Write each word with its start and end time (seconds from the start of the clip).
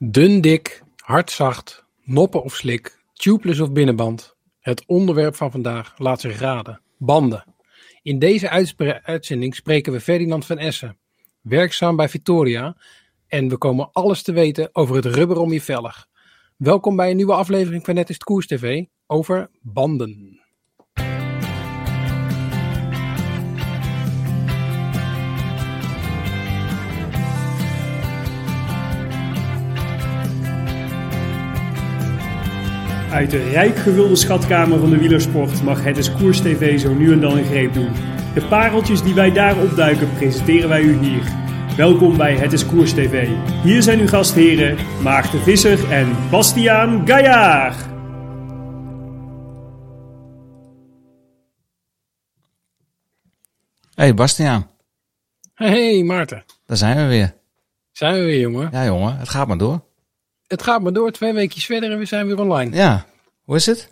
Dun, 0.00 0.40
dik, 0.40 0.82
hard, 0.96 1.30
zacht, 1.30 1.84
noppen 2.04 2.42
of 2.42 2.54
slik, 2.56 2.98
tubeless 3.12 3.60
of 3.60 3.72
binnenband. 3.72 4.36
Het 4.60 4.86
onderwerp 4.86 5.34
van 5.34 5.50
vandaag 5.50 5.98
laat 5.98 6.20
zich 6.20 6.38
raden. 6.38 6.80
Banden. 6.98 7.44
In 8.02 8.18
deze 8.18 8.50
uitzending 9.02 9.54
spreken 9.54 9.92
we 9.92 10.00
Ferdinand 10.00 10.46
van 10.46 10.58
Essen, 10.58 10.98
werkzaam 11.40 11.96
bij 11.96 12.08
Victoria. 12.08 12.76
En 13.26 13.48
we 13.48 13.58
komen 13.58 13.92
alles 13.92 14.22
te 14.22 14.32
weten 14.32 14.68
over 14.72 14.96
het 14.96 15.04
rubber 15.04 15.38
om 15.38 15.52
je 15.52 15.60
velg. 15.60 16.06
Welkom 16.56 16.96
bij 16.96 17.10
een 17.10 17.16
nieuwe 17.16 17.34
aflevering 17.34 17.84
van 17.84 17.94
Net 17.94 18.08
is 18.08 18.14
het 18.14 18.24
Koers 18.24 18.46
TV 18.46 18.84
over 19.06 19.50
banden. 19.60 20.40
Uit 33.10 33.30
de 33.30 33.48
rijk 33.50 33.76
gevulde 33.76 34.16
schatkamer 34.16 34.78
van 34.78 34.90
de 34.90 34.98
wielersport 34.98 35.62
mag 35.62 35.84
het 35.84 35.96
is 35.96 36.12
Koers 36.12 36.40
TV 36.40 36.80
zo 36.80 36.94
nu 36.94 37.12
en 37.12 37.20
dan 37.20 37.36
een 37.38 37.44
greep 37.44 37.72
doen. 37.72 37.92
De 38.34 38.46
pareltjes 38.48 39.02
die 39.02 39.14
wij 39.14 39.32
daar 39.32 39.58
opduiken 39.58 40.12
presenteren 40.14 40.68
wij 40.68 40.82
u 40.82 40.98
hier. 40.98 41.22
Welkom 41.76 42.16
bij 42.16 42.36
Het 42.36 42.52
is 42.52 42.66
Koers 42.66 42.92
TV. 42.92 43.28
Hier 43.62 43.82
zijn 43.82 44.00
uw 44.00 44.06
gastheren 44.06 44.76
Maarten 45.02 45.40
Visser 45.40 45.92
en 45.92 46.16
Bastiaan 46.30 47.06
Gaillard. 47.06 47.86
Hey 53.94 54.14
Bastiaan, 54.14 54.66
Hey 55.54 56.02
Maarten, 56.02 56.44
daar 56.66 56.76
zijn 56.76 56.96
we 56.96 57.06
weer. 57.06 57.34
zijn 57.92 58.14
we 58.14 58.20
weer 58.20 58.40
jongen. 58.40 58.68
Ja 58.72 58.84
jongen, 58.84 59.18
het 59.18 59.28
gaat 59.28 59.46
maar 59.48 59.58
door. 59.58 59.87
Het 60.48 60.62
gaat 60.62 60.82
maar 60.82 60.92
door, 60.92 61.10
twee 61.10 61.32
weekjes 61.32 61.64
verder 61.66 61.90
en 61.92 61.98
we 61.98 62.04
zijn 62.04 62.26
weer 62.26 62.38
online. 62.40 62.76
Ja, 62.76 63.06
hoe 63.44 63.56
is 63.56 63.66
het? 63.66 63.90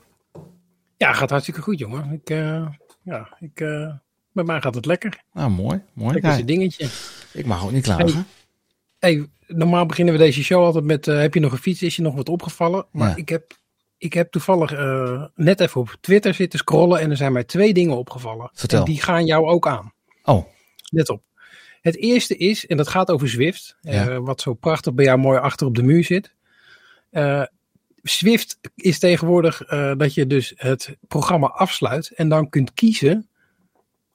Ja, 0.97 1.13
gaat 1.13 1.31
hartstikke 1.31 1.61
goed 1.63 1.79
jongen. 1.79 2.13
Ik, 2.13 2.31
eh, 2.31 2.67
ja, 3.03 3.37
ik, 3.41 3.61
eh, 3.61 3.93
met 4.33 4.47
mij 4.47 4.61
gaat 4.61 4.75
het 4.75 4.87
lekker. 4.87 5.23
Nou 5.33 5.51
mooi, 5.51 5.83
mooi. 5.93 6.13
Lekker 6.13 6.39
Ja, 6.39 6.43
dingetje. 6.45 6.89
ik 7.33 7.47
mag 7.47 7.65
ook 7.65 7.71
niet 7.73 7.83
klagen. 7.85 8.27
Hey, 8.99 9.27
normaal 9.47 9.87
beginnen 9.87 10.15
we 10.15 10.21
deze 10.21 10.43
show 10.45 10.65
altijd 10.65 10.85
met: 10.85 11.09
eh, 11.09 11.19
heb 11.21 11.35
je 11.35 11.41
nog 11.41 11.53
een 11.53 11.59
fiets? 11.59 11.83
Is 11.83 11.97
je 11.97 12.03
nog 12.03 12.15
wat 12.15 12.29
opgevallen? 12.29 12.87
Maar 12.93 13.09
Ja. 13.09 13.17
ik, 13.17 13.29
heb, 13.29 13.53
ik 13.99 14.13
heb 14.13 14.31
toevallig 14.31 14.71
net 15.35 15.61
even 15.61 15.81
op 15.81 15.97
Twitter 16.01 16.35
zitten 16.35 16.59
scrollen 16.59 17.01
en 17.01 17.11
er 17.11 17.17
zijn 17.17 17.33
mij 17.33 17.45
twee 17.45 17.75
dingen 17.75 17.97
opgevallen. 17.97 18.51
Vertel. 18.53 18.79
En 18.79 18.85
die 18.85 19.01
gaan 19.03 19.27
jou 19.27 19.47
ook 19.47 19.67
aan. 19.69 19.93
Oh, 20.25 20.45
Let 20.91 21.09
op. 21.09 21.23
Het 21.81 21.97
eerste 21.97 22.37
is, 22.37 22.67
en 22.67 22.77
dat 22.77 22.89
gaat 22.89 23.11
over 23.11 23.29
Zwift, 23.29 23.77
Ja. 23.81 24.21
wat 24.21 24.41
zo 24.41 24.55
prachtig 24.55 24.95
bij 24.95 25.05
jou 25.05 25.19
mooi 25.19 25.39
achter 25.39 25.67
op 25.67 25.75
de 25.75 25.83
muur 25.83 26.05
zit. 26.05 26.35
Eh, 27.17 27.43
Zwift 28.03 28.59
is 28.75 28.99
tegenwoordig 28.99 29.63
eh, 29.63 29.93
dat 29.97 30.15
je 30.15 30.27
dus 30.27 30.53
het 30.57 30.97
programma 31.09 31.47
afsluit 31.47 32.11
en 32.15 32.29
dan 32.29 32.49
kunt 32.49 32.73
kiezen 32.75 33.29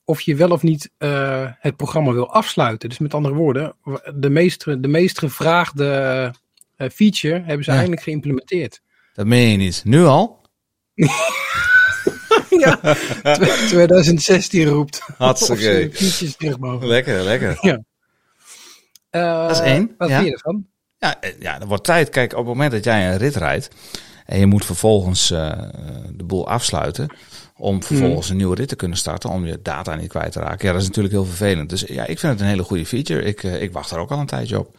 of 0.04 0.22
je 0.22 0.36
wel 0.36 0.50
of 0.50 0.62
niet 0.64 0.92
eh, 0.98 1.48
het 1.60 1.76
programma 1.76 2.12
wil 2.12 2.34
afsluiten. 2.34 2.90
Dus 2.90 2.98
met 2.98 3.14
andere 3.14 3.36
woorden, 3.36 3.76
de 4.16 4.30
meest, 4.30 4.66
de 4.82 4.88
meest 4.88 5.20
gevraagde 5.20 6.34
feature 6.78 7.42
hebben 7.46 7.64
ze 7.64 7.70
Ja. 7.72 7.76
eindelijk 7.78 8.02
geïmplementeerd. 8.04 8.82
dat 9.14 9.26
meen 9.26 9.50
je 9.52 9.58
niet. 9.58 9.82
Nu 9.86 10.04
al? 10.06 10.42
ja, 12.64 12.76
tw- 13.34 13.68
2016 13.68 14.66
roept. 14.68 15.02
Hartstikke. 15.18 15.90
Features 15.94 16.36
terug 16.36 16.60
mogen. 16.60 16.88
Lekker, 16.88 17.22
lekker. 17.22 17.58
Eh, 19.10 19.42
Dat 19.48 19.52
is 19.52 19.60
één, 19.60 19.96
Wat 19.98 20.10
ja. 20.10 20.16
vind 20.16 20.28
je 20.28 20.34
ervan? 20.34 20.68
Ja, 21.02 21.22
eh, 21.22 21.32
ja, 21.40 21.60
dat 21.60 21.68
wordt 21.68 21.84
tijd. 21.84 22.10
Kijk, 22.10 22.32
op 22.32 22.38
het 22.38 22.48
moment 22.48 22.72
dat 22.72 22.84
jij 22.84 23.12
een 23.12 23.18
rit 23.18 23.36
rijdt 23.36 23.70
en 24.26 24.40
je 24.40 24.46
moet 24.46 24.66
vervolgens 24.66 25.32
eh, 25.32 25.62
de 26.12 26.24
boel 26.24 26.48
afsluiten 26.48 27.16
om 27.58 27.84
vervolgens 27.84 28.30
een 28.30 28.38
nieuwe 28.38 28.56
rit 28.56 28.68
te 28.68 28.76
kunnen 28.76 28.98
starten, 28.98 29.30
om 29.30 29.46
je 29.46 29.60
data 29.62 29.96
niet 29.96 30.10
kwijt 30.10 30.32
te 30.32 30.40
raken. 30.40 30.68
Ja, 30.68 30.74
dat 30.74 30.82
is 30.82 30.88
natuurlijk 30.88 31.14
heel 31.14 31.26
vervelend. 31.26 31.70
Dus 31.70 31.82
ja, 31.82 32.06
ik 32.06 32.20
vind 32.20 32.32
het 32.34 32.42
een 32.42 32.48
hele 32.48 32.64
goede 32.64 32.86
feature. 32.86 33.22
Ik, 33.22 33.44
eh, 33.44 33.62
ik 33.62 33.72
wacht 33.72 33.92
er 33.92 33.98
ook 33.98 34.12
al 34.12 34.20
een 34.20 34.26
tijdje 34.26 34.60
op. 34.60 34.78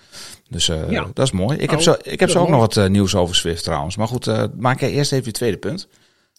Dus 0.49 0.67
Ja. 0.67 1.11
dat 1.15 1.27
is 1.27 1.31
mooi. 1.31 1.59
Ik 1.59 1.71
heb 1.71 1.79
Oh, 1.79 1.85
zo, 1.85 1.95
ik 2.03 2.21
heb 2.21 2.31
zo 2.31 2.41
ook 2.41 2.49
nog 2.49 2.75
wat 2.75 2.89
nieuws 2.89 3.15
over 3.15 3.35
Swift 3.35 3.65
trouwens. 3.65 3.97
Maar 3.97 4.09
goed, 4.09 4.57
maak 4.57 4.81
jij 4.81 4.91
eerst 4.91 5.13
even 5.13 5.25
je 5.27 5.33
tweede 5.33 5.57
punt. 5.57 5.89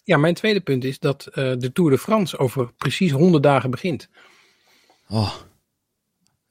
Ja, 0.04 0.16
mijn 0.16 0.34
tweede 0.34 0.60
punt 0.60 0.84
is 0.84 0.98
dat 0.98 1.28
de 1.32 1.70
Tour 1.72 1.90
de 1.90 1.98
France 1.98 2.38
over 2.38 2.72
precies 2.76 3.10
100 3.10 3.42
dagen 3.42 3.70
begint. 3.70 4.08
Oh. 5.08 5.34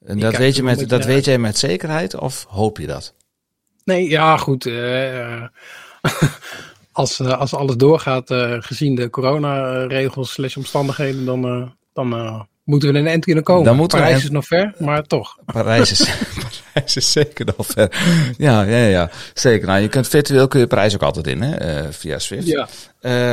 En 0.06 0.20
dat, 0.20 0.38
weet, 0.38 0.54
je 0.56 0.60
er 0.60 0.66
met, 0.66 0.90
dat 0.90 1.06
weet 1.06 1.26
jij 1.26 1.38
met 1.38 1.58
zekerheid 1.58 2.16
of 2.16 2.46
hoop 2.50 2.78
je 2.78 2.88
dat? 2.88 3.14
Nee, 3.86 4.10
ja, 4.10 4.38
goed. 4.38 4.66
eh, 4.66 5.20
eh, 5.20 5.44
als, 6.92 7.20
eh, 7.20 7.40
als 7.40 7.54
alles 7.54 7.76
doorgaat, 7.76 8.34
gezien 8.60 8.96
de 8.96 9.10
coronaregels 9.10 10.32
slash 10.32 10.56
omstandigheden, 10.56 11.26
dan, 11.26 11.74
dan 11.94 12.08
moeten 12.64 12.94
we 12.94 13.00
een 13.00 13.08
eind 13.08 13.26
kunnen 13.26 13.44
komen. 13.44 13.64
Dan 13.64 13.76
moeten 13.76 14.00
Parijs 14.00 14.24
is 14.24 14.30
nog 14.30 14.46
ver, 14.46 14.74
maar 14.78 15.04
toch. 15.04 15.38
Parijs 15.46 15.92
is, 15.92 16.10
Parijs 16.74 16.96
is 16.96 17.12
zeker 17.12 17.46
nog 17.58 17.68
ver. 17.68 17.92
Ja, 18.38 18.62
ja, 18.62 18.86
ja, 18.86 19.10
zeker. 19.34 19.68
Nou, 19.68 19.80
je 19.80 19.88
kunt 19.88 20.08
virtueel 20.08 20.48
kun 20.48 20.60
je 20.60 20.68
Parijs 20.68 20.94
ook 20.94 21.02
altijd 21.02 21.28
in, 21.28 21.42
hè, 21.42 21.94
via 21.94 22.20
Swift. 22.20 22.48
Ja, 22.48 22.68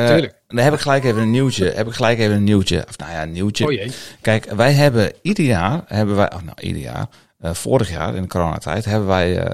tuurlijk. 0.07 0.35
Dan 0.49 0.65
heb 0.65 0.75
ik 0.75 0.81
gelijk 0.81 1.05
even 1.05 1.23
een 1.23 1.31
nieuwtje. 1.31 1.71
Heb 1.71 1.87
ik 1.87 1.93
gelijk 1.93 2.19
even 2.19 2.37
een 2.37 2.45
nieuwtje. 2.45 2.85
Of 2.89 2.99
nou 2.99 3.13
ja, 3.13 3.23
een 3.23 3.33
nieuwtje. 3.33 3.65
oh 3.65 3.73
jee. 3.73 3.93
Kijk, 4.21 4.45
wij 4.45 4.73
hebben 4.73 5.13
ieder 5.23 5.45
jaar, 5.45 5.83
hebben 5.87 6.17
wij, 6.17 6.33
oh, 6.33 6.43
nou 6.43 6.61
ieder 6.61 6.83
jaar, 6.83 7.07
vorig 7.41 7.91
jaar 7.91 8.15
in 8.15 8.23
de 8.23 8.29
coronatijd, 8.29 8.85
hebben 8.85 9.09
wij 9.09 9.47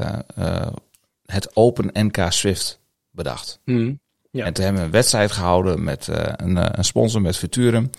het 1.26 1.56
Open 1.56 1.90
NK 1.92 2.26
Swift 2.28 2.80
bedacht. 3.10 3.60
Hm. 3.64 3.92
Ja. 4.30 4.44
En 4.44 4.52
toen 4.52 4.64
hebben 4.64 4.82
we 4.82 4.86
een 4.86 4.92
wedstrijd 4.92 5.32
gehouden 5.32 5.84
met 5.84 6.08
eh, 6.08 6.32
een, 6.36 6.56
eh, 6.56 6.68
een 6.70 6.84
sponsor, 6.84 7.20
met 7.20 7.36
Futurum. 7.36 7.90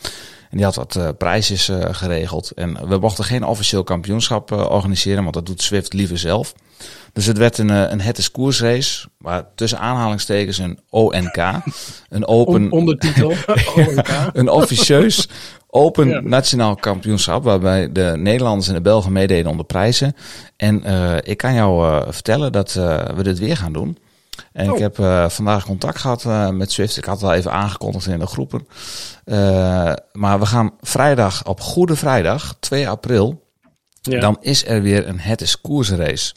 En 0.50 0.58
die 0.58 0.66
had 0.66 0.76
wat 0.76 0.96
eh, 0.96 1.10
prijsjes 1.18 1.72
geregeld. 1.92 2.52
En 2.52 2.88
we 2.88 2.98
mochten 2.98 3.24
geen 3.24 3.44
officieel 3.44 3.84
kampioenschap 3.84 4.52
organiseren, 4.52 5.22
want 5.22 5.34
dat 5.34 5.46
doet 5.46 5.62
Swift 5.62 5.94
liever 5.94 6.18
zelf. 6.18 6.54
Dus 7.14 7.26
het 7.26 7.38
werd 7.38 7.58
een, 7.58 7.70
een 7.70 8.02
Het 8.02 8.18
is 8.18 8.32
koersrace, 8.32 9.08
maar 9.18 9.46
tussen 9.56 9.80
aanhalingstekens 9.80 10.58
een 10.58 10.80
ONK. 10.90 11.38
Een 12.10 12.28
open, 12.38 12.54
On- 12.54 12.72
ondertitel. 12.72 13.30
ONK. 13.76 14.10
een 14.34 14.50
officieus 14.50 15.28
open 15.78 16.08
Ja. 16.08 16.20
nationaal 16.22 16.76
kampioenschap. 16.76 17.44
Waarbij 17.44 17.92
de 17.92 18.14
Nederlanders 18.18 18.68
en 18.68 18.74
de 18.74 18.82
Belgen 18.82 19.12
meededen 19.12 19.52
om 19.52 19.58
de 19.58 19.64
prijzen. 19.64 20.16
En 20.58 20.84
eh, 20.84 21.16
ik 21.24 21.38
kan 21.38 21.54
jou 21.54 21.88
eh, 21.88 22.02
vertellen 22.10 22.52
dat 22.52 22.76
eh, 22.76 23.06
we 23.16 23.24
dit 23.24 23.40
weer 23.40 23.58
gaan 23.58 23.74
doen. 23.74 23.98
En 24.54 24.70
Oh. 24.70 24.76
ik 24.76 24.82
heb 24.82 25.00
eh, 25.00 25.30
vandaag 25.30 25.66
contact 25.66 26.00
gehad 26.00 26.26
eh, 26.26 26.50
met 26.50 26.72
Swift. 26.72 26.98
Ik 26.98 27.06
had 27.06 27.16
het 27.22 27.30
al 27.30 27.36
even 27.36 27.52
aangekondigd 27.52 28.08
in 28.08 28.20
de 28.20 28.28
groepen. 28.28 28.68
Maar 30.12 30.40
we 30.40 30.46
gaan 30.46 30.72
vrijdag, 30.82 31.46
op 31.46 31.60
Goede 31.62 31.96
Vrijdag, 31.96 32.56
2 32.60 32.90
april, 32.90 33.46
Ja. 34.02 34.20
dan 34.20 34.38
is 34.42 34.66
er 34.68 34.82
weer 34.82 35.08
een 35.08 35.20
Het 35.20 35.42
is 35.42 35.62
Koersrace. 35.62 36.34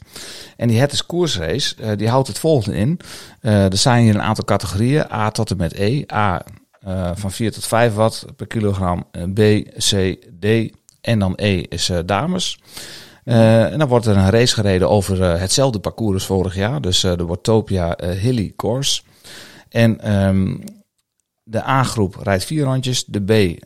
En 0.57 0.67
die 0.67 0.79
Het 0.79 0.91
is 0.91 1.05
Koersrace, 1.05 1.75
eh, 1.79 1.89
die 1.97 2.09
houdt 2.09 2.27
het 2.27 2.39
volgende 2.39 2.77
in. 2.77 2.99
Er 3.41 3.77
zijn 3.77 4.03
hier 4.03 4.15
een 4.15 4.21
aantal 4.21 4.43
categorieën, 4.45 5.11
A 5.11 5.29
tot 5.31 5.51
en 5.51 5.57
met 5.57 5.73
E. 5.73 6.03
A 6.13 6.41
eh, 6.81 7.11
van 7.13 7.31
4 7.31 7.51
tot 7.51 7.65
5 7.65 7.93
watt 7.93 8.25
per 8.35 8.47
kilogram, 8.47 9.07
eh, 9.11 9.23
B, 9.23 9.39
C, 9.77 10.17
D 10.39 10.75
en 11.01 11.19
dan 11.19 11.33
E 11.35 11.61
is 11.69 11.89
eh, 11.89 11.99
dames. 12.05 12.59
En 13.23 13.79
dan 13.79 13.87
wordt 13.87 14.05
er 14.05 14.17
een 14.17 14.29
race 14.29 14.53
gereden 14.53 14.89
over 14.89 15.39
hetzelfde 15.39 15.79
parcours 15.79 16.13
als 16.13 16.25
vorig 16.25 16.55
jaar. 16.55 16.81
Dus 16.81 16.99
de 16.99 17.25
Watopia 17.25 17.97
Hilly 17.99 18.53
Course. 18.55 19.01
En 19.69 19.99
ehm, 19.99 20.57
de 21.43 21.63
A-groep 21.63 22.15
rijdt 22.15 22.43
vier 22.43 22.63
rondjes, 22.63 23.05
de 23.05 23.21
B 23.21 23.63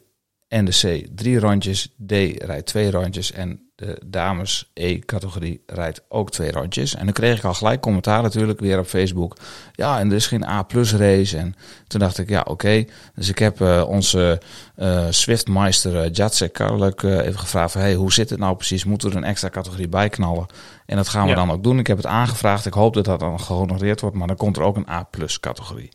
en 0.56 0.66
de 0.66 0.72
C 0.72 1.08
drie 1.16 1.40
rondjes, 1.40 1.94
D 2.08 2.12
rijdt 2.38 2.66
twee 2.66 2.92
rondjes 2.92 3.32
en 3.32 3.60
de 3.76 4.02
dames 4.06 4.72
E-categorie 4.74 5.64
rijdt 5.66 6.02
ook 6.10 6.32
twee 6.32 6.52
rondjes. 6.52 6.96
En 6.96 7.04
dan 7.06 7.14
kreeg 7.14 7.38
ik 7.38 7.44
al 7.44 7.54
gelijk 7.54 7.82
commentaar 7.82 8.22
natuurlijk 8.22 8.60
weer 8.60 8.80
op 8.80 8.86
Facebook. 8.86 9.38
Ja, 9.74 10.00
en 10.00 10.10
er 10.10 10.16
is 10.16 10.28
geen 10.28 10.46
A-plus 10.46 10.94
race. 10.94 11.38
En 11.38 11.56
toen 11.88 12.00
dacht 12.00 12.18
ik, 12.18 12.30
ja 12.30 12.42
oké. 12.48 12.86
Dus 13.16 13.30
ik 13.30 13.40
heb 13.40 13.62
eh, 13.62 13.84
onze 13.88 14.42
eh 14.76 15.06
Swiftmeister 15.10 16.06
uh, 16.06 16.12
Jacek 16.12 16.54
Karluk 16.54 17.04
eh, 17.04 17.26
even 17.26 17.40
gevraagd 17.40 17.72
van, 17.72 17.82
hey, 17.82 17.94
hoe 17.96 18.14
zit 18.14 18.30
het 18.30 18.40
nou 18.40 18.56
precies? 18.56 18.84
Moeten 18.86 19.10
we 19.10 19.16
er 19.16 19.22
een 19.22 19.28
extra 19.30 19.50
categorie 19.50 19.88
bij 19.90 20.10
knallen? 20.10 20.46
En 20.86 20.96
dat 20.96 21.08
gaan 21.10 21.24
we 21.24 21.30
Ja. 21.30 21.36
dan 21.36 21.52
ook 21.52 21.64
doen. 21.64 21.80
Ik 21.80 21.88
heb 21.88 21.98
het 21.98 22.06
aangevraagd. 22.06 22.66
Ik 22.66 22.74
hoop 22.74 22.94
dat 22.94 23.06
dat 23.06 23.20
dan 23.20 23.40
gehonoreerd 23.40 24.02
wordt. 24.02 24.16
Maar 24.16 24.28
dan 24.28 24.36
komt 24.38 24.58
er 24.58 24.64
ook 24.64 24.76
een 24.76 24.90
A-plus 24.90 25.40
categorie. 25.40 25.90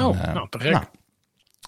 Oh, 0.00 0.16
En, 0.22 0.34
nou, 0.34 0.46
te 0.50 0.60
gek. 0.60 0.72
nou, 0.72 0.84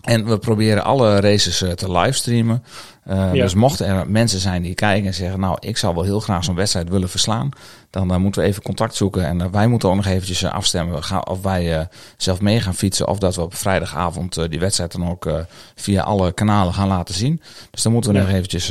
en 0.03 0.27
we 0.27 0.39
proberen 0.39 0.85
alle 0.85 1.21
races 1.21 1.63
eh, 1.63 1.71
te 1.73 1.93
livestreamen. 1.93 2.65
Eh, 3.05 3.35
Ja. 3.35 3.43
Dus 3.43 3.55
mochten 3.55 3.87
er 3.87 4.11
mensen 4.11 4.39
zijn 4.39 4.63
die 4.63 4.75
kijken 4.75 5.07
en 5.07 5.15
zeggen... 5.15 5.41
nou, 5.41 5.57
ik 5.61 5.77
zou 5.77 5.95
wel 5.95 6.05
heel 6.05 6.21
graag 6.21 6.45
zo'n 6.45 6.55
wedstrijd 6.55 6.89
willen 6.89 7.09
verslaan... 7.09 7.49
dan 7.91 8.11
eh, 8.13 8.17
moeten 8.17 8.43
we 8.43 8.49
even 8.49 8.63
contact 8.63 8.95
zoeken. 8.95 9.27
En 9.27 9.51
wij 9.51 9.67
moeten 9.67 9.89
ook 9.89 9.95
nog 9.95 10.07
eventjes 10.07 10.45
afstemmen 10.45 11.05
gaan, 11.05 11.27
of 11.27 11.43
wij 11.43 11.89
zelf 12.17 12.41
mee 12.41 12.61
gaan 12.61 12.75
fietsen... 12.75 13.09
of 13.09 13.19
dat 13.19 13.35
we 13.37 13.43
op 13.43 13.55
vrijdagavond 13.55 14.51
die 14.51 14.61
wedstrijd 14.61 14.93
dan 14.93 15.09
ook 15.11 15.31
via 15.75 16.03
alle 16.03 16.33
kanalen 16.33 16.75
gaan 16.75 16.89
laten 16.89 17.15
zien. 17.15 17.43
Dus 17.71 17.83
daar 17.83 17.93
moeten 17.93 18.13
we 18.13 18.19
Ja. 18.19 18.25
nog 18.25 18.33
eventjes 18.35 18.69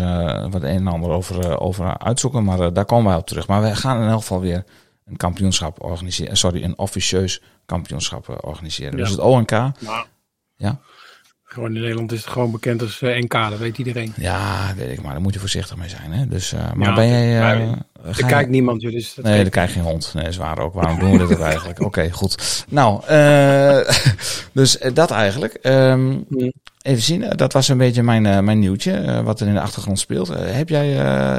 wat 0.51 0.61
een 0.61 0.63
en 0.63 0.87
ander 0.87 1.09
over, 1.09 1.59
over 1.59 1.97
uitzoeken. 1.97 2.43
Maar 2.43 2.73
daar 2.73 2.85
komen 2.85 3.05
wij 3.05 3.15
op 3.19 3.27
terug. 3.27 3.47
Maar 3.47 3.61
we 3.61 3.75
gaan 3.75 4.01
in 4.01 4.09
elk 4.09 4.19
geval 4.19 4.39
weer 4.41 4.63
een 5.05 5.17
kampioenschap 5.17 5.83
organiseren. 5.83 6.37
Sorry, 6.37 6.63
een 6.63 6.77
officieus 6.77 7.41
kampioenschap 7.65 8.45
organiseren. 8.45 8.91
Ja. 8.97 9.03
Dus 9.03 9.09
het 9.09 9.19
ONK, 9.19 9.51
ja, 10.57 10.79
gewoon 11.55 11.75
in 11.75 11.81
Nederland 11.81 12.11
is 12.11 12.19
het 12.21 12.29
gewoon 12.29 12.51
bekend 12.51 12.81
als 12.81 13.01
eh, 13.01 13.17
NK, 13.21 13.31
dat 13.31 13.57
weet 13.57 13.77
iedereen. 13.77 14.13
ja, 14.17 14.73
weet 14.77 14.91
ik, 14.91 15.01
maar 15.01 15.11
daar 15.11 15.21
moet 15.21 15.33
je 15.33 15.39
voorzichtig 15.39 15.77
mee 15.77 15.89
zijn. 15.89 16.11
Hè? 16.11 16.27
Dus, 16.27 16.53
eh, 16.53 16.73
maar 16.73 16.87
Ja, 16.87 16.93
ben 16.95 17.07
jij... 17.07 17.37
ga 17.39 17.51
Er 18.03 18.15
je- 18.17 18.25
kijkt 18.25 18.49
niemand, 18.49 18.81
dus 18.81 19.13
dat 19.13 19.25
Nee, 19.25 19.49
krijg 19.49 19.67
je 19.69 19.75
geen 19.75 19.83
hond. 19.83 20.11
Nee, 20.13 20.23
dat 20.23 20.31
is 20.31 20.37
waar 20.39 20.59
ook. 20.59 20.73
Waarom 20.73 20.99
doen 20.99 21.11
we 21.11 21.17
dit 21.17 21.31
ook 21.37 21.43
eigenlijk? 21.43 21.79
Oké, 21.89 22.11
goed. 22.11 22.65
Nou, 22.69 23.01
dus 24.53 24.77
dat 24.93 25.11
eigenlijk. 25.11 25.59
Mm. 25.63 26.25
Even 26.85 27.01
zien, 27.01 27.23
eh, 27.23 27.37
dat 27.37 27.53
was 27.53 27.67
een 27.67 27.77
beetje 27.77 28.03
mijn, 28.03 28.25
eh, 28.25 28.39
mijn 28.39 28.59
nieuwtje, 28.59 28.91
eh, 28.91 29.21
wat 29.21 29.39
er 29.39 29.47
in 29.47 29.53
de 29.53 29.61
achtergrond 29.61 29.99
speelt. 29.99 30.27
Heb 30.37 30.69
jij 30.69 30.87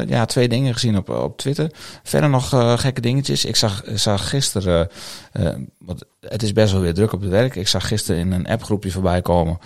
ja, 0.09 0.25
twee 0.25 0.49
dingen 0.49 0.73
gezien 0.73 0.97
op, 0.97 1.09
op 1.09 1.39
Twitter? 1.39 1.71
Verder 2.03 2.31
nog 2.31 2.49
gekke 2.81 3.01
dingetjes? 3.01 3.45
Ik 3.45 3.57
zag, 3.57 3.83
zag 3.95 4.29
gisteren, 4.29 4.89
want 5.79 6.05
het 6.21 6.43
is 6.43 6.53
best 6.53 6.73
wel 6.73 6.81
weer 6.81 6.95
druk 6.95 7.13
op 7.13 7.21
het 7.21 7.31
werk. 7.31 7.57
Ik 7.57 7.69
zag 7.69 7.89
gisteren 7.89 8.21
in 8.21 8.33
een 8.33 8.47
appgroepje 8.47 8.91
voorbij 8.91 9.23
komen, 9.23 9.59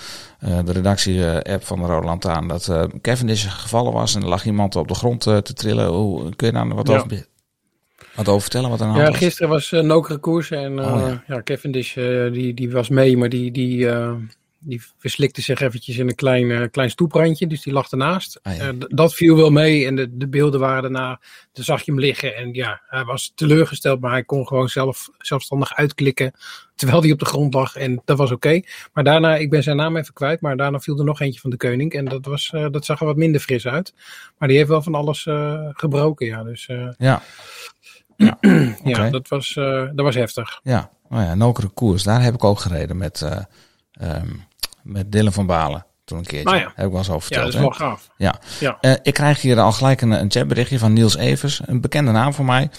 de 0.65 0.73
redactie-app 0.73 1.65
van 1.65 1.81
de 1.81 1.87
Rode 1.87 2.07
Lantaarn, 2.07 2.49
dat 2.49 2.69
eh 2.69 2.85
Cavendish 3.01 3.47
gevallen 3.49 3.93
was 3.93 4.15
en 4.15 4.23
er 4.23 4.29
lag 4.29 4.45
iemand 4.45 4.77
op 4.77 4.89
de 4.89 4.95
grond 4.95 5.21
te 5.21 5.53
trillen. 5.55 5.87
Hoe, 5.87 6.37
kun 6.37 6.47
je 6.47 6.53
daar 6.53 6.75
wat, 6.75 6.89
Ja. 6.89 6.95
over, 6.97 7.27
wat 8.15 8.29
over 8.29 8.41
vertellen? 8.41 8.71
Wat 8.71 8.81
er 8.81 8.87
aan 8.87 8.97
Ja, 8.97 9.13
gisteren 9.13 9.49
was 9.49 9.71
uh, 9.71 9.81
Nokere 9.81 10.19
koers 10.19 10.51
en 10.51 10.73
uh, 10.73 10.95
Oh, 10.95 11.01
ja. 11.09 11.23
ja. 11.27 11.43
Cavendish 11.43 11.97
uh, 11.97 12.33
die, 12.33 12.55
die 12.55 12.71
was 12.71 12.89
mee, 12.89 13.17
maar 13.17 13.29
die, 13.29 13.51
die, 13.51 13.79
uh, 13.79 14.13
die 14.61 14.83
verslikte 14.99 15.43
zich 15.43 15.61
eventjes 15.61 15.99
in 15.99 16.09
een 16.09 16.15
klein, 16.15 16.45
uh, 16.45 16.63
klein 16.71 16.91
stoeprandje, 16.91 17.47
dus 17.47 17.63
die 17.63 17.73
lag 17.73 17.91
ernaast. 17.91 18.39
Ah, 18.43 18.57
ja. 18.57 18.73
Uh, 18.73 18.81
dat 18.89 19.15
viel 19.15 19.37
wel 19.37 19.51
mee 19.51 19.87
en 19.87 19.97
de, 19.97 20.17
de 20.17 20.29
beelden 20.29 20.61
waren 20.61 20.83
daarna, 20.83 21.21
toen 21.53 21.65
zag 21.65 21.83
je 21.83 21.91
hem 21.91 22.01
liggen 22.01 22.37
en 22.37 22.55
ja, 22.55 22.83
hij 22.87 23.05
was 23.05 23.33
teleurgesteld, 23.35 24.01
maar 24.01 24.11
hij 24.11 24.25
kon 24.25 24.47
gewoon 24.47 24.69
zelf, 24.69 25.09
zelfstandig 25.19 25.75
uitklikken 25.75 26.33
terwijl 26.81 27.03
hij 27.03 27.13
op 27.13 27.19
de 27.19 27.25
grond 27.25 27.55
lag 27.55 27.77
en 27.77 28.03
dat 28.05 28.19
was 28.19 28.33
oké. 28.33 28.47
Okay. 28.47 28.65
Maar 28.93 29.05
daarna, 29.05 29.37
ik 29.37 29.51
ben 29.51 29.63
zijn 29.63 29.77
naam 29.77 29.97
even 29.97 30.15
kwijt, 30.15 30.41
maar 30.41 30.57
daarna 30.57 30.81
viel 30.81 30.99
er 30.99 31.05
nog 31.05 31.21
eentje 31.21 31.41
van 31.41 31.51
de 31.51 31.57
koning 31.57 31.93
en 31.93 32.05
dat, 32.05 32.27
was, 32.27 32.53
uh, 32.55 32.67
dat 32.71 32.85
zag 32.85 33.01
er 33.01 33.07
wat 33.07 33.17
minder 33.17 33.41
fris 33.41 33.67
uit. 33.67 33.95
Maar 34.39 34.49
die 34.49 34.57
heeft 34.57 34.69
wel 34.69 34.83
van 34.83 34.95
alles 34.95 35.27
uh, 35.27 35.69
gebroken, 35.73 36.27
ja. 36.27 36.43
Dus, 36.43 36.69
uh, 36.69 36.89
ja. 36.99 37.23
Ja, 38.17 38.37
okay. 38.41 38.77
ja 38.83 39.11
dat, 39.11 39.29
was, 39.29 39.55
dat 39.55 39.93
was 39.95 40.15
heftig. 40.15 40.61
Ja, 40.63 40.91
nou 41.09 41.25
ja, 41.25 41.35
Nokere 41.35 41.69
koers. 41.69 42.03
Daar 42.03 42.23
heb 42.23 42.35
ik 42.35 42.45
ook 42.45 42.59
gereden 42.59 42.97
met, 42.97 43.23
um, 44.01 44.45
met 44.83 45.13
Dylan 45.13 45.33
van 45.33 45.47
Balen. 45.47 45.87
Toen 46.05 46.19
een 46.19 46.25
keertje. 46.25 46.57
Ja. 46.57 46.73
Heb 46.75 46.87
ik 46.87 46.91
wel 46.91 46.99
eens 46.99 47.11
over 47.11 47.23
verteld. 47.23 47.53
Ja, 47.53 47.61
dat 47.61 47.71
is 47.71 47.79
wel 47.79 47.89
gaaf. 47.89 48.11
Ja. 48.17 48.41
ja. 48.61 48.79
Uh, 48.81 48.93
ik 49.03 49.15
krijg 49.15 49.41
hier 49.41 49.61
al 49.61 49.73
gelijk 49.73 50.01
een, 50.01 50.11
een 50.11 50.31
chatberichtje 50.31 50.79
van 50.79 50.93
Niels 50.93 51.17
Evers. 51.17 51.61
Een 51.67 51.81
bekende 51.81 52.11
naam 52.11 52.35
voor 52.35 52.45
mij. 52.45 52.71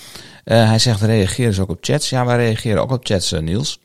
Uh, 0.46 0.68
hij 0.68 0.80
zegt, 0.80 1.02
reageer 1.02 1.48
dus 1.48 1.60
ook 1.60 1.70
op 1.70 1.78
chats. 1.82 2.10
Ja, 2.10 2.26
wij 2.26 2.38
reageren 2.38 2.82
ook 2.82 2.92
op 2.92 3.06
chats, 3.06 3.34
uh, 3.34 3.40
Niels. 3.40 3.80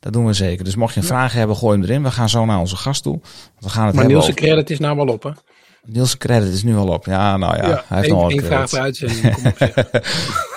Dat 0.00 0.12
doen 0.12 0.26
we 0.26 0.32
zeker. 0.32 0.64
Dus 0.64 0.74
mocht 0.74 0.94
je 0.94 1.00
een 1.00 1.06
ja. 1.06 1.12
vraag 1.12 1.32
hebben, 1.32 1.56
gooi 1.56 1.78
hem 1.78 1.88
erin. 1.88 2.02
We 2.02 2.10
gaan 2.10 2.28
zo 2.28 2.44
naar 2.44 2.58
onze 2.58 2.76
gast 2.76 3.02
toe. 3.02 3.20
We 3.58 3.68
gaan 3.68 3.86
het 3.86 3.94
maar 3.94 4.06
Niels' 4.06 4.22
over... 4.22 4.34
credit 4.34 4.70
is 4.70 4.78
nou 4.78 4.96
wel 4.96 5.06
op, 5.06 5.22
hè? 5.22 5.30
Niels' 5.84 6.16
credit 6.16 6.52
is 6.52 6.62
nu 6.62 6.76
al 6.76 6.88
op. 6.88 7.04
Ja, 7.06 7.36
nou 7.36 7.56
ja, 7.56 7.68
ja 7.68 7.84
hij 7.86 7.98
heeft 7.98 8.10
nog 8.10 8.30
één 8.30 8.44
vraag 8.44 8.70
per 8.70 8.80
uitzending. 8.80 9.32
Kom 9.34 9.46
op, 9.46 9.58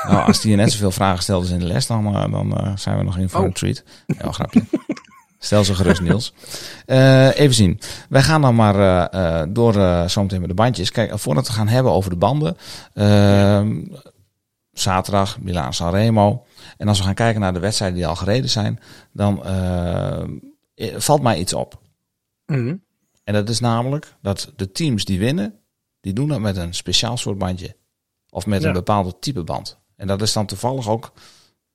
nou, 0.07 0.27
als 0.27 0.43
hij 0.43 0.55
net 0.55 0.71
zoveel 0.71 0.91
vragen 0.91 1.23
stelt 1.23 1.41
als 1.41 1.51
in 1.51 1.59
de 1.59 1.65
les, 1.65 1.87
dan, 1.87 2.07
uh, 2.07 2.31
dan 2.31 2.65
uh, 2.65 2.71
zijn 2.75 2.97
we 2.97 3.03
nog 3.03 3.17
in 3.17 3.29
voor 3.29 3.39
oh. 3.39 3.45
een 3.45 3.53
treat. 3.53 3.83
Ja, 4.07 4.31
grapje. 4.31 4.63
Stel 5.43 5.63
zo 5.63 5.73
gerust, 5.73 6.01
Niels. 6.01 6.33
Uh, 6.85 7.27
even 7.41 7.53
zien. 7.53 7.79
Wij 8.09 8.21
gaan 8.21 8.41
dan 8.41 8.55
maar 8.55 8.75
uh, 9.13 9.43
door 9.49 9.75
uh, 9.75 10.07
zometeen 10.07 10.39
met 10.39 10.49
de 10.49 10.55
bandjes. 10.55 10.91
Kijk, 10.91 11.19
voordat 11.19 11.47
we 11.47 11.53
gaan 11.53 11.67
hebben 11.67 11.91
over 11.91 12.09
de 12.09 12.15
banden. 12.15 12.57
Ja. 12.93 13.65
Zaterdag, 14.71 15.39
Milaan 15.39 15.73
Sanremo. 15.73 16.45
En 16.77 16.87
als 16.87 16.97
we 16.97 17.03
gaan 17.03 17.13
kijken 17.13 17.41
naar 17.41 17.53
de 17.53 17.59
wedstrijden 17.59 17.97
die 17.97 18.07
al 18.07 18.15
gereden 18.15 18.49
zijn, 18.49 18.79
dan 19.11 19.45
eh, 19.45 20.23
valt 20.95 21.21
mij 21.21 21.39
iets 21.39 21.53
op. 21.53 21.81
Mhm. 22.45 22.61
Mm. 22.61 22.83
En 23.23 23.33
dat 23.33 23.49
is 23.49 23.59
namelijk 23.59 24.15
dat 24.21 24.51
de 24.55 24.71
teams 24.71 25.05
die 25.05 25.19
winnen, 25.19 25.59
die 26.01 26.13
doen 26.13 26.27
dat 26.27 26.39
met 26.39 26.57
een 26.57 26.73
speciaal 26.73 27.17
soort 27.17 27.37
bandje. 27.37 27.75
Of 28.29 28.45
met 28.45 28.61
ja. 28.61 28.67
een 28.67 28.73
bepaalde 28.73 29.19
type 29.19 29.43
band. 29.43 29.77
En 29.95 30.07
dat 30.07 30.21
is 30.21 30.33
dan 30.33 30.45
toevallig 30.45 30.89
ook 30.89 31.11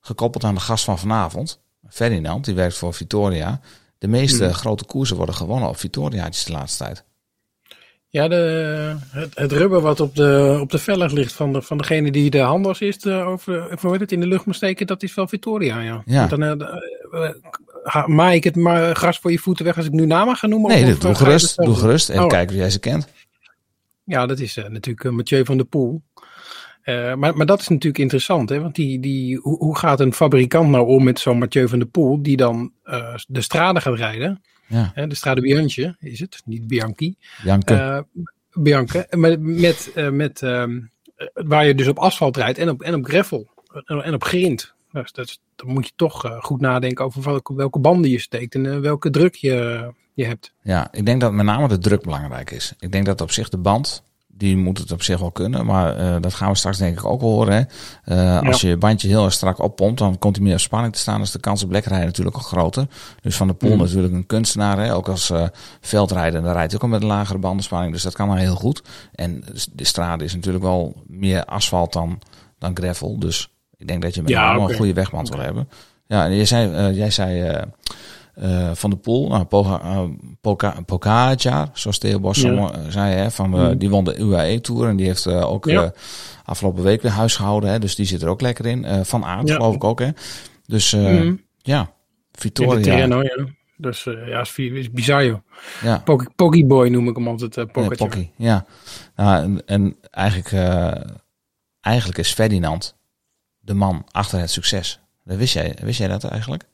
gekoppeld 0.00 0.44
aan 0.44 0.55
de 0.55 0.61
gast 0.61 0.85
van 0.85 0.99
vanavond. 0.99 1.61
Ferdinand, 1.88 2.44
die 2.44 2.55
werkt 2.55 2.76
voor 2.76 2.94
Victoria. 2.94 3.61
De 3.99 4.08
meeste 4.08 4.44
mm. 4.44 4.52
grote 4.52 4.85
koersen 4.85 5.17
worden 5.17 5.35
gewonnen 5.35 5.69
op 5.69 5.76
Victoria's 5.76 6.44
de 6.44 6.52
laatste 6.52 6.85
tijd. 6.85 7.05
Ja, 8.11 8.29
de, 8.29 8.96
het, 9.11 9.38
het, 9.38 9.52
rubber 9.52 9.81
wat 9.81 10.00
op 10.00 10.14
de, 10.14 10.58
op 10.61 10.70
de 10.70 10.79
vellig 10.79 11.12
ligt 11.12 11.32
van, 11.32 11.52
de, 11.52 11.62
van 11.62 11.79
degene 11.79 12.11
die 12.11 12.31
de 12.31 12.38
handels 12.38 12.81
is 12.81 12.99
de, 12.99 13.12
over, 13.12 13.70
over 13.70 14.00
het 14.00 14.12
in 14.12 14.20
de 14.20 14.26
lucht 14.26 14.46
moet 14.46 14.55
steken, 14.55 14.87
dat 14.87 15.02
is 15.02 15.14
wel 15.14 15.29
Victoria, 15.29 15.81
ja. 15.81 16.02
ja. 16.06 16.26
Dan 16.26 16.43
uh, 16.43 18.06
maai 18.06 18.37
ik 18.37 18.44
het 18.44 18.56
maar 18.56 18.96
gras 18.96 19.19
voor 19.19 19.31
je 19.31 19.38
voeten 19.38 19.64
weg 19.64 19.76
als 19.76 19.87
ik 19.87 19.93
nu 19.93 20.06
namen 20.06 20.37
ga 20.37 20.46
noemen? 20.46 20.70
Nee, 20.70 20.93
of, 20.93 20.99
doe 20.99 21.14
gerust, 21.14 21.56
doe 21.56 21.75
gerust. 21.75 22.08
Even 22.08 22.23
oh. 22.23 22.29
kijken 22.29 22.50
wie 22.50 22.58
jij 22.58 22.70
ze 22.70 22.79
kent. 22.79 23.08
Ja, 24.05 24.26
dat 24.26 24.38
is 24.38 24.56
uh, 24.56 24.69
natuurlijk 24.69 25.11
Mathieu 25.11 25.44
van 25.44 25.56
der 25.56 25.67
Poel. 25.67 26.02
Uh, 26.88 27.14
maar, 27.14 27.37
maar 27.37 27.46
dat 27.46 27.61
is 27.61 27.69
natuurlijk 27.69 27.99
interessant, 27.99 28.49
hè? 28.49 28.61
want 28.61 28.75
die, 28.75 29.00
die, 29.00 29.37
hoe, 29.37 29.56
hoe 29.58 29.79
gaat 29.79 30.00
een 30.00 30.12
fabrikant 30.12 30.70
nou 30.70 30.87
om 30.87 31.05
met 31.05 31.20
zo'n 31.20 31.38
Mathieu 31.38 31.69
van 31.69 31.79
der 31.79 31.88
Poel 31.88 32.23
die 32.23 32.37
dan 32.37 32.73
uh, 32.85 33.14
de 33.26 33.40
strade 33.40 33.81
gaat 33.81 33.96
rijden? 33.96 34.43
Ja. 34.67 34.90
Hè, 34.94 35.06
de 35.06 35.14
strade 35.14 35.40
Bianche 35.40 35.96
is 35.99 36.20
het, 36.20 36.43
niet 36.44 36.67
Bianchi. 36.67 37.17
Bianca. 37.43 37.96
Uh, 37.96 38.02
Bianca, 38.52 39.06
met, 39.11 39.40
met, 39.40 39.93
met 40.11 40.43
um, 40.43 40.90
waar 41.32 41.67
je 41.67 41.75
dus 41.75 41.88
op 41.88 41.99
asfalt 41.99 42.37
rijdt 42.37 42.58
en 42.58 42.69
op, 42.69 42.82
en 42.82 42.94
op 42.94 43.05
gravel 43.05 43.49
en 43.85 44.14
op 44.14 44.25
grind. 44.25 44.75
Dus 44.93 45.12
dat, 45.12 45.40
dan 45.56 45.69
moet 45.73 45.87
je 45.87 45.93
toch 45.96 46.38
goed 46.40 46.61
nadenken 46.61 47.05
over 47.05 47.23
welke, 47.23 47.55
welke 47.55 47.79
banden 47.79 48.11
je 48.11 48.19
steekt 48.19 48.55
en 48.55 48.81
welke 48.81 49.11
druk 49.11 49.35
je, 49.35 49.88
je 50.14 50.25
hebt. 50.25 50.55
Ja, 50.62 50.88
ik 50.93 51.06
denk 51.06 51.20
dat 51.20 51.32
met 51.32 51.46
name 51.46 51.69
de 51.69 51.79
druk 51.79 52.02
belangrijk 52.02 52.50
is. 52.50 52.75
Ik 52.79 52.93
denk 52.93 53.06
dat 53.06 53.20
op 53.20 53.31
zich 53.31 53.49
de 53.49 53.58
band, 53.58 54.02
die 54.38 54.56
moet 54.56 54.79
het 54.79 54.93
op 54.93 55.02
zich 55.02 55.19
wel 55.19 55.31
kunnen. 55.31 55.67
Maar 55.67 56.00
uh, 56.00 56.17
dat 56.20 56.35
gaan 56.35 56.50
we 56.50 56.56
straks 56.56 56.79
denk 56.79 56.99
ik 56.99 57.05
ook 57.05 57.20
horen. 57.20 57.69
Hè? 58.05 58.40
Uh, 58.40 58.49
als 58.49 58.61
je 58.61 58.76
bandje 58.76 59.08
heel 59.08 59.25
erg 59.25 59.32
strak 59.32 59.58
oppompt, 59.58 59.99
dan 59.99 60.19
komt 60.19 60.37
hij 60.37 60.44
meer 60.44 60.55
op 60.55 60.61
spanning 60.61 60.93
te 60.93 60.99
staan. 60.99 61.20
Dus 61.20 61.31
de 61.31 61.40
kans 61.40 61.62
op 61.62 61.70
lekrijden 61.70 62.06
natuurlijk 62.06 62.37
ook 62.37 62.43
groter. 62.43 62.87
Dus 63.20 63.37
Van 63.37 63.46
de 63.46 63.55
Poel 63.55 63.73
mm. 63.73 63.79
natuurlijk 63.79 64.14
een 64.14 64.26
kunstenaar. 64.26 64.79
Hè? 64.79 64.94
Ook 64.94 65.08
als 65.08 65.31
uh, 65.31 65.46
veldrijder, 65.81 66.43
dan 66.43 66.52
rijdt 66.52 66.73
hij 66.73 66.75
ook 66.75 66.82
al 66.82 66.88
met 66.88 67.00
een 67.00 67.06
lagere 67.06 67.38
bandenspanning. 67.38 67.93
Dus 67.93 68.02
dat 68.02 68.14
kan 68.14 68.29
maar 68.29 68.38
heel 68.38 68.55
goed. 68.55 68.82
En 69.14 69.44
de 69.73 69.85
strade 69.85 70.25
is 70.25 70.35
natuurlijk 70.35 70.64
wel 70.64 71.02
meer 71.06 71.44
asfalt 71.44 71.93
dan, 71.93 72.20
dan 72.58 72.76
gravel. 72.76 73.19
Dus 73.19 73.50
ik 73.76 73.88
denk 73.88 74.02
dat 74.02 74.14
je 74.14 74.23
met 74.23 74.31
ja, 74.31 74.56
okay. 74.56 74.70
een 74.70 74.76
goede 74.76 74.93
wegband 74.93 75.26
okay. 75.26 75.38
wil 75.38 75.46
hebben. 75.46 75.69
Ja, 76.07 76.25
en 76.25 76.37
jij 76.37 76.45
zei, 76.45 76.95
jij 76.95 77.11
zei 77.11 77.64
uh, 78.42 78.71
van 78.75 78.90
de 78.90 78.97
Poel, 78.97 79.28
nou, 79.28 79.47
uh, 79.50 80.02
Poca, 80.40 80.80
Pogacar, 80.87 81.68
zoals 81.73 81.99
Theo 81.99 82.21
Bos 82.21 82.40
ja. 82.40 82.90
zei, 82.90 83.14
hè, 83.14 83.30
van, 83.30 83.54
uh, 83.54 83.68
mm. 83.68 83.78
die 83.78 83.90
won 83.90 84.04
de 84.04 84.16
UAE-tour 84.16 84.88
en 84.88 84.97
die 84.97 85.07
heeft 85.07 85.26
ook 85.26 85.64
ja. 85.64 85.92
afgelopen 86.45 86.83
week 86.83 87.02
weer 87.02 87.11
huis 87.11 87.37
gehouden. 87.37 87.71
Hè, 87.71 87.78
dus 87.78 87.95
die 87.95 88.07
zit 88.07 88.23
er 88.23 88.28
ook 88.28 88.40
lekker 88.40 88.66
in. 88.66 89.04
van 89.04 89.25
Aert 89.25 89.49
ja. 89.49 89.54
geloof 89.54 89.75
ik 89.75 89.85
ook. 89.85 89.99
Hè. 89.99 90.09
Dus 90.66 90.95
mm. 90.95 91.40
ja, 91.57 91.92
Victoria. 92.33 92.97
Ja. 92.97 93.47
Dus 93.76 94.04
ja, 94.04 94.40
is, 94.40 94.57
is 94.57 94.90
bizar 94.90 95.25
joh. 95.25 95.38
Ja. 95.83 96.02
Noem 96.88 97.09
ik 97.09 97.16
hem 97.16 97.28
altijd. 97.28 97.57
Uh, 97.57 97.64
ja, 97.75 97.88
Pocky, 97.88 98.30
ja. 98.37 98.66
Nou, 99.16 99.42
en, 99.42 99.62
en 99.66 99.97
eigenlijk, 100.11 100.52
eigenlijk 101.80 102.18
is 102.18 102.33
Ferdinand 102.33 102.97
de 103.59 103.75
man 103.75 104.07
achter 104.11 104.38
het 104.38 104.50
succes. 104.50 105.00
Dat 105.25 105.37
wist 105.37 105.54
jij, 105.54 105.76
wist 105.83 105.99
jij 105.99 106.09
dat 106.09 106.25
eigenlijk? 106.25 106.64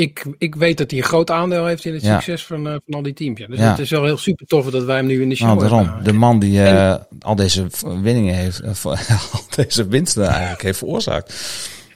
Ik, 0.00 0.26
ik 0.38 0.54
weet 0.54 0.78
dat 0.78 0.90
hij 0.90 1.00
een 1.00 1.06
groot 1.06 1.30
aandeel 1.30 1.66
heeft 1.66 1.84
in 1.84 1.92
het 1.92 2.02
ja. 2.02 2.14
succes 2.14 2.46
van, 2.46 2.66
uh, 2.66 2.72
van 2.86 2.94
al 2.94 3.02
die 3.02 3.12
teams. 3.12 3.38
Ja. 3.38 3.46
Dus 3.46 3.58
ja. 3.58 3.70
het 3.70 3.78
is 3.78 3.90
wel 3.90 4.04
heel 4.04 4.16
super 4.16 4.46
tof 4.46 4.70
dat 4.70 4.84
wij 4.84 4.96
hem 4.96 5.06
nu 5.06 5.22
in 5.22 5.28
de 5.28 5.34
show 5.34 5.48
nou, 5.48 5.60
daarom. 5.60 5.84
hebben. 5.84 6.04
De 6.04 6.12
man 6.12 6.38
die 6.38 6.52
uh, 6.52 6.90
en, 6.90 7.06
al 7.20 7.34
deze 7.34 7.66
winningen 7.82 8.34
heeft, 8.34 8.62
uh, 8.62 8.84
al 9.32 9.42
deze 9.56 9.86
winsten 9.86 10.26
eigenlijk 10.26 10.62
heeft 10.62 10.78
veroorzaakt. 10.78 11.34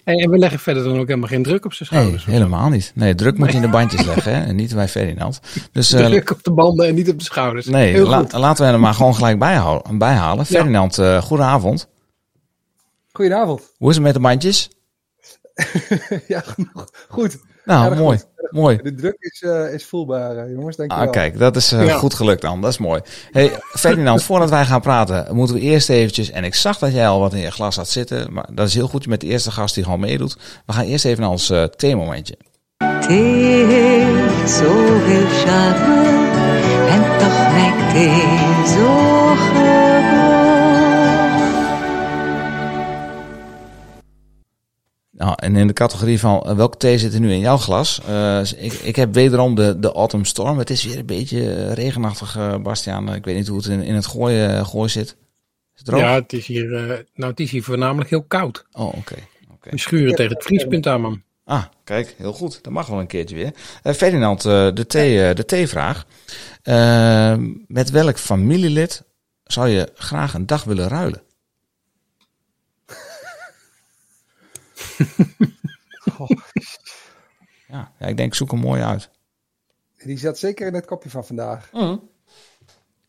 En, 0.05 0.19
en, 0.19 0.31
we 0.31 0.39
leggen 0.39 0.59
verder 0.59 0.83
dan 0.83 0.99
ook 0.99 1.07
helemaal 1.07 1.29
geen 1.29 1.43
druk 1.43 1.65
op 1.65 1.73
zijn 1.73 1.89
schouders. 1.89 2.27
Nee, 2.27 2.37
helemaal 2.37 2.69
niet. 2.69 2.93
Nee, 2.95 3.15
druk 3.15 3.39
moet 3.39 3.51
je 3.51 3.57
in 3.57 3.63
de 3.63 3.69
bandjes 3.69 4.05
leggen 4.05 4.35
hè? 4.35 4.45
en 4.45 4.57
niet 4.57 4.75
bij 4.75 4.89
Ferdinand. 4.89 5.41
Dus, 5.73 5.89
druk 6.11 6.31
op 6.31 6.43
de 6.43 6.53
banden 6.53 6.87
en 6.87 6.95
niet 6.95 7.11
op 7.11 7.19
de 7.19 7.25
schouders. 7.25 7.67
Nee, 7.67 8.01
la, 8.01 8.27
laten 8.31 8.65
we 8.65 8.71
hem 8.71 8.81
maar 8.81 8.95
gewoon 8.95 9.15
gelijk 9.15 9.39
bijhalen. 9.39 9.99
bijhalen. 9.99 10.47
Ferdinand, 10.47 10.95
goedenavond. 11.21 11.89
Goedenavond. 13.13 13.73
Hoe 13.77 13.89
is 13.89 13.95
het 13.95 14.05
met 14.05 14.15
de 14.15 14.21
bandjes? 14.21 14.71
ja, 16.27 16.45
goed. 17.09 17.39
Nou, 17.65 17.91
Erg 17.91 17.99
mooi. 17.99 18.19
Goed. 18.19 18.51
mooi. 18.51 18.79
De 18.83 18.95
druk 18.95 19.17
is, 19.19 19.43
uh, 19.43 19.73
is 19.73 19.85
voelbaar, 19.85 20.37
uh, 20.37 20.55
jongens. 20.55 20.77
Denk 20.77 20.93
ah, 20.93 21.11
kijk, 21.11 21.39
dat 21.39 21.57
is 21.57 21.73
uh, 21.73 21.87
ja. 21.87 21.97
goed 21.97 22.15
gelukt 22.15 22.43
dan. 22.43 22.61
Dat 22.61 22.71
is 22.71 22.79
mooi. 22.79 23.01
Hey, 23.31 23.53
Ferdinand, 23.61 24.23
voordat 24.33 24.51
wij 24.51 24.65
gaan 24.65 24.81
praten, 24.81 25.35
moeten 25.35 25.57
we 25.57 25.63
eerst 25.63 25.91
eventjes... 25.91 26.31
En 26.31 26.45
ik 26.45 26.55
zag 26.55 26.79
dat 26.79 26.93
jij 26.93 27.09
al 27.09 27.21
wat 27.21 27.33
in 27.33 27.41
je 27.41 27.51
glas 27.51 27.77
had 27.77 27.89
zitten. 27.89 28.33
Maar 28.33 28.49
dat 28.53 28.69
is 28.69 28.75
heel 28.75 28.89
goed 28.89 29.07
met 29.07 29.21
de 29.21 29.27
eerste 29.27 29.51
gast 29.51 29.75
die 29.75 29.85
gewoon 29.85 30.01
meedoet. 30.01 30.37
We 30.67 30.73
gaan 30.73 30.85
eerst 30.85 31.05
even 31.05 31.21
naar 31.21 31.31
ons 31.31 31.51
uh, 31.51 31.65
theemomentje. 31.65 32.37
Thee 33.07 33.67
heeft 33.67 34.51
zoveel 34.51 35.27
charme. 35.27 36.03
En 36.89 37.19
toch 37.19 37.53
lijkt 37.53 37.91
thee 37.93 38.77
zo. 38.77 39.84
Nou, 45.17 45.33
en 45.37 45.57
in 45.57 45.67
de 45.67 45.73
categorie 45.73 46.21
van 46.21 46.43
eh, 46.43 46.57
welke 46.57 46.77
thee 46.77 46.99
zit 46.99 47.15
er 47.15 47.21
nu 47.21 47.33
in 47.33 47.39
jouw 47.39 47.57
glas? 47.57 48.01
Eh, 48.07 48.41
ik, 48.57 48.73
ik 48.73 48.97
heb 48.97 49.15
wederom 49.15 49.55
de, 49.55 49.79
de 49.79 49.93
Autumn 49.93 50.25
Storm. 50.25 50.59
Het 50.59 50.71
is 50.71 50.85
weer 50.85 50.99
een 50.99 51.07
beetje 51.07 51.55
eh, 51.55 51.73
regenachtig, 51.73 52.37
eh, 52.37 52.57
Bastiaan. 52.57 53.15
Ik 53.15 53.25
weet 53.25 53.37
niet 53.37 53.49
hoe 53.49 53.57
het 53.57 53.67
in, 53.67 53.83
in 53.83 53.95
het 53.95 54.07
gooi, 54.07 54.65
gooi 54.65 54.89
zit. 54.89 55.17
Is 55.75 55.81
het 55.81 55.89
droog? 55.89 56.01
Ja, 56.01 56.15
het 56.15 56.33
is, 56.33 56.47
hier, 56.47 56.75
eh, 56.75 56.99
nou, 57.15 57.31
het 57.31 57.41
is 57.41 57.51
hier 57.51 57.63
voornamelijk 57.63 58.11
heel 58.11 58.23
koud. 58.23 58.67
Oh, 58.73 58.87
oké. 58.87 59.17
oké. 59.53 59.71
We 59.71 59.79
schuren 59.79 60.15
tegen 60.15 60.35
het 60.35 60.45
vriespunt 60.45 60.87
aan, 60.87 61.01
man. 61.01 61.23
Ah, 61.45 61.65
kijk, 61.85 62.15
heel 62.19 62.33
goed. 62.33 62.59
Dat 62.63 62.73
mag 62.73 62.87
wel 62.87 63.01
een 63.01 63.07
keertje 63.07 63.37
weer. 63.37 63.55
Eh, 63.83 63.93
Ferdinand, 63.93 64.45
eh, 64.45 64.69
de, 64.75 64.87
thee, 64.87 65.35
de 65.35 65.45
theevraag. 65.45 66.07
Met 67.67 67.91
welk 67.91 68.19
familielid 68.19 69.03
zou 69.45 69.69
je 69.69 69.89
graag 69.95 70.35
een 70.35 70.47
dag 70.47 70.65
willen 70.65 70.89
ruilen? 70.89 71.23
Ja, 77.67 77.93
ja, 77.99 78.07
ik 78.07 78.17
denk, 78.17 78.35
zoek 78.35 78.51
hem 78.51 78.61
mooi 78.61 78.83
uit. 78.83 79.11
Die 79.97 80.19
zat 80.19 80.39
zeker 80.39 80.67
in 80.67 80.75
het 80.75 80.87
kopje 80.87 81.11
van 81.11 81.25
vandaag. 81.25 81.71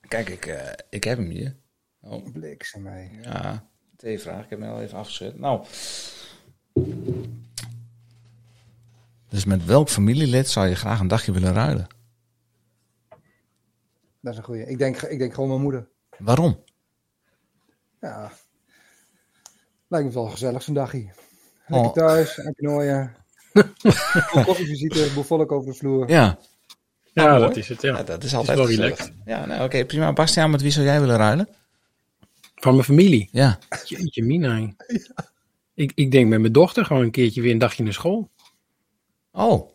Kijk, 0.08 0.30
ik, 0.30 0.46
eh, 0.46 0.72
ik 0.90 1.04
heb 1.04 1.18
hem 1.18 1.30
hier. 1.30 1.56
Oh, 2.02 2.32
Bliksem 2.34 2.82
mij. 2.82 3.20
ja, 3.22 3.68
theevraag. 3.96 4.44
Ik 4.44 4.50
heb 4.50 4.60
hem 4.60 4.70
al 4.70 4.82
even 4.82 4.98
afgezet. 4.98 5.40
Nou. 5.40 5.66
Dus 9.30 9.46
met 9.46 9.66
welk 9.66 9.90
familielid 9.90 10.50
zou 10.50 10.68
je 10.68 10.76
graag 10.76 11.00
een 11.00 11.08
dagje 11.08 11.32
willen 11.32 11.54
ruilen? 11.54 11.88
Dat 14.22 14.34
is 14.34 14.38
een 14.38 14.44
goeie. 14.44 14.66
Ik 14.66 14.78
denk, 14.78 15.02
ik 15.02 15.20
denk 15.20 15.34
gewoon 15.34 15.50
mijn 15.50 15.62
moeder. 15.62 15.88
Waarom? 16.18 16.64
Ja. 18.02 18.32
Lijkt 19.88 20.08
me 20.08 20.14
wel 20.14 20.30
gezellig 20.30 20.64
zo'n 20.64 20.74
dagje. 20.74 21.12
Oh. 21.70 21.82
Lekker 21.84 21.92
thuis, 22.02 22.40
aan 22.40 22.54
knooien. 22.54 23.16
Koffievisite, 24.46 25.12
boel 25.14 25.24
volk 25.24 25.52
over 25.52 25.72
de 25.72 25.78
vloer. 25.78 26.10
Ja, 26.10 26.38
Ja, 27.14 27.28
mooi. 27.30 27.40
dat 27.40 27.58
is 27.58 27.68
het, 27.70 27.82
ja. 27.82 27.98
Ja, 27.98 28.04
dat 28.04 28.24
is 28.24 28.36
altijd 28.36 28.58
wel 28.58 28.68
relaxed. 28.68 29.14
Ja, 29.26 29.46
nou, 29.46 29.64
oké, 29.64 29.86
prima. 29.86 30.14
Bastiaan, 30.14 30.50
met 30.50 30.62
wie 30.62 30.72
zou 30.72 30.86
jij 30.86 31.00
willen 31.00 31.18
ruilen? 31.18 31.48
Van 32.56 32.74
mijn 32.74 32.86
familie. 32.86 33.30
Ja. 33.32 33.58
Jeetje, 33.86 34.24
mina. 34.24 34.74
Ik, 35.74 35.92
ik 35.96 36.12
denk 36.12 36.30
met 36.30 36.40
mijn 36.40 36.54
dochter 36.54 36.86
gewoon 36.86 37.04
een 37.04 37.12
keertje 37.12 37.42
weer 37.42 37.52
een 37.52 37.58
dagje 37.58 37.84
naar 37.84 37.94
school. 37.94 38.30
Oh. 39.32 39.70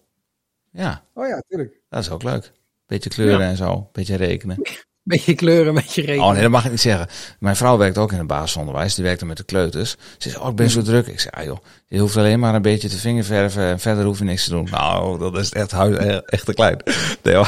Ja, 0.70 1.04
Oh 1.14 1.26
ja, 1.28 1.42
tuurlijk. 1.48 1.80
dat 1.88 2.02
is 2.02 2.10
ook 2.10 2.22
leuk. 2.22 2.52
Beetje 2.86 3.10
kleuren 3.10 3.40
Ja. 3.40 3.48
en 3.50 3.56
zo. 3.56 3.88
Beetje 3.92 4.14
rekenen. 4.16 4.62
Beetje 5.02 5.34
kleuren, 5.34 5.74
beetje 5.74 6.02
rekenen. 6.02 6.26
Oh 6.26 6.32
nee, 6.32 6.42
dat 6.42 6.50
mag 6.50 6.64
ik 6.64 6.70
niet 6.70 6.80
zeggen. 6.80 7.08
Mijn 7.38 7.56
vrouw 7.56 7.76
werkt 7.76 7.98
ook 7.98 8.12
in 8.12 8.18
het 8.18 8.26
basisonderwijs. 8.26 8.94
Die 8.94 9.04
werkte 9.04 9.26
met 9.26 9.36
de 9.36 9.44
kleuters. 9.44 9.96
Ze 10.18 10.30
zei, 10.30 10.42
oh, 10.42 10.48
ik 10.50 10.56
ben 10.56 10.70
zo 10.70 10.82
druk. 10.82 11.06
Ik 11.06 11.20
zei, 11.20 11.34
ah 11.36 11.44
joh, 11.44 11.58
je 11.88 11.98
hoeft 11.98 12.16
alleen 12.16 12.38
maar 12.38 12.54
een 12.54 12.62
beetje 12.62 12.88
te 12.88 12.96
vingerverven 12.98 13.62
en 13.62 13.80
verder 13.80 14.04
hoef 14.04 14.18
je 14.18 14.24
niks 14.24 14.44
te 14.44 14.50
doen. 14.50 14.68
Nou, 14.70 15.18
dat 15.18 15.38
is 15.38 15.52
echt, 15.52 15.70
huis, 15.70 16.20
echt 16.26 16.44
te 16.44 16.54
klein. 16.54 16.76
Nee, 17.22 17.34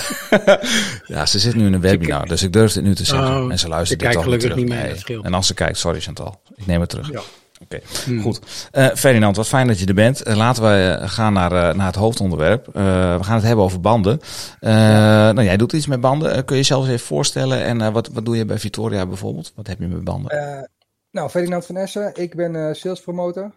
ja, 1.16 1.26
ze 1.26 1.38
zit 1.38 1.54
nu 1.54 1.66
in 1.66 1.72
een 1.72 1.80
webinar, 1.80 2.26
dus 2.26 2.42
ik 2.42 2.52
durf 2.52 2.74
het 2.74 2.84
nu 2.84 2.94
te 2.94 3.04
zeggen. 3.04 3.44
Oh, 3.44 3.50
en 3.50 3.58
ze 3.58 3.68
luistert 3.68 4.00
dit 4.00 4.12
toch 4.12 4.26
niet 4.26 4.34
gelukkig 4.34 4.50
terug. 4.50 4.64
niet 4.64 5.06
mee, 5.08 5.16
Nee. 5.16 5.24
En 5.24 5.34
als 5.34 5.46
ze 5.46 5.54
kijkt, 5.54 5.78
sorry 5.78 6.00
Chantal. 6.00 6.40
Ik 6.54 6.66
neem 6.66 6.80
het 6.80 6.88
terug. 6.88 7.10
Ja. 7.12 7.20
Oké, 7.62 7.80
Hmm. 8.04 8.22
goed. 8.22 8.68
Eh, 8.70 8.86
Ferdinand, 8.94 9.36
wat 9.36 9.48
fijn 9.48 9.66
dat 9.66 9.78
je 9.78 9.86
er 9.86 9.94
bent. 9.94 10.22
Eh, 10.22 10.36
laten 10.36 10.62
we 10.62 10.68
eh, 10.68 11.08
gaan 11.08 11.32
naar, 11.32 11.76
naar 11.76 11.86
het 11.86 11.94
hoofdonderwerp. 11.94 12.66
We 12.72 13.18
gaan 13.20 13.34
het 13.34 13.44
hebben 13.44 13.64
over 13.64 13.80
banden. 13.80 14.20
Nou, 14.60 15.42
jij 15.42 15.56
doet 15.56 15.72
iets 15.72 15.86
met 15.86 16.00
banden. 16.00 16.44
Kun 16.44 16.56
je 16.56 16.62
jezelf 16.62 16.84
eens 16.84 16.92
even 16.92 17.06
voorstellen? 17.06 17.62
En 17.62 17.92
wat, 17.92 18.08
wat 18.08 18.24
doe 18.24 18.36
je 18.36 18.44
bij 18.44 18.58
Victoria 18.58 19.06
bijvoorbeeld? 19.06 19.52
Wat 19.56 19.66
heb 19.66 19.78
je 19.78 19.86
met 19.86 20.04
banden? 20.04 20.68
Nou, 21.10 21.28
Ferdinand 21.30 21.66
van 21.66 21.76
Essen. 21.76 22.14
Ik 22.14 22.34
ben 22.34 22.76
sales 22.76 23.00
promotor 23.00 23.52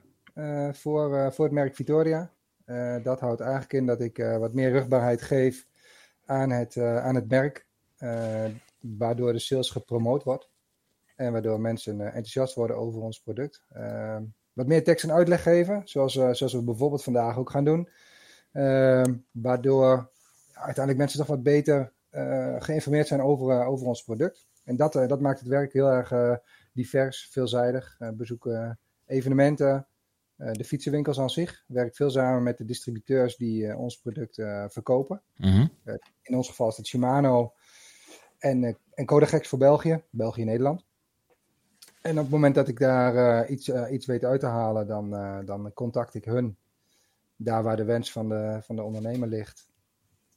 voor, 0.71 1.33
voor 1.33 1.45
het 1.45 1.53
merk 1.53 1.75
Victoria. 1.75 2.29
Dat 3.03 3.19
houdt 3.19 3.41
eigenlijk 3.41 3.74
in 3.74 3.85
dat 3.85 4.01
ik 4.01 4.25
wat 4.39 4.53
meer 4.53 4.71
rugbaarheid 4.71 5.21
geef 5.21 5.65
aan 6.25 6.50
het, 6.51 6.77
aan 6.77 7.15
het 7.15 7.29
merk. 7.29 7.65
waardoor 8.79 9.33
de 9.33 9.39
sales 9.39 9.69
gepromoot 9.69 10.24
wordt. 10.24 10.50
En 11.15 11.31
waardoor 11.31 11.60
mensen 11.60 12.01
eh, 12.01 12.05
enthousiast 12.05 12.55
worden 12.55 12.77
over 12.77 13.01
ons 13.01 13.19
product. 13.19 13.63
Eh, 13.69 14.17
wat 14.55 14.67
meer 14.67 14.84
tekst 14.84 15.03
en 15.03 15.12
uitleg 15.12 15.43
geven. 15.43 15.81
Zoals, 15.86 16.15
eh, 16.15 16.34
zoals 16.34 16.53
we 16.53 16.63
bijvoorbeeld 16.63 17.03
vandaag 17.03 17.38
ook 17.38 17.50
gaan 17.50 17.65
doen. 17.65 17.89
Eh, 18.51 19.03
waardoor 19.31 20.12
uiteindelijk 20.53 20.98
mensen 20.98 21.19
toch 21.19 21.27
wat 21.27 21.43
beter 21.43 21.93
eh, 22.10 22.55
geïnformeerd 22.60 23.07
zijn 23.07 23.22
over, 23.22 23.65
over 23.65 23.88
ons 23.88 24.03
product. 24.03 24.48
En 24.63 24.75
dat, 24.75 24.93
dat 24.93 25.22
maakt 25.22 25.39
het 25.39 25.48
werk 25.48 25.74
heel 25.74 25.88
erg 25.88 26.39
divers, 26.74 27.27
veelzijdig. 27.31 27.98
Bezoeken 28.13 28.79
evenementen, 29.05 29.88
de 30.36 30.63
fietsenwinkels 30.63 31.19
aan 31.19 31.29
zich. 31.29 31.63
Werkt 31.67 31.95
veel 31.95 32.10
samen 32.10 32.43
met 32.43 32.57
de 32.57 32.65
distributeurs 32.65 33.36
die 33.38 33.77
ons 33.77 34.00
product 34.00 34.36
verkopen. 34.67 35.22
Mhm. 35.36 35.67
In 36.22 36.36
ons 36.36 36.48
geval 36.50 36.67
is 36.67 36.77
het 36.77 36.88
Shimano 36.88 37.53
en, 38.38 38.77
en 38.93 39.05
Codagex 39.05 39.48
voor 39.48 39.60
België, 39.60 40.03
België-Nederland. 40.10 40.86
En 42.05 42.12
op 42.12 42.24
het 42.24 42.29
moment 42.29 42.55
dat 42.55 42.67
ik 42.67 42.79
daar 42.79 43.15
eh, 43.15 43.50
iets, 43.51 43.69
eh, 43.69 43.91
iets 43.91 44.05
weet 44.05 44.24
uit 44.24 44.39
te 44.39 44.45
halen, 44.45 44.88
dan, 44.88 45.15
eh, 45.15 45.38
dan 45.45 45.71
contact 45.74 46.15
ik 46.15 46.25
hun. 46.25 46.57
Daar 47.35 47.63
waar 47.63 47.75
de 47.75 47.83
wens 47.83 48.12
van 48.12 48.29
de, 48.29 48.59
van 48.62 48.75
de 48.75 48.83
ondernemer 48.83 49.27
ligt. 49.27 49.67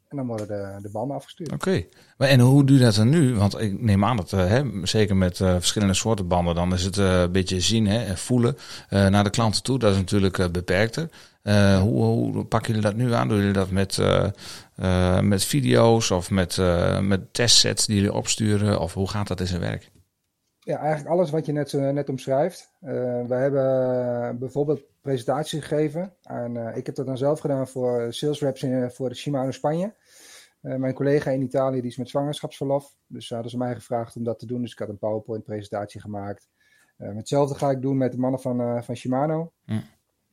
En 0.08 0.16
dan 0.16 0.26
worden 0.26 0.46
de, 0.46 0.78
de 0.82 0.90
banden 0.90 1.16
afgestuurd. 1.16 1.52
Oké. 1.52 1.84
Maar 2.16 2.28
En 2.28 2.40
hoe 2.40 2.64
doe 2.64 2.76
je 2.76 2.82
dat 2.82 2.94
dan 2.94 3.08
nu? 3.08 3.34
Want 3.34 3.60
ik 3.60 3.80
neem 3.80 4.04
aan 4.04 4.16
dat, 4.16 4.30
hè, 4.30 4.62
zeker 4.82 5.16
met 5.16 5.36
verschillende 5.36 5.94
soorten 5.94 6.28
banden, 6.28 6.54
dan 6.54 6.72
is 6.72 6.84
het 6.84 6.96
een 6.96 7.32
beetje 7.32 7.60
zien 7.60 7.86
hè, 7.86 8.04
en 8.04 8.18
voelen 8.18 8.56
naar 8.88 9.24
de 9.24 9.30
klanten 9.30 9.62
toe. 9.62 9.78
Dat 9.78 9.92
is 9.92 9.98
natuurlijk 9.98 10.52
beperkter. 10.52 11.10
Hoe, 11.80 12.04
hoe 12.04 12.44
pakken 12.44 12.74
jullie 12.74 12.88
dat 12.88 12.96
nu 12.96 13.12
aan? 13.12 13.28
Doen 13.28 13.38
jullie 13.38 13.52
dat 13.52 13.70
met, 13.70 13.98
met 15.22 15.44
video's 15.44 16.10
of 16.10 16.30
met, 16.30 16.58
met 17.00 17.32
testsets 17.32 17.86
die 17.86 17.96
jullie 17.96 18.12
opsturen? 18.12 18.80
Of 18.80 18.94
hoe 18.94 19.08
gaat 19.08 19.28
dat 19.28 19.40
in 19.40 19.46
zijn 19.46 19.60
werk? 19.60 19.90
Ja, 20.68 20.78
eigenlijk 20.78 21.08
alles 21.08 21.30
wat 21.30 21.46
je 21.46 21.52
net, 21.52 21.70
zo- 21.70 21.92
net 21.92 22.08
omschrijft. 22.08 22.72
Eh 22.80 22.90
we 23.26 23.34
hebben 23.34 24.38
bijvoorbeeld 24.38 24.82
presentaties 25.00 25.60
gegeven. 25.64 26.14
En, 26.22 26.56
eh, 26.68 26.76
ik 26.76 26.86
heb 26.86 26.94
dat 26.94 27.06
dan 27.06 27.18
zelf 27.18 27.40
gedaan 27.40 27.68
voor 27.68 28.12
sales 28.12 28.40
reps 28.40 28.62
in, 28.62 28.90
voor 28.90 29.08
de 29.08 29.14
Shimano 29.14 29.50
Spanje. 29.50 29.94
Eh, 30.60 30.74
mijn 30.74 30.94
collega 30.94 31.30
in 31.30 31.42
Italië 31.42 31.80
die 31.80 31.90
is 31.90 31.96
met 31.96 32.08
zwangerschapsverlof. 32.08 32.96
Dus 33.06 33.28
hadden 33.28 33.50
ze 33.50 33.56
mij 33.58 33.74
gevraagd 33.74 34.16
om 34.16 34.24
dat 34.24 34.38
te 34.38 34.46
doen. 34.46 34.60
Dus 34.62 34.72
ik 34.72 34.78
had 34.78 34.88
een 34.88 34.98
PowerPoint 34.98 35.44
presentatie 35.44 36.00
gemaakt. 36.00 36.48
Eh, 36.96 37.14
hetzelfde 37.14 37.54
ga 37.54 37.70
ik 37.70 37.82
doen 37.82 37.96
met 37.96 38.12
de 38.12 38.18
mannen 38.18 38.40
van, 38.40 38.60
eh, 38.60 38.82
van 38.82 38.96
Shimano. 38.96 39.52
Hm. 39.64 39.80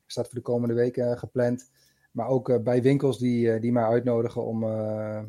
Staat 0.06 0.26
voor 0.26 0.34
de 0.34 0.40
komende 0.40 0.74
weken 0.74 1.10
eh, 1.10 1.18
gepland. 1.18 1.70
Maar 2.10 2.28
ook 2.28 2.48
eh, 2.48 2.58
bij 2.58 2.82
winkels 2.82 3.18
die, 3.18 3.52
eh, 3.52 3.60
die 3.60 3.72
mij 3.72 3.84
uitnodigen 3.84 4.44
om, 4.44 4.62
eh, 4.64 5.22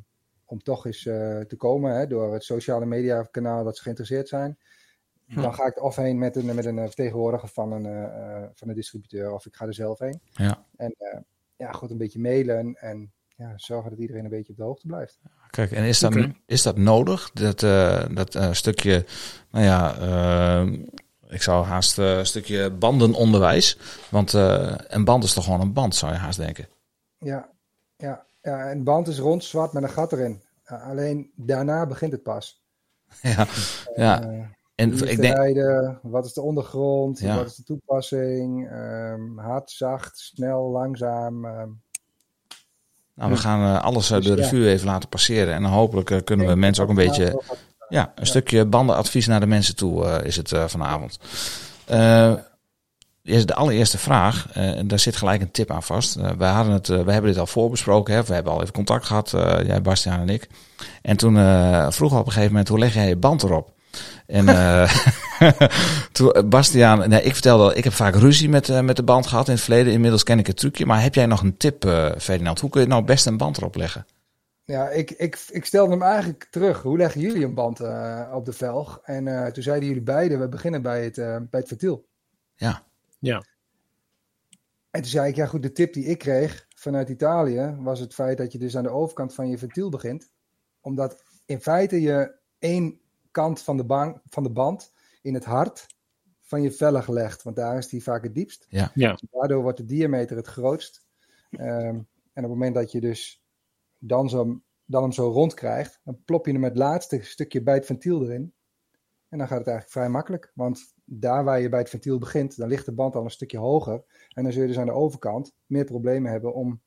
om 0.45 0.63
toch 0.63 0.85
eens 0.85 1.05
eh, 1.05 1.39
te 1.39 1.55
komen. 1.55 1.95
Hè, 1.95 2.07
door 2.07 2.33
het 2.33 2.43
sociale 2.43 2.85
media 2.85 3.27
kanaal 3.31 3.63
dat 3.63 3.75
ze 3.77 3.81
geïnteresseerd 3.81 4.27
zijn. 4.27 4.57
Dan 5.35 5.53
ga 5.53 5.65
ik 5.65 5.75
er 5.75 5.81
of 5.81 5.95
heen 5.95 6.17
met 6.17 6.35
een, 6.35 6.55
met 6.55 6.65
een 6.65 6.77
eh, 6.77 6.85
vertegenwoordiger 6.85 7.49
van 7.49 7.71
een, 7.71 7.85
eh, 7.85 8.03
eh, 8.03 8.49
van 8.53 8.69
een 8.69 8.75
distributeur. 8.75 9.33
Of 9.33 9.45
ik 9.45 9.55
ga 9.55 9.65
er 9.65 9.73
zelf 9.73 9.99
heen. 9.99 10.21
Ja. 10.31 10.65
En 10.75 10.95
eh, 10.97 11.19
ja, 11.55 11.71
goed 11.71 11.91
een 11.91 11.97
beetje 11.97 12.19
mailen. 12.19 12.75
En 12.75 13.13
ja, 13.35 13.53
zorgen 13.55 13.89
dat 13.89 13.99
iedereen 13.99 14.23
een 14.23 14.29
beetje 14.29 14.51
op 14.51 14.57
de 14.57 14.63
hoogte 14.63 14.87
blijft. 14.87 15.19
Kijk, 15.49 15.71
en 15.71 15.83
is 15.83 15.99
dat, 15.99 16.17
is 16.45 16.61
dat 16.61 16.77
nodig? 16.77 17.31
Dat, 17.31 17.63
eh, 17.63 18.05
dat 18.11 18.35
eh, 18.35 18.51
stukje, 18.51 19.05
nou 19.51 19.65
ja, 19.65 19.95
ik 21.29 21.41
zou 21.41 21.65
haast 21.65 21.99
eh, 21.99 22.17
een 22.17 22.25
stukje 22.25 22.71
bandenonderwijs. 22.71 23.77
Want 24.09 24.33
eh, 24.33 24.75
een 24.87 25.03
band 25.03 25.23
is 25.23 25.33
toch 25.33 25.43
gewoon 25.43 25.61
een 25.61 25.73
band, 25.73 25.95
zou 25.95 26.11
je 26.11 26.17
haast 26.17 26.37
denken. 26.37 26.67
Ja, 27.17 27.49
ja, 27.95 28.25
ja, 28.41 28.71
een 28.71 28.83
band 28.83 29.07
is 29.07 29.19
rond, 29.19 29.43
zwart 29.43 29.73
met 29.73 29.83
een 29.83 29.89
gat 29.89 30.11
erin. 30.11 30.41
Alleen 30.63 31.31
daarna 31.35 31.85
begint 31.85 32.11
het 32.11 32.23
pas. 32.23 32.65
ja, 33.21 33.47
ja. 33.95 34.49
En 34.77 34.93
ik 35.07 35.21
denk, 35.21 35.35
rijden, 35.35 35.99
wat 36.01 36.25
is 36.25 36.33
de 36.33 36.41
ondergrond, 36.41 37.19
Ja. 37.19 37.35
wat 37.35 37.45
is 37.45 37.55
de 37.55 37.63
toepassing, 37.63 38.69
ehm, 38.69 39.37
hard, 39.37 39.71
zacht, 39.71 40.17
snel, 40.17 40.69
langzaam. 40.71 41.45
ehm. 41.45 41.69
nou, 43.15 43.31
we 43.31 43.37
gaan 43.37 43.75
eh, 43.75 43.83
alles 43.83 44.11
eh, 44.11 44.17
Dus 44.17 44.25
de 44.25 44.35
ja. 44.35 44.41
revue 44.41 44.69
even 44.69 44.87
laten 44.87 45.09
passeren. 45.09 45.53
En 45.53 45.63
hopelijk 45.63 46.11
eh, 46.11 46.17
kunnen 46.23 46.47
we 46.47 46.55
mensen 46.55 46.83
ook 46.83 46.89
een 46.89 46.95
beetje, 46.95 47.41
ja, 47.89 48.11
een 48.15 48.25
stukje 48.25 48.65
bandenadvies 48.65 49.27
naar 49.27 49.39
de 49.39 49.47
mensen 49.47 49.75
toe 49.75 50.21
is 50.23 50.35
het 50.35 50.49
vanavond. 50.67 51.19
De 51.85 53.53
allereerste 53.55 53.97
vraag, 53.97 54.51
en 54.53 54.87
daar 54.87 54.99
zit 54.99 55.15
gelijk 55.15 55.41
een 55.41 55.51
tip 55.51 55.71
aan 55.71 55.83
vast. 55.83 56.15
Wij, 56.37 56.49
hadden 56.51 56.73
het, 56.73 56.87
we 56.87 57.11
hebben 57.11 57.31
dit 57.31 57.37
al 57.37 57.47
voorbesproken, 57.47 58.13
hè? 58.13 58.23
we 58.23 58.33
hebben 58.33 58.53
al 58.53 58.61
even 58.61 58.73
contact 58.73 59.05
gehad, 59.05 59.33
eh, 59.33 59.65
jij, 59.65 59.81
Bastiaan 59.81 60.19
en 60.19 60.29
ik. 60.29 60.47
En 61.01 61.17
toen 61.17 61.33
vroeg 61.93 62.11
we 62.11 62.17
op 62.17 62.25
een 62.25 62.31
gegeven 62.31 62.51
moment, 62.51 62.67
hoe 62.67 62.79
leg 62.79 62.93
jij 62.93 63.07
je 63.07 63.15
band 63.15 63.43
erop? 63.43 63.75
En 64.27 64.47
eh 64.47 64.95
toen, 66.11 66.31
eh, 66.31 66.43
Bastiaan, 66.43 67.09
nee, 67.09 67.21
ik 67.21 67.33
vertelde 67.33 67.63
al, 67.63 67.77
ik 67.77 67.83
heb 67.83 67.93
vaak 67.93 68.15
ruzie 68.15 68.49
met, 68.49 68.69
eh, 68.69 68.81
met 68.81 68.95
de 68.95 69.03
band 69.03 69.27
gehad 69.27 69.47
in 69.47 69.53
het 69.53 69.61
verleden. 69.61 69.93
Inmiddels 69.93 70.23
ken 70.23 70.39
ik 70.39 70.47
het 70.47 70.57
trucje. 70.57 70.85
Maar 70.85 71.01
heb 71.01 71.15
jij 71.15 71.25
nog 71.25 71.41
een 71.41 71.57
tip, 71.57 71.85
eh, 71.85 72.11
Ferdinand? 72.17 72.59
Hoe 72.59 72.69
kun 72.69 72.81
je 72.81 72.87
nou 72.87 73.03
best 73.03 73.25
een 73.25 73.37
band 73.37 73.57
erop 73.57 73.75
leggen? 73.75 74.05
Ja, 74.67 74.89
ik, 74.89 75.11
ik, 75.11 75.45
ik 75.49 75.65
stelde 75.65 75.91
hem 75.91 76.01
eigenlijk 76.01 76.47
terug. 76.49 76.81
Hoe 76.81 76.97
leggen 76.97 77.21
jullie 77.21 77.43
een 77.43 77.53
band 77.53 77.79
eh, 77.79 78.31
op 78.33 78.45
de 78.45 78.53
velg? 78.53 78.99
En 79.03 79.27
eh, 79.27 79.51
toen 79.51 79.63
zeiden 79.63 79.87
jullie 79.87 80.03
beiden, 80.03 80.39
we 80.39 80.49
beginnen 80.49 80.81
bij 80.81 81.03
het, 81.03 81.17
eh, 81.17 81.35
bij 81.49 81.59
het 81.59 81.67
ventiel. 81.67 82.07
Ja, 82.55 82.83
Ja. 83.19 83.43
En 84.91 85.01
toen 85.01 85.11
zei 85.11 85.29
ik, 85.29 85.35
ja 85.35 85.45
goed, 85.45 85.61
de 85.61 85.71
tip 85.71 85.93
die 85.93 86.05
ik 86.05 86.17
kreeg 86.17 86.67
vanuit 86.75 87.09
Italië 87.09 87.75
was 87.79 87.99
het 87.99 88.13
feit 88.13 88.37
dat 88.37 88.51
je 88.51 88.57
dus 88.57 88.77
aan 88.77 88.83
de 88.83 88.89
overkant 88.89 89.33
van 89.33 89.49
je 89.49 89.57
ventiel 89.57 89.89
begint. 89.89 90.29
Omdat 90.81 91.23
in 91.45 91.61
feite 91.61 92.01
je 92.01 92.35
één 92.59 92.99
kant 93.31 93.61
van 93.61 93.77
de, 93.77 93.85
bank, 93.85 94.21
van 94.29 94.43
de 94.43 94.51
band 94.51 94.93
in 95.21 95.33
het 95.33 95.45
hart 95.45 95.85
van 96.41 96.61
je 96.61 96.71
vellen 96.71 97.03
gelegd. 97.03 97.43
Want 97.43 97.55
daar 97.55 97.77
is 97.77 97.87
die 97.87 98.03
vaak 98.03 98.23
het 98.23 98.35
diepst. 98.35 98.65
Ja. 98.69 98.91
Ja. 98.93 99.11
Dus 99.11 99.29
daardoor 99.31 99.61
wordt 99.61 99.77
de 99.77 99.85
diameter 99.85 100.37
het 100.37 100.47
grootst. 100.47 101.05
Ehm, 101.51 101.95
en 102.33 102.43
op 102.43 102.49
het 102.49 102.49
moment 102.49 102.75
dat 102.75 102.91
je 102.91 102.99
dus 103.01 103.43
dan, 103.97 104.29
zo, 104.29 104.61
dan 104.85 105.01
hem 105.03 105.11
zo 105.11 105.27
rond 105.29 105.53
krijgt, 105.53 105.99
dan 106.03 106.21
plop 106.25 106.45
je 106.45 106.51
hem 106.51 106.63
het 106.63 106.77
laatste 106.77 107.19
stukje 107.21 107.63
bij 107.63 107.73
het 107.75 107.85
ventiel 107.85 108.23
erin. 108.23 108.53
En 109.29 109.37
dan 109.37 109.47
gaat 109.47 109.57
het 109.57 109.67
eigenlijk 109.67 109.97
vrij 109.97 110.09
makkelijk. 110.09 110.51
Want 110.55 110.93
daar 111.05 111.43
waar 111.43 111.59
je 111.59 111.69
bij 111.69 111.79
het 111.79 111.89
ventiel 111.89 112.17
begint, 112.17 112.57
dan 112.57 112.67
ligt 112.67 112.85
de 112.85 112.93
band 112.93 113.15
al 113.15 113.23
een 113.23 113.29
stukje 113.29 113.57
hoger. 113.57 114.03
En 114.33 114.43
dan 114.43 114.51
zul 114.51 114.61
je 114.61 114.67
dus 114.67 114.77
aan 114.77 114.85
de 114.85 114.91
overkant 114.91 115.53
meer 115.65 115.85
problemen 115.85 116.31
hebben 116.31 116.53
om 116.53 116.81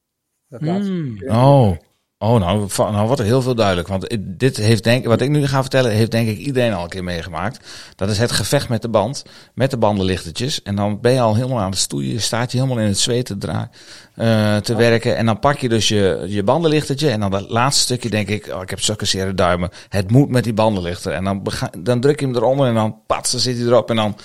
dat 0.48 0.62
laatste 0.62 0.92
Mm. 0.92 1.16
stukje- 1.16 1.34
Oh. 1.34 1.76
Oh, 2.22 2.38
nou, 2.40 2.68
nou 2.76 3.06
wordt 3.06 3.20
er 3.20 3.26
heel 3.26 3.42
veel 3.42 3.54
duidelijk. 3.54 3.88
Want 3.88 4.16
dit 4.20 4.56
heeft 4.56 4.84
denk, 4.84 5.04
wat 5.06 5.20
ik 5.20 5.28
nu 5.28 5.46
ga 5.46 5.60
vertellen, 5.60 5.90
heeft 5.90 6.10
denk 6.10 6.28
ik 6.28 6.38
iedereen 6.38 6.72
al 6.72 6.82
een 6.82 6.88
keer 6.88 7.04
meegemaakt. 7.04 7.66
Dat 7.96 8.10
is 8.10 8.18
het 8.18 8.30
gevecht 8.32 8.68
met 8.68 8.82
de 8.82 8.88
band, 8.88 9.24
met 9.54 9.70
de 9.70 9.76
bandenlichtertjes. 9.76 10.62
En 10.62 10.74
dan 10.76 11.00
ben 11.00 11.12
je 11.12 11.20
al 11.20 11.34
helemaal 11.34 11.58
aan 11.58 11.70
het 11.70 11.78
stoeien. 11.78 12.12
Je 12.12 12.18
staat 12.18 12.52
je 12.52 12.58
helemaal 12.58 12.78
in 12.82 12.86
het 12.88 12.98
zweet 12.98 13.26
te, 13.26 13.38
dra- 13.38 13.70
eh, 14.14 14.56
te 14.56 14.74
werken. 14.74 15.16
En 15.16 15.26
dan 15.26 15.38
pak 15.38 15.58
je 15.58 15.68
dus 15.68 15.88
je, 15.88 16.24
je 16.28 16.42
bandenlichtertje. 16.42 17.10
En 17.10 17.20
dan 17.20 17.30
dat 17.30 17.50
laatste 17.50 17.82
stukje 17.82 18.10
denk 18.10 18.28
ik, 18.28 18.46
oh, 18.54 18.62
ik 18.62 18.70
heb 18.70 18.80
zulke 18.80 19.04
zere 19.04 19.34
duimen. 19.34 19.70
Het 19.88 20.10
moet 20.10 20.28
met 20.28 20.44
die 20.44 20.54
bandenlichter. 20.54 21.12
En 21.12 21.24
dan, 21.24 21.46
dan 21.78 22.00
druk 22.00 22.20
je 22.20 22.26
hem 22.26 22.36
eronder 22.36 22.66
en 22.66 22.74
dan 22.74 23.00
pats, 23.06 23.30
dan 23.30 23.40
zit 23.40 23.56
hij 23.56 23.66
erop. 23.66 23.90
En 23.90 23.96
dan... 23.96 24.16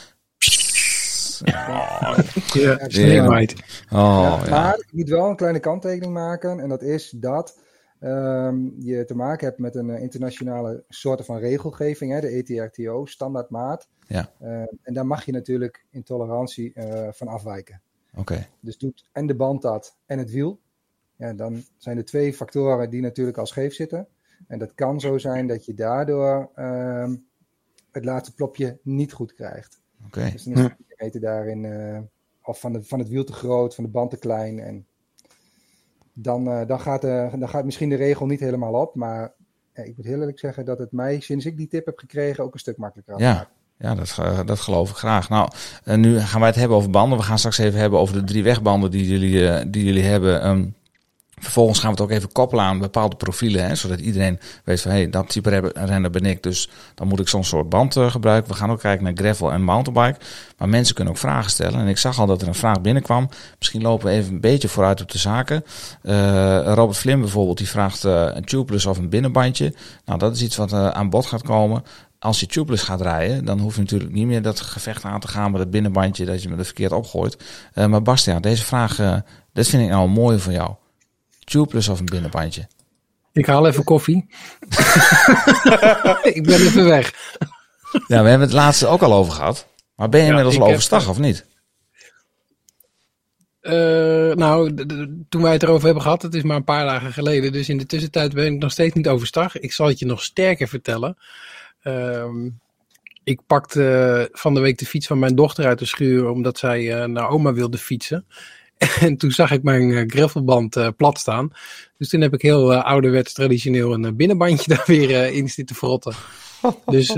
Oh, 1.45 2.17
Ja, 2.53 2.61
Ja, 2.61 2.77
Sneeuwwhite. 2.87 3.55
oh, 3.91 4.39
Ja, 4.41 4.45
ja. 4.45 4.49
Maar 4.49 4.75
ik 4.77 4.87
moet 4.91 5.09
wel 5.09 5.29
een 5.29 5.35
kleine 5.35 5.59
kanttekening 5.59 6.13
maken. 6.13 6.59
En 6.59 6.69
dat 6.69 6.81
is 6.81 7.09
dat 7.15 7.57
ehm, 8.05 8.69
je 8.79 9.05
te 9.05 9.15
maken 9.15 9.47
hebt 9.47 9.59
met 9.59 9.75
een 9.75 9.89
eh, 9.89 10.01
internationale 10.01 10.83
soort 10.89 11.25
van 11.25 11.37
regelgeving. 11.37 12.11
Hè, 12.11 12.19
de 12.21 12.27
ETRTO, 12.27 13.05
standaardmaat. 13.05 13.87
Ja. 14.07 14.31
Eh, 14.39 14.61
en 14.81 14.93
daar 14.93 15.07
mag 15.07 15.25
je 15.25 15.31
natuurlijk 15.31 15.85
in 15.89 16.03
tolerantie 16.03 16.73
eh, 16.73 17.11
van 17.11 17.27
afwijken. 17.27 17.81
Oké. 18.15 18.47
Dus 18.59 18.77
doet 18.77 19.09
en 19.11 19.27
de 19.27 19.35
band 19.35 19.61
dat 19.61 19.97
en 20.05 20.17
het 20.17 20.31
wiel. 20.31 20.59
Ja, 21.15 21.33
dan 21.33 21.63
zijn 21.77 21.97
er 21.97 22.05
twee 22.05 22.33
factoren 22.33 22.89
die 22.89 23.01
natuurlijk 23.01 23.37
al 23.37 23.45
scheef 23.45 23.73
zitten. 23.73 24.07
En 24.47 24.59
dat 24.59 24.73
kan 24.73 24.99
zo 24.99 25.17
zijn 25.17 25.47
dat 25.47 25.65
je 25.65 25.73
daardoor 25.73 26.51
ehm, 26.55 27.15
het 27.91 28.05
laatste 28.05 28.33
plopje 28.35 28.79
niet 28.83 29.13
goed 29.13 29.33
krijgt. 29.33 29.81
Oké. 30.05 30.29
Dus 30.31 30.43
dan 30.43 30.53
is 30.53 30.61
de 30.63 30.83
diameter 30.87 31.21
daarin 31.21 31.65
eh, 31.65 31.99
of 32.43 32.59
van, 32.59 32.73
de, 32.73 32.83
van 32.83 32.99
het 32.99 33.09
wiel 33.09 33.23
te 33.23 33.33
groot, 33.33 33.75
van 33.75 33.83
de 33.83 33.89
band 33.89 34.09
te 34.09 34.17
klein. 34.17 34.59
En 34.59 34.87
dan, 36.17 36.47
eh, 36.47 36.67
dan, 36.67 36.79
gaat, 36.79 37.01
de, 37.01 37.29
dan 37.39 37.49
gaat 37.49 37.65
misschien 37.65 37.89
de 37.89 37.95
regel 37.95 38.25
niet 38.25 38.39
helemaal 38.39 38.73
op. 38.73 38.95
Maar 38.95 39.33
ik 39.73 39.93
moet 39.95 40.05
heel 40.05 40.19
eerlijk 40.19 40.39
zeggen 40.39 40.65
dat 40.65 40.79
het 40.79 40.91
mij, 40.91 41.19
sinds 41.19 41.45
ik 41.45 41.57
die 41.57 41.67
tip 41.67 41.85
heb 41.85 41.97
gekregen, 41.97 42.43
ook 42.43 42.53
een 42.53 42.59
stuk 42.59 42.77
makkelijker 42.77 43.13
had 43.13 43.23
Ja. 43.23 43.47
Ja, 43.77 43.95
dat, 43.95 44.19
dat 44.45 44.59
geloof 44.59 44.89
ik 44.89 44.95
graag. 44.95 45.29
Nou, 45.29 45.49
eh, 45.83 45.95
nu 45.95 46.19
gaan 46.19 46.39
wij 46.39 46.49
het 46.49 46.57
hebben 46.57 46.77
over 46.77 46.89
banden. 46.89 47.17
We 47.17 47.23
gaan 47.23 47.37
straks 47.37 47.57
even 47.57 47.79
hebben 47.79 47.99
over 47.99 48.15
de 48.15 48.23
drie 48.23 48.43
wegbanden 48.43 48.91
die 48.91 49.07
jullie, 49.07 49.69
die 49.69 49.83
jullie 49.83 50.03
hebben. 50.03 50.41
Ehm, 50.41 50.65
vervolgens 51.45 51.79
gaan 51.79 51.93
we 51.93 52.01
het 52.01 52.11
ook 52.11 52.17
even 52.17 52.31
koppelen 52.31 52.65
aan 52.65 52.79
bepaalde 52.79 53.15
profielen. 53.15 53.65
Hè, 53.65 53.75
zodat 53.75 53.99
iedereen 53.99 54.39
weet 54.63 54.81
van, 54.81 54.91
hé, 54.91 54.97
hey, 54.97 55.09
dat 55.09 55.29
type 55.29 55.71
renner 55.73 56.09
ben 56.09 56.25
ik. 56.25 56.43
Dus 56.43 56.69
dan 56.95 57.07
moet 57.07 57.19
ik 57.19 57.27
zo'n 57.27 57.43
soort 57.43 57.69
band 57.69 57.95
eh, 57.95 58.11
gebruiken. 58.11 58.51
We 58.51 58.57
gaan 58.57 58.71
ook 58.71 58.79
kijken 58.79 59.03
naar 59.03 59.13
gravel 59.15 59.51
en 59.51 59.63
mountainbike. 59.63 60.25
Maar 60.57 60.69
mensen 60.69 60.95
kunnen 60.95 61.13
ook 61.13 61.19
vragen 61.19 61.51
stellen. 61.51 61.79
En 61.79 61.87
ik 61.87 61.97
zag 61.97 62.19
al 62.19 62.25
dat 62.25 62.41
er 62.41 62.47
een 62.47 62.55
vraag 62.55 62.81
binnenkwam. 62.81 63.29
Misschien 63.57 63.81
lopen 63.81 64.07
we 64.07 64.11
even 64.11 64.33
een 64.33 64.41
beetje 64.41 64.67
vooruit 64.67 65.01
op 65.01 65.11
de 65.11 65.17
zaken. 65.17 65.63
Eh, 66.01 66.73
Robert 66.73 66.97
Vlim 66.97 67.19
bijvoorbeeld, 67.19 67.57
die 67.57 67.69
vraagt 67.69 68.05
eh, 68.05 68.27
een 68.33 68.45
tubeless 68.45 68.85
of 68.85 68.97
een 68.97 69.09
binnenbandje. 69.09 69.73
Nou, 70.05 70.19
dat 70.19 70.35
is 70.35 70.41
iets 70.41 70.55
wat 70.55 70.73
aan 70.73 71.09
bod 71.09 71.25
gaat 71.25 71.43
komen 71.43 71.83
als 72.19 72.39
je 72.39 72.45
tubeless 72.45 72.83
gaat 72.83 73.01
rijden, 73.01 73.45
dan 73.45 73.59
hoef 73.59 73.75
je 73.75 73.81
natuurlijk 73.81 74.13
niet 74.13 74.25
meer 74.25 74.41
dat 74.41 74.59
gevecht 74.59 75.03
aan 75.03 75.19
te 75.19 75.27
gaan 75.27 75.51
met 75.51 75.59
het 75.59 75.69
binnenbandje 75.69 76.25
dat 76.25 76.43
je 76.43 76.49
me 76.49 76.57
er 76.57 76.65
verkeerd 76.65 76.91
opgooit. 76.91 77.37
Maar 77.73 78.01
Bastiaan, 78.01 78.41
deze 78.41 78.63
vraag, 78.63 79.23
dit 79.53 79.67
vind 79.67 79.83
ik 79.83 79.89
nou 79.89 80.03
een 80.03 80.11
mooie 80.11 80.39
van 80.39 80.53
jou. 80.53 80.75
Tubeless 81.45 81.87
of 81.87 81.99
een 81.99 82.05
binnenbandje? 82.05 82.67
Ik 83.33 83.45
haal 83.45 83.67
even 83.67 83.83
koffie. 83.83 84.17
ik 86.33 86.43
ben 86.43 86.59
even 86.59 86.85
weg. 86.85 87.13
Ja, 88.07 88.23
we 88.23 88.29
hebben 88.29 88.47
het 88.47 88.51
laatste 88.51 88.87
ook 88.87 89.01
al 89.01 89.13
over 89.13 89.33
gehad. 89.33 89.67
Maar 89.95 90.09
ben 90.09 90.19
je 90.19 90.25
Ja, 90.25 90.29
inmiddels 90.31 90.55
al 90.57 90.61
heb- 90.63 90.71
overstag 90.71 91.09
of 91.09 91.19
niet? 91.19 91.45
Eh, 93.61 93.73
nou, 94.35 94.73
toen 95.29 95.41
wij 95.41 95.53
het 95.53 95.63
erover 95.63 95.85
hebben 95.85 96.03
gehad, 96.03 96.21
het 96.21 96.33
is 96.35 96.43
maar 96.43 96.55
een 96.55 96.63
paar 96.63 96.85
dagen 96.85 97.13
geleden. 97.13 97.51
Dus 97.51 97.69
in 97.69 97.77
de 97.77 97.85
tussentijd 97.85 98.33
ben 98.33 98.53
ik 98.53 98.59
nog 98.61 98.71
steeds 98.71 98.93
niet 98.95 99.07
overstag. 99.07 99.57
Ik 99.57 99.71
zal 99.71 99.87
het 99.87 99.99
je 99.99 100.05
nog 100.05 100.23
sterker 100.23 100.67
vertellen. 100.67 101.17
Ehm, 101.81 102.49
ik 103.23 103.39
pakte 103.47 104.29
van 104.31 104.53
de 104.53 104.59
week 104.59 104.77
de 104.77 104.85
fiets 104.85 105.07
van 105.07 105.19
mijn 105.19 105.35
dochter 105.35 105.65
uit 105.65 105.79
de 105.79 105.85
schuur, 105.85 106.29
omdat 106.29 106.57
zij 106.57 106.93
eh, 107.01 107.07
naar 107.07 107.29
oma 107.29 107.53
wilde 107.53 107.77
fietsen. 107.77 108.25
En 108.77 109.17
toen 109.17 109.31
zag 109.31 109.51
ik 109.51 109.63
mijn 109.63 109.91
eh, 109.91 110.03
gravelband 110.07 110.75
eh, 110.75 110.87
plat 110.97 111.19
staan. 111.19 111.51
Dus 111.97 112.09
toen 112.09 112.21
heb 112.21 112.33
ik 112.33 112.41
heel 112.41 112.73
eh, 112.73 112.83
ouderwets 112.83 113.33
traditioneel 113.33 113.93
een 113.93 114.15
binnenbandje 114.15 114.67
daar 114.75 114.83
weer 114.85 115.33
in 115.33 115.49
zitten 115.49 115.75
frotten. 115.75 116.13
Dus 116.85 117.13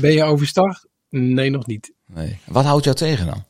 ben 0.00 0.12
je 0.12 0.22
overstag? 0.22 0.84
Nee, 1.08 1.50
nog 1.50 1.66
niet. 1.66 1.92
Nee. 2.06 2.38
Wat 2.46 2.64
houdt 2.64 2.84
jou 2.84 2.96
tegen 2.96 3.26
dan? 3.26 3.44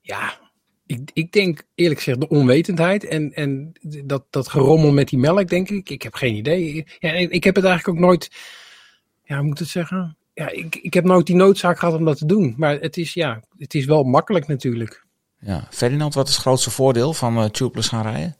Ja, 0.00 0.38
ik, 0.86 1.10
ik 1.12 1.32
denk 1.32 1.62
eerlijk 1.74 2.00
gezegd 2.00 2.20
de 2.20 2.28
onwetendheid 2.28 3.04
en, 3.04 3.32
en 3.34 3.72
dat, 4.04 4.24
dat 4.30 4.48
gerommel 4.48 4.92
met 4.92 5.08
die 5.08 5.18
melk, 5.18 5.48
denk 5.48 5.70
ik. 5.70 5.90
Ik 5.90 6.02
heb 6.02 6.14
geen 6.14 6.34
idee. 6.34 6.86
Ja, 6.98 7.12
ik 7.12 7.30
ik 7.30 7.44
heb 7.44 7.54
het 7.54 7.64
eigenlijk 7.64 7.98
ook 7.98 8.04
nooit, 8.04 8.30
ja, 9.24 9.36
hoe 9.36 9.44
moet 9.44 9.52
ik 9.52 9.58
het 9.58 9.68
zeggen? 9.68 10.16
Ja, 10.34 10.48
ik, 10.48 10.76
ik 10.76 10.94
heb 10.94 11.04
nooit 11.04 11.26
die 11.26 11.36
noodzaak 11.36 11.78
gehad 11.78 11.94
om 11.94 12.04
dat 12.04 12.18
te 12.18 12.26
doen. 12.26 12.54
Maar 12.56 12.80
het 12.80 12.96
is, 12.96 13.14
ja, 13.14 13.42
het 13.58 13.74
is 13.74 13.84
wel 13.84 14.02
makkelijk 14.02 14.46
natuurlijk. 14.46 15.08
Ja. 15.40 15.66
Ferdinand, 15.70 16.14
wat 16.14 16.28
is 16.28 16.32
het 16.34 16.42
grootste 16.42 16.70
voordeel 16.70 17.12
van 17.12 17.36
eh 17.36 17.44
tubeless 17.44 17.88
gaan 17.88 18.02
rijden? 18.02 18.36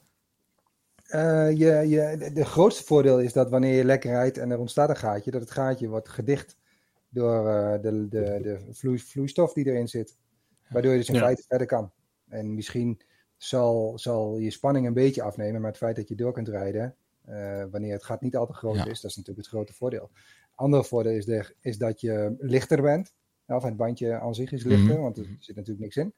Eh, 1.07 1.49
je, 1.57 1.89
je, 1.89 2.29
de, 2.33 2.45
grootste 2.45 2.83
voordeel 2.83 3.19
is 3.19 3.33
dat 3.33 3.49
wanneer 3.49 3.75
je 3.75 3.83
lekker 3.85 4.11
rijdt 4.11 4.37
en 4.37 4.51
er 4.51 4.59
ontstaat 4.59 4.89
een 4.89 4.95
gaatje, 4.97 5.31
dat 5.31 5.41
het 5.41 5.51
gaatje 5.51 5.87
wordt 5.87 6.09
gedicht 6.09 6.57
door 7.09 7.47
eh, 7.49 7.81
de, 7.81 8.07
de, 8.09 8.39
de 8.41 8.59
vloei- 8.71 8.99
vloeistof 8.99 9.53
die 9.53 9.65
erin 9.65 9.87
zit. 9.87 10.17
Waardoor 10.69 10.91
je 10.91 10.97
dus 10.97 11.09
in 11.09 11.15
Ja. 11.15 11.21
feite 11.21 11.43
verder 11.47 11.67
kan. 11.67 11.91
En 12.29 12.53
misschien 12.55 13.01
zal, 13.37 13.99
zal 13.99 14.37
je 14.37 14.51
spanning 14.51 14.87
een 14.87 14.93
beetje 14.93 15.21
afnemen, 15.21 15.61
maar 15.61 15.69
het 15.69 15.79
feit 15.79 15.95
dat 15.95 16.07
je 16.07 16.15
door 16.15 16.33
kunt 16.33 16.47
rijden, 16.47 16.95
eh, 17.25 17.63
wanneer 17.71 17.93
het 17.93 18.03
gat 18.03 18.21
niet 18.21 18.35
al 18.35 18.45
te 18.45 18.53
groot 18.53 18.75
Ja. 18.75 18.85
is, 18.85 19.01
dat 19.01 19.11
is 19.11 19.17
natuurlijk 19.17 19.45
het 19.47 19.55
grote 19.55 19.73
voordeel. 19.73 20.09
Andere 20.55 20.83
voordeel 20.83 21.11
is, 21.13 21.25
de, 21.25 21.55
is 21.61 21.77
dat 21.77 22.01
je 22.01 22.35
lichter 22.39 22.81
bent. 22.81 23.13
Of 23.47 23.63
het 23.63 23.77
bandje 23.77 24.19
aan 24.19 24.35
zich 24.35 24.51
is 24.51 24.63
lichter, 24.63 24.93
Mhm. 24.93 25.01
want 25.01 25.17
er 25.17 25.25
zit 25.39 25.55
natuurlijk 25.55 25.81
niks 25.83 25.95
in. 25.97 26.13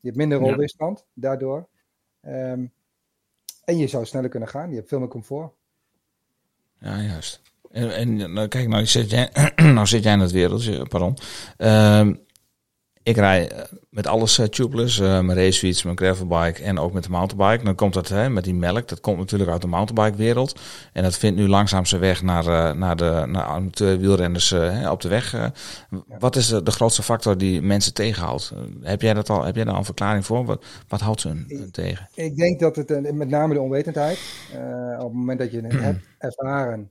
Je 0.00 0.06
hebt 0.06 0.16
minder 0.16 0.40
Ja. 0.40 0.44
rolweerstand 0.44 1.06
daardoor. 1.14 1.68
Ehm, 2.20 2.66
en 3.64 3.76
je 3.76 3.86
zou 3.86 4.04
sneller 4.04 4.28
kunnen 4.30 4.48
gaan. 4.48 4.70
Je 4.70 4.76
hebt 4.76 4.88
veel 4.88 4.98
meer 4.98 5.08
comfort. 5.08 5.52
Ja, 6.80 7.00
juist. 7.02 7.42
En, 7.70 7.94
en 7.94 8.32
nou, 8.32 8.48
kijk, 8.48 8.68
nou 8.68 8.86
zit, 8.86 9.10
jij, 9.10 9.30
nou 9.74 9.86
zit 9.86 10.02
jij 10.02 10.12
in 10.12 10.20
het 10.20 10.30
wereldje, 10.30 10.86
pardon. 10.86 11.16
Ehm, 11.56 12.14
ik 13.08 13.16
rij 13.16 13.50
eh, 13.50 13.64
met 13.90 14.06
alles 14.06 14.38
uh, 14.38 14.46
tubeless, 14.46 15.00
eh, 15.00 15.20
mijn 15.20 15.38
racefiets, 15.38 15.82
mijn 15.82 15.96
gravelbike 15.96 16.62
en 16.62 16.78
ook 16.78 16.92
met 16.92 17.02
de 17.04 17.10
mountainbike. 17.10 17.64
Dan 17.64 17.74
komt 17.74 17.94
dat 17.94 18.08
hè, 18.08 18.30
met 18.30 18.44
die 18.44 18.54
melk, 18.54 18.88
dat 18.88 19.00
komt 19.00 19.18
natuurlijk 19.18 19.50
uit 19.50 19.60
de 19.60 19.66
mountainbike 19.66 20.22
wereld. 20.22 20.60
En 20.92 21.02
dat 21.02 21.16
vindt 21.16 21.38
nu 21.38 21.48
langzaam 21.48 21.84
zijn 21.84 22.00
weg 22.00 22.22
naar, 22.22 22.76
naar 22.76 22.96
de 22.96 23.24
naar 23.26 23.42
amateur 23.42 23.98
wielrenners 23.98 24.50
hè, 24.50 24.90
op 24.90 25.00
de 25.00 25.08
weg. 25.08 25.52
Wat 26.18 26.36
is 26.36 26.48
de, 26.48 26.62
de 26.62 26.70
grootste 26.70 27.02
factor 27.02 27.38
die 27.38 27.62
mensen 27.62 27.94
tegenhoudt? 27.94 28.52
Heb 28.82 29.02
jij 29.02 29.14
dat 29.14 29.30
al, 29.30 29.44
heb 29.44 29.54
jij 29.54 29.64
daar 29.64 29.72
al 29.72 29.78
een 29.78 29.84
verklaring 29.84 30.26
voor? 30.26 30.44
Wat, 30.44 30.64
wat 30.88 31.00
houdt 31.00 31.20
ze 31.20 31.28
hun, 31.28 31.68
tegen? 31.70 32.08
Ik 32.14 32.36
denk 32.36 32.60
dat 32.60 32.76
het 32.76 33.12
met 33.14 33.28
name 33.28 33.54
de 33.54 33.60
onwetendheid. 33.60 34.18
op 34.98 35.04
het 35.04 35.12
moment 35.12 35.38
dat 35.38 35.50
je 35.50 35.60
het 35.60 35.80
hebt 35.88 36.00
ervaren, 36.18 36.90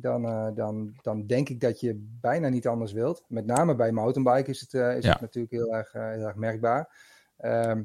dan, 0.00 0.24
eh, 0.24 0.46
dan, 0.54 0.92
dan 1.02 1.26
denk 1.26 1.48
ik 1.48 1.60
dat 1.60 1.80
je 1.80 2.06
bijna 2.20 2.48
niet 2.48 2.66
anders 2.66 2.92
wilt. 2.92 3.24
Met 3.28 3.46
name 3.46 3.74
bij 3.74 3.92
mountainbike 3.92 4.50
is 4.50 4.60
het, 4.60 4.74
eh, 4.74 4.96
is 4.96 5.04
Ja. 5.04 5.12
het 5.12 5.20
natuurlijk 5.20 5.52
heel 5.52 5.74
erg, 5.74 5.94
eh, 5.94 6.10
heel 6.10 6.26
erg 6.26 6.36
merkbaar. 6.36 6.88
Ehm, 7.36 7.82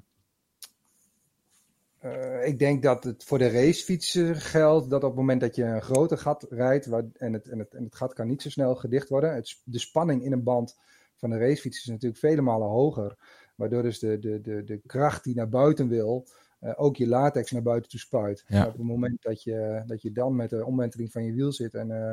eh, 1.99 2.47
ik 2.47 2.59
denk 2.59 2.83
dat 2.83 3.03
het 3.03 3.23
voor 3.23 3.37
de 3.37 3.49
racefietser 3.49 4.35
geldt 4.35 4.89
dat 4.89 5.03
op 5.03 5.09
het 5.09 5.19
moment 5.19 5.41
dat 5.41 5.55
je 5.55 5.63
een 5.63 5.81
groter 5.81 6.17
gat 6.17 6.45
rijdt 6.49 6.85
waar, 6.85 7.03
en, 7.13 7.33
het, 7.33 7.47
en, 7.49 7.59
het, 7.59 7.73
en 7.73 7.83
het 7.83 7.95
gat 7.95 8.13
kan 8.13 8.27
niet 8.27 8.41
zo 8.41 8.49
snel 8.49 8.75
gedicht 8.75 9.09
worden. 9.09 9.33
Het, 9.33 9.61
de 9.63 9.79
spanning 9.79 10.23
in 10.23 10.31
een 10.31 10.43
band 10.43 10.77
van 11.15 11.29
de 11.29 11.37
racefiets 11.37 11.77
is 11.77 11.85
natuurlijk 11.85 12.19
vele 12.19 12.41
malen 12.41 12.67
hoger. 12.67 13.17
Waardoor 13.55 13.81
dus 13.81 13.99
de, 13.99 14.19
de, 14.19 14.41
de, 14.41 14.63
de 14.63 14.81
kracht 14.85 15.23
die 15.23 15.35
naar 15.35 15.49
buiten 15.49 15.87
wil, 15.87 16.27
ook 16.75 16.95
je 16.95 17.07
latex 17.07 17.51
naar 17.51 17.61
buiten 17.61 17.89
toe 17.89 17.99
spuit. 17.99 18.43
Ja. 18.47 18.65
Op 18.67 18.73
het 18.77 18.83
moment 18.83 19.21
dat 19.21 19.43
je, 19.43 19.83
dat 19.85 20.01
je 20.01 20.11
dan 20.11 20.35
met 20.35 20.49
de 20.49 20.65
omwenteling 20.65 21.11
van 21.11 21.23
je 21.23 21.33
wiel 21.33 21.51
zit 21.51 21.73
en, 21.73 21.91
eh, 21.91 22.11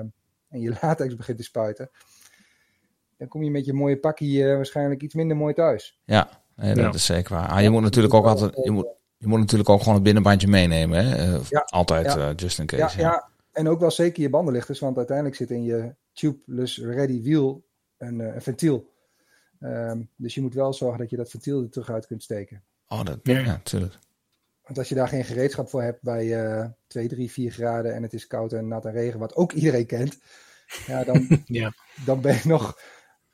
en 0.49 0.61
je 0.61 0.77
latex 0.83 1.17
begint 1.17 1.37
te 1.39 1.45
spuiten, 1.45 1.91
dan 3.17 3.29
kom 3.29 3.43
je 3.43 3.51
met 3.51 3.65
je 3.65 3.73
mooie 3.73 3.99
pakkie 3.99 4.49
eh, 4.49 4.55
waarschijnlijk 4.55 5.03
iets 5.03 5.15
minder 5.15 5.37
mooi 5.37 5.55
thuis. 5.55 6.01
Ja, 6.05 6.39
Nee, 6.57 6.75
dat 6.75 6.85
Ja. 6.85 6.93
is 6.93 7.05
zeker 7.05 7.35
waar. 7.35 7.49
Ah, 7.49 7.63
je 7.63 7.71
moet 7.71 7.83
natuurlijk 7.83 8.15
ook 8.15 8.25
altijd, 8.27 8.65
je 8.65 8.71
moet, 8.71 8.87
je 9.17 9.27
moet 9.27 9.39
natuurlijk 9.39 9.69
ook 9.69 9.79
gewoon 9.79 9.95
het 9.95 10.03
binnenbandje 10.03 10.49
meenemen. 10.49 11.05
Hè? 11.07 11.15
Eh, 11.35 11.41
Ja, 11.49 11.61
Altijd, 11.61 12.07
ja. 12.07 12.29
eh, 12.29 12.35
just 12.37 12.59
in 12.59 12.65
Ja, 12.71 12.77
case. 12.77 12.99
ja, 13.01 13.29
en 13.53 13.69
ook 13.69 13.81
wel 13.81 13.91
zeker 13.91 14.23
je 14.23 14.31
bandenlichters, 14.31 14.79
want 14.79 14.97
uiteindelijk 14.97 15.37
zit 15.37 15.51
in 15.51 15.63
je 15.65 15.95
tubeless 16.13 16.79
ready 16.79 17.23
wiel 17.23 17.65
een, 17.99 18.21
eh, 18.21 18.35
een 18.35 18.43
ventiel. 18.43 18.89
Ehm, 19.61 20.03
dus 20.17 20.35
je 20.35 20.41
moet 20.41 20.55
wel 20.55 20.73
zorgen 20.73 20.99
dat 20.99 21.11
je 21.11 21.17
dat 21.17 21.31
ventiel 21.31 21.63
er 21.63 21.71
terug 21.71 21.91
uit 21.91 22.07
kunt 22.07 22.23
steken. 22.23 22.63
Oh, 22.89 23.05
dat, 23.05 23.19
Ja. 23.23 23.39
ja, 23.39 23.45
natuurlijk. 23.45 23.99
Want 24.71 24.83
als 24.83 24.89
je 24.89 24.95
daar 24.95 25.09
geen 25.09 25.25
gereedschap 25.25 25.69
voor 25.69 25.83
hebt 25.83 26.03
bij 26.03 26.45
eh 26.45 26.67
2, 26.87 27.09
3, 27.09 27.31
4 27.31 27.51
graden 27.53 27.95
en 27.95 28.03
het 28.03 28.13
is 28.13 28.27
koud 28.27 28.53
en 28.53 28.69
nat 28.69 28.85
en 28.85 28.93
regen, 28.93 29.19
wat 29.19 29.35
ook 29.37 29.53
iedereen 29.53 29.87
kent, 29.87 30.19
ja, 30.87 31.05
dan, 31.05 31.27
Ja. 31.47 31.73
dan 32.05 32.21
ben 32.21 32.35
je 32.35 32.41
nog, 32.45 32.79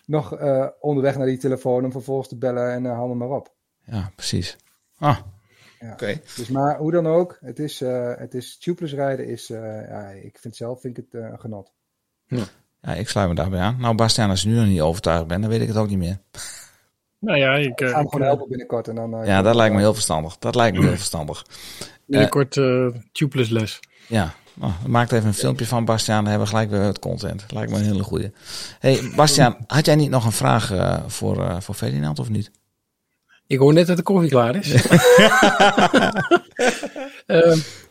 nog 0.07 0.37
eh, 0.37 0.67
onderweg 0.81 1.17
naar 1.17 1.27
die 1.27 1.39
telefoon 1.39 1.85
om 1.85 1.93
vervolgens 1.93 2.29
te 2.29 2.37
bellen 2.37 2.73
en 2.73 2.85
uh, 2.85 2.93
hou 2.93 3.09
me 3.09 3.15
maar 3.15 3.29
op. 3.31 3.55
Ja, 3.85 4.11
precies. 4.15 4.57
Ah, 4.99 5.19
Ja. 5.81 5.93
oké. 5.93 6.21
Dus 6.37 6.49
maar 6.49 6.79
hoe 6.79 6.93
dan 6.93 7.07
ook, 7.07 7.39
het 7.41 7.59
is, 7.59 7.81
eh, 7.81 8.13
het 8.17 8.35
is 8.35 8.59
tubeless 8.59 8.95
rijden 8.95 9.27
is, 9.27 9.51
eh, 9.51 9.89
ja, 9.89 10.09
ik 10.09 10.39
vind 10.39 10.57
zelf 10.57 10.81
vind 10.81 10.99
ik 10.99 11.05
het 11.11 11.23
eh, 11.23 11.31
een 11.31 11.41
genot. 11.41 11.73
Ja, 12.27 12.95
ik 12.95 13.09
sluit 13.09 13.29
me 13.29 13.35
daarbij 13.35 13.61
aan. 13.61 13.81
Nou, 13.81 13.95
Bastiaan, 13.95 14.31
als 14.31 14.43
je 14.43 14.49
nu 14.49 14.55
nog 14.55 14.67
niet 14.67 14.81
overtuigd 14.81 15.27
bent, 15.27 15.41
dan 15.43 15.51
weet 15.51 15.61
ik 15.61 15.69
het 15.69 15.77
ook 15.77 15.89
niet 15.89 15.99
meer. 15.99 16.19
Nou 17.27 17.39
ja, 17.39 17.55
ik, 17.55 17.67
Ik 17.69 17.81
eh, 17.81 17.89
ga 17.89 17.95
hem 17.95 18.05
ik, 18.05 18.11
gewoon 18.11 18.21
eh, 18.27 18.33
helpen 18.33 18.49
binnenkort 18.49 18.89
en 18.89 18.95
dan... 18.95 19.15
eh, 19.21 19.27
Ja, 19.27 19.43
dat 19.43 19.55
lijkt 19.55 19.75
me 19.75 19.81
heel 19.81 19.95
verstandig. 19.95 20.39
Dat 20.39 20.55
lijkt 20.55 20.77
me 20.77 20.85
heel 20.87 20.97
verstandig. 20.97 21.45
binnenkort 22.07 22.57
eh 22.57 22.87
tubeless 23.13 23.51
les. 23.51 23.81
Ja, 24.07 24.35
nou, 24.55 24.73
maak 24.87 25.11
er 25.11 25.17
even 25.17 25.29
een 25.29 25.35
filmpje 25.35 25.67
van, 25.67 25.85
Bastiaan. 25.85 26.19
Dan 26.23 26.31
hebben 26.31 26.49
we 26.49 26.55
gelijk 26.55 26.71
weer 26.71 26.81
het 26.81 26.99
content. 26.99 27.45
Lijkt 27.49 27.71
me 27.71 27.79
een 27.79 27.85
hele 27.85 28.03
goeie. 28.03 28.33
hey, 28.79 29.01
Bastiaan, 29.17 29.57
had 29.67 29.87
jij 29.87 29.95
niet 29.95 30.11
nog 30.11 30.25
een 30.25 30.33
vraag 30.33 30.73
eh, 30.73 30.99
voor, 31.07 31.43
eh, 31.45 31.57
voor 31.61 31.75
Ferdinand 31.75 32.19
of 32.19 32.29
niet? 32.29 32.51
Ik 33.47 33.59
hoor 33.59 33.73
net 33.73 33.87
dat 33.87 33.97
de 33.97 34.03
koffie 34.03 34.31
klaar 34.31 34.57
is. 34.57 34.75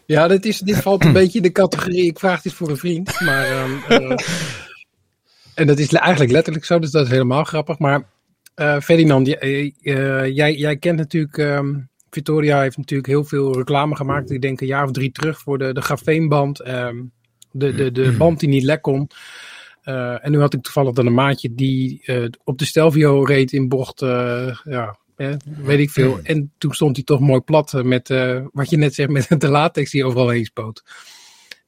Ja, 0.05 0.27
dit, 0.27 0.45
is, 0.45 0.59
dit 0.59 0.77
valt 0.77 1.05
een 1.05 1.13
beetje 1.13 1.37
in 1.37 1.43
de 1.43 1.51
categorie. 1.51 2.05
Ik 2.05 2.19
vraag 2.19 2.41
dit 2.41 2.53
voor 2.53 2.69
een 2.69 2.77
vriend. 2.77 3.19
Maar, 3.21 3.45
ehm, 3.45 3.71
eh, 3.87 4.17
en 5.55 5.67
dat 5.67 5.79
is 5.79 5.93
eigenlijk 5.93 6.31
letterlijk 6.31 6.65
zo, 6.65 6.79
dus 6.79 6.91
dat 6.91 7.05
is 7.05 7.11
helemaal 7.11 7.43
grappig. 7.43 7.79
Maar 7.79 8.03
eh, 8.55 8.79
Ferdinand, 8.79 9.27
jij, 9.27 9.73
eh, 9.81 10.35
jij, 10.35 10.55
jij 10.55 10.77
kent 10.77 10.97
natuurlijk. 10.97 11.37
ehm, 11.37 11.73
Victoria 12.09 12.61
heeft 12.61 12.77
natuurlijk 12.77 13.09
heel 13.09 13.23
veel 13.23 13.57
reclame 13.57 13.95
gemaakt. 13.95 14.31
Ik 14.31 14.41
denk 14.41 14.61
een 14.61 14.67
jaar 14.67 14.83
of 14.83 14.91
drie 14.91 15.11
terug 15.11 15.39
voor 15.39 15.57
de, 15.57 15.73
de 15.73 15.81
grafeenband. 15.81 16.59
ehm, 16.59 16.95
de, 17.51 17.73
de, 17.73 17.91
de 17.91 18.15
band 18.17 18.39
die 18.39 18.49
niet 18.49 18.63
lek 18.63 18.81
kon. 18.81 19.09
Eh, 19.83 20.25
en 20.25 20.31
nu 20.31 20.39
had 20.39 20.53
ik 20.53 20.61
toevallig 20.61 20.93
dan 20.93 21.05
een 21.05 21.13
maatje 21.13 21.53
die 21.55 22.01
eh, 22.05 22.25
op 22.43 22.57
de 22.57 22.65
Stelvio 22.65 23.23
reed 23.23 23.51
in 23.51 23.67
bocht. 23.69 24.01
eh, 24.01 24.55
ja, 24.63 24.97
eh, 25.15 25.33
weet 25.43 25.79
ik 25.79 25.89
veel. 25.89 26.19
En 26.23 26.51
toen 26.57 26.73
stond 26.73 26.95
hij 26.95 27.05
toch 27.05 27.19
mooi 27.19 27.41
plat 27.41 27.73
eh, 27.73 27.81
met 27.81 28.09
eh, 28.09 28.41
wat 28.51 28.69
je 28.69 28.77
net 28.77 28.93
zegt, 28.93 29.09
met 29.29 29.41
de 29.41 29.49
latex 29.49 29.91
die 29.91 30.05
overal 30.05 30.29
heen 30.29 30.45
spoot. 30.45 30.83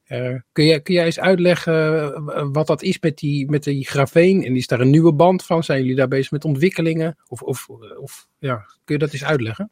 Eh, 0.08 0.34
kun, 0.52 0.64
jij, 0.64 0.80
kun 0.80 0.94
jij 0.94 1.04
eens 1.04 1.20
uitleggen 1.20 2.14
eh, 2.14 2.48
wat 2.52 2.66
dat 2.66 2.82
is 2.82 3.00
met 3.00 3.18
die, 3.18 3.50
met 3.50 3.62
die 3.62 3.86
grafeen? 3.86 4.44
En 4.44 4.56
is 4.56 4.66
daar 4.66 4.80
een 4.80 4.90
nieuwe 4.90 5.12
band 5.12 5.44
van? 5.44 5.64
Zijn 5.64 5.80
jullie 5.80 5.96
daar 5.96 6.08
bezig 6.08 6.30
met 6.30 6.44
ontwikkelingen? 6.44 7.16
Of, 7.28 7.42
of, 7.42 7.68
of 8.00 8.28
ja, 8.38 8.56
kun 8.84 8.94
je 8.94 8.98
dat 8.98 9.12
eens 9.12 9.24
uitleggen? 9.24 9.70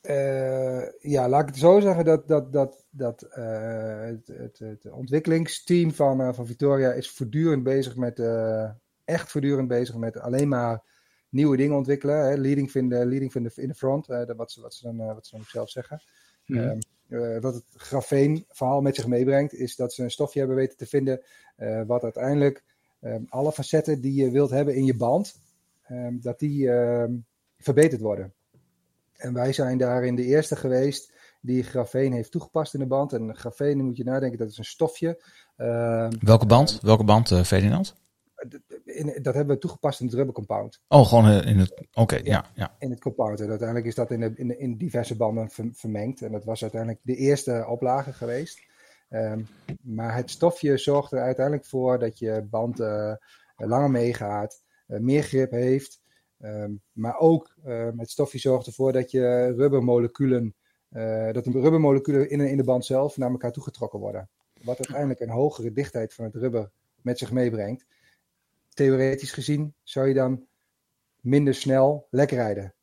Eh, 0.00 0.82
ja, 1.00 1.28
laat 1.28 1.40
ik 1.40 1.48
het 1.48 1.56
zo 1.56 1.80
zeggen 1.80 2.04
dat, 2.04 2.28
dat, 2.28 2.52
dat, 2.52 2.84
dat 2.90 3.22
eh, 3.22 4.00
het, 4.00 4.26
het, 4.26 4.58
het 4.58 4.90
ontwikkelingsteam 4.90 5.92
van, 5.92 6.20
eh, 6.20 6.32
van 6.32 6.46
Victoria 6.46 6.92
is 6.92 7.10
voortdurend 7.10 7.62
bezig 7.62 7.96
met, 7.96 8.18
eh, 8.18 8.70
echt 9.04 9.30
voortdurend 9.30 9.68
bezig 9.68 9.96
met 9.96 10.18
alleen 10.18 10.48
maar 10.48 10.82
nieuwe 11.32 11.56
dingen 11.56 11.76
ontwikkelen. 11.76 12.16
Hè? 12.16 12.36
Leading, 12.36 12.70
vinden, 12.70 13.08
leading 13.08 13.32
vinden 13.32 13.52
in 13.54 13.68
de 13.68 13.74
front, 13.74 14.08
eh, 14.08 14.26
dat 14.26 14.36
wat, 14.36 14.52
ze, 14.52 14.60
wat, 14.60 14.74
ze 14.74 14.84
dan, 14.84 15.00
eh, 15.00 15.14
wat 15.14 15.26
ze 15.26 15.30
dan 15.30 15.40
ook 15.40 15.48
zelf 15.50 15.70
zeggen. 15.70 16.02
Ehm, 16.46 16.78
eh, 17.12 17.40
wat 17.40 17.54
het 17.54 17.64
grafeen 17.76 18.44
verhaal 18.48 18.80
met 18.80 18.94
zich 18.94 19.06
meebrengt, 19.06 19.54
is 19.54 19.76
dat 19.76 19.92
ze 19.92 20.02
een 20.02 20.10
stofje 20.10 20.38
hebben 20.38 20.56
weten 20.56 20.76
te 20.76 20.86
vinden 20.86 21.22
eh, 21.56 21.82
wat 21.86 22.02
uiteindelijk 22.02 22.64
ehm, 23.00 23.22
alle 23.28 23.52
facetten 23.52 24.00
die 24.00 24.14
je 24.24 24.30
wilt 24.30 24.50
hebben 24.50 24.74
in 24.74 24.84
je 24.84 24.96
band, 24.96 25.38
ehm, 25.82 26.20
dat 26.20 26.38
die 26.38 26.70
ehm, 26.70 27.12
verbeterd 27.58 28.00
worden. 28.00 28.32
En 29.16 29.32
wij 29.32 29.52
zijn 29.52 29.78
daarin 29.78 30.14
de 30.14 30.24
eerste 30.24 30.56
geweest 30.56 31.12
die 31.40 31.62
grafeen 31.62 32.12
heeft 32.12 32.30
toegepast 32.30 32.74
in 32.74 32.80
de 32.80 32.86
band. 32.86 33.12
En 33.12 33.36
grafeen, 33.36 33.84
moet 33.84 33.96
je 33.96 34.04
nadenken, 34.04 34.38
dat 34.38 34.50
is 34.50 34.58
een 34.58 34.64
stofje. 34.64 35.22
Welke 36.20 36.46
band? 36.46 36.78
Welke 36.82 37.04
band, 37.04 37.30
eh, 37.30 37.42
Ferdinand? 37.42 37.94
In- 38.94 39.22
dat 39.22 39.34
hebben 39.34 39.54
we 39.54 39.60
toegepast 39.60 40.00
in 40.00 40.06
het 40.06 40.14
rubber 40.14 40.34
compound. 40.34 40.80
Oh, 40.88 41.06
gewoon 41.06 41.26
eh, 41.28 41.46
in 41.46 41.58
het... 41.58 41.82
Oké, 41.94 42.16
ja, 42.22 42.44
ja. 42.54 42.76
In 42.78 42.90
het 42.90 43.00
compound. 43.00 43.40
En 43.40 43.48
uiteindelijk 43.48 43.86
is 43.88 43.94
dat 43.94 44.10
in, 44.10 44.20
de, 44.20 44.32
in, 44.36 44.48
de- 44.48 44.58
in 44.58 44.76
diverse 44.76 45.16
banden 45.16 45.50
ver- 45.50 45.70
vermengd. 45.72 46.22
En 46.22 46.32
dat 46.32 46.44
was 46.44 46.62
uiteindelijk 46.62 47.00
de 47.04 47.16
eerste 47.16 47.64
oplage 47.68 48.12
geweest. 48.12 48.60
Ehm, 49.08 49.42
maar 49.82 50.14
het 50.16 50.30
stofje 50.30 50.76
zorgt 50.78 51.12
er 51.12 51.20
uiteindelijk 51.20 51.66
voor 51.66 51.98
dat 51.98 52.18
je 52.18 52.46
band 52.50 52.80
eh, 52.80 53.12
langer 53.56 53.90
meegaat, 53.90 54.62
eh, 54.86 54.98
meer 55.00 55.22
grip 55.22 55.50
heeft. 55.50 56.00
Ehm, 56.38 56.70
maar 56.92 57.18
ook 57.18 57.54
ehm, 57.64 57.98
het 57.98 58.10
stofje 58.10 58.38
zorgt 58.38 58.66
ervoor 58.66 58.92
dat 58.92 59.10
je 59.10 59.54
rubbermoleculen, 59.56 60.54
dat 61.32 61.44
de 61.44 61.50
rubbermoleculen 61.52 62.30
in, 62.30 62.40
in 62.40 62.56
de 62.56 62.64
band 62.64 62.84
zelf 62.84 63.16
naar 63.16 63.30
elkaar 63.30 63.52
toegetrokken 63.52 63.98
worden. 63.98 64.28
Wat 64.62 64.76
uiteindelijk 64.76 65.20
een 65.20 65.30
hogere 65.30 65.72
dichtheid 65.72 66.14
van 66.14 66.24
het 66.24 66.34
rubber 66.34 66.70
met 67.02 67.18
zich 67.18 67.32
meebrengt. 67.32 67.86
Theoretisch 68.74 69.32
gezien 69.32 69.74
zou 69.82 70.08
je 70.08 70.14
dan 70.14 70.46
minder 71.20 71.54
snel 71.54 72.06
lek 72.10 72.30
rijden. 72.30 72.74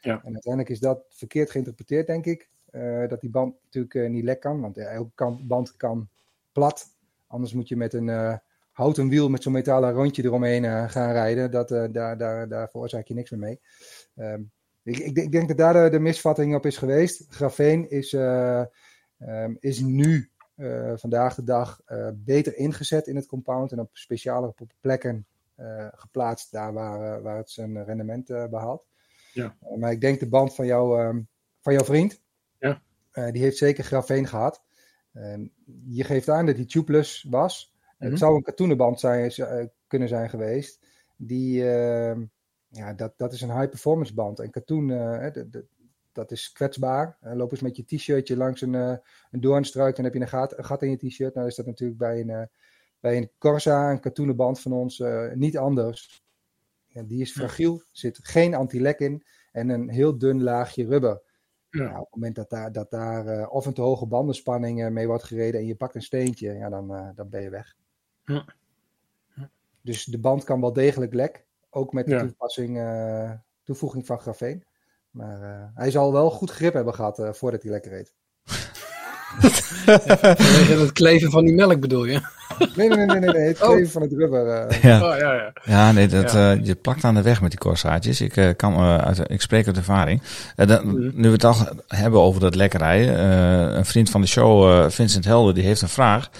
Ja. 0.00 0.20
En 0.24 0.32
uiteindelijk 0.32 0.68
is 0.68 0.80
dat 0.80 1.04
verkeerd 1.08 1.50
geïnterpreteerd, 1.50 2.06
denk 2.06 2.24
ik. 2.26 2.50
eh, 2.70 3.08
dat 3.08 3.20
die 3.20 3.30
band 3.30 3.54
natuurlijk 3.62 3.94
eh, 3.94 4.08
niet 4.10 4.24
lek 4.24 4.40
kan, 4.40 4.60
want 4.60 4.76
eh, 4.76 4.92
elke 4.94 5.38
band 5.42 5.76
kan 5.76 6.08
plat. 6.52 6.86
Anders 7.26 7.52
moet 7.52 7.68
je 7.68 7.76
met 7.76 7.92
een 7.94 8.08
eh, 8.08 8.36
houten 8.72 9.08
wiel 9.08 9.28
met 9.30 9.42
zo'n 9.42 9.52
metalen 9.52 9.92
rondje 9.92 10.24
eromheen 10.24 10.90
gaan 10.90 11.12
rijden. 11.12 11.50
Dat, 11.50 11.68
daar, 11.68 12.16
daar, 12.18 12.48
daar 12.48 12.68
veroorzaak 12.70 13.06
je 13.06 13.14
niks 13.14 13.30
meer 13.30 13.40
mee. 13.40 13.60
Ehm, 14.16 14.42
ik, 14.82 14.98
ik, 14.98 15.16
ik 15.16 15.32
denk 15.32 15.48
dat 15.48 15.56
daar 15.56 15.84
de, 15.84 15.90
de 15.90 15.98
misvatting 15.98 16.54
op 16.54 16.66
is 16.66 16.76
geweest. 16.76 17.24
Grafeen 17.28 17.90
is, 17.90 18.12
eh, 18.12 18.64
ehm, 19.18 19.54
is 19.58 19.80
nu 19.80 20.30
vandaag 20.96 21.34
de 21.34 21.44
dag 21.44 21.80
beter 22.14 22.56
ingezet 22.56 23.06
in 23.06 23.16
het 23.16 23.26
compound 23.26 23.72
en 23.72 23.80
op 23.80 23.90
speciale 23.92 24.54
plekken 24.80 25.26
geplaatst, 25.94 26.52
daar 26.52 26.72
waar, 26.72 27.16
eh, 27.16 27.22
waar 27.22 27.36
het 27.36 27.50
zijn 27.50 27.84
rendement 27.84 28.30
eh, 28.30 28.46
behaalt. 28.46 28.86
Ja. 29.32 29.56
Eh, 29.60 29.76
maar 29.76 29.90
ik 29.92 30.00
denk 30.00 30.20
de 30.20 30.28
band 30.28 30.54
van, 30.54 30.66
jou, 30.66 31.00
ehm, 31.00 31.20
van 31.60 31.72
jouw 31.72 31.84
vriend, 31.84 32.22
Ja. 32.58 32.82
eh, 33.10 33.30
die 33.32 33.42
heeft 33.42 33.56
zeker 33.56 33.84
grafeen 33.84 34.26
gehad. 34.26 34.62
Je 35.84 36.04
geeft 36.04 36.28
aan 36.28 36.46
dat 36.46 36.56
die 36.56 36.66
tubeless 36.66 37.26
was. 37.30 37.74
Mhm. 37.98 38.10
Het 38.10 38.18
zou 38.18 38.34
een 38.36 38.42
katoenenband 38.42 39.00
zijn, 39.00 39.30
eh, 39.30 39.66
kunnen 39.86 40.08
zijn 40.08 40.30
geweest. 40.30 40.86
Die, 41.16 41.70
ehm, 41.70 42.24
ja, 42.68 42.92
dat, 42.92 43.12
dat 43.16 43.32
is 43.32 43.40
een 43.40 43.56
high 43.58 43.68
performance 43.68 44.14
band. 44.14 44.38
En 44.38 44.50
katoen, 44.50 44.90
eh, 44.90 45.18
hè, 45.18 45.30
de- 45.30 45.48
de- 45.50 45.66
dat 46.12 46.30
is 46.30 46.52
kwetsbaar. 46.52 47.16
Eh, 47.20 47.34
loop 47.34 47.50
eens 47.50 47.60
met 47.60 47.76
je 47.76 47.84
t-shirtje 47.84 48.36
langs 48.36 48.60
een, 48.60 48.74
eh, 48.74 48.96
een 49.30 49.40
doornstruik, 49.40 49.96
dan 49.96 50.04
heb 50.04 50.14
je 50.14 50.20
een 50.20 50.28
gat, 50.28 50.58
een 50.58 50.64
gat 50.64 50.82
in 50.82 50.90
je 50.90 50.96
t-shirt. 51.08 51.34
Nou 51.34 51.46
is 51.46 51.54
dat 51.54 51.66
natuurlijk 51.66 51.98
bij 51.98 52.20
een, 52.20 52.30
eh, 52.30 52.42
bij 53.02 53.16
een 53.16 53.30
Corsa, 53.38 53.90
een 53.90 54.00
katoenen 54.00 54.36
band 54.36 54.60
van 54.60 54.72
ons, 54.72 55.00
eh, 55.00 55.32
niet 55.32 55.58
anders. 55.58 56.24
Ja, 56.86 57.02
die 57.02 57.20
is 57.20 57.32
fragiel, 57.32 57.82
zit 57.90 58.18
geen 58.22 58.54
anti-lek 58.54 58.98
in 58.98 59.24
en 59.52 59.68
een 59.68 59.88
heel 59.88 60.18
dun 60.18 60.42
laagje 60.42 60.86
rubber. 60.86 61.22
Ja. 61.70 61.82
Nou, 61.82 61.98
op 61.98 62.04
het 62.04 62.14
moment 62.14 62.34
dat 62.34 62.50
daar, 62.50 62.72
dat 62.72 62.90
daar 62.90 63.26
eh, 63.26 63.54
of 63.54 63.66
een 63.66 63.74
te 63.74 63.80
hoge 63.80 64.06
bandenspanning 64.06 64.84
eh, 64.84 64.90
mee 64.90 65.06
wordt 65.06 65.24
gereden 65.24 65.60
en 65.60 65.66
je 65.66 65.74
pakt 65.74 65.94
een 65.94 66.02
steentje, 66.02 66.52
ja, 66.52 66.68
dan, 66.68 67.12
dan 67.14 67.28
ben 67.28 67.42
je 67.42 67.50
weg. 67.50 67.76
Ja. 68.24 68.44
Dus 69.80 70.04
de 70.04 70.18
band 70.18 70.44
kan 70.44 70.60
wel 70.60 70.72
degelijk 70.72 71.14
lek, 71.14 71.46
ook 71.70 71.92
met 71.92 72.06
de 72.06 72.18
toepassing, 72.18 72.80
toevoeging 73.62 74.06
van 74.06 74.18
grafeen. 74.18 74.64
Maar 75.12 75.70
hij 75.74 75.90
zal 75.90 76.12
wel 76.12 76.30
goed 76.30 76.50
grip 76.50 76.72
hebben 76.72 76.94
gehad 76.94 77.18
eh, 77.18 77.32
voordat 77.32 77.62
hij 77.62 77.70
lekker 77.70 77.90
reed. 77.90 78.14
Vanwege 79.40 80.80
het 80.80 80.92
kleven 80.92 81.30
van 81.30 81.44
die 81.44 81.54
melk 81.54 81.80
bedoel 81.80 82.04
je? 82.04 82.20
Nee, 82.76 82.88
nee, 82.88 83.06
nee, 83.06 83.18
nee, 83.20 83.30
nee, 83.30 83.48
het 83.48 83.62
Oh. 83.62 83.68
kleven 83.68 83.90
van 83.92 84.02
het 84.02 84.12
rubber. 84.12 84.46
eh, 84.48 84.82
Ja, 84.82 85.10
Oh, 85.12 85.18
ja, 85.18 85.34
ja. 85.34 85.52
ja 85.64 85.92
nee, 85.92 86.06
dat, 86.08 86.32
Ja. 86.32 86.52
eh, 86.52 86.64
je 86.64 86.74
plakt 86.74 87.04
aan 87.04 87.14
de 87.14 87.22
weg 87.22 87.40
met 87.40 87.50
die 87.50 87.58
corsaatjes. 87.60 88.20
Ik, 88.20 88.36
eh, 88.36 88.48
kan, 88.56 88.76
uit, 88.78 89.20
ik 89.30 89.40
spreek 89.40 89.66
uit 89.66 89.76
ervaring. 89.76 90.22
Eh, 90.56 90.66
dan- 90.66 90.86
Mhm. 90.86 91.10
Nu 91.14 91.26
we 91.28 91.32
het 91.34 91.44
al 91.44 91.54
hebben 91.86 92.20
over 92.20 92.40
dat 92.40 92.54
lekker 92.54 92.78
rijden. 92.80 93.16
eh, 93.18 93.76
een 93.76 93.84
vriend 93.84 94.10
van 94.10 94.20
de 94.20 94.26
show, 94.26 94.70
eh, 94.84 94.90
Vincent 94.90 95.24
Helder, 95.24 95.54
die 95.54 95.64
heeft 95.64 95.82
een 95.82 95.88
vraag. 95.88 96.30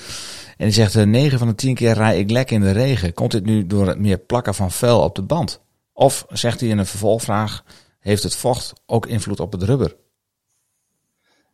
En 0.56 0.64
die 0.64 0.74
zegt, 0.74 0.96
eh 0.96 1.04
9 1.04 1.38
van 1.38 1.48
de 1.48 1.54
10 1.54 1.74
keer 1.74 1.92
rij 1.94 2.18
ik 2.18 2.30
lek 2.30 2.50
in 2.50 2.60
de 2.60 2.70
regen. 2.72 3.14
Komt 3.14 3.30
dit 3.30 3.44
nu 3.44 3.66
door 3.66 3.86
het 3.86 3.98
meer 3.98 4.18
plakken 4.18 4.54
van 4.54 4.70
vuil 4.70 5.00
op 5.00 5.14
de 5.14 5.22
band? 5.22 5.60
Of, 5.92 6.24
zegt 6.28 6.60
hij 6.60 6.68
in 6.68 6.78
een 6.78 6.86
vervolgvraag, 6.86 7.62
heeft 8.00 8.22
het 8.22 8.36
vocht 8.36 8.72
ook 8.86 9.06
invloed 9.06 9.40
op 9.40 9.52
het 9.52 9.62
rubber? 9.62 9.96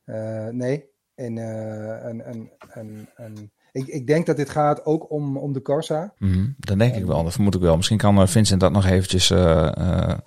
Eh, 0.04 0.46
nee. 0.50 0.84
En, 1.18 1.38
eh, 1.38 2.04
en, 2.04 2.24
en, 2.24 2.50
en, 2.68 3.08
en, 3.16 3.52
ik, 3.72 3.86
ik 3.86 4.06
denk 4.06 4.26
dat 4.26 4.36
dit 4.36 4.48
gaat 4.48 4.84
ook 4.84 5.10
om, 5.10 5.36
om 5.36 5.52
de 5.52 5.62
Corsa. 5.62 6.14
Mhm, 6.18 6.46
dat 6.58 6.78
denk 6.78 6.94
ik 6.94 7.04
wel, 7.04 7.22
dat 7.22 7.32
vermoed 7.32 7.54
ik 7.54 7.60
wel. 7.60 7.76
Misschien 7.76 7.98
kan 7.98 8.20
eh, 8.20 8.26
Vincent 8.26 8.60
dat 8.60 8.72
nog 8.72 8.86
eventjes 8.86 9.30
eh, 9.30 10.18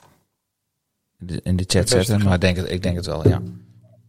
in 1.43 1.55
de, 1.55 1.63
chat 1.67 1.89
zetten. 1.89 2.23
Maar 2.23 2.33
ik 2.33 2.41
denk 2.41 2.57
het, 2.57 2.71
ik 2.71 2.83
denk 2.83 2.95
het 2.95 3.05
wel, 3.05 3.27
ja. 3.27 3.41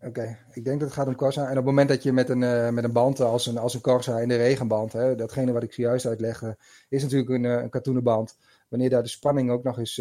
Oké, 0.00 0.38
ik 0.52 0.64
denk 0.64 0.80
dat 0.80 0.88
het 0.88 0.98
gaat 0.98 1.06
om 1.06 1.14
Corsa. 1.14 1.42
En 1.42 1.50
op 1.50 1.56
het 1.56 1.64
moment 1.64 1.88
dat 1.88 2.02
je 2.02 2.12
met 2.12 2.28
een, 2.28 2.74
met 2.74 2.84
een 2.84 2.92
band 2.92 3.20
als 3.20 3.46
een, 3.46 3.58
als 3.58 3.74
een 3.74 3.80
Corsa 3.80 4.18
in 4.18 4.28
de 4.28 4.36
regenband, 4.36 4.92
hè, 4.92 5.14
datgene 5.14 5.52
wat 5.52 5.62
ik 5.62 5.72
zojuist 5.72 6.06
uitlegde, 6.06 6.56
is 6.88 7.02
natuurlijk 7.02 7.30
een, 7.30 7.44
een 7.44 7.70
katoenen 7.70 8.02
band. 8.02 8.38
Wanneer 8.68 8.90
daar 8.90 9.02
de 9.02 9.08
spanning 9.08 9.50
ook 9.50 9.62
nog 9.62 9.78
eens 9.78 9.94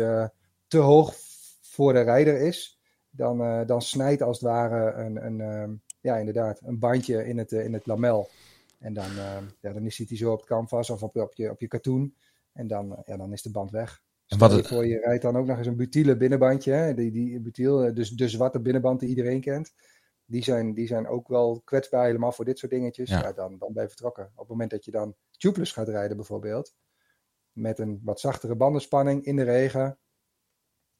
te 0.68 0.78
hoog 0.78 1.14
voor 1.62 1.94
de 1.94 2.02
rijder 2.02 2.42
is, 2.42 2.80
dan, 3.10 3.66
dan 3.66 3.82
snijdt 3.82 4.22
als 4.22 4.40
het 4.40 4.50
ware 4.50 4.94
een, 4.94 5.26
een, 5.26 5.42
ehm, 5.42 5.72
ja, 6.02 6.18
inderdaad, 6.18 6.62
een 6.64 6.80
bandje 6.80 7.26
in 7.26 7.38
het, 7.38 7.52
eh, 7.52 7.64
in 7.66 7.74
het 7.74 7.86
lamel. 7.86 8.30
En 8.80 8.94
dan, 8.94 9.06
ehm, 9.18 9.44
ja, 9.62 9.74
dan 9.74 9.92
zit 9.92 10.10
hij 10.10 10.18
zo 10.18 10.32
op 10.32 10.38
het 10.40 10.48
canvas 10.48 10.90
of 10.90 11.04
op, 11.04 11.16
op, 11.16 11.34
je, 11.34 11.50
op 11.50 11.60
je 11.60 11.68
katoen. 11.68 12.16
En 12.54 12.68
dan, 12.68 12.96
eh, 12.96 13.04
ja, 13.06 13.18
dan 13.18 13.34
is 13.34 13.42
de 13.42 13.52
band 13.52 13.72
weg. 13.72 14.02
En 14.28 14.38
wat 14.38 14.52
het- 14.52 14.68
voor, 14.68 14.86
je 14.86 15.00
rijdt 15.00 15.22
dan 15.22 15.38
ook 15.38 15.46
nog 15.46 15.58
eens 15.58 15.68
een 15.68 15.76
butiele 15.76 16.18
binnenbandje. 16.18 16.72
Hè? 16.72 16.94
Die, 16.94 17.12
die 17.12 17.40
butiel, 17.40 17.84
eh, 17.84 17.96
dus 17.96 18.10
de 18.10 18.30
zwarte 18.30 18.60
binnenband 18.60 19.00
die 19.00 19.10
iedereen 19.10 19.42
kent. 19.42 19.74
Die 20.26 20.44
zijn, 20.44 20.74
die 20.74 20.88
zijn 20.88 21.08
ook 21.08 21.28
wel 21.28 21.62
kwetsbaar 21.64 22.06
helemaal 22.06 22.32
voor 22.32 22.46
dit 22.46 22.60
soort 22.60 22.72
dingetjes. 22.72 23.10
Ja. 23.10 23.20
Ja. 23.22 23.32
dan, 23.34 23.58
dan 23.58 23.74
ben 23.74 23.82
je 23.84 23.88
vertrokken. 23.90 24.26
Op 24.34 24.38
het 24.40 24.48
moment 24.48 24.72
dat 24.72 24.86
je 24.86 24.92
dan 24.92 25.16
tubeless 25.32 25.72
gaat 25.72 25.88
rijden 25.88 26.18
bijvoorbeeld. 26.18 26.76
Met 27.52 27.80
een 27.80 28.00
wat 28.04 28.20
zachtere 28.20 28.56
bandenspanning 28.56 29.26
in 29.26 29.36
de 29.36 29.44
regen. 29.44 29.98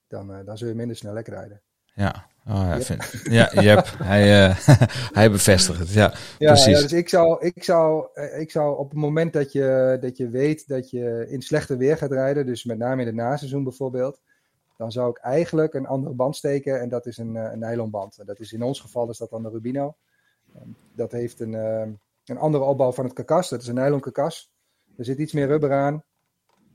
Dan, 0.08 0.34
eh, 0.34 0.46
dan 0.46 0.58
zul 0.58 0.68
je 0.68 0.76
minder 0.76 0.96
snel 0.96 1.14
lekker 1.14 1.34
rijden. 1.34 1.62
Ja, 1.94 2.26
oh, 2.48 2.66
ja, 2.68 2.82
vind, 2.82 3.22
ja 3.24 3.62
yep. 3.62 3.86
hij, 4.04 4.48
eh, 4.48 4.68
hij 5.20 5.32
bevestigt 5.32 5.80
het. 5.80 5.94
Ja, 5.94 6.14
Ja, 6.38 6.52
precies. 6.52 6.76
ja, 6.76 6.82
dus 6.82 6.94
ik 6.94 7.10
zou, 7.10 7.46
ik, 7.46 7.64
zou, 7.64 8.08
eh, 8.14 8.40
ik 8.40 8.52
zou 8.52 8.78
op 8.78 8.90
het 8.90 9.00
moment 9.00 9.34
dat 9.34 9.52
je, 9.52 9.98
dat 10.02 10.18
je 10.18 10.30
weet 10.30 10.68
dat 10.68 10.90
je 10.90 11.26
in 11.30 11.42
slechte 11.42 11.78
weer 11.78 11.98
gaat 11.98 12.12
rijden, 12.12 12.46
dus 12.46 12.64
met 12.64 12.78
name 12.78 13.02
in 13.02 13.08
het 13.08 13.16
naseizoen 13.16 13.64
bijvoorbeeld, 13.64 14.22
dan 14.78 14.92
zou 14.92 15.10
ik 15.10 15.18
eigenlijk 15.18 15.74
een 15.74 15.88
andere 15.88 16.16
band 16.16 16.36
steken 16.36 16.82
en 16.82 16.90
dat 16.90 17.06
is 17.06 17.18
een, 17.18 17.36
eh, 17.36 17.52
een 17.52 17.60
nylonband. 17.60 18.18
En 18.18 18.26
dat 18.26 18.40
is 18.40 18.54
in 18.54 18.64
ons 18.64 18.80
geval 18.80 19.10
is 19.10 19.18
dat 19.18 19.30
dan 19.30 19.44
de 19.44 19.50
Rubino. 19.50 19.96
Dat 20.96 21.12
heeft 21.12 21.40
een, 21.40 21.54
een 22.26 22.38
andere 22.38 22.64
opbouw 22.64 22.92
van 22.92 23.06
het 23.06 23.14
karkas, 23.14 23.50
dat 23.50 23.62
is 23.62 23.68
een 23.68 23.76
nylon 23.76 24.00
karkas. 24.00 24.52
Er 24.98 25.06
zit 25.06 25.18
iets 25.18 25.34
meer 25.34 25.48
rubber 25.48 25.74
aan, 25.74 26.04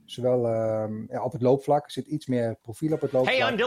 zowel 0.05 0.47
ehm, 0.47 1.11
ja, 1.11 1.23
op 1.23 1.31
het 1.31 1.41
loopvlak, 1.41 1.85
er 1.85 1.91
zit 1.91 2.07
iets 2.07 2.25
meer 2.25 2.55
profiel 2.61 2.93
op 2.93 3.01
het 3.01 3.11
loopvlak. 3.11 3.66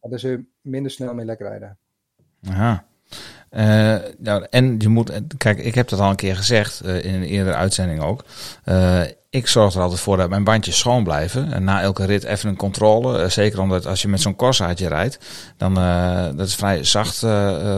Maar 0.00 0.10
daar 0.10 0.30
je 0.30 0.44
minder 0.60 0.90
snel 0.90 1.14
mee 1.14 1.26
lekker 1.26 1.48
rijden. 1.48 1.78
Aha. 2.48 2.86
Eh, 3.50 3.94
nou, 4.18 4.46
en 4.50 4.74
je 4.78 4.88
moet, 4.88 5.12
kijk, 5.38 5.58
ik 5.58 5.74
heb 5.74 5.88
dat 5.88 6.00
al 6.00 6.10
een 6.10 6.16
keer 6.16 6.36
gezegd 6.36 6.80
eh, 6.80 7.04
in 7.04 7.14
een 7.14 7.22
eerdere 7.22 7.56
uitzending 7.56 8.00
ook. 8.00 8.24
Eh, 8.64 9.00
ik 9.30 9.46
zorg 9.46 9.74
er 9.74 9.80
altijd 9.80 10.00
voor 10.00 10.16
dat 10.16 10.28
mijn 10.28 10.44
bandjes 10.44 10.78
schoon 10.78 11.04
blijven. 11.04 11.52
En 11.52 11.64
na 11.64 11.80
elke 11.80 12.04
rit 12.04 12.24
even 12.24 12.48
een 12.48 12.56
controle. 12.56 13.28
Zeker 13.28 13.60
omdat 13.60 13.86
als 13.86 14.02
je 14.02 14.08
met 14.08 14.20
zo'n 14.20 14.36
Corsaatje 14.36 14.88
rijdt, 14.88 15.18
dan 15.56 15.74
dat 16.36 16.46
is 16.46 16.54
vrij 16.54 16.84
zacht 16.84 17.20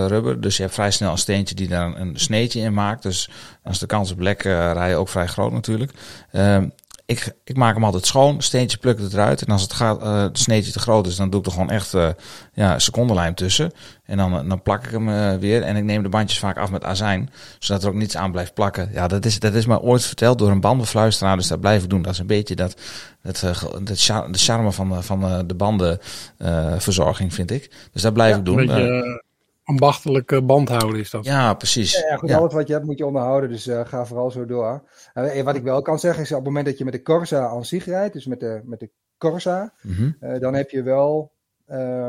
rubber. 0.08 0.40
Dus 0.40 0.56
je 0.56 0.62
hebt 0.62 0.74
vrij 0.74 0.90
snel 0.90 1.10
een 1.10 1.18
steentje 1.18 1.54
die 1.54 1.68
daar 1.68 2.00
een, 2.00 2.18
sneetje 2.18 2.60
in 2.60 2.74
maakt. 2.74 3.02
Dus 3.02 3.30
is 3.64 3.78
de 3.78 3.86
kans 3.86 4.12
op 4.12 4.20
lek 4.20 4.42
rijden 4.42 4.98
ook 4.98 5.08
vrij 5.08 5.26
groot 5.26 5.52
natuurlijk. 5.52 5.92
Ik, 7.10 7.36
ik 7.44 7.56
maak 7.56 7.74
hem 7.74 7.84
altijd 7.84 8.06
schoon, 8.06 8.42
steentje 8.42 8.78
pluk 8.78 8.98
het 8.98 9.12
eruit. 9.12 9.42
En 9.42 9.52
als 9.52 9.62
het 9.62 9.72
gaat, 9.72 10.02
uh, 10.02 10.22
het 10.22 10.38
sneetje 10.38 10.72
te 10.72 10.78
groot 10.78 11.06
is, 11.06 11.16
dan 11.16 11.30
doe 11.30 11.40
ik 11.40 11.46
er 11.46 11.52
gewoon 11.52 11.70
echt 11.70 11.94
uh, 11.94 12.08
ja, 12.52 12.78
secondenlijm 12.78 13.34
tussen. 13.34 13.72
En 14.04 14.16
dan, 14.16 14.48
dan 14.48 14.62
plak 14.62 14.84
ik 14.84 14.90
hem 14.90 15.08
uh, 15.08 15.34
weer. 15.34 15.62
En 15.62 15.76
ik 15.76 15.84
neem 15.84 16.02
de 16.02 16.08
bandjes 16.08 16.38
vaak 16.38 16.58
af 16.58 16.70
met 16.70 16.84
azijn, 16.84 17.30
zodat 17.58 17.82
er 17.82 17.88
ook 17.88 17.94
niets 17.94 18.16
aan 18.16 18.32
blijft 18.32 18.54
plakken. 18.54 18.90
Ja, 18.92 19.08
dat 19.08 19.24
is, 19.24 19.38
dat 19.38 19.54
is 19.54 19.66
mij 19.66 19.78
ooit 19.78 20.04
verteld 20.04 20.38
door 20.38 20.50
een 20.50 20.60
bandenfluisteraar, 20.60 21.36
dus 21.36 21.48
dat 21.48 21.60
blijf 21.60 21.82
ik 21.82 21.90
doen. 21.90 22.02
Dat 22.02 22.12
is 22.12 22.18
een 22.18 22.26
beetje 22.26 22.54
dat, 22.54 22.76
dat, 23.22 23.40
dat 23.82 24.00
char 24.00 24.32
de 24.32 24.38
charme 24.38 24.72
van, 24.72 25.04
van 25.04 25.46
de 25.46 25.54
bandenverzorging, 25.54 27.34
vind 27.34 27.50
ik. 27.50 27.70
Dus 27.92 28.02
dat 28.02 28.12
blijf 28.12 28.32
ja, 28.32 28.38
ik 28.38 28.44
doen. 28.44 28.58
Een 28.58 28.66
beetje 28.66 29.22
ambachtelijke 29.70 30.42
band 30.42 30.68
houden 30.68 31.00
is 31.00 31.10
dat. 31.10 31.24
Ja, 31.24 31.54
precies. 31.54 31.92
Ja, 31.92 32.08
ja 32.08 32.16
goed, 32.16 32.28
ja. 32.28 32.36
alles 32.36 32.52
wat 32.52 32.66
je 32.66 32.72
hebt 32.72 32.86
moet 32.86 32.98
je 32.98 33.06
onderhouden, 33.06 33.50
dus 33.50 33.66
uh, 33.66 33.80
ga 33.84 34.06
vooral 34.06 34.30
zo 34.30 34.46
door. 34.46 34.82
Uh, 35.14 35.42
wat 35.42 35.54
ik 35.54 35.62
wel 35.62 35.82
kan 35.82 35.98
zeggen 35.98 36.22
is 36.22 36.30
op 36.30 36.36
het 36.36 36.46
moment 36.46 36.66
dat 36.66 36.78
je 36.78 36.84
met 36.84 36.92
de 36.92 37.02
Corsa 37.02 37.48
aan 37.48 37.64
zich 37.64 37.84
rijdt, 37.84 38.12
dus 38.12 38.26
met 38.26 38.40
de, 38.40 38.60
met 38.64 38.80
de 38.80 38.90
Corsa, 39.18 39.74
mm 39.82 39.94
-hmm. 39.94 40.16
uh, 40.20 40.40
dan 40.40 40.54
heb 40.54 40.70
je 40.70 40.82
wel 40.82 41.32
uh, 41.68 42.08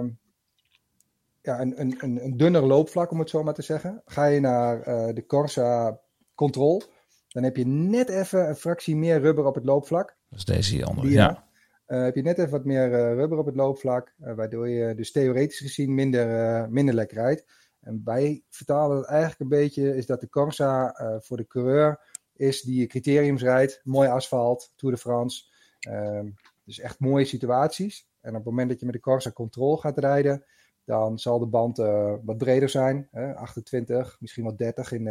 ja, 1.42 1.62
een, 1.62 1.82
een, 1.82 1.96
een, 2.00 2.24
een 2.24 2.38
dunner 2.38 2.66
loopvlak, 2.66 3.12
om 3.12 3.20
het 3.20 3.30
zo 3.30 3.44
maar 3.44 3.54
te 3.54 3.62
zeggen. 3.62 4.02
Ga 4.06 4.26
je 4.26 4.40
naar 4.40 4.82
eh, 4.82 5.14
de 5.14 5.26
Corsa 5.26 6.00
Control, 6.36 6.84
dan 7.28 7.44
heb 7.44 7.58
je 7.58 7.66
net 7.66 8.10
even 8.10 8.48
een 8.48 8.56
fractie 8.56 8.96
meer 8.96 9.20
rubber 9.20 9.46
op 9.46 9.56
het 9.56 9.66
loopvlak. 9.66 10.16
Dat 10.30 10.40
is 10.40 10.46
deze 10.46 10.76
hier 10.76 10.88
onder, 10.88 11.04
Die, 11.04 11.14
ja. 11.14 11.50
Uh, 11.92 12.04
heb 12.04 12.16
je 12.16 12.22
net 12.22 12.38
even 12.38 12.52
wat 12.52 12.66
meer 12.66 12.92
uh, 12.92 13.14
rubber 13.14 13.38
op 13.38 13.46
het 13.46 13.56
loopvlak, 13.56 14.14
uh, 14.20 14.34
waardoor 14.34 14.70
je 14.70 14.96
dus 14.96 15.12
theoretisch 15.12 15.60
gezien 15.60 15.94
minder, 15.94 16.70
minder 16.70 16.96
lekker 16.96 17.18
rijdt. 17.18 17.46
En 17.80 18.02
wij 18.06 18.44
vertalen 18.50 18.98
het 18.98 19.06
eigenlijk 19.06 19.40
een 19.40 19.60
beetje, 19.60 19.96
is 19.96 20.06
dat 20.06 20.22
de 20.22 20.30
Corsa 20.30 20.96
voor 21.22 21.38
de 21.38 21.48
coureur 21.48 22.00
is 22.34 22.62
die 22.62 22.88
criteriums 22.88 23.42
rijdt. 23.42 23.82
Mooi 23.84 24.10
asfalt, 24.10 24.74
Tour 24.76 24.96
de 24.96 25.02
France. 25.02 25.44
Ehm, 25.80 26.30
dus 26.64 26.80
echt 26.80 27.00
mooie 27.00 27.26
situaties. 27.26 28.08
En 28.22 28.30
op 28.30 28.36
het 28.36 28.46
moment 28.46 28.70
dat 28.70 28.80
je 28.80 28.86
met 28.86 28.96
de 28.96 29.02
Corsa 29.02 29.32
Control 29.32 29.78
gaat 29.78 29.98
rijden, 29.98 30.46
dan 30.84 31.20
zal 31.20 31.40
de 31.40 31.46
band 31.46 31.78
wat 32.24 32.38
breder 32.38 32.70
zijn. 32.70 33.08
Hè? 33.12 33.36
28, 33.36 34.18
misschien 34.20 34.44
wel 34.44 34.56
30 34.56 34.92
in, 34.92 35.08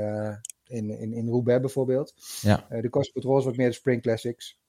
in, 0.64 0.90
in, 0.90 1.12
in 1.12 1.29
Roubaix 1.29 1.61
bijvoorbeeld. 1.61 2.14
Ja. 2.40 2.66
de 2.69 2.90
Corsa 2.90 3.12
Control 3.12 3.38
is 3.38 3.45
wat 3.45 3.57
meer 3.57 3.69
de 3.69 3.75
Spring 3.75 4.03
Classics. 4.03 4.60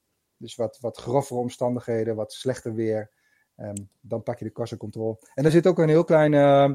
Dus 0.41 0.55
wat, 0.55 0.77
wat 0.81 0.97
grovere 0.97 1.39
omstandigheden, 1.39 2.15
wat 2.15 2.33
slechter 2.33 2.73
weer. 2.73 3.09
Um, 3.57 3.89
dan 4.01 4.23
pak 4.23 4.39
je 4.39 4.45
de 4.45 4.51
Corsa 4.51 4.77
Control. 4.77 5.19
En 5.33 5.45
er 5.45 5.51
zit 5.51 5.67
ook 5.67 5.79
een 5.79 5.89
heel 5.89 6.03
klein 6.03 6.33
uh, 6.33 6.69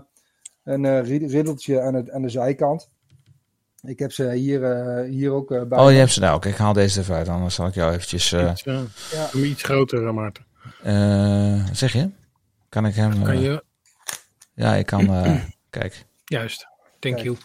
een, 0.65 0.85
uh, 0.85 1.29
riddeltje 1.31 1.81
aan, 1.81 1.95
het, 1.95 2.11
aan 2.11 2.23
de 2.23 2.29
zijkant. 2.29 2.91
Ik 3.81 3.99
heb 3.99 4.13
ze 4.13 4.33
hier, 4.33 4.61
uh, 4.61 5.11
hier 5.11 5.33
ook 5.33 5.69
bij. 5.69 5.79
Oh, 5.79 5.91
je 5.91 5.97
hebt 5.99 6.13
ze 6.13 6.21
daar 6.21 6.35
ook. 6.35 6.45
Ik 6.45 6.57
haal 6.57 6.73
deze 6.73 7.01
even 7.01 7.15
uit, 7.15 7.29
anders 7.29 7.55
zal 7.55 7.67
ik 7.67 7.75
jou 7.75 7.93
eventjes... 7.93 8.33
Iets, 8.33 8.63
ja. 8.63 9.33
iets 9.33 9.63
groter, 9.63 10.15
Maarten. 10.15 10.47
zeg 11.73 11.93
je? 11.93 12.11
Kan 12.69 12.87
ik 12.87 12.95
hem... 12.95 13.23
Kan 13.23 13.41
je... 13.41 13.65
Ja, 14.55 14.75
ik 14.75 14.87
kan... 14.87 15.07
kijk. 15.71 16.05
Juist. 16.25 16.67
Thank 16.99 17.15
Kijk. 17.15 17.27
you. 17.27 17.37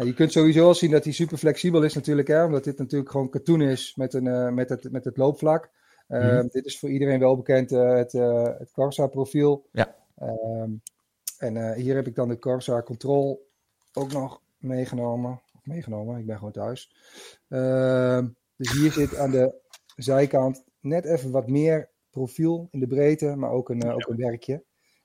Ja, 0.00 0.06
je 0.06 0.14
kunt 0.14 0.32
sowieso 0.32 0.66
al 0.66 0.74
zien 0.74 0.90
dat 0.90 1.04
hij 1.04 1.12
super 1.12 1.38
flexibel 1.38 1.82
is 1.82 1.94
natuurlijk, 1.94 2.28
hè, 2.28 2.44
omdat 2.44 2.64
dit 2.64 2.78
natuurlijk 2.78 3.10
gewoon 3.10 3.30
katoen 3.30 3.60
is 3.60 3.94
met, 3.96 4.14
een, 4.14 4.24
uh, 4.24 4.48
met, 4.48 4.68
het, 4.68 4.92
met 4.92 5.04
het 5.04 5.16
loopvlak. 5.16 5.70
Uh, 6.08 6.40
mm. 6.40 6.48
Dit 6.48 6.64
is 6.64 6.78
voor 6.78 6.90
iedereen 6.90 7.18
wel 7.18 7.36
bekend, 7.36 7.72
uh, 7.72 7.94
het, 7.94 8.12
het 8.58 8.70
Corsa 8.72 9.06
profiel. 9.06 9.66
Ja. 9.72 9.94
Um, 10.22 10.82
en 11.38 11.74
hier 11.74 11.94
heb 11.94 12.06
ik 12.06 12.14
dan 12.14 12.28
de 12.28 12.38
Corsa 12.38 12.82
Control 12.82 13.48
ook 13.92 14.12
nog 14.12 14.42
meegenomen. 14.58 15.40
Of 15.54 15.66
meegenomen, 15.66 16.18
ik 16.18 16.26
ben 16.26 16.36
gewoon 16.36 16.52
thuis. 16.52 16.94
Ehm, 17.48 18.28
dus 18.56 18.72
hier 18.72 18.92
zit 18.92 19.16
aan 19.16 19.30
de 19.30 19.54
zijkant 19.96 20.64
net 20.80 21.04
even 21.04 21.30
wat 21.30 21.48
meer 21.48 21.88
profiel 22.10 22.68
in 22.70 22.80
de 22.80 22.86
breedte, 22.86 23.36
maar 23.36 23.50
ook 23.50 23.68
een, 23.68 23.92
ook 23.92 24.08
een 24.08 24.16
werkje. 24.16 24.62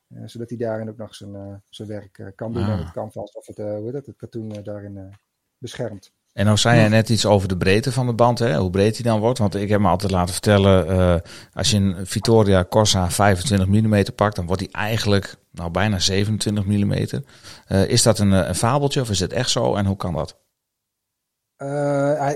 Uh, 0.09 0.21
zodat 0.25 0.49
hij 0.49 0.57
daarin 0.57 0.89
ook 0.89 0.97
nog 0.97 1.15
zijn, 1.15 1.33
uh, 1.33 1.53
zijn 1.69 1.87
werk 1.87 2.17
uh, 2.17 2.27
kan 2.35 2.53
doen 2.53 2.63
Ah. 2.63 2.69
en 2.69 2.77
het 2.77 2.91
canvas 2.91 3.31
of 3.31 3.47
het, 3.47 3.57
hoe 3.57 3.91
dat, 3.91 4.05
het 4.05 4.15
katoen 4.15 4.49
daarin 4.63 5.15
beschermt. 5.57 6.11
En 6.33 6.45
nou 6.45 6.57
zei 6.57 6.79
jij 6.79 6.87
net 6.87 7.09
iets 7.09 7.25
over 7.25 7.47
de 7.47 7.57
breedte 7.57 7.91
van 7.91 8.05
de 8.05 8.13
band, 8.13 8.39
hè? 8.39 8.57
hoe 8.57 8.69
breed 8.69 8.95
die 8.95 9.03
dan 9.03 9.19
wordt. 9.19 9.39
Want 9.39 9.55
ik 9.55 9.69
heb 9.69 9.79
me 9.79 9.87
altijd 9.87 10.11
laten 10.11 10.33
vertellen, 10.33 11.21
als 11.53 11.71
je 11.71 11.77
een 11.77 12.07
Vittoria 12.07 12.65
Corsa 12.65 13.09
25 13.09 13.67
mm 13.67 14.03
pakt, 14.15 14.35
dan 14.35 14.45
wordt 14.45 14.61
die 14.61 14.71
eigenlijk 14.71 15.35
nou, 15.51 15.71
bijna 15.71 15.99
27 15.99 16.65
mm. 16.65 16.91
is 17.87 18.03
dat 18.03 18.19
een, 18.19 18.31
een, 18.31 18.55
fabeltje 18.55 19.01
of 19.01 19.09
is 19.09 19.19
het 19.19 19.33
echt 19.33 19.49
zo 19.49 19.75
en 19.75 19.85
hoe 19.85 19.97
kan 19.97 20.13
dat? 20.13 20.37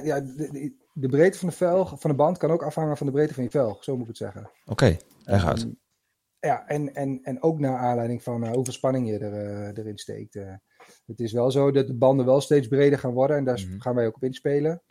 ja, 0.04 0.20
de, 0.20 0.74
de, 0.94 1.08
breedte 1.08 1.38
van 1.38 1.50
de 1.50 1.56
velg, 1.56 1.96
van 1.98 2.10
de 2.10 2.16
band 2.16 2.38
kan 2.38 2.52
ook 2.52 2.64
afhangen 2.64 2.98
van 2.98 3.06
de 3.06 3.14
breedte 3.14 3.34
van 3.34 3.44
je 3.44 3.50
velg, 3.50 3.84
zo 3.84 3.94
moet 3.94 4.02
ik 4.02 4.08
het 4.08 4.18
zeggen. 4.18 4.42
Oké, 4.42 4.72
okay, 4.72 5.00
leg 5.24 5.46
uit. 5.46 5.62
Um, 5.62 5.80
ja, 6.40 6.68
en, 6.68 6.96
en, 6.96 7.20
en 7.24 7.44
ook 7.44 7.60
naar 7.60 7.78
aanleiding 7.78 8.24
van 8.24 8.44
uh, 8.44 8.52
hoeveel 8.52 8.74
spanning 8.74 9.10
je 9.10 9.18
er, 9.18 9.34
uh, 9.34 9.78
erin 9.78 9.98
steekt. 9.98 10.36
Uh, 10.36 10.54
het 11.06 11.20
is 11.20 11.32
wel 11.32 11.52
zo 11.52 11.72
dat 11.72 11.88
de 11.88 11.94
banden 11.98 12.26
wel 12.26 12.42
steeds 12.42 12.68
breder 12.68 13.00
gaan 13.00 13.14
worden 13.14 13.38
en 13.38 13.44
daar 13.44 13.60
mm 13.60 13.70
-hmm. 13.70 13.82
gaan 13.82 13.96
wij 13.96 14.08
ook 14.08 14.16
op 14.16 14.24
inspelen. 14.24 14.82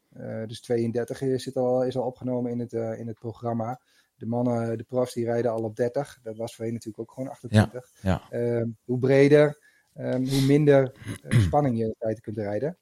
dus 0.47 0.61
32 0.61 1.21
is, 1.21 1.43
zit 1.43 1.57
al, 1.57 1.85
is 1.85 1.97
al 1.97 2.07
opgenomen 2.07 2.51
in 2.51 2.59
het, 2.59 2.73
in 2.73 3.07
het 3.07 3.19
programma. 3.19 3.81
De 4.17 4.27
mannen, 4.27 4.79
de 4.79 4.85
profs, 4.85 5.15
die 5.15 5.25
rijden 5.25 5.51
al 5.51 5.63
op 5.63 5.77
30. 5.77 6.19
Dat 6.23 6.37
was 6.37 6.55
voorheen 6.55 6.75
natuurlijk 6.75 7.01
ook 7.01 7.13
gewoon 7.13 7.29
28. 7.29 7.91
Ja, 8.01 8.23
ja. 8.31 8.67
hoe 8.85 8.99
breder, 8.99 9.59
um, 9.97 10.29
hoe 10.29 10.43
minder 10.43 10.95
spanning 11.47 11.79
je 11.79 11.85
in 11.85 11.95
feite 11.99 12.21
kunt 12.21 12.37
rijden. 12.37 12.79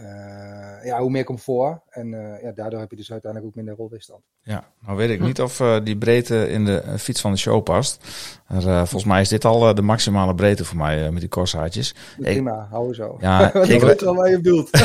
Uh, 0.00 0.84
ja, 0.84 1.00
hoe 1.00 1.10
meer 1.10 1.24
comfort. 1.24 1.78
En 1.90 2.12
uh, 2.12 2.42
ja, 2.42 2.52
daardoor 2.52 2.80
heb 2.80 2.90
je 2.90 2.96
dus 2.96 3.12
uiteindelijk 3.12 3.50
ook 3.50 3.56
minder 3.56 3.76
rolweerstand. 3.76 4.20
Ja, 4.42 4.64
nou 4.80 4.96
weet 4.96 5.10
ik 5.10 5.20
niet 5.20 5.40
of 5.40 5.60
uh, 5.60 5.76
die 5.84 5.96
breedte 5.96 6.48
in 6.48 6.64
de 6.64 6.82
fiets 6.98 7.20
van 7.20 7.32
de 7.32 7.38
show 7.38 7.62
past. 7.62 8.04
Maar, 8.48 8.62
volgens 8.62 9.04
mij 9.04 9.20
is 9.20 9.28
dit 9.28 9.44
al 9.44 9.74
de 9.74 9.82
maximale 9.82 10.34
breedte 10.34 10.64
voor 10.64 10.76
mij 10.76 11.10
met 11.10 11.20
die 11.20 11.28
korsaatjes. 11.28 11.94
Prima, 12.18 12.66
hou 12.70 12.88
we 12.88 12.94
zo. 12.94 13.16
Ja, 13.20 13.54
ik 13.64 13.80
weet 13.80 14.00
wel 14.00 14.14
waar 14.14 14.30
je 14.30 14.36
bedoelt. 14.40 14.70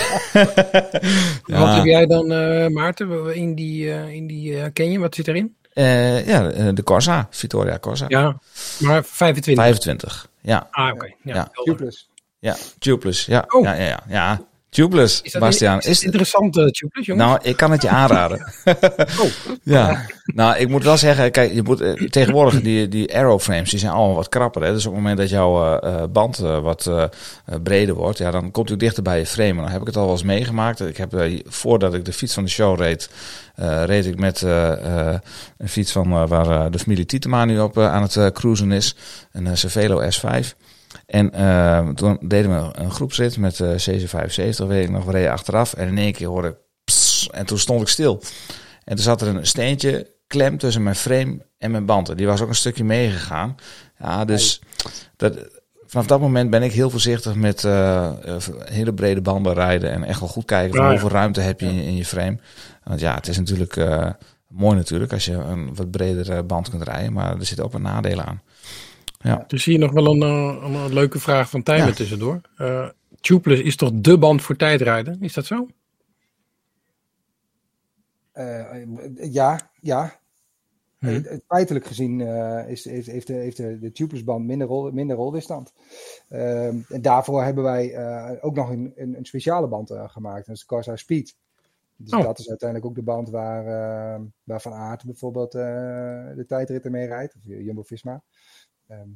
ja. 1.46 1.60
Wat 1.60 1.76
heb 1.76 1.84
jij 1.86 2.06
dan, 2.06 2.28
Maarten, 2.74 3.36
in 3.36 3.56
die, 3.56 3.88
in 4.14 4.28
die 4.28 4.72
ken 4.72 4.92
je? 4.92 5.00
Wat 5.00 5.16
zit 5.16 5.28
erin? 5.28 5.58
Eh, 5.74 6.28
ja, 6.28 6.50
eh, 6.52 6.68
de 6.74 6.84
Corsa, 6.84 7.28
Vittoria 7.30 7.80
Corsa. 7.80 8.06
Ja, 8.08 8.40
maar 8.80 9.04
25. 9.04 9.64
25. 9.64 10.30
Ja, 10.42 10.68
Ah, 10.72 10.94
oké. 10.94 11.06
Ja, 11.24 11.36
Ja. 11.36 11.50
Tubeless. 11.64 12.10
ja. 12.40 12.56
Tubeless. 12.80 13.26
Ja, 13.26 13.46
Oh. 13.48 13.64
ja, 13.64 13.74
ja, 13.74 13.86
ja. 13.86 14.00
ja. 14.08 14.42
Tubeless, 14.70 15.22
Is 15.22 15.38
Bastiaan. 15.38 15.80
Is, 15.80 16.04
interessant, 16.04 16.58
uh, 16.58 16.66
Tubeless, 16.66 17.08
jongens? 17.08 17.28
Nou, 17.28 17.40
ik 17.44 17.58
kan 17.58 17.72
het 17.72 17.82
je 17.82 17.90
aanraden. 17.90 18.46
Oh. 19.20 19.26
Ja, 19.64 20.06
nou, 20.26 20.58
ik 20.58 20.70
moet 20.70 20.84
wel 20.84 20.98
zeggen, 20.98 21.32
kijk, 21.32 21.54
je 21.54 21.64
moet, 21.64 21.82
eh, 21.82 22.08
tegenwoordig 22.08 22.62
die, 22.62 22.88
die 22.88 23.16
aeroframes, 23.16 23.70
die 23.70 23.80
zijn 23.80 23.92
allemaal 23.92 24.16
wat 24.16 24.30
krapper. 24.30 24.64
Hè? 24.64 24.72
Dus 24.72 24.86
op 24.86 24.92
het 24.94 25.02
moment 25.02 25.18
dat 25.20 25.30
jouw 25.30 25.80
eh, 25.80 25.94
eh, 25.94 26.10
band 26.10 26.40
eh, 26.40 26.60
wat 26.60 26.86
eh, 26.86 27.04
eh, 27.04 27.10
breder 27.64 27.96
wordt, 27.96 28.18
ja, 28.18 28.32
dan 28.32 28.52
komt 28.52 28.70
u 28.70 28.76
dichter 28.78 29.04
bij 29.04 29.20
je 29.20 29.26
frame. 29.26 29.54
Dan 29.62 29.70
heb 29.70 29.82
ik 29.82 29.88
het 29.88 29.96
al 29.96 30.04
wel 30.04 30.12
eens 30.12 30.24
meegemaakt. 30.24 30.80
Ik 30.80 30.98
heb, 30.98 31.14
eh, 31.14 31.40
voordat 31.46 31.94
ik 31.94 32.06
de 32.06 32.14
fiets 32.14 32.34
van 32.34 32.44
de 32.44 32.50
show 32.50 32.80
reed, 32.80 33.10
eh, 33.56 33.84
reed 33.86 34.06
ik 34.06 34.20
met 34.20 34.42
eh, 34.42 35.08
eh, 35.10 35.20
een 35.58 35.70
fiets 35.70 35.92
van 35.92 36.12
eh, 36.12 36.28
waar 36.28 36.50
eh, 36.50 36.66
de 36.72 36.80
familie 36.80 37.06
Tietema 37.06 37.46
nu 37.46 37.60
op 37.60 37.78
eh, 37.78 37.94
aan 37.94 38.02
het 38.02 38.16
eh, 38.16 38.28
cruisen 38.28 38.72
is. 38.72 38.96
Een 39.32 39.48
eh, 39.48 39.56
Cervelo 39.56 40.02
S5. 40.02 40.48
En 41.10 41.34
eh, 41.34 41.90
toen 41.90 42.18
deden 42.22 42.52
we 42.52 42.80
een 42.80 42.92
groepsrit 42.92 43.38
met 43.38 43.60
eh 43.60 43.70
CC75, 43.70 44.68
weet 44.68 44.84
ik 44.84 44.90
nog, 44.90 45.06
we 45.06 45.12
reden 45.12 45.32
achteraf. 45.32 45.74
En 45.74 45.88
in 45.88 45.98
één 45.98 46.14
keer 46.14 46.28
hoorde 46.28 46.48
ik 46.48 46.56
pss, 46.84 47.30
en 47.32 47.46
toen 47.46 47.60
stond 47.60 47.82
ik 47.82 47.88
stil. 47.88 48.22
En 48.84 48.96
toen 48.96 49.04
zat 49.04 49.22
er 49.22 49.28
een 49.28 49.48
steentje 49.48 50.12
klem 50.28 50.58
tussen 50.58 50.84
mijn 50.84 50.96
frame 50.96 51.46
en 51.58 51.72
mijn 51.72 51.86
band. 51.86 52.10
En 52.10 52.18
die 52.18 52.28
was 52.28 52.42
ook 52.42 52.50
een 52.50 52.56
stukje 52.56 52.84
meegegaan. 52.84 53.56
Ja, 54.00 54.26
dus 54.26 54.62
dat, 55.16 55.38
vanaf 55.86 56.08
dat 56.08 56.20
moment 56.20 56.50
ben 56.50 56.64
ik 56.64 56.72
heel 56.72 56.90
voorzichtig 56.90 57.36
met 57.36 57.64
eh, 57.64 58.12
hele 58.64 58.94
brede 58.94 59.22
banden 59.22 59.54
rijden. 59.54 59.92
En 59.92 60.04
echt 60.04 60.20
wel 60.20 60.30
goed 60.30 60.46
kijken 60.46 60.76
van 60.76 60.80
Ja, 60.80 60.92
ja. 60.92 60.92
hoeveel 60.92 61.18
ruimte 61.18 61.42
heb 61.42 61.60
je 61.60 61.68
in, 61.68 61.84
in 61.84 61.96
je 61.96 62.06
frame. 62.06 62.38
Want 62.84 63.00
ja, 63.00 63.16
het 63.16 63.28
is 63.28 63.38
natuurlijk 63.38 63.76
mooi 64.48 64.76
natuurlijk 64.76 65.14
als 65.14 65.26
je 65.26 65.34
een 65.34 65.76
wat 65.76 65.92
bredere 65.92 66.44
band 66.44 66.70
kunt 66.70 66.84
rijden. 66.84 67.14
Maar 67.14 67.40
er 67.40 67.46
zitten 67.46 67.66
ook 67.66 67.72
wat 67.72 67.82
nadelen 67.82 68.26
aan. 68.26 68.42
Dus 69.48 69.66
hier 69.66 69.80
nog 69.80 69.92
wel 69.92 70.06
een, 70.06 70.22
eh, 70.22 70.64
een, 70.64 70.74
een 70.74 70.94
leuke 70.94 71.20
vraag 71.20 71.50
van 71.50 71.64
Tijmen 71.64 71.88
Ja. 71.88 71.94
tussendoor. 71.94 72.42
Eh 72.56 72.90
Tubeless 73.22 73.62
is 73.62 73.76
toch 73.76 73.92
de 73.94 74.18
band 74.18 74.42
voor 74.42 74.56
tijdrijden? 74.56 75.22
Is 75.22 75.34
dat 75.34 75.46
zo? 75.46 75.68
Eh, 78.32 79.32
ja, 79.32 79.72
ja. 79.82 80.20
Hm. 80.98 81.08
Eh, 81.08 81.38
feitelijk 81.48 81.86
gezien 81.86 82.22
eh, 82.22 82.70
is, 82.70 82.86
heeft, 82.86 83.08
heeft, 83.08 83.28
de, 83.28 83.34
heeft 83.34 83.58
de, 83.58 83.80
de 83.80 83.92
tubeless 83.92 84.24
band 84.24 84.46
minder, 84.46 84.68
rol, 84.68 84.92
minder 84.92 85.16
rolweerstand. 85.16 85.74
Ehm, 86.30 86.78
en 86.90 87.02
daarvoor 87.02 87.44
hebben 87.44 87.64
wij 87.64 87.94
eh, 87.94 88.32
ook 88.42 88.56
nog 88.56 88.70
een, 88.70 88.94
een, 88.96 89.18
een 89.18 89.26
speciale 89.26 89.68
band 89.68 89.90
eh, 89.90 90.10
gemaakt. 90.10 90.46
Dat 90.46 90.56
is 90.56 90.62
de 90.62 90.68
Corsa 90.68 90.96
Speed. 90.96 91.36
Dus 91.96 92.14
Oh. 92.14 92.24
dat 92.24 92.40
is 92.40 92.50
uiteindelijk 92.50 92.90
ook 92.90 92.96
de 92.96 93.04
band 93.04 93.30
waar, 93.30 93.64
waar 94.44 94.62
Van 94.62 94.74
Aert 94.74 95.06
bijvoorbeeld 95.06 95.56
eh, 95.56 95.62
de 96.36 96.46
tijdritten 96.48 96.92
mee 96.92 97.08
rijdt. 97.08 97.36
Of 97.36 97.42
Jumbo-Visma. 97.44 98.24
Ehm, 98.90 99.08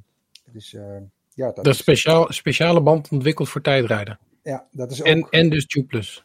dus 0.51 0.73
eh, 0.73 0.97
ja, 1.33 1.45
dat, 1.45 1.55
Dat 1.55 1.73
is 1.73 1.77
speciaal, 1.77 2.31
speciale 2.33 2.81
band 2.81 3.09
ontwikkeld 3.09 3.49
voor 3.49 3.61
tijdrijden. 3.61 4.19
ja, 4.43 4.67
dat 4.71 4.91
is 4.91 4.99
ook, 5.01 5.07
En, 5.07 5.27
en 5.29 5.49
dus 5.49 5.65
Tubeless. 5.65 6.23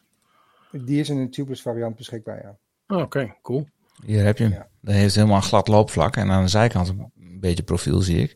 die 0.71 0.99
is 0.99 1.09
in 1.09 1.17
een 1.17 1.31
tubeless 1.31 1.61
variant 1.61 1.95
beschikbaar, 1.95 2.41
ja. 2.41 2.57
Oh, 2.95 3.01
Oké, 3.01 3.35
cool. 3.41 3.67
Hier 4.05 4.23
heb 4.23 4.37
je 4.37 4.43
hem. 4.43 4.53
Ja. 4.53 4.67
Dat 4.81 4.95
heeft 4.95 5.15
helemaal 5.15 5.35
een 5.35 5.43
glad 5.43 5.67
loopvlak. 5.67 6.15
En 6.15 6.29
aan 6.31 6.43
de 6.43 6.49
zijkant 6.49 6.87
een 6.89 7.11
beetje 7.39 7.63
profiel, 7.63 7.99
zie 8.01 8.21
ik. 8.21 8.35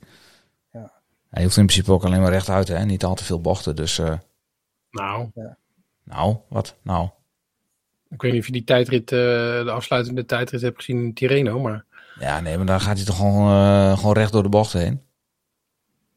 Ja. 0.71 0.91
Hij 1.29 1.43
hoeft 1.43 1.57
in 1.57 1.65
principe 1.65 1.91
ook 1.91 2.03
alleen 2.03 2.21
maar 2.21 2.31
rechtuit, 2.31 2.67
hè. 2.67 2.85
Niet 2.85 3.03
al 3.03 3.15
te 3.15 3.23
veel 3.23 3.41
bochten. 3.41 3.75
Dus, 3.75 3.99
eh, 3.99 4.17
Nou, 4.91 5.31
nou, 6.03 6.37
wat? 6.49 6.75
Nou. 6.81 7.09
ik 8.09 8.21
weet 8.21 8.31
niet 8.31 8.41
of 8.41 8.45
je 8.47 8.51
die 8.53 8.63
tijdrit, 8.63 9.11
eh, 9.11 9.17
de 9.63 9.71
afsluitende 9.71 10.25
tijdrit 10.25 10.61
hebt 10.61 10.75
gezien 10.77 11.03
in 11.03 11.13
Tirreno, 11.13 11.59
maar... 11.59 11.85
Ja, 12.23 12.41
nee, 12.41 12.57
maar 12.57 12.65
dan 12.65 12.81
gaat 12.81 12.97
hij 12.97 13.05
toch 13.05 13.15
gewoon, 13.17 13.49
eh, 13.51 13.97
gewoon 13.97 14.13
recht 14.13 14.31
door 14.31 14.43
de 14.43 14.49
bocht 14.49 14.73
heen? 14.73 15.01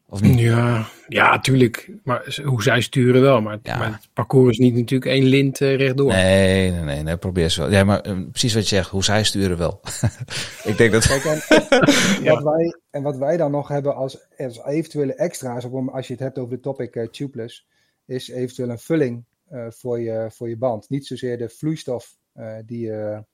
Of 0.08 0.20
niet? 0.20 0.38
Ja, 0.38 0.86
ja, 1.08 1.38
tuurlijk. 1.38 1.90
Maar 2.04 2.40
hoe 2.44 2.62
zij 2.62 2.80
sturen 2.80 3.20
wel. 3.20 3.40
Maar, 3.40 3.58
Ja. 3.62 3.78
maar 3.78 3.92
het 3.92 4.08
parcours 4.12 4.50
is 4.50 4.58
niet 4.64 4.74
natuurlijk 4.74 5.10
één 5.10 5.24
lint 5.24 5.60
eh, 5.60 5.76
rechtdoor. 5.76 6.12
Nee, 6.12 6.70
nee, 6.70 6.80
nee, 6.80 7.02
nee, 7.02 7.16
probeer 7.16 7.48
ze 7.50 7.60
wel. 7.60 7.70
Ja, 7.70 7.84
maar 7.84 8.00
eh, 8.00 8.12
precies 8.30 8.54
wat 8.54 8.68
je 8.68 8.74
zegt, 8.74 8.90
hoe 8.90 9.04
zij 9.04 9.24
sturen 9.24 9.58
wel. 9.58 9.80
ik 10.64 10.76
denk 10.76 10.92
dat... 10.92 11.06
Kijk, 11.06 11.24
en, 11.24 11.40
Ja. 12.24 12.34
wat 12.34 12.42
wij, 12.42 12.76
en 12.90 13.02
wat 13.02 13.16
wij 13.16 13.36
dan 13.36 13.50
nog 13.50 13.68
hebben 13.68 13.94
als, 13.94 14.18
als 14.38 14.64
eventuele 14.64 15.14
extra's, 15.14 15.64
op, 15.64 15.88
als 15.88 16.06
je 16.06 16.12
het 16.12 16.22
hebt 16.22 16.38
over 16.38 16.54
de 16.54 16.60
topic 16.60 16.94
eh, 16.96 17.08
tubeless, 17.08 17.66
is 18.06 18.28
eventueel 18.28 18.68
een 18.70 18.78
vulling 18.78 19.24
eh, 19.48 19.66
voor, 19.68 20.00
je, 20.00 20.26
voor 20.32 20.48
je 20.48 20.56
band. 20.56 20.88
Niet 20.88 21.06
zozeer 21.06 21.38
de 21.38 21.48
vloeistof 21.48 22.16
eh, 22.32 22.54
die, 22.66 22.80
je, 22.80 23.24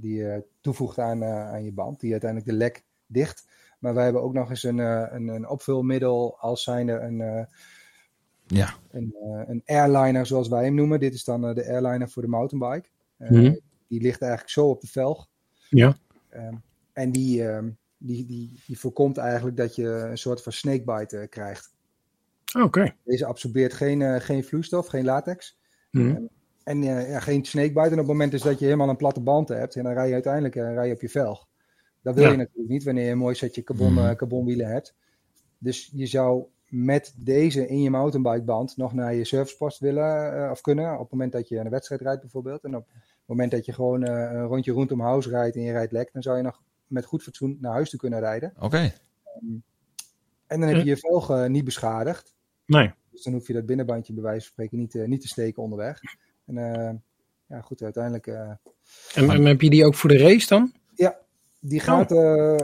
die 0.00 0.14
je 0.16 0.44
toevoegt 0.60 0.98
aan, 0.98 1.22
eh, 1.22 1.48
aan 1.50 1.64
je 1.64 1.72
band, 1.72 2.00
die 2.00 2.10
uiteindelijk 2.12 2.50
de 2.50 2.56
lek 2.56 2.84
dicht. 3.06 3.46
Maar 3.78 3.94
wij 3.94 4.04
hebben 4.04 4.22
ook 4.22 4.32
nog 4.32 4.50
eens 4.50 4.62
een, 4.62 4.80
eh, 4.80 5.06
een, 5.10 5.28
een 5.28 5.48
opvulmiddel 5.48 6.36
als 6.38 6.62
zijnde 6.62 6.92
een, 6.92 7.20
eh, 7.20 7.44
Ja, 8.46 8.74
een, 8.90 9.14
eh, 9.22 9.42
een 9.46 9.62
airliner 9.66 10.26
zoals 10.26 10.48
wij 10.48 10.64
hem 10.64 10.74
noemen. 10.74 11.00
Dit 11.00 11.14
is 11.14 11.24
dan 11.24 11.46
eh, 11.48 11.54
de 11.54 11.66
airliner 11.66 12.08
voor 12.10 12.22
de 12.22 12.28
mountainbike. 12.28 12.88
Eh, 13.16 13.30
Mhm. 13.30 13.54
Die 13.88 14.00
ligt 14.00 14.20
eigenlijk 14.20 14.50
zo 14.52 14.68
op 14.68 14.80
de 14.80 14.86
velg. 14.86 15.28
Ja. 15.68 15.96
Ehm, 16.28 16.54
en 16.92 17.12
die, 17.12 17.48
ehm, 17.48 17.70
die, 17.98 18.26
die, 18.26 18.60
die 18.66 18.78
voorkomt 18.78 19.16
eigenlijk 19.16 19.56
dat 19.56 19.74
je 19.74 19.86
een 19.86 20.18
soort 20.18 20.42
van 20.42 20.52
snakebite 20.52 21.18
eh, 21.18 21.28
krijgt. 21.28 21.74
Oké. 22.62 22.94
Deze 23.04 23.26
absorbeert 23.26 23.72
geen, 23.72 24.02
eh, 24.02 24.20
geen 24.20 24.44
vloeistof, 24.44 24.86
geen 24.86 25.04
latex. 25.04 25.58
Mhm. 25.90 26.22
En 26.68 26.82
eh, 26.82 27.10
ja, 27.10 27.20
geen 27.20 27.44
snakebite. 27.44 27.80
En 27.86 27.92
op 27.92 27.98
het 27.98 28.06
moment 28.06 28.32
is 28.32 28.42
dat 28.42 28.58
je 28.58 28.64
helemaal 28.64 28.88
een 28.88 28.96
platte 28.96 29.20
band 29.20 29.48
hebt. 29.48 29.76
En 29.76 29.84
dan 29.84 29.92
rij 29.92 30.06
je 30.06 30.12
uiteindelijk 30.12 30.56
eh, 30.56 30.72
rij 30.74 30.86
je 30.86 30.94
op 30.94 31.00
je 31.00 31.08
velg. 31.08 31.46
Dat 32.02 32.14
wil 32.14 32.24
Ja. 32.24 32.30
je 32.30 32.36
natuurlijk 32.36 32.68
niet 32.68 32.84
wanneer 32.84 33.04
je 33.04 33.10
een 33.10 33.18
mooi 33.18 33.34
setje 33.34 33.62
carbon, 33.62 33.98
eh, 33.98 34.14
carbonwielen 34.14 34.66
hebt. 34.66 34.94
Dus 35.58 35.90
je 35.94 36.06
zou 36.06 36.44
met 36.68 37.14
deze 37.16 37.66
in 37.66 37.82
je 37.82 37.90
mountainbikeband 37.90 38.76
nog 38.76 38.92
naar 38.92 39.14
je 39.14 39.24
servicepost 39.24 39.78
willen 39.78 40.50
of 40.50 40.60
kunnen. 40.60 40.92
Op 40.92 41.00
het 41.00 41.10
moment 41.10 41.32
dat 41.32 41.48
je 41.48 41.58
een 41.58 41.70
wedstrijd 41.70 42.00
rijdt 42.00 42.20
bijvoorbeeld. 42.20 42.64
En 42.64 42.76
op 42.76 42.86
het 42.86 43.26
moment 43.26 43.50
dat 43.50 43.64
je 43.64 43.72
gewoon 43.72 44.06
een 44.06 44.44
rondje 44.46 44.72
rondom 44.72 45.00
huis 45.00 45.26
rijdt 45.26 45.56
en 45.56 45.62
je 45.62 45.72
rijdt 45.72 45.92
lek. 45.92 46.12
Dan 46.12 46.22
zou 46.22 46.36
je 46.36 46.42
nog 46.42 46.62
met 46.86 47.04
goed 47.04 47.22
fatsoen 47.22 47.58
naar 47.60 47.72
huis 47.72 47.90
toe 47.90 47.98
kunnen 47.98 48.20
rijden. 48.20 48.52
oké. 48.60 48.92
En 50.46 50.60
dan 50.60 50.68
heb 50.68 50.76
je 50.76 50.84
je 50.84 50.96
velg 50.96 51.48
niet 51.48 51.64
beschadigd. 51.64 52.34
Nee. 52.66 52.92
Dus 53.10 53.22
dan 53.22 53.32
hoef 53.32 53.46
je 53.46 53.52
dat 53.52 53.66
binnenbandje 53.66 54.12
bij 54.12 54.22
wijze 54.22 54.40
van 54.40 54.48
spreken 54.50 54.78
niet, 54.78 54.94
eh, 54.94 55.06
niet 55.06 55.20
te 55.20 55.28
steken 55.28 55.62
onderweg. 55.62 56.00
En 56.48 56.56
eh, 56.74 56.90
ja, 57.46 57.60
goed, 57.60 57.82
uiteindelijk. 57.82 58.26
eh, 58.26 58.50
En, 59.14 59.30
en 59.30 59.44
heb 59.44 59.60
je 59.60 59.70
die 59.70 59.84
ook 59.84 59.94
voor 59.94 60.10
de 60.10 60.18
race 60.18 60.46
dan? 60.48 60.72
die 61.60 61.80
gaat 61.80 62.12
eh, 62.12 62.58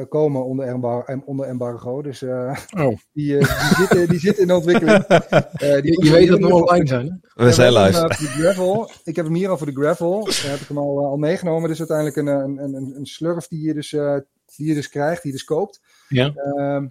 eh, 0.00 0.08
komen 0.08 0.44
onder, 0.44 0.66
embar- 0.66 1.22
onder 1.24 1.46
embargo. 1.46 2.02
Dus 2.02 2.22
eh, 2.22 2.56
Oh, 2.76 2.96
die, 3.12 3.36
die, 3.38 3.46
zitten, 3.76 4.08
die 4.08 4.18
zitten 4.18 4.42
in 4.44 4.52
ontwikkeling. 4.52 5.04
Eh, 5.08 5.82
die 5.82 6.04
je, 6.04 6.10
weet 6.10 6.28
dat 6.28 6.38
we 6.38 6.48
nog 6.48 6.60
online 6.60 6.86
zijn. 6.86 7.20
Hè? 7.34 7.44
We 7.44 7.52
zijn 7.52 7.72
live. 7.72 8.06
De 8.08 8.14
gravel. 8.14 8.90
Ik 9.04 9.16
heb 9.16 9.24
hem 9.24 9.34
hier 9.34 9.48
al 9.48 9.56
voor 9.58 9.66
de 9.66 9.80
gravel. 9.80 10.24
Daar 10.24 10.50
heb 10.50 10.60
ik 10.60 10.68
hem 10.68 10.78
al, 10.78 11.06
al 11.06 11.16
meegenomen. 11.16 11.68
Dus 11.68 11.78
uiteindelijk 11.78 12.16
een, 12.16 12.26
een, 12.26 12.58
een, 12.58 12.92
een 12.96 13.06
slurf 13.06 13.48
die 13.48 13.62
je, 13.66 13.74
dus, 13.74 13.92
eh, 13.92 14.16
die 14.56 14.66
je 14.68 14.74
dus 14.74 14.88
krijgt, 14.88 15.22
die 15.22 15.32
je 15.32 15.36
dus 15.38 15.46
koopt. 15.46 15.80
Ja. 16.08 16.32
Ehm, 16.34 16.86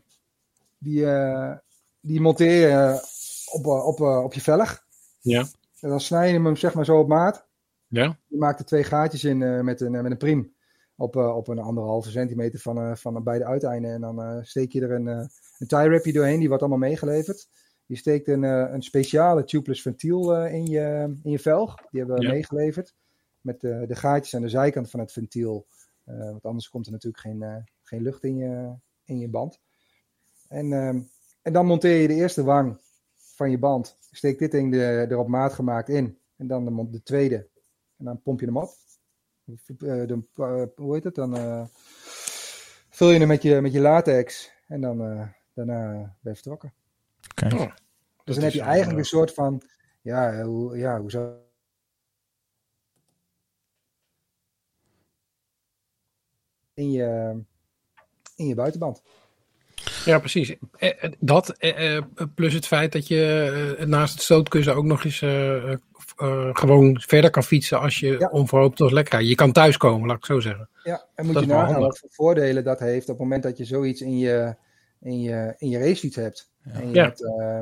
die, 0.77 1.05
eh, 1.05 1.51
die 2.01 2.21
monteer 2.21 2.69
je 2.69 2.99
op, 3.51 3.65
op, 3.65 3.99
op 4.01 4.33
je 4.33 4.41
velg. 4.41 4.83
Ja. 5.21 5.45
En 5.79 5.89
dan 5.89 5.99
snij 5.99 6.27
je 6.27 6.33
hem 6.33 6.55
zeg 6.55 6.73
maar 6.73 6.85
zo 6.85 6.99
op 6.99 7.07
maat. 7.07 7.47
Ja. 7.87 8.17
Je 8.27 8.37
maakt 8.37 8.59
er 8.59 8.65
twee 8.65 8.83
gaatjes 8.83 9.23
in 9.23 9.41
eh, 9.41 9.61
met, 9.61 9.81
een, 9.81 9.95
eh, 9.95 10.01
met 10.01 10.11
een 10.11 10.17
priem. 10.17 10.55
Op, 10.95 11.15
eh, 11.15 11.35
op 11.35 11.47
een 11.47 11.59
anderhalve 11.59 12.09
centimeter 12.09 12.59
van, 12.59 12.97
van 12.97 13.23
beide 13.23 13.45
uiteinden. 13.45 13.91
En 13.91 14.01
dan 14.01 14.45
steek 14.45 14.71
je 14.71 14.81
er 14.81 14.91
een, 14.91 15.07
een 15.07 15.67
tie 15.67 15.89
wrapje 15.89 16.13
doorheen. 16.13 16.39
Die 16.39 16.47
wordt 16.47 16.63
allemaal 16.63 16.87
meegeleverd. 16.89 17.49
Je 17.85 17.95
steekt 17.95 18.27
een, 18.27 18.43
een 18.43 18.81
speciale 18.81 19.43
tubeless 19.43 19.81
ventiel 19.81 20.45
in, 20.45 20.65
je, 20.65 21.15
in 21.23 21.31
je 21.31 21.39
velg. 21.39 21.75
Die 21.75 21.99
hebben 21.99 22.17
we 22.17 22.23
Ja. 22.25 22.31
meegeleverd. 22.31 22.95
Met 23.41 23.61
de, 23.61 23.85
de 23.87 23.95
gaatjes 23.95 24.35
aan 24.35 24.41
de 24.41 24.49
zijkant 24.49 24.89
van 24.89 24.99
het 24.99 25.11
ventiel. 25.11 25.67
Want 26.03 26.43
anders 26.43 26.69
komt 26.69 26.85
er 26.85 26.91
natuurlijk 26.91 27.23
geen, 27.23 27.67
geen 27.83 28.01
lucht 28.01 28.23
in 28.23 28.37
je, 28.37 28.75
in 29.05 29.19
je 29.19 29.29
band. 29.29 29.59
En, 30.47 30.73
ehm, 30.73 30.99
en 31.41 31.53
dan 31.53 31.65
monteer 31.65 32.01
je 32.01 32.07
de 32.07 32.13
eerste 32.13 32.43
wang 32.43 32.79
van 33.37 33.51
je 33.51 33.57
band. 33.59 33.97
Steek 34.11 34.39
dit 34.39 34.51
ding 34.51 34.75
er, 34.75 35.11
er 35.11 35.17
op 35.17 35.27
maat 35.27 35.53
gemaakt 35.53 35.89
in. 35.89 36.19
En 36.35 36.47
dan 36.47 36.65
de, 36.65 36.89
de 36.89 37.03
tweede. 37.03 37.47
En 37.97 38.05
dan 38.05 38.21
pomp 38.21 38.39
je 38.39 38.45
hem 38.45 38.57
op. 38.57 38.69
Eh, 39.77 40.07
dan, 40.07 40.27
eh, 40.35 40.63
hoe 40.75 40.93
heet 40.93 41.03
het? 41.03 41.15
Dan 41.15 41.37
eh, 41.37 41.65
vul 42.89 43.09
je 43.09 43.19
hem 43.19 43.27
met 43.27 43.41
je, 43.41 43.61
met 43.61 43.73
je 43.73 43.79
latex. 43.79 44.51
En 44.67 44.81
dan, 44.81 45.01
eh, 45.01 45.27
daarna 45.53 45.91
ben 45.91 46.31
je 46.31 46.33
vertrokken. 46.33 46.73
Kijk. 47.33 47.53
Oh, 47.53 47.59
Dus 47.59 47.75
dat 48.23 48.35
dan 48.35 48.43
heb 48.43 48.53
is 48.53 48.53
je 48.53 48.61
eigenlijk 48.61 48.99
een 48.99 49.05
soort 49.05 49.33
van. 49.33 49.61
Ja, 50.01 50.43
hoe, 50.43 50.77
ja, 50.77 50.99
hoe 50.99 51.11
zou. 51.11 51.35
In 56.73 56.91
je, 56.91 57.39
in 58.35 58.47
je 58.47 58.55
buitenband. 58.55 59.01
Ja, 60.07 60.19
precies. 60.19 60.55
Eh, 60.77 61.03
eh, 61.03 61.11
Dat, 61.19 61.49
eh, 61.57 62.01
plus 62.35 62.53
het 62.53 62.67
feit 62.67 62.91
dat 62.91 63.07
je 63.07 63.83
naast 63.87 64.13
het 64.13 64.21
stootkussen 64.23 64.75
ook 64.75 64.83
nog 64.85 65.03
eens 65.03 65.21
eh, 65.21 65.55
eh, 65.71 65.77
eh, 66.17 66.49
gewoon 66.53 66.99
verder 67.01 67.29
kan 67.29 67.43
fietsen 67.43 67.79
als 67.79 67.99
je 67.99 68.15
Ja. 68.19 68.27
onverhoopt 68.27 68.81
of 68.81 68.91
lekker. 68.91 69.21
Je 69.21 69.35
kan 69.35 69.51
thuiskomen, 69.51 70.07
laat 70.07 70.17
ik 70.17 70.23
het 70.23 70.31
zo 70.31 70.39
zeggen. 70.39 70.69
Ja, 70.83 71.05
en 71.15 71.25
moet 71.25 71.33
Dat 71.33 71.43
je 71.43 71.49
nagaan 71.49 71.81
wat 71.81 71.99
voor 71.99 72.09
voordelen 72.11 72.63
dat 72.63 72.79
heeft 72.79 73.03
op 73.03 73.07
het 73.15 73.17
moment 73.23 73.43
dat 73.43 73.57
je 73.57 73.65
zoiets 73.65 74.01
in 74.01 74.17
je, 74.17 74.55
in 74.99 75.21
je, 75.21 75.53
in 75.57 75.69
je 75.69 75.77
racefiets 75.79 76.15
hebt. 76.15 76.51
En 76.63 76.87
je, 76.89 76.95
Ja. 76.95 77.03
hebt, 77.03 77.25
eh, 77.25 77.59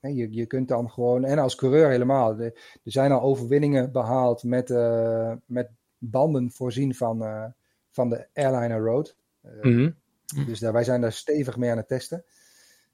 hè, 0.00 0.08
je, 0.08 0.28
je 0.32 0.46
kunt 0.46 0.68
dan 0.68 0.90
gewoon, 0.90 1.24
en 1.24 1.38
als 1.38 1.54
coureur 1.54 1.90
helemaal, 1.90 2.38
er 2.40 2.52
zijn 2.84 3.12
al 3.12 3.20
overwinningen 3.22 3.92
behaald 3.92 4.42
met, 4.42 4.70
eh, 4.70 5.32
met 5.46 5.68
banden 5.98 6.50
voorzien 6.50 6.94
van, 6.94 7.24
eh, 7.24 7.44
van 7.90 8.08
de 8.08 8.26
Airliner 8.34 8.80
Road. 8.80 9.16
Eh, 9.42 9.88
Mhm. 10.34 10.44
Dus 10.46 10.58
daar, 10.60 10.72
wij 10.72 10.84
zijn 10.84 11.00
daar 11.00 11.12
stevig 11.12 11.56
mee 11.56 11.70
aan 11.70 11.76
het 11.76 11.88
testen. 11.88 12.24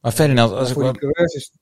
Maar 0.00 0.12
Ferdinand, 0.12 0.50
als 0.52 0.60
Maar 0.60 0.70
ik 0.70 0.76
wel... 0.76 0.92
die 0.92 1.00
coureurs 1.00 1.34
is, 1.34 1.52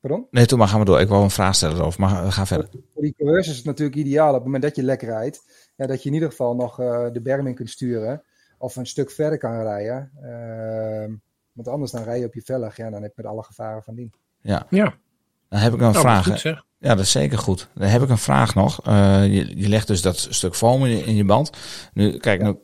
pardon? 0.00 0.26
Nee, 0.30 0.46
toen 0.46 0.58
maar 0.58 0.68
gaan 0.68 0.78
we 0.78 0.84
door. 0.84 1.00
Ik 1.00 1.08
wou 1.08 1.22
een 1.22 1.30
vraag 1.30 1.54
stellen 1.54 1.76
erover, 1.76 2.00
maar 2.00 2.32
ga 2.32 2.46
verder. 2.46 2.68
Voor 2.92 3.02
die 3.02 3.14
coureurs 3.16 3.48
is 3.48 3.56
het 3.56 3.64
natuurlijk 3.64 3.96
ideaal 3.98 4.28
op 4.28 4.34
het 4.34 4.44
moment 4.44 4.62
dat 4.62 4.76
je 4.76 4.82
lekker 4.82 5.08
rijdt. 5.08 5.70
Ja, 5.76 5.86
dat 5.86 6.02
je 6.02 6.08
in 6.08 6.14
ieder 6.14 6.28
geval 6.30 6.54
nog 6.54 6.80
eh, 6.80 7.06
de 7.12 7.20
berm 7.20 7.46
in 7.46 7.54
kunt 7.54 7.70
sturen. 7.70 8.22
Of 8.58 8.76
een 8.76 8.86
stuk 8.86 9.10
verder 9.10 9.38
kan 9.38 9.62
rijden. 9.62 10.10
Ehm, 10.22 11.12
want 11.52 11.68
anders 11.68 11.90
dan 11.90 12.02
rij 12.02 12.18
je 12.18 12.26
op 12.26 12.34
je 12.34 12.42
vellig. 12.42 12.76
Ja, 12.76 12.90
dan 12.90 13.02
heb 13.02 13.12
je 13.16 13.22
met 13.22 13.30
alle 13.32 13.42
gevaren 13.42 13.82
van 13.82 13.94
dien. 13.94 14.12
Ja, 14.40 14.66
Dan 14.70 15.60
heb 15.60 15.72
ik 15.72 15.80
een 15.80 15.90
nou, 15.90 15.98
vraag. 15.98 16.26
goed 16.26 16.40
zeg. 16.40 16.64
Ja, 16.78 16.94
dat 16.94 17.04
is 17.04 17.10
zeker 17.10 17.38
goed. 17.38 17.68
Dan 17.74 17.88
heb 17.88 18.02
ik 18.02 18.08
een 18.08 18.18
vraag 18.18 18.54
nog. 18.54 18.86
Eh, 18.86 19.26
je, 19.26 19.58
je 19.60 19.68
legt 19.68 19.86
dus 19.86 20.02
dat 20.02 20.18
stuk 20.30 20.54
foam 20.54 20.84
in, 20.84 20.90
je- 20.96 21.04
in 21.04 21.14
je 21.14 21.24
band. 21.24 21.50
Nu, 21.94 22.16
kijk, 22.18 22.42
nu, 22.42 22.48
eh, 22.48 22.54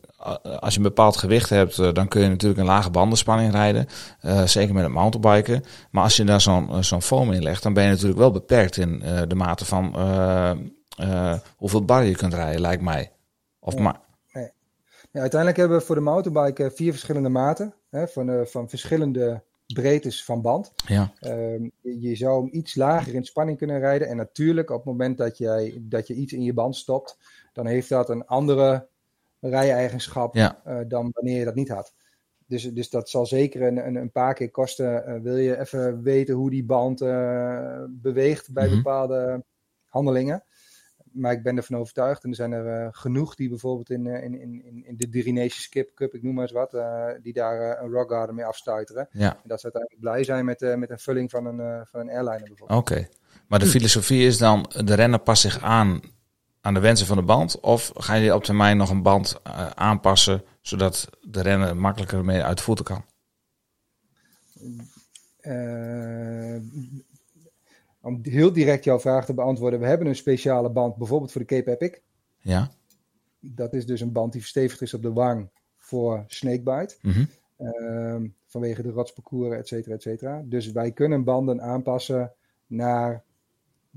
als 0.60 0.72
je 0.72 0.76
een 0.76 0.82
bepaald 0.86 1.16
gewicht 1.16 1.50
hebt, 1.50 1.78
eh, 1.78 1.92
dan 1.92 2.08
kun 2.08 2.20
je 2.22 2.28
natuurlijk 2.28 2.60
een 2.60 2.66
lage 2.66 2.90
bandenspanning 2.90 3.52
rijden. 3.52 3.86
Eh, 4.20 4.44
zeker 4.44 4.74
met 4.74 4.82
het 4.82 4.92
mountainbiken. 4.92 5.62
Maar 5.90 6.02
als 6.02 6.16
je 6.16 6.24
daar 6.24 6.40
zo'n 6.40 6.68
eh, 6.68 6.82
zo'n 6.82 7.02
foam 7.02 7.32
in 7.32 7.42
legt, 7.42 7.62
dan 7.62 7.72
ben 7.72 7.84
je 7.84 7.90
natuurlijk 7.90 8.18
wel 8.18 8.30
beperkt 8.30 8.76
in 8.76 9.02
eh, 9.02 9.22
de 9.28 9.34
mate 9.34 9.64
van 9.64 9.94
eh, 9.94 10.50
eh, 10.96 11.38
hoeveel 11.56 11.84
bar 11.84 12.04
je 12.04 12.16
kunt 12.16 12.34
rijden, 12.34 12.60
lijkt 12.60 12.82
mij. 12.82 13.12
Of 13.60 13.74
Ja. 13.74 13.80
maar, 13.80 14.00
Ja, 15.10 15.20
uiteindelijk 15.20 15.60
hebben 15.60 15.78
we 15.78 15.84
voor 15.84 15.94
de 15.94 16.00
mountainbike 16.00 16.64
eh, 16.64 16.70
vier 16.70 16.90
verschillende 16.90 17.28
maten. 17.28 17.74
Hè, 17.90 18.08
van, 18.08 18.30
eh, 18.30 18.44
van 18.44 18.68
verschillende 18.68 19.42
breedtes 19.74 20.24
van 20.24 20.42
band. 20.42 20.72
ja, 20.86 21.12
Ehm, 21.20 21.62
je, 21.80 22.00
je 22.00 22.16
zou 22.16 22.40
hem 22.40 22.48
iets 22.52 22.74
lager 22.74 23.14
in 23.14 23.24
spanning 23.24 23.58
kunnen 23.58 23.78
rijden. 23.78 24.08
En 24.08 24.16
natuurlijk, 24.16 24.70
op 24.70 24.76
het 24.76 24.84
moment 24.84 25.18
dat, 25.18 25.38
jij, 25.38 25.78
dat 25.80 26.06
je 26.06 26.14
iets 26.14 26.32
in 26.32 26.42
je 26.42 26.52
band 26.54 26.76
stopt, 26.76 27.18
dan 27.52 27.66
heeft 27.66 27.88
dat 27.88 28.08
een 28.08 28.26
andere 28.26 28.88
rijeigenschap 29.40 30.34
Ja. 30.34 30.60
eh, 30.64 30.78
dan 30.88 31.10
wanneer 31.12 31.38
je 31.38 31.44
dat 31.44 31.54
niet 31.54 31.68
had. 31.68 31.94
Dus, 32.46 32.62
dus 32.62 32.90
dat 32.90 33.08
zal 33.08 33.26
zeker 33.26 33.62
een, 33.62 33.86
een, 33.86 33.94
een 33.94 34.10
paar 34.12 34.34
keer 34.34 34.50
kosten. 34.50 35.04
Eh, 35.06 35.20
wil 35.20 35.36
je 35.36 35.58
even 35.58 36.02
weten 36.02 36.34
hoe 36.34 36.50
die 36.50 36.64
band 36.64 37.00
eh, 37.00 37.82
beweegt 37.88 38.52
bij 38.52 38.66
Mhm. 38.66 38.76
bepaalde 38.76 39.44
handelingen? 39.84 40.42
Maar 41.12 41.32
ik 41.32 41.42
ben 41.42 41.56
ervan 41.56 41.78
overtuigd, 41.78 42.24
en 42.24 42.30
er 42.30 42.36
zijn 42.36 42.52
er 42.52 42.94
genoeg 42.94 43.34
die 43.34 43.48
bijvoorbeeld 43.48 43.90
in, 43.90 44.06
in, 44.06 44.40
in, 44.40 44.84
in- 44.86 44.96
de 44.96 45.08
Drie 45.08 45.32
Nations 45.32 45.62
Skip 45.62 45.94
Cup, 45.94 46.14
ik 46.14 46.22
noem 46.22 46.34
maar 46.34 46.42
eens 46.42 46.52
wat, 46.52 46.76
die 47.22 47.32
daar 47.32 47.82
een 47.82 47.90
rock 47.90 48.10
garden 48.10 48.34
mee 48.34 48.44
afstuiteren. 48.44 49.08
ja, 49.10 49.32
En 49.34 49.40
dat 49.48 49.58
ze 49.60 49.64
uiteindelijk 49.64 50.02
blij 50.02 50.24
zijn 50.24 50.44
met, 50.44 50.76
met 50.76 50.90
een 50.90 50.98
vulling 50.98 51.30
van 51.30 51.46
een, 51.46 51.86
van 51.86 52.00
een 52.00 52.08
airliner 52.10 52.48
bijvoorbeeld. 52.48 52.80
oké. 52.80 53.08
Maar 53.48 53.58
de 53.58 53.66
filosofie 53.66 54.26
is 54.26 54.38
dan, 54.38 54.70
de 54.84 54.94
renner 54.94 55.18
past 55.20 55.42
zich 55.42 55.62
aan 55.62 56.00
aan 56.68 56.74
de 56.74 56.80
wensen 56.80 57.06
van 57.06 57.16
de 57.16 57.22
band? 57.22 57.60
Of 57.60 57.92
ga 57.94 58.14
je 58.14 58.34
op 58.34 58.44
termijn 58.44 58.76
nog 58.76 58.90
een 58.90 59.02
band 59.02 59.40
eh, 59.42 59.66
aanpassen, 59.66 60.42
zodat 60.60 61.08
de 61.22 61.42
renner 61.42 61.76
makkelijker 61.76 62.24
mee 62.24 62.42
uit 62.42 62.60
voeten 62.60 62.84
kan? 62.84 63.04
Eh, 65.40 66.56
om 68.00 68.18
heel 68.22 68.52
direct 68.52 68.84
jouw 68.84 69.00
vraag 69.00 69.24
te 69.24 69.34
beantwoorden, 69.34 69.80
we 69.80 69.86
hebben 69.86 70.06
een 70.06 70.16
speciale 70.16 70.70
band 70.70 70.96
bijvoorbeeld 70.96 71.32
voor 71.32 71.40
de 71.40 71.46
Cape 71.46 71.70
Epic. 71.70 71.98
Ja? 72.38 72.70
Dat 73.40 73.72
is 73.72 73.86
dus 73.86 74.00
een 74.00 74.12
band 74.12 74.32
die 74.32 74.40
verstevigd 74.40 74.82
is 74.82 74.94
op 74.94 75.02
de 75.02 75.12
wang 75.12 75.48
voor 75.76 76.24
snakebite. 76.26 76.96
Mhm. 77.02 77.24
Ehm, 77.56 78.26
vanwege 78.46 78.82
de 78.82 78.90
rotsparcours, 78.90 79.56
et 79.56 79.68
cetera, 79.68 79.94
et 79.94 80.02
cetera. 80.02 80.42
Dus 80.44 80.72
wij 80.72 80.92
kunnen 80.92 81.24
banden 81.24 81.62
aanpassen 81.62 82.32
naar 82.66 83.24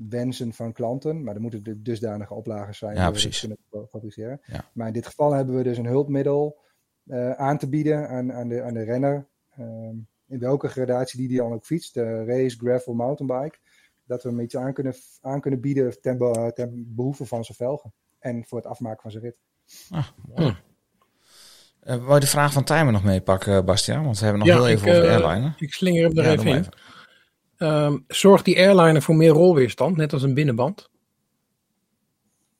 wensen 0.10 0.54
van 0.54 0.74
klanten. 0.74 1.24
Maar 1.24 1.36
er 1.36 1.41
moeten 1.41 1.64
de 1.64 1.82
dusdanige 1.82 2.34
oplagers 2.34 2.78
zijn. 2.78 2.95
Ja, 2.95 2.97
die 2.97 3.06
we 3.06 3.12
precies. 3.20 3.39
kunnen 3.39 3.88
fabriceren. 3.89 4.41
Ja. 4.45 4.66
Maar 4.74 4.88
in 4.88 4.93
dit 4.93 5.06
geval 5.06 5.32
hebben 5.34 5.56
we 5.56 5.64
dus 5.64 5.78
een 5.78 5.86
hulpmiddel 5.86 6.60
eh, 7.06 7.32
aan 7.32 7.58
te 7.58 7.70
bieden 7.70 8.10
aan, 8.10 8.34
aan, 8.34 8.47
de, 8.47 8.62
aan 8.62 8.74
de 8.74 8.84
renner. 8.84 9.28
Ehm, 9.56 9.95
in 10.28 10.39
welke 10.39 10.68
gradatie 10.68 11.20
die 11.20 11.28
die 11.28 11.38
dan 11.38 11.54
ook 11.54 11.66
fietst. 11.66 11.93
De 11.93 12.24
race, 12.26 12.58
gravel, 12.58 12.93
mountainbike. 12.93 13.58
Dat 14.04 14.24
we 14.24 14.30
hem 14.30 14.39
iets 14.39 14.58
aan 14.58 14.74
kunnen, 14.74 14.93
aan 15.22 15.41
kunnen 15.41 15.60
bieden 15.62 16.02
ten, 16.02 16.18
be- 16.18 16.52
ten 16.54 16.84
behoeve 16.95 17.26
van 17.26 17.43
zijn 17.45 17.58
velgen. 17.58 17.93
En 18.20 18.45
voor 18.47 18.58
het 18.58 18.68
afmaken 18.68 19.02
van 19.02 19.12
zijn 19.12 19.24
rit. 19.24 19.36
Ah, 19.89 20.08
mooi. 20.36 20.56
Eh, 21.80 21.95
wou 21.97 22.14
je 22.14 22.20
de 22.20 22.28
vraag 22.28 22.54
van 22.54 22.64
Timer 22.64 22.91
nog 22.93 23.04
meepakken, 23.04 23.66
Bastiaan? 23.66 24.04
Want 24.04 24.18
we 24.20 24.24
hebben 24.26 24.39
nog 24.45 24.49
Ja, 24.49 24.56
heel 24.56 24.68
even 24.68 24.89
over 24.89 25.02
de 25.02 25.08
eh, 25.08 25.14
airliner. 25.24 25.56
Ik 25.58 25.74
slinger 25.74 26.04
hem 26.08 26.18
er 26.18 26.24
Ja, 26.24 26.32
even 26.32 26.47
in. 26.47 26.58
even. 26.58 26.74
Ehm, 27.62 27.97
zorgt 28.07 28.45
die 28.45 28.57
airliner 28.57 29.01
voor 29.01 29.16
meer 29.16 29.30
rolweerstand, 29.32 29.97
net 29.97 30.14
als 30.14 30.24
een 30.24 30.34
binnenband? 30.34 30.89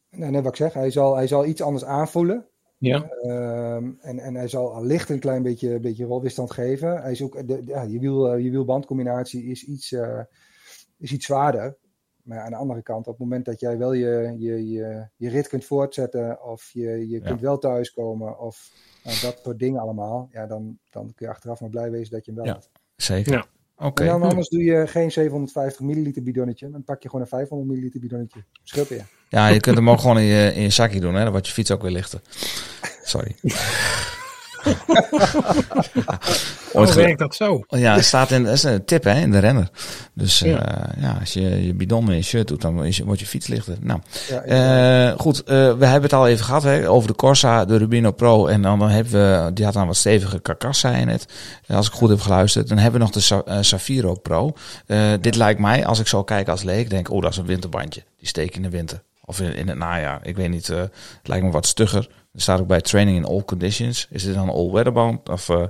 Nou, 0.10 0.32
net 0.32 0.44
wat 0.44 0.52
ik 0.52 0.58
zeg, 0.58 0.74
hij 0.74 0.92
zal, 0.92 1.16
hij 1.16 1.28
zal 1.28 1.46
iets 1.46 1.62
anders 1.62 1.84
aanvoelen. 1.86 2.46
Ja. 2.78 3.10
Ehm, 3.10 3.92
en, 4.00 4.20
en 4.20 4.36
hij 4.36 4.48
zal 4.48 4.74
allicht 4.74 5.10
een 5.10 5.20
klein 5.20 5.42
beetje, 5.44 5.80
beetje 5.80 6.06
rolweerstand 6.06 6.52
geven. 6.52 7.02
Hij 7.02 7.12
is 7.12 7.22
ook, 7.22 7.34
de, 7.36 7.46
de- 7.46 7.62
ja, 7.66 7.82
je, 7.82 8.00
wiel, 8.00 8.32
eh, 8.34 8.44
je 8.44 8.50
wielbandcombinatie 8.50 9.44
is 9.44 9.64
iets, 9.64 9.92
eh, 9.92 10.20
is 10.98 11.12
iets 11.12 11.26
zwaarder. 11.26 11.78
Maar 12.24 12.40
aan 12.40 12.50
de 12.52 12.56
andere 12.58 12.82
kant, 12.84 13.08
op 13.08 13.12
het 13.14 13.22
moment 13.22 13.46
dat 13.46 13.60
jij 13.60 13.78
wel 13.78 13.94
je, 13.94 14.36
je, 14.38 14.70
je, 14.70 15.08
je 15.16 15.30
rit 15.30 15.48
kunt 15.48 15.66
voortzetten, 15.66 16.44
of 16.44 16.70
je, 16.74 16.90
je 17.10 17.20
Ja. 17.20 17.28
kunt 17.28 17.42
wel 17.42 17.58
thuiskomen, 17.58 18.40
of 18.40 18.72
nou, 19.04 19.20
dat 19.22 19.40
soort 19.44 19.60
dingen 19.60 19.82
allemaal, 19.82 20.30
ja, 20.32 20.48
dan, 20.48 20.80
dan 20.90 21.14
kun 21.16 21.26
je 21.26 21.32
achteraf 21.32 21.60
maar 21.62 21.70
blij 21.70 21.92
wezen 21.92 22.12
dat 22.14 22.26
je 22.26 22.32
hem 22.32 22.40
wel 22.44 22.50
Ja. 22.50 22.54
hebt. 22.60 22.70
Zeker. 22.96 23.32
Ja. 23.34 23.46
Oké. 23.82 24.04
En 24.04 24.10
dan 24.10 24.22
anders 24.22 24.50
doe 24.50 24.64
je 24.64 24.88
geen 24.88 25.12
750 25.12 25.82
milliliter 25.82 26.24
bidonnetje, 26.24 26.70
dan 26.70 26.84
pak 26.84 27.04
je 27.04 27.10
gewoon 27.10 27.24
een 27.24 27.30
500 27.30 27.70
milliliter 27.70 28.00
bidonnetje. 28.00 28.44
Scheelt 28.64 28.88
weer. 28.88 29.06
Ja, 29.30 29.48
je 29.48 29.60
kunt 29.60 29.76
hem 29.76 29.90
ook 29.90 30.00
gewoon 30.00 30.18
in 30.18 30.24
je, 30.24 30.54
in 30.54 30.62
je 30.62 30.70
zakje 30.70 31.00
doen, 31.00 31.16
hè? 31.16 31.22
Dan 31.24 31.32
wordt 31.32 31.48
je 31.48 31.54
fiets 31.54 31.72
ook 31.72 31.82
weer 31.82 31.92
lichter. 31.92 32.22
Sorry. 33.04 33.36
Ooit 36.74 36.90
gele- 36.92 37.04
werkt 37.06 37.20
dat 37.20 37.36
zo? 37.36 37.64
Ja, 37.68 37.96
het 37.96 38.06
staat 38.06 38.32
in, 38.32 38.44
dat 38.44 38.54
is 38.54 38.64
een 38.64 38.86
tip 38.86 39.04
hè, 39.04 39.20
in 39.20 39.32
de 39.32 39.40
renner. 39.40 39.70
Dus 40.14 40.40
Ja. 40.40 40.50
ja. 40.50 40.90
ja, 41.00 41.18
als 41.20 41.34
je 41.34 41.66
je 41.66 41.74
bidon 41.74 42.10
in 42.10 42.16
je 42.16 42.22
shirt 42.22 42.48
doet, 42.48 42.62
dan 42.62 42.86
is- 42.86 43.00
wordt 43.00 43.20
je 43.20 43.26
fiets 43.26 43.48
lichter. 43.48 43.78
Nou, 43.82 44.00
Ja, 44.30 44.42
eh, 45.12 45.20
goed, 45.20 45.44
eh, 45.44 45.56
we 45.56 45.86
hebben 45.86 46.02
het 46.02 46.14
al 46.14 46.28
even 46.28 46.46
gehad 46.46 46.64
hè, 46.64 46.90
over 46.90 47.08
de 47.08 47.16
Corsa, 47.16 47.66
de 47.66 47.78
Rubino 47.78 48.12
Pro. 48.12 48.48
En 48.48 48.62
dan 48.62 48.90
hebben 48.90 49.14
we, 49.46 49.54
die 49.54 49.66
had 49.66 49.74
dan 49.74 49.88
wat 49.88 49.96
stevige 49.96 50.40
je 50.82 51.06
net. 51.06 51.26
Eh, 51.68 51.76
Als 51.76 51.88
ik 51.88 51.94
goed 51.94 52.10
heb 52.10 52.20
geluisterd. 52.22 52.68
Dan 52.68 52.78
hebben 52.78 53.00
we 53.00 53.06
nog 53.06 53.14
de 53.16 53.20
Sa- 53.20 53.42
eh, 53.46 53.58
Safiro 53.62 54.14
Pro. 54.14 54.54
Eh, 54.88 55.00
Dit 55.22 55.36
lijkt 55.36 55.60
mij, 55.60 55.86
als 55.86 56.00
ik 56.00 56.08
zo 56.08 56.24
kijk 56.24 56.48
als 56.48 56.64
leek, 56.64 56.90
denk 56.90 57.08
ik, 57.08 57.14
oh, 57.14 57.22
dat 57.22 57.32
is 57.32 57.38
een 57.38 57.46
winterbandje. 57.46 58.04
Die 58.20 58.28
steek 58.28 58.56
in 58.56 58.62
de 58.62 58.70
winter. 58.70 59.02
Of 59.26 59.40
in, 59.40 59.56
in 59.56 59.68
het 59.68 59.78
najaar. 59.78 60.20
Ik 60.24 60.36
weet 60.36 60.50
niet, 60.50 60.70
eh, 60.70 60.78
het 60.78 60.92
lijkt 61.24 61.46
me 61.46 61.52
wat 61.52 61.66
stugger. 61.66 62.08
Er 62.32 62.42
staat 62.42 62.60
ook 62.60 62.68
bij 62.68 62.82
training 62.82 63.18
in 63.18 63.26
all 63.26 63.44
conditions. 63.44 64.08
Is 64.10 64.24
dit 64.24 64.34
dan 64.34 64.44
een 64.50 64.56
all-weather 64.56 64.94
band? 64.94 65.30
Of, 65.30 65.50
eh, 65.50 65.68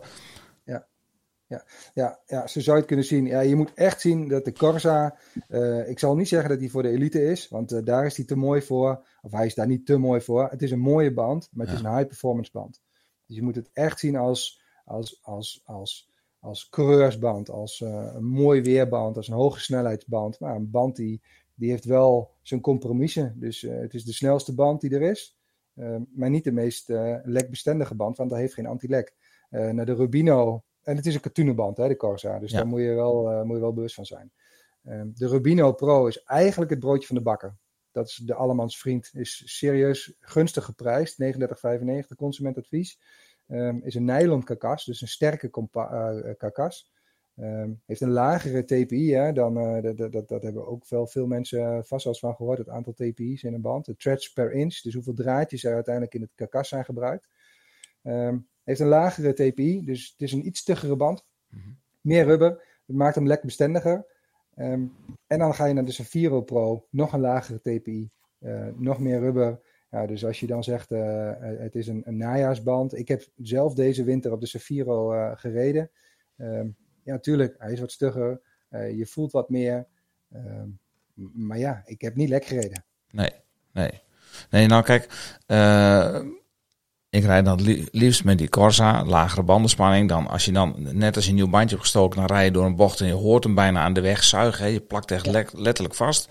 Ja, 1.94 2.20
ja, 2.26 2.48
zo 2.48 2.60
zou 2.60 2.76
je 2.76 2.82
het 2.82 2.86
kunnen 2.86 3.06
zien. 3.06 3.26
Ja, 3.26 3.40
je 3.40 3.56
moet 3.56 3.74
echt 3.74 4.02
zien 4.02 4.28
dat 4.28 4.46
de 4.46 4.54
Corsa, 4.54 5.18
eh, 5.48 5.90
ik 5.90 6.00
zal 6.00 6.16
niet 6.16 6.28
zeggen 6.28 6.50
dat 6.50 6.60
hij 6.60 6.70
voor 6.70 6.84
de 6.84 6.90
elite 6.90 7.24
is, 7.24 7.48
want 7.48 7.72
eh, 7.72 7.84
daar 7.84 8.06
is 8.06 8.16
hij 8.16 8.26
te 8.26 8.36
mooi 8.36 8.62
voor. 8.62 9.06
Of 9.22 9.32
hij 9.32 9.46
is 9.46 9.56
daar 9.56 9.68
niet 9.68 9.86
te 9.86 9.98
mooi 9.98 10.22
voor. 10.22 10.50
Het 10.50 10.62
is 10.62 10.72
een 10.72 10.80
mooie 10.80 11.14
band, 11.14 11.50
maar 11.52 11.66
het 11.66 11.76
is 11.76 11.82
een 11.82 11.96
high 11.96 12.08
performance 12.08 12.52
band. 12.52 12.82
Dus 13.26 13.36
je 13.36 13.42
moet 13.42 13.56
het 13.56 13.70
echt 13.74 14.00
zien 14.00 14.16
als, 14.16 14.62
als, 14.86 15.20
als, 15.22 15.62
als, 15.66 16.10
als 16.40 16.70
coureursband, 16.70 17.50
als 17.50 17.80
een 17.80 18.26
mooi 18.26 18.62
weerband, 18.62 19.18
als 19.18 19.28
een 19.28 19.34
hoge 19.34 19.60
snelheidsband. 19.60 20.40
Maar 20.40 20.56
een 20.56 20.72
band 20.72 20.96
die, 20.96 21.22
die 21.56 21.70
heeft 21.70 21.86
wel 21.86 22.32
zijn 22.42 22.62
compromissen. 22.62 23.36
Dus 23.40 23.62
het 23.62 23.94
is 23.94 24.04
de 24.04 24.14
snelste 24.14 24.54
band 24.56 24.82
die 24.82 24.96
er 24.96 25.02
is, 25.02 25.38
maar 26.12 26.30
niet 26.30 26.44
de 26.44 26.52
meest 26.52 26.90
eh, 26.90 27.16
lekbestendige 27.24 27.96
band, 27.96 28.18
want 28.18 28.30
dat 28.30 28.40
heeft 28.40 28.54
geen 28.54 28.66
anti-lek. 28.66 29.14
Eh, 29.50 29.70
naar 29.70 29.86
de 29.86 29.94
Rubino 29.94 30.64
en 30.84 30.96
het 30.96 31.06
is 31.06 31.16
een 31.16 31.22
katoenenband, 31.22 31.78
hè, 31.78 31.88
de 31.88 31.96
Corsa. 31.96 32.40
Dus 32.40 32.52
Ja. 32.52 32.58
daar 32.58 32.68
moet 32.68 32.82
je, 32.82 32.94
wel, 32.94 33.30
eh, 33.32 33.42
moet 33.42 33.56
je 33.56 33.62
wel 33.62 33.74
bewust 33.74 33.96
van 33.96 34.06
zijn. 34.06 34.32
Ehm, 34.84 35.08
de 35.14 35.28
Rubino 35.28 35.72
Pro 35.72 36.08
is 36.08 36.24
eigenlijk 36.24 36.72
het 36.72 36.80
broodje 36.80 37.08
van 37.08 37.16
de 37.16 37.22
bakker. 37.22 37.56
Dat 37.92 38.08
is 38.08 38.16
de 38.16 38.34
allemans 38.34 38.80
vriend. 38.80 39.10
Is 39.14 39.58
serieus 39.58 40.14
gunstig 40.20 40.66
geprijsd. 40.66 41.18
39,95 41.18 42.18
consumentadvies. 42.18 43.00
Ehm, 43.48 43.78
is 43.84 43.96
een 43.96 44.06
nylon 44.06 44.44
karkas, 44.44 44.86
dus 44.86 45.02
een 45.02 45.08
sterke 45.08 45.50
eh, 45.50 46.34
karkas. 46.38 46.92
Ehm, 47.42 47.72
heeft 47.86 48.02
een 48.02 48.10
lagere 48.10 48.64
TPI. 48.66 49.14
Hè, 49.14 49.34
dan, 49.34 49.58
eh, 49.58 49.82
dat, 49.82 49.98
dat, 49.98 50.12
dat, 50.12 50.28
dat 50.28 50.44
hebben 50.44 50.68
ook 50.68 50.90
wel 50.90 51.08
veel 51.08 51.28
mensen 51.28 51.60
eh, 51.60 51.84
vast 51.84 52.04
wel 52.04 52.14
eens 52.14 52.20
van 52.20 52.36
gehoord. 52.36 52.58
Het 52.58 52.70
aantal 52.70 52.94
TPI's 52.94 53.44
in 53.44 53.54
een 53.54 53.62
band. 53.62 53.86
De 53.86 53.96
threads 53.96 54.34
per 54.34 54.52
inch. 54.52 54.82
Dus 54.82 54.94
hoeveel 54.94 55.14
draadjes 55.14 55.64
er 55.64 55.74
uiteindelijk 55.74 56.14
in 56.14 56.22
het 56.22 56.32
karkas 56.36 56.68
zijn 56.68 56.86
gebruikt. 56.86 57.28
Ehm, 58.02 58.38
heeft 58.64 58.80
een 58.80 58.88
lagere 58.88 59.34
TPI, 59.34 59.86
dus 59.86 60.10
het 60.12 60.22
is 60.22 60.32
een 60.32 60.46
iets 60.46 60.64
tuggere 60.64 60.96
band. 60.96 61.26
Mhm. 61.50 61.70
Meer 62.02 62.26
rubber, 62.26 62.64
het 62.86 62.96
maakt 62.96 63.16
hem 63.16 63.28
lekker 63.28 63.46
bestendiger. 63.46 64.06
Ehm, 64.56 64.86
en 65.28 65.40
dan 65.40 65.54
ga 65.54 65.66
je 65.66 65.74
naar 65.74 65.86
de 65.86 65.92
Safiro 65.92 66.42
Pro, 66.42 66.88
nog 66.90 67.14
een 67.14 67.20
lagere 67.20 67.60
TPI, 67.60 68.10
eh, 68.40 68.68
nog 68.76 69.00
meer 69.00 69.20
rubber. 69.20 69.62
Ja, 69.90 70.06
dus 70.06 70.26
als 70.26 70.40
je 70.40 70.48
dan 70.48 70.64
zegt, 70.64 70.90
het 70.90 71.76
is 71.76 71.88
een, 71.88 72.02
een 72.06 72.18
najaarsband. 72.18 72.98
Ik 72.98 73.08
heb 73.08 73.24
zelf 73.36 73.74
deze 73.74 74.04
winter 74.04 74.32
op 74.32 74.40
de 74.40 74.48
Safiro 74.48 75.34
gereden. 75.36 75.92
Ja, 77.04 77.12
natuurlijk, 77.14 77.56
hij 77.58 77.72
is 77.72 77.80
wat 77.80 77.92
stugger. 77.92 78.42
Eh, 78.70 78.98
je 78.98 79.06
voelt 79.06 79.32
wat 79.32 79.50
meer. 79.50 79.86
Ehm, 80.34 80.68
maar 81.34 81.58
ja, 81.58 81.82
ik 81.86 82.02
heb 82.02 82.16
niet 82.16 82.30
lek 82.30 82.46
gereden. 82.46 82.84
Nee, 83.12 83.32
nee. 83.74 84.02
Nee, 84.50 84.68
nou 84.68 84.84
kijk, 84.84 85.34
eh, 85.46 86.20
ik 87.10 87.24
rijd 87.24 87.46
dan 87.46 87.62
li- 87.62 87.88
liefst 87.92 88.24
met 88.24 88.38
die 88.38 88.50
Corsa, 88.50 89.06
lagere 89.06 89.44
bandenspanning. 89.44 90.10
Dan 90.10 90.28
als 90.28 90.46
je 90.46 90.52
dan 90.52 90.76
net 90.78 91.16
als 91.16 91.24
je 91.24 91.30
een 91.30 91.36
nieuw 91.36 91.50
bandje 91.50 91.70
hebt 91.70 91.82
gestoken, 91.82 92.18
dan 92.18 92.26
rij 92.26 92.46
je 92.46 92.52
door 92.52 92.66
een 92.66 92.76
bocht 92.76 93.00
en 93.00 93.08
je 93.08 93.14
hoort 93.14 93.44
hem 93.44 93.56
bijna 93.56 93.82
aan 93.82 93.94
de 93.94 94.02
weg 94.02 94.24
zuigen. 94.24 94.64
Hè. 94.66 94.70
Je 94.70 94.80
plakt 94.80 95.12
echt 95.12 95.54
letterlijk 95.54 95.96
vast. 95.96 96.28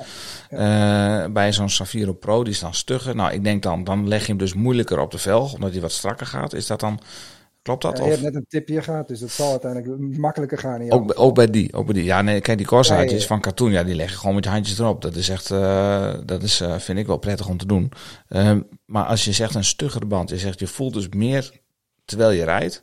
Eh, 0.51 1.25
bij 1.27 1.53
zo'n 1.53 1.69
Safiro 1.69 2.13
Pro, 2.13 2.45
die 2.45 2.53
is 2.53 2.61
dan 2.61 2.75
stugger. 2.75 3.17
Nou, 3.17 3.33
ik 3.33 3.45
denk 3.45 3.63
dan, 3.63 3.85
dan 3.85 4.09
leg 4.09 4.21
je 4.21 4.27
hem 4.29 4.37
dus 4.39 4.55
moeilijker 4.55 4.99
op 4.99 5.11
de 5.11 5.19
velg, 5.19 5.55
omdat 5.55 5.73
hij 5.73 5.81
wat 5.81 5.93
strakker 5.93 6.27
gaat. 6.27 6.53
Is 6.53 6.67
dat 6.67 6.81
dan, 6.81 7.01
klopt 7.63 7.83
dat? 7.83 7.99
Ja, 7.99 8.05
je 8.05 8.11
of? 8.11 8.21
hebt 8.21 8.23
net 8.33 8.35
een 8.35 8.47
tipje 8.49 8.83
gehad, 8.83 9.09
dus 9.09 9.21
dat 9.21 9.31
zal 9.31 9.51
uiteindelijk 9.51 10.19
makkelijker 10.19 10.59
gaan. 10.59 10.91
Ook, 10.91 11.07
bij- 11.07 11.17
ook 11.17 11.35
bij 11.35 11.47
die, 11.51 11.73
ook 11.73 11.85
bij 11.85 11.95
die. 11.95 12.05
Ja, 12.05 12.23
nee, 12.23 12.41
kijk, 12.41 12.59
die 12.59 12.67
Corsaatjes 12.67 13.05
Ja, 13.11 13.15
ja, 13.17 13.21
ja. 13.23 13.27
van 13.27 13.41
katoen, 13.41 13.71
ja, 13.71 13.83
die 13.85 13.95
leg 13.95 14.11
je 14.11 14.17
gewoon 14.17 14.35
met 14.35 14.45
je 14.45 14.51
handjes 14.51 14.79
erop. 14.79 15.03
Dat 15.03 15.15
is 15.17 15.29
echt, 15.29 15.51
eh, 15.51 16.15
dat 16.25 16.43
is, 16.43 16.61
eh, 16.61 16.79
vind 16.79 16.99
ik 16.99 17.07
wel 17.07 17.19
prettig 17.19 17.49
om 17.49 17.57
te 17.57 17.67
doen. 17.67 17.93
Ehm, 18.29 18.61
maar 18.85 19.05
als 19.05 19.25
je 19.25 19.33
zegt 19.33 19.55
een 19.55 19.65
stuggere 19.65 20.07
band, 20.07 20.31
je 20.31 20.39
zegt 20.39 20.61
je 20.61 20.67
voelt 20.67 20.95
dus 20.95 21.09
meer 21.09 21.61
terwijl 22.05 22.31
je 22.31 22.45
rijdt. 22.45 22.83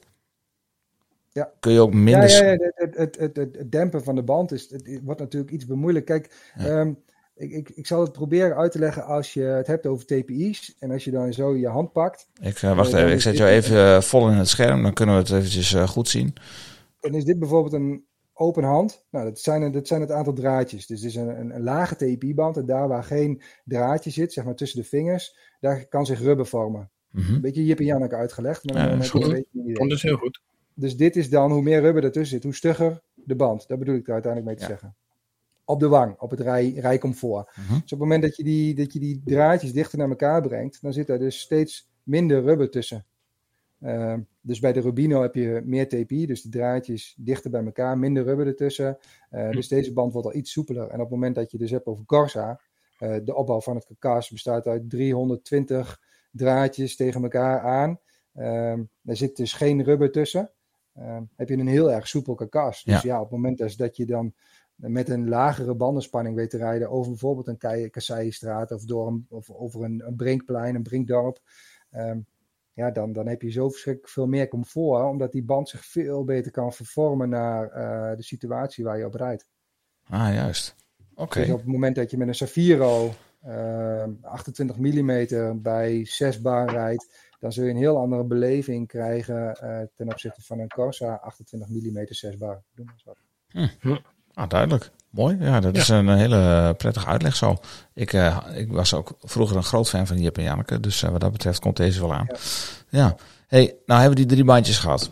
Ja. 1.31 1.51
Kun 1.59 1.71
je 1.71 1.79
ook 1.79 1.91
Ja, 1.93 1.97
minder... 1.99 2.29
ja, 2.29 2.43
ja, 2.51 2.57
het, 2.75 2.97
het, 2.97 3.17
het, 3.17 3.35
het, 3.37 3.71
dempen 3.71 4.03
van 4.03 4.15
de 4.15 4.23
band 4.23 4.51
is, 4.51 4.69
het, 4.69 4.87
het 4.87 5.01
wordt 5.03 5.19
natuurlijk 5.19 5.51
iets 5.51 5.65
bemoeilijk. 5.65 6.05
Kijk, 6.05 6.51
ehm, 6.57 6.93
ik, 7.37 7.51
ik, 7.51 7.69
ik 7.69 7.87
zal 7.87 8.01
het 8.01 8.11
proberen 8.11 8.55
uit 8.57 8.71
te 8.71 8.79
leggen 8.79 9.05
als 9.05 9.33
je 9.33 9.41
het 9.41 9.67
hebt 9.67 9.85
over 9.85 10.05
TPI's. 10.05 10.75
En 10.79 10.91
als 10.91 11.03
je 11.03 11.11
dan 11.11 11.33
zo 11.33 11.55
je 11.55 11.67
hand 11.67 11.91
pakt. 11.91 12.27
Ik, 12.41 12.61
eh, 12.61 12.75
wacht 12.75 12.91
dan 12.91 12.99
even, 12.99 13.13
ik 13.13 13.21
zet 13.21 13.37
jou 13.37 13.49
even 13.49 13.77
eh, 13.77 14.01
vol 14.01 14.29
in 14.29 14.37
het 14.37 14.47
scherm, 14.47 14.83
dan 14.83 14.93
kunnen 14.93 15.15
we 15.15 15.21
het 15.21 15.31
eventjes 15.31 15.73
eh, 15.73 15.87
goed 15.87 16.07
zien. 16.07 16.33
Dan 16.99 17.13
is 17.13 17.25
dit 17.25 17.39
bijvoorbeeld 17.39 17.73
een 17.73 18.05
open 18.33 18.63
hand. 18.63 19.05
Nou, 19.11 19.25
dat 19.25 19.39
zijn, 19.39 19.71
dat 19.71 19.87
zijn 19.87 20.01
het 20.01 20.11
aantal 20.11 20.33
draadjes. 20.33 20.85
Dus 20.87 20.99
dit 21.01 21.09
is 21.09 21.15
een, 21.15 21.39
een, 21.39 21.55
een 21.55 21.63
lage 21.63 21.95
TPI-band. 21.95 22.57
En 22.57 22.65
daar 22.65 22.87
waar 22.87 23.03
geen 23.03 23.41
draadje 23.65 24.09
zit, 24.09 24.33
zeg 24.33 24.43
maar 24.45 24.55
tussen 24.55 24.81
de 24.81 24.87
vingers, 24.87 25.37
daar 25.59 25.85
kan 25.85 26.05
zich 26.05 26.19
rubber 26.19 26.45
vormen. 26.45 26.89
Mhm. 27.11 27.33
Een 27.33 27.41
beetje 27.41 27.65
Jip 27.65 27.79
en 27.79 27.85
Janneke 27.85 28.15
uitgelegd. 28.15 28.63
Maar 28.65 28.75
Ja, 28.75 28.87
dan 28.87 28.95
dat 28.95 29.03
is 29.03 29.09
goed. 29.09 29.21
beetje 29.21 29.45
een 29.53 29.61
idee. 29.69 29.87
Dat 29.87 29.97
is 29.97 30.03
heel 30.03 30.17
goed. 30.17 30.41
Dus 30.73 30.97
dit 30.97 31.15
is 31.15 31.29
dan 31.29 31.51
hoe 31.51 31.61
meer 31.61 31.81
rubber 31.81 32.03
ertussen 32.03 32.35
zit, 32.35 32.43
hoe 32.43 32.55
stugger 32.55 33.01
de 33.13 33.35
band. 33.35 33.67
Dat 33.67 33.79
bedoel 33.79 33.95
ik 33.95 34.07
er 34.07 34.13
uiteindelijk 34.13 34.51
mee 34.51 34.67
te 34.67 34.71
Ja. 34.73 34.79
zeggen. 34.79 34.95
Op 35.69 35.79
de 35.79 35.87
wang, 35.87 36.19
op 36.19 36.31
het 36.31 36.39
rij, 36.39 36.73
rijcomfort. 36.73 37.55
Mhm. 37.55 37.73
Dus 37.73 37.81
op 37.81 37.89
het 37.89 37.99
moment 37.99 38.21
dat 38.21 38.35
je, 38.35 38.43
die, 38.43 38.75
dat 38.75 38.93
je 38.93 38.99
die 38.99 39.21
draadjes 39.25 39.73
dichter 39.73 39.97
naar 39.97 40.09
elkaar 40.09 40.41
brengt, 40.41 40.81
dan 40.81 40.93
zit 40.93 41.09
er 41.09 41.19
dus 41.19 41.39
steeds 41.39 41.89
minder 42.03 42.43
rubber 42.43 42.69
tussen. 42.69 43.05
Ehm, 43.81 44.21
dus 44.41 44.59
bij 44.59 44.73
de 44.73 44.79
Rubino 44.79 45.21
heb 45.21 45.35
je 45.35 45.61
meer 45.65 45.87
TPI, 45.87 46.25
dus 46.25 46.41
de 46.41 46.49
draadjes 46.49 47.15
dichter 47.17 47.51
bij 47.51 47.65
elkaar, 47.65 47.97
minder 47.97 48.23
rubber 48.23 48.47
ertussen. 48.47 48.97
Eh, 49.29 49.49
dus 49.49 49.67
deze 49.67 49.93
band 49.93 50.13
wordt 50.13 50.27
al 50.27 50.35
iets 50.35 50.51
soepeler. 50.51 50.87
En 50.87 50.95
op 50.95 50.99
het 50.99 51.09
moment 51.09 51.35
dat 51.35 51.51
je 51.51 51.57
dus 51.57 51.71
hebt 51.71 51.85
over 51.85 52.05
Corsa, 52.05 52.61
eh, 52.97 53.15
de 53.23 53.35
opbouw 53.35 53.61
van 53.61 53.75
het 53.75 53.85
karkas 53.85 54.29
bestaat 54.29 54.67
uit 54.67 54.89
320 54.89 56.01
draadjes 56.31 56.95
tegen 56.95 57.23
elkaar 57.23 57.59
aan. 57.59 57.99
Ehm 58.33 58.83
er 59.07 59.17
zit 59.17 59.35
dus 59.35 59.53
geen 59.53 59.83
rubber 59.83 60.11
tussen. 60.11 60.51
Ehm, 60.93 61.23
heb 61.35 61.49
je 61.49 61.57
een 61.57 61.67
heel 61.67 61.91
erg 61.91 62.07
soepel 62.07 62.35
karkas. 62.35 62.83
Dus 62.83 63.01
ja, 63.01 63.15
op 63.15 63.23
het 63.23 63.31
moment 63.31 63.77
dat 63.77 63.97
je 63.97 64.05
dan 64.05 64.33
met 64.77 65.09
een 65.09 65.29
lagere 65.29 65.75
bandenspanning 65.75 66.35
weet 66.35 66.49
te 66.49 66.57
rijden 66.57 66.89
over 66.89 67.11
bijvoorbeeld 67.11 67.47
een 67.47 67.89
Kasseistraat 67.89 68.71
of, 68.71 68.83
door 68.83 69.07
een, 69.07 69.25
of 69.29 69.49
over 69.49 69.83
een, 69.83 70.03
een 70.05 70.15
brinkplein, 70.15 70.75
een 70.75 70.83
brinkdorp. 70.83 71.39
ehm, 71.89 72.19
ja, 72.73 72.91
dan, 72.91 73.13
dan 73.13 73.27
heb 73.27 73.41
je 73.41 73.51
zo 73.51 73.69
verschrikkelijk 73.69 74.13
veel 74.13 74.27
meer 74.27 74.47
comfort, 74.47 75.09
omdat 75.09 75.31
die 75.31 75.43
band 75.43 75.69
zich 75.69 75.85
veel 75.85 76.23
beter 76.23 76.51
kan 76.51 76.73
vervormen 76.73 77.29
naar 77.29 77.69
eh, 77.69 78.17
de 78.17 78.23
situatie 78.23 78.83
waar 78.83 78.97
je 78.97 79.05
op 79.05 79.13
rijdt. 79.13 79.47
Ah, 80.03 80.33
juist. 80.33 80.75
Oké. 81.15 81.39
Dus 81.39 81.49
op 81.49 81.57
het 81.57 81.67
moment 81.67 81.95
dat 81.95 82.11
je 82.11 82.17
met 82.17 82.27
een 82.27 82.35
Safiro 82.35 83.13
ehm, 83.41 84.11
28 84.21 84.77
mm 84.77 85.61
bij 85.61 86.05
6 86.05 86.41
bar 86.41 86.71
rijdt, 86.71 87.29
dan 87.39 87.51
zul 87.51 87.63
je 87.63 87.69
een 87.69 87.77
heel 87.77 87.97
andere 87.97 88.23
beleving 88.23 88.87
krijgen 88.87 89.55
eh, 89.55 89.81
ten 89.95 90.07
opzichte 90.07 90.41
van 90.41 90.59
een 90.59 90.67
Corsa 90.67 91.15
28 91.15 91.69
mm 91.69 92.05
6 92.07 92.37
bar. 92.37 92.63
Doe 92.73 92.85
maar 92.85 92.93
eens 92.93 93.03
wat. 93.03 93.17
Ah, 94.37 94.49
duidelijk. 94.49 94.91
Mooi. 95.09 95.37
Ja, 95.39 95.59
dat 95.59 95.75
is 95.75 95.87
een 95.87 96.09
hele 96.09 96.73
prettige 96.77 97.05
uitleg 97.05 97.35
zo. 97.35 97.57
Ik, 97.93 98.13
eh, 98.13 98.37
ik 98.55 98.71
was 98.71 98.93
ook 98.93 99.17
vroeger 99.21 99.57
een 99.57 99.63
groot 99.63 99.89
fan 99.89 100.07
van 100.07 100.21
Jip 100.21 100.37
en 100.37 100.43
Janneke. 100.43 100.79
Dus 100.79 101.03
eh, 101.03 101.09
wat 101.09 101.21
dat 101.21 101.31
betreft 101.31 101.59
komt 101.59 101.77
deze 101.77 101.99
wel 101.99 102.13
aan. 102.13 102.27
Ja. 102.29 102.37
Ja. 102.89 103.15
Hey, 103.47 103.75
nou 103.85 103.99
hebben 103.99 104.09
we 104.09 104.25
die 104.25 104.35
drie 104.35 104.43
bandjes 104.43 104.77
gehad. 104.77 105.11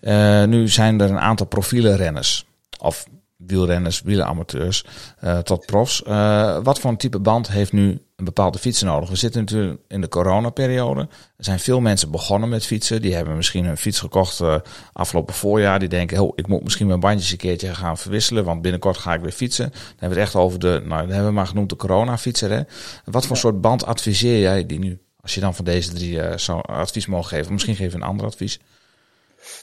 Eh, 0.00 0.44
nu 0.44 0.68
zijn 0.68 1.00
er 1.00 1.10
een 1.10 1.18
aantal 1.18 1.46
profielen 1.46 1.96
renners. 1.96 2.46
Of 2.78 3.06
wielrenners, 3.46 4.02
wielamateurs, 4.02 4.84
eh 5.18 5.38
tot 5.38 5.66
profs. 5.66 6.02
Eh, 6.02 6.58
wat 6.62 6.80
voor 6.80 6.90
een 6.90 6.96
type 6.96 7.20
band 7.20 7.48
heeft 7.50 7.72
nu 7.72 8.00
een 8.16 8.24
bepaalde 8.24 8.58
fietser 8.58 8.86
nodig? 8.86 9.08
We 9.08 9.16
zitten 9.16 9.40
natuurlijk 9.40 9.80
in 9.88 10.00
de 10.00 10.08
coronaperiode. 10.08 11.00
Er 11.36 11.44
zijn 11.44 11.58
veel 11.58 11.80
mensen 11.80 12.10
begonnen 12.10 12.48
met 12.48 12.66
fietsen. 12.66 13.02
Die 13.02 13.14
hebben 13.14 13.36
misschien 13.36 13.64
een 13.64 13.76
fiets 13.76 14.00
gekocht 14.00 14.40
eh, 14.40 14.56
afgelopen 14.92 15.34
voorjaar. 15.34 15.78
Die 15.78 15.88
denken, 15.88 16.20
oh, 16.20 16.32
ik 16.34 16.46
moet 16.46 16.62
misschien 16.62 16.86
mijn 16.86 17.00
bandjes 17.00 17.30
een 17.30 17.36
keertje 17.36 17.74
gaan 17.74 17.98
verwisselen. 17.98 18.44
Want 18.44 18.62
binnenkort 18.62 18.96
ga 18.96 19.14
ik 19.14 19.20
weer 19.20 19.32
fietsen. 19.32 19.70
Dan 19.70 19.80
hebben 19.88 20.08
we 20.08 20.14
het 20.14 20.24
echt 20.24 20.36
over 20.36 20.58
de, 20.58 20.82
nou, 20.84 21.00
dat 21.00 21.10
hebben 21.10 21.28
we 21.28 21.34
maar 21.34 21.46
genoemd 21.46 21.68
de 21.68 21.76
coronafietser. 21.76 22.50
Hè? 22.50 22.62
Wat 23.04 23.26
voor 23.26 23.36
soort 23.36 23.60
band 23.60 23.84
adviseer 23.86 24.40
jij 24.40 24.66
die 24.66 24.78
nu? 24.78 25.00
Als 25.20 25.34
je 25.34 25.40
dan 25.40 25.54
van 25.54 25.64
deze 25.64 25.92
drie 25.92 26.20
eh, 26.20 26.38
zo 26.38 26.58
advies 26.58 27.06
mogen 27.06 27.28
geven. 27.28 27.52
Misschien 27.52 27.76
geef 27.76 27.90
je 27.90 27.96
een 27.96 28.02
ander 28.02 28.26
advies. 28.26 28.60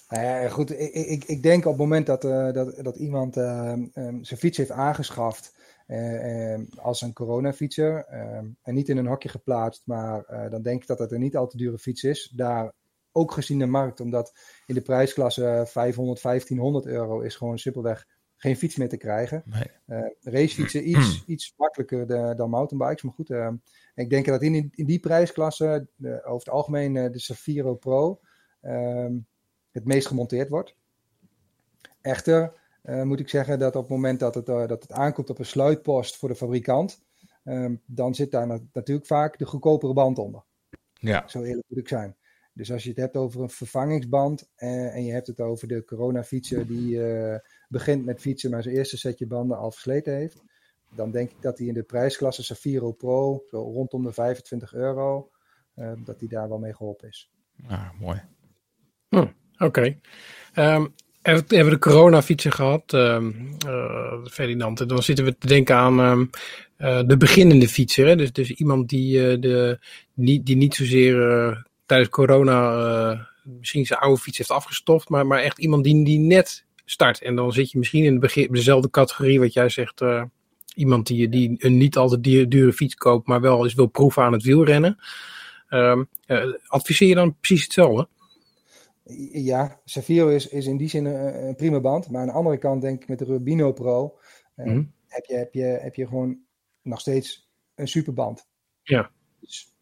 Nou 0.09 0.23
ja, 0.23 0.49
goed, 0.49 0.71
ik, 0.80 0.93
ik, 0.93 1.23
ik 1.23 1.43
denk 1.43 1.65
op 1.65 1.71
het 1.71 1.82
moment 1.82 2.05
dat, 2.05 2.23
eh, 2.25 2.51
dat, 2.51 2.75
dat 2.84 2.95
iemand 2.97 3.38
eh, 3.38 3.71
ehm, 3.71 4.23
zijn 4.23 4.39
fiets 4.39 4.57
heeft 4.57 4.71
aangeschaft 4.71 5.57
eh, 5.88 6.53
eh, 6.53 6.59
als 6.75 7.01
een 7.01 7.13
coronafietser 7.13 8.05
eh, 8.05 8.38
en 8.61 8.73
niet 8.73 8.89
in 8.89 8.97
een 8.97 9.07
hokje 9.07 9.30
geplaatst, 9.30 9.82
maar 9.86 10.47
dan 10.49 10.61
denk 10.61 10.82
ik 10.82 10.88
dat 10.88 10.99
het 10.99 11.11
een 11.11 11.19
niet 11.19 11.36
al 11.38 11.47
te 11.47 11.57
dure 11.57 11.77
fiets 11.77 12.03
is. 12.03 12.34
Daar 12.36 12.73
ook 13.11 13.32
gezien 13.32 13.59
de 13.59 13.65
markt, 13.65 13.99
omdat 13.99 14.34
in 14.65 14.75
de 14.75 14.82
prijsklasse 14.82 15.63
500, 15.67 16.21
1500 16.21 16.86
euro 16.86 17.19
is 17.19 17.36
gewoon 17.36 17.59
simpelweg 17.59 18.05
geen 18.36 18.55
fiets 18.57 18.75
meer 18.75 18.89
te 18.89 18.97
krijgen. 18.97 19.43
Nee. 19.86 20.11
Racefietsen 20.21 20.89
iets, 20.97 21.23
iets 21.25 21.53
makkelijker 21.57 22.07
de- 22.07 22.34
dan 22.36 22.49
mountainbikes. 22.49 23.03
Maar 23.03 23.13
goed, 23.13 23.30
ik 23.95 24.09
denk 24.09 24.25
dat 24.25 24.41
in, 24.41 24.69
in 24.75 24.86
die 24.86 24.99
prijsklasse 24.99 25.88
de- 25.95 26.23
over 26.23 26.45
het 26.45 26.49
algemeen 26.49 26.93
de 26.93 27.19
Safiro 27.19 27.75
Pro 27.75 28.19
ehm, 28.61 29.13
het 29.80 29.88
meest 29.88 30.07
gemonteerd 30.07 30.49
wordt. 30.49 30.75
Echter 32.01 32.53
eh, 32.82 33.01
moet 33.03 33.19
ik 33.19 33.30
zeggen 33.30 33.59
dat 33.59 33.75
op 33.75 33.82
het 33.82 33.91
moment 33.91 34.19
dat 34.19 34.36
het, 34.36 34.49
eh, 34.49 34.67
dat 34.67 34.82
het 34.82 34.91
aankomt 34.91 35.30
op 35.30 35.39
een 35.39 35.45
sluitpost 35.45 36.17
voor 36.17 36.30
de 36.30 36.36
fabrikant, 36.36 37.01
ehm, 37.43 37.75
dan 37.86 38.15
zit 38.15 38.32
daar 38.32 38.47
na- 38.47 38.59
natuurlijk 38.73 39.07
vaak 39.07 39.38
de 39.38 39.45
goedkopere 39.45 39.93
band 39.93 40.17
onder. 40.17 40.43
Ja. 40.93 41.27
Zo 41.27 41.41
eerlijk 41.41 41.65
moet 41.69 41.80
ik 41.80 41.88
zijn. 41.88 42.15
Dus 42.53 42.71
als 42.71 42.84
je 42.84 42.89
het 42.89 42.97
hebt 42.97 43.17
over 43.17 43.41
een 43.41 43.49
vervangingsband 43.49 44.49
eh, 44.55 44.95
en 44.95 45.03
je 45.05 45.11
hebt 45.11 45.27
het 45.27 45.39
over 45.39 45.67
de 45.67 45.84
coronafietser 45.86 46.67
die 46.67 47.03
eh, 47.03 47.39
begint 47.67 48.05
met 48.05 48.21
fietsen, 48.21 48.51
maar 48.51 48.63
zijn 48.63 48.75
eerste 48.75 48.97
setje 48.97 49.27
banden 49.27 49.57
al 49.57 49.71
versleten 49.71 50.13
heeft, 50.13 50.43
dan 50.95 51.11
denk 51.11 51.30
ik 51.32 51.41
dat 51.41 51.57
hij 51.57 51.67
in 51.67 51.73
de 51.73 51.84
prijsklasse 51.84 52.43
Safiro 52.43 52.91
Pro, 52.91 53.43
zo 53.49 53.61
rondom 53.61 54.03
de 54.03 54.11
25 54.13 54.73
euro, 54.73 55.30
eh, 55.73 55.91
dat 56.03 56.19
hij 56.19 56.30
daar 56.30 56.49
wel 56.49 56.59
mee 56.59 56.75
geholpen 56.75 57.07
is. 57.07 57.32
Ah, 57.67 57.99
mooi. 57.99 58.21
Oké. 59.60 59.97
Ehm, 60.53 60.86
we 61.22 61.43
hebben 61.47 61.74
de 61.74 61.80
coronafietsen 61.80 62.51
gehad, 62.51 62.93
ehm 62.93 63.32
eh, 63.68 64.26
Ferdinand. 64.32 64.82
En 64.82 64.88
dan 64.88 65.03
zitten 65.03 65.26
we 65.26 65.38
te 65.38 65.47
denken 65.47 65.76
aan 65.76 65.99
ehm, 65.99 66.26
eh, 66.78 67.07
de 67.07 67.18
beginnende 67.18 67.68
fietser. 67.68 68.07
Hè? 68.07 68.16
Dus, 68.16 68.32
dus 68.32 68.51
iemand 68.51 68.89
die, 68.89 69.30
eh, 69.30 69.41
de, 69.41 69.80
niet, 70.14 70.45
die 70.45 70.55
niet 70.55 70.76
zozeer 70.76 71.68
tijdens 71.86 72.10
corona 72.10 73.28
misschien 73.43 73.86
zijn 73.86 73.99
oude 73.99 74.22
fiets 74.22 74.38
heeft 74.38 74.51
afgestoft, 74.51 75.10
maar, 75.10 75.28
maar 75.28 75.39
echt 75.39 75.60
iemand 75.60 75.84
die, 75.84 76.05
die 76.05 76.20
net 76.20 76.66
start. 76.86 77.22
En 77.22 77.36
dan 77.36 77.51
zit 77.51 77.72
je 77.72 77.78
misschien 77.78 78.03
in 78.03 78.47
dezelfde 78.51 78.89
categorie 78.89 79.39
wat 79.39 79.53
jij 79.53 79.70
zegt. 79.70 80.01
iemand 80.76 81.07
die, 81.07 81.30
die 81.30 81.55
een 81.57 81.78
niet 81.78 81.97
al 81.97 82.10
te 82.10 82.47
dure, 82.47 82.74
fiets 82.74 82.95
koopt, 82.95 83.28
maar 83.28 83.41
wel 83.41 83.64
eens 83.64 83.74
wil 83.74 83.88
proeven 83.88 84.24
aan 84.24 84.34
het 84.34 84.43
wielrennen. 84.43 84.97
Eh, 86.30 86.43
adviseer 86.68 87.07
je 87.07 87.16
dan 87.16 87.36
precies 87.39 87.64
hetzelfde? 87.64 88.07
Ja, 89.32 89.82
Safiro 89.86 90.28
is, 90.28 90.47
is 90.47 90.66
in 90.66 90.78
die 90.78 90.89
zin 90.89 91.05
een, 91.05 91.47
een 91.47 91.55
prima 91.55 91.80
band. 91.80 92.10
Maar 92.10 92.22
aan 92.22 92.28
de 92.28 92.34
andere 92.34 92.57
kant 92.57 92.82
denk 92.82 93.01
ik 93.01 93.07
met 93.10 93.20
de 93.20 93.26
Rubino 93.26 93.72
Pro 93.72 94.18
eh, 94.55 94.66
Mhm. 94.66 94.84
heb, 95.07 95.26
je, 95.26 95.36
heb, 95.36 95.53
je, 95.53 95.64
heb 95.64 95.95
je 95.95 96.07
gewoon 96.07 96.39
nog 96.82 96.99
steeds 96.99 97.49
een 97.76 97.88
superband. 97.88 98.47
Ja. 98.82 99.12
Dus, 99.39 99.74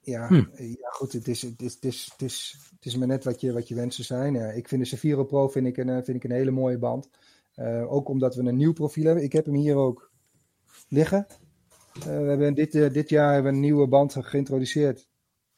ja, 0.00 0.26
Hm. 0.28 0.44
ja, 0.56 0.88
goed, 0.90 1.12
het 1.12 1.28
is, 1.28 1.42
het 1.42 1.62
is, 1.62 1.74
het 1.74 1.84
is, 1.84 2.08
het 2.12 2.22
is, 2.22 2.56
het 2.76 2.86
is 2.86 2.96
maar 2.96 3.08
net 3.08 3.24
wat 3.24 3.40
je, 3.40 3.52
wat 3.52 3.68
je 3.68 3.74
wensen 3.74 4.04
zijn. 4.04 4.56
Ik 4.56 4.68
vind 4.68 4.82
de 4.82 4.88
Safiro 4.88 5.24
Pro 5.24 5.48
vind 5.48 5.66
ik 5.66 5.76
een, 5.76 5.88
eh, 5.88 5.94
vind 6.04 6.16
ik 6.16 6.24
een 6.24 6.36
hele 6.36 6.50
mooie 6.50 6.78
band. 6.78 7.08
Eh, 7.54 7.92
ook 7.92 8.08
omdat 8.08 8.34
we 8.34 8.42
een 8.42 8.56
nieuw 8.56 8.72
profiel 8.72 9.04
hebben. 9.04 9.24
Ik 9.24 9.32
heb 9.32 9.44
hem 9.44 9.54
hier 9.54 9.76
ook 9.76 10.12
liggen. 10.88 11.26
We 12.04 12.10
hebben 12.10 12.54
dit, 12.54 12.72
dit 12.72 13.08
jaar 13.08 13.32
hebben 13.32 13.50
we 13.50 13.56
een 13.58 13.64
nieuwe 13.64 13.88
band 13.88 14.16
geïntroduceerd. 14.18 15.08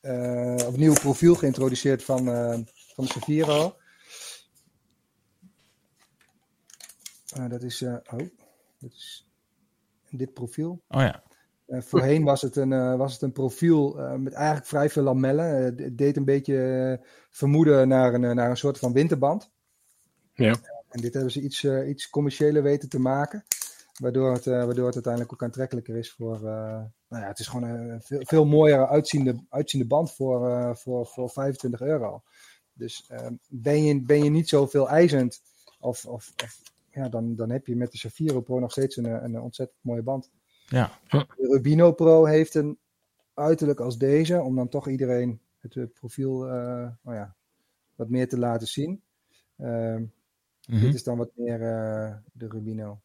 Of 0.01 0.73
een 0.73 0.79
nieuw 0.79 0.93
profiel 0.93 1.35
geïntroduceerd 1.35 2.05
van, 2.05 2.25
van. 3.07 3.75
Eh, 7.31 7.49
dat 7.49 7.63
is, 7.63 7.83
eh, 7.83 7.93
oh, 7.93 8.19
dat 8.79 8.91
is 8.93 9.29
dit 10.11 10.33
profiel. 10.33 10.83
Oh 10.89 11.01
ja. 11.01 11.23
Eh, 11.67 11.81
voorheen 11.81 12.25
was 12.25 12.43
het 12.43 12.57
een, 12.57 12.73
eh, 12.73 12.97
was 12.97 13.13
het 13.13 13.23
een 13.23 13.33
profiel 13.33 13.99
eh, 13.99 14.15
met 14.15 14.33
eigenlijk 14.33 14.67
vrij 14.67 14.91
veel 14.91 15.03
lamellen. 15.03 15.63
Het 15.65 15.99
deed 15.99 16.17
een 16.17 16.25
beetje 16.25 17.01
vermoeden 17.31 17.89
naar 17.89 18.15
een, 18.15 18.37
naar 18.37 18.51
een 18.51 18.57
soort 18.57 18.79
van 18.79 18.93
winterband. 18.93 19.51
Ja. 20.35 20.55
En 20.89 21.01
dit 21.01 21.15
hebben 21.15 21.33
ze 21.33 21.41
iets, 21.41 21.65
iets 21.65 22.11
commerciëler 22.11 22.63
weten 22.63 22.89
te 22.89 22.99
maken. 22.99 23.45
Waardoor 24.01 24.33
het, 24.33 24.47
eh, 24.47 24.65
waardoor 24.65 24.87
het 24.87 24.95
uiteindelijk 24.95 25.33
ook 25.33 25.43
aantrekkelijker 25.43 25.97
is 25.97 26.13
voor. 26.13 26.35
eh, 26.35 26.83
nou 27.09 27.23
ja, 27.23 27.27
het 27.29 27.39
is 27.39 27.47
gewoon 27.47 27.69
een 27.71 28.03
veel, 28.03 28.21
veel 28.23 28.45
mooier 28.45 28.89
uitziende, 28.89 29.45
uitziende 29.49 29.87
band 29.87 30.13
voor, 30.13 30.51
eh, 30.51 30.75
voor, 30.75 31.07
voor 31.07 31.31
25 31.31 31.81
euro. 31.81 32.23
Dus 32.81 33.05
eh, 33.09 33.27
ben, 33.49 33.85
je, 33.85 34.03
ben 34.03 34.25
je 34.25 34.31
niet 34.31 34.49
zoveel 34.49 34.89
eisend, 34.89 35.43
of, 35.81 36.07
of, 36.07 36.33
of, 36.43 36.61
ja, 36.91 37.09
dan, 37.09 37.37
dan 37.37 37.51
heb 37.51 37.67
je 37.67 37.77
met 37.77 37.93
de 37.93 37.99
Safiro 37.99 38.41
Pro 38.41 38.59
nog 38.59 38.71
steeds 38.71 38.97
een, 38.97 39.05
een 39.05 39.41
ontzettend 39.41 39.79
mooie 39.81 40.03
band. 40.03 40.31
Ja. 40.67 40.91
De 41.09 41.27
Rubino 41.37 41.93
Pro 41.93 42.25
heeft 42.25 42.55
een 42.55 42.79
uiterlijk 43.35 43.81
als 43.81 43.99
deze, 43.99 44.41
om 44.41 44.57
dan 44.57 44.69
toch 44.69 44.89
iedereen 44.89 45.41
het 45.59 45.77
eh, 45.77 45.85
profiel 45.95 46.47
eh, 46.47 46.89
nou 47.03 47.17
ja, 47.17 47.35
wat 47.95 48.09
meer 48.09 48.29
te 48.29 48.39
laten 48.39 48.67
zien. 48.69 49.03
Ehm, 49.57 50.03
Mhm. 50.67 50.81
Dit 50.81 50.95
is 50.95 51.05
dan 51.05 51.17
wat 51.17 51.31
meer 51.35 51.63
eh, 51.63 52.15
de 52.33 52.49
Rubino. 52.49 53.01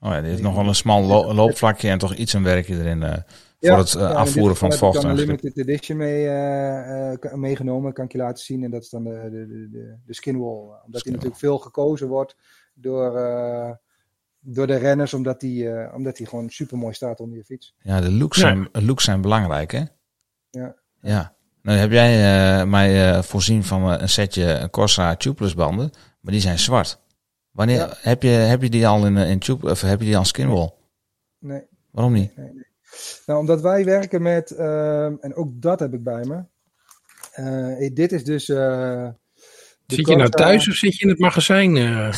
Oh 0.00 0.10
ja, 0.10 0.20
die 0.20 0.30
heeft 0.30 0.42
nog 0.42 0.54
wel 0.54 0.66
een 0.66 0.74
smal 0.74 1.02
lo- 1.02 1.34
loopvlakje 1.42 1.88
en 1.88 1.98
toch 1.98 2.14
iets 2.14 2.32
een 2.32 2.42
werkje 2.42 2.78
erin 2.78 3.02
eh, 3.02 3.22
voor 3.60 3.78
het 3.78 3.94
eh, 3.94 4.14
afvoeren 4.14 4.56
van 4.56 4.70
het 4.70 4.80
heb 4.80 4.88
vocht. 4.88 4.96
ik 4.96 5.02
dan 5.02 5.10
en 5.10 5.18
een 5.18 5.24
limited 5.26 5.56
edition 5.58 5.98
mee, 5.98 6.26
eh, 6.26 7.12
eh, 7.12 7.32
meegenomen, 7.34 7.92
kan 7.92 8.04
ik 8.04 8.12
je 8.12 8.18
laten 8.18 8.44
zien. 8.44 8.64
En 8.64 8.70
dat 8.70 8.82
is 8.82 8.88
dan 8.90 9.04
de, 9.04 9.28
de, 9.30 9.46
de, 9.70 9.96
de, 10.06 10.14
skinwall. 10.14 10.80
Omdat 10.84 11.02
die 11.02 11.12
natuurlijk 11.12 11.40
veel 11.40 11.58
gekozen 11.58 12.08
wordt 12.08 12.36
door, 12.74 13.16
eh, 13.16 13.70
door 14.40 14.66
de 14.66 14.76
renners, 14.76 15.14
omdat 15.14 15.40
die, 15.40 15.70
eh, 15.70 15.94
omdat 15.94 16.16
die 16.16 16.26
gewoon 16.26 16.50
super 16.50 16.78
mooi 16.78 16.94
staat 16.94 17.20
onder 17.20 17.36
je 17.38 17.44
fiets. 17.44 17.74
Ja, 17.78 18.00
de 18.00 18.10
looks, 18.12 18.36
Ja. 18.36 18.42
Zijn, 18.42 18.68
looks 18.72 19.04
zijn 19.04 19.20
belangrijk, 19.20 19.70
hè? 19.72 19.82
Ja. 20.50 20.74
Ja. 21.00 21.34
Nou 21.62 21.78
heb 21.78 21.90
jij 21.90 22.12
eh, 22.60 22.66
mij 22.66 23.22
voorzien 23.22 23.64
van 23.64 23.82
een 23.90 24.08
setje 24.08 24.68
Corsa 24.70 25.16
tubeless 25.16 25.54
banden, 25.54 25.90
maar 26.20 26.32
die 26.32 26.42
zijn 26.42 26.58
zwart. 26.58 27.00
Wanneer 27.50 27.76
Ja. 27.76 27.92
heb, 28.00 28.22
je, 28.22 28.28
heb 28.28 28.62
je 28.62 28.70
die 28.70 28.86
al 28.86 29.06
in, 29.06 29.16
in 29.16 29.38
tube, 29.38 29.70
of 29.70 29.80
heb 29.80 29.98
je 30.00 30.06
die 30.06 30.16
al 30.16 30.24
skinwall? 30.24 30.70
Nee, 31.38 31.62
Waarom 31.90 32.12
niet? 32.12 32.36
nee, 32.36 32.52
nee. 32.52 32.68
Nou, 33.26 33.38
omdat 33.40 33.60
wij 33.60 33.84
werken 33.84 34.22
met, 34.22 34.50
ehm, 34.50 35.14
en 35.20 35.34
ook 35.34 35.50
dat 35.54 35.80
heb 35.80 35.94
ik 35.94 36.02
bij 36.02 36.24
me. 36.24 36.42
Eh, 37.32 37.90
dit 37.94 38.12
is 38.12 38.24
dus. 38.24 38.48
eh, 38.48 39.08
Zit 39.86 40.08
je 40.08 40.16
nou 40.16 40.30
thuis 40.30 40.68
of 40.68 40.74
zit 40.74 40.96
je 40.96 41.02
in 41.04 41.08
het 41.10 41.18
magazijn? 41.18 41.76
eh 41.76 42.12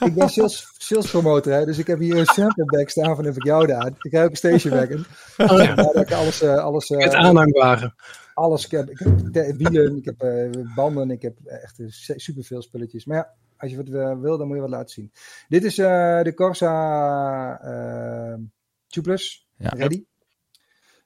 Ik, 0.00 0.14
ben 0.14 0.28
sales, 0.28 0.74
sales 0.78 1.10
promotor, 1.10 1.52
hè, 1.52 1.64
dus 1.64 1.78
ik 1.78 1.86
heb 1.86 1.98
hier 1.98 2.16
een 2.16 2.26
sample 2.26 2.64
bag 2.64 2.90
staan 2.90 3.16
van 3.16 3.24
heb 3.24 3.36
ik 3.36 3.44
jou 3.44 3.66
daar. 3.66 3.90
Ik 4.00 4.12
heb 4.12 4.30
een 4.30 4.36
station 4.36 4.72
wagon. 4.74 5.04
Oh 5.36 5.58
ja, 5.62 5.74
Daar 5.74 5.84
heb 5.92 6.06
ik 6.08 6.12
alles, 6.12 6.42
eh, 6.42 6.56
alles, 6.56 6.90
eh, 6.90 6.98
het 6.98 7.14
aanhangwagen. 7.14 7.94
alles. 8.34 8.64
Ik 8.64 8.70
heb, 8.70 8.90
ik 8.90 8.98
heb 9.32 9.56
wielen, 9.56 9.96
ik 9.96 10.04
heb 10.04 10.20
eh, 10.22 10.50
banden, 10.74 11.10
ik 11.10 11.22
heb 11.22 11.36
echt 11.44 11.78
eh, 11.78 11.86
superveel 12.16 12.62
spulletjes. 12.62 13.04
Maar 13.04 13.16
ja, 13.16 13.32
als 13.56 13.70
je 13.70 13.76
wat 13.76 13.88
eh, 13.88 14.20
wil, 14.20 14.38
dan 14.38 14.46
moet 14.46 14.56
je 14.56 14.62
wat 14.62 14.70
laten 14.70 14.88
zien. 14.94 15.12
Dit 15.48 15.64
is 15.64 15.78
eh, 15.78 16.22
de 16.22 16.32
Corsa 16.34 17.60
eh 17.60 18.34
Tubeless 18.86 19.45
Ja. 19.56 19.68
Ready. 19.68 20.04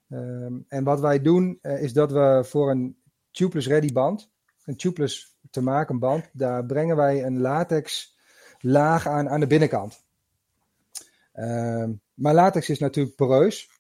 Ehm, 0.09 0.59
en 0.69 0.85
wat 0.85 1.01
wij 1.01 1.21
doen, 1.23 1.59
eh, 1.63 1.83
is 1.83 1.93
dat 1.93 2.13
we 2.13 2.45
voor 2.45 2.71
een 2.71 2.97
Tubeless 3.31 3.69
Ready 3.69 3.93
band, 3.93 4.31
een 4.65 4.77
Tubeless 4.77 5.39
te 5.51 5.63
maken 5.63 5.99
band, 5.99 6.31
daar 6.33 6.67
brengen 6.67 6.97
wij 6.97 7.25
een 7.25 7.41
latex 7.41 8.17
laag 8.59 9.07
aan 9.07 9.29
aan 9.29 9.41
de 9.41 9.47
binnenkant. 9.47 10.05
Ehm, 11.33 11.93
maar 12.15 12.35
latex 12.35 12.69
is 12.69 12.79
natuurlijk 12.79 13.17
poreus. 13.17 13.71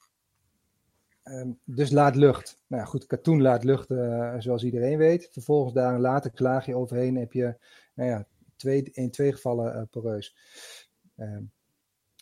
Ehm, 1.22 1.50
dus 1.64 1.90
laat 1.90 2.16
lucht. 2.16 2.62
Nou 2.66 2.82
ja, 2.82 2.88
goed, 2.88 3.06
katoen 3.06 3.42
laat 3.42 3.64
lucht, 3.64 3.90
eh, 3.90 4.34
zoals 4.38 4.64
iedereen 4.64 4.98
weet. 4.98 5.28
Vervolgens 5.32 5.74
daar 5.74 5.94
een 5.94 6.00
latex 6.00 6.38
laagje 6.38 6.76
overheen 6.76 7.16
heb 7.16 7.32
je, 7.32 7.58
nou 7.94 8.10
ja, 8.10 8.26
twee, 8.56 8.82
in 8.82 9.10
twee 9.10 9.32
gevallen 9.32 9.74
eh, 9.74 9.82
poreus. 9.90 10.36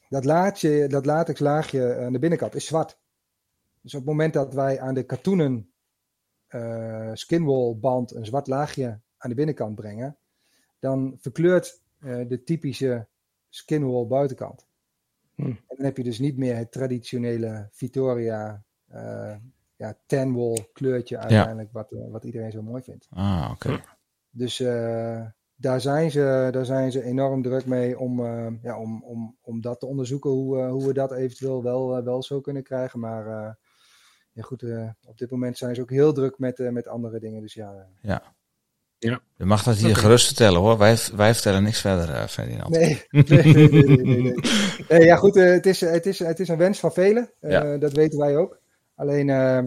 Dat, 0.08 0.24
laadje, 0.24 0.86
dat 0.86 1.06
latex 1.06 1.40
laagje 1.40 1.96
aan 1.96 2.12
de 2.12 2.18
binnenkant 2.18 2.54
is 2.54 2.66
zwart. 2.66 2.98
Dus 3.80 3.94
op 3.94 4.00
het 4.00 4.08
moment 4.08 4.32
dat 4.32 4.54
wij 4.54 4.80
aan 4.80 4.94
de 4.94 5.02
katoenen 5.02 5.72
eh, 6.46 7.10
skinwall 7.12 7.76
band 7.76 8.14
een 8.14 8.26
zwart 8.26 8.46
laagje 8.46 9.00
aan 9.16 9.30
de 9.30 9.36
binnenkant 9.36 9.74
brengen, 9.74 10.18
dan 10.78 11.16
verkleurt 11.20 11.82
eh, 11.98 12.28
de 12.28 12.42
typische 12.42 13.08
skinwall 13.48 14.06
buitenkant. 14.06 14.66
Hm. 15.34 15.42
En 15.42 15.76
dan 15.76 15.84
heb 15.84 15.96
je 15.96 16.02
dus 16.02 16.18
niet 16.18 16.36
meer 16.36 16.56
het 16.56 16.72
traditionele 16.72 17.68
Vittoria 17.72 18.64
eh 18.86 19.36
ja, 19.78 19.98
tanwall 20.06 20.68
kleurtje 20.72 21.18
uiteindelijk, 21.18 21.72
wat, 21.72 21.92
eh, 21.92 22.10
wat 22.10 22.24
iedereen 22.24 22.50
zo 22.50 22.62
mooi 22.62 22.82
vindt. 22.82 23.06
Ah, 23.10 23.50
oké. 23.52 23.82
Dus 24.30 24.60
eh, 24.60 25.26
daar, 25.60 25.80
zijn 25.80 26.10
ze, 26.10 26.48
daar 26.50 26.64
zijn 26.64 26.92
ze 26.92 27.02
enorm 27.04 27.42
druk 27.42 27.66
mee 27.66 27.98
om, 27.98 28.24
eh, 28.24 28.46
ja, 28.62 28.78
om, 28.78 29.02
om, 29.04 29.36
om 29.42 29.60
dat 29.60 29.80
te 29.80 29.86
onderzoeken, 29.86 30.30
hoe, 30.30 30.58
eh, 30.58 30.70
hoe 30.70 30.86
we 30.86 30.92
dat 30.92 31.12
eventueel 31.12 31.62
wel, 31.62 31.96
eh, 31.96 32.04
wel 32.04 32.22
zo 32.22 32.40
kunnen 32.40 32.62
krijgen. 32.62 33.00
Maar 33.00 33.26
eh, 33.26 33.52
ja, 34.32 34.42
goed, 34.42 34.62
eh, 34.62 34.88
op 35.06 35.18
dit 35.18 35.30
moment 35.30 35.58
zijn 35.58 35.74
ze 35.74 35.80
ook 35.80 35.90
heel 35.90 36.12
druk 36.12 36.38
met, 36.38 36.58
eh, 36.60 36.68
met 36.68 36.86
andere 36.88 37.18
dingen. 37.20 37.40
Dus 37.42 37.54
ja, 37.54 37.88
Je 38.98 39.44
mag 39.44 39.62
dat 39.62 39.76
hier 39.76 39.96
gerust 39.96 40.26
vertellen 40.26 40.60
hoor. 40.60 40.78
Wij, 40.78 40.96
wij 41.16 41.34
vertellen 41.34 41.62
niks 41.62 41.80
verder, 41.80 42.14
eh 42.14 42.26
Ferdinand. 42.26 42.68
Nee, 42.70 43.02
nee, 43.10 43.24
nee, 43.28 43.68
nee, 43.68 43.68
nee, 43.68 43.96
nee, 43.96 44.22
nee. 44.22 44.34
Nee, 44.88 45.04
ja, 45.04 45.16
goed, 45.16 45.36
eh, 45.36 45.50
het, 45.50 45.66
is, 45.66 45.80
het, 45.80 46.06
is, 46.06 46.18
het 46.18 46.40
is 46.40 46.48
een 46.48 46.56
wens 46.56 46.78
van 46.80 46.92
velen. 46.92 47.30
Eh, 47.40 47.50
Ja. 47.50 47.76
Dat 47.78 47.92
weten 47.92 48.18
wij 48.18 48.36
ook. 48.36 48.60
Alleen, 48.94 49.30
eh, 49.30 49.62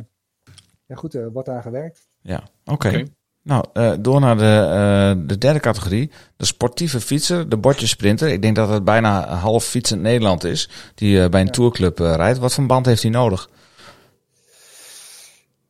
ja, 0.85 0.95
goed, 0.95 1.13
er 1.13 1.31
wordt 1.31 1.49
aan 1.49 1.61
gewerkt. 1.61 2.07
Ja, 2.21 2.43
oké. 2.65 2.87
Oké. 2.87 3.05
Nou, 3.43 3.65
eh, 3.73 3.93
door 3.99 4.19
naar 4.19 4.37
de, 4.37 4.43
eh, 4.43 5.27
de 5.27 5.37
derde 5.37 5.59
categorie. 5.59 6.11
De 6.37 6.45
sportieve 6.45 6.99
fietser, 6.99 7.49
de 7.49 7.57
bordjesprinter. 7.57 8.29
Ik 8.29 8.41
denk 8.41 8.55
dat 8.55 8.69
het 8.69 8.83
bijna 8.83 9.27
half 9.27 9.65
fietsend 9.65 10.01
Nederland 10.01 10.43
is. 10.43 10.69
Die 10.95 11.21
eh, 11.23 11.29
bij 11.29 11.39
een 11.39 11.45
Ja. 11.45 11.51
tourclub 11.51 11.97
rijdt. 11.99 12.37
Wat 12.39 12.53
voor 12.53 12.65
band 12.65 12.85
heeft 12.85 13.01
hij 13.01 13.11
nodig? 13.11 13.49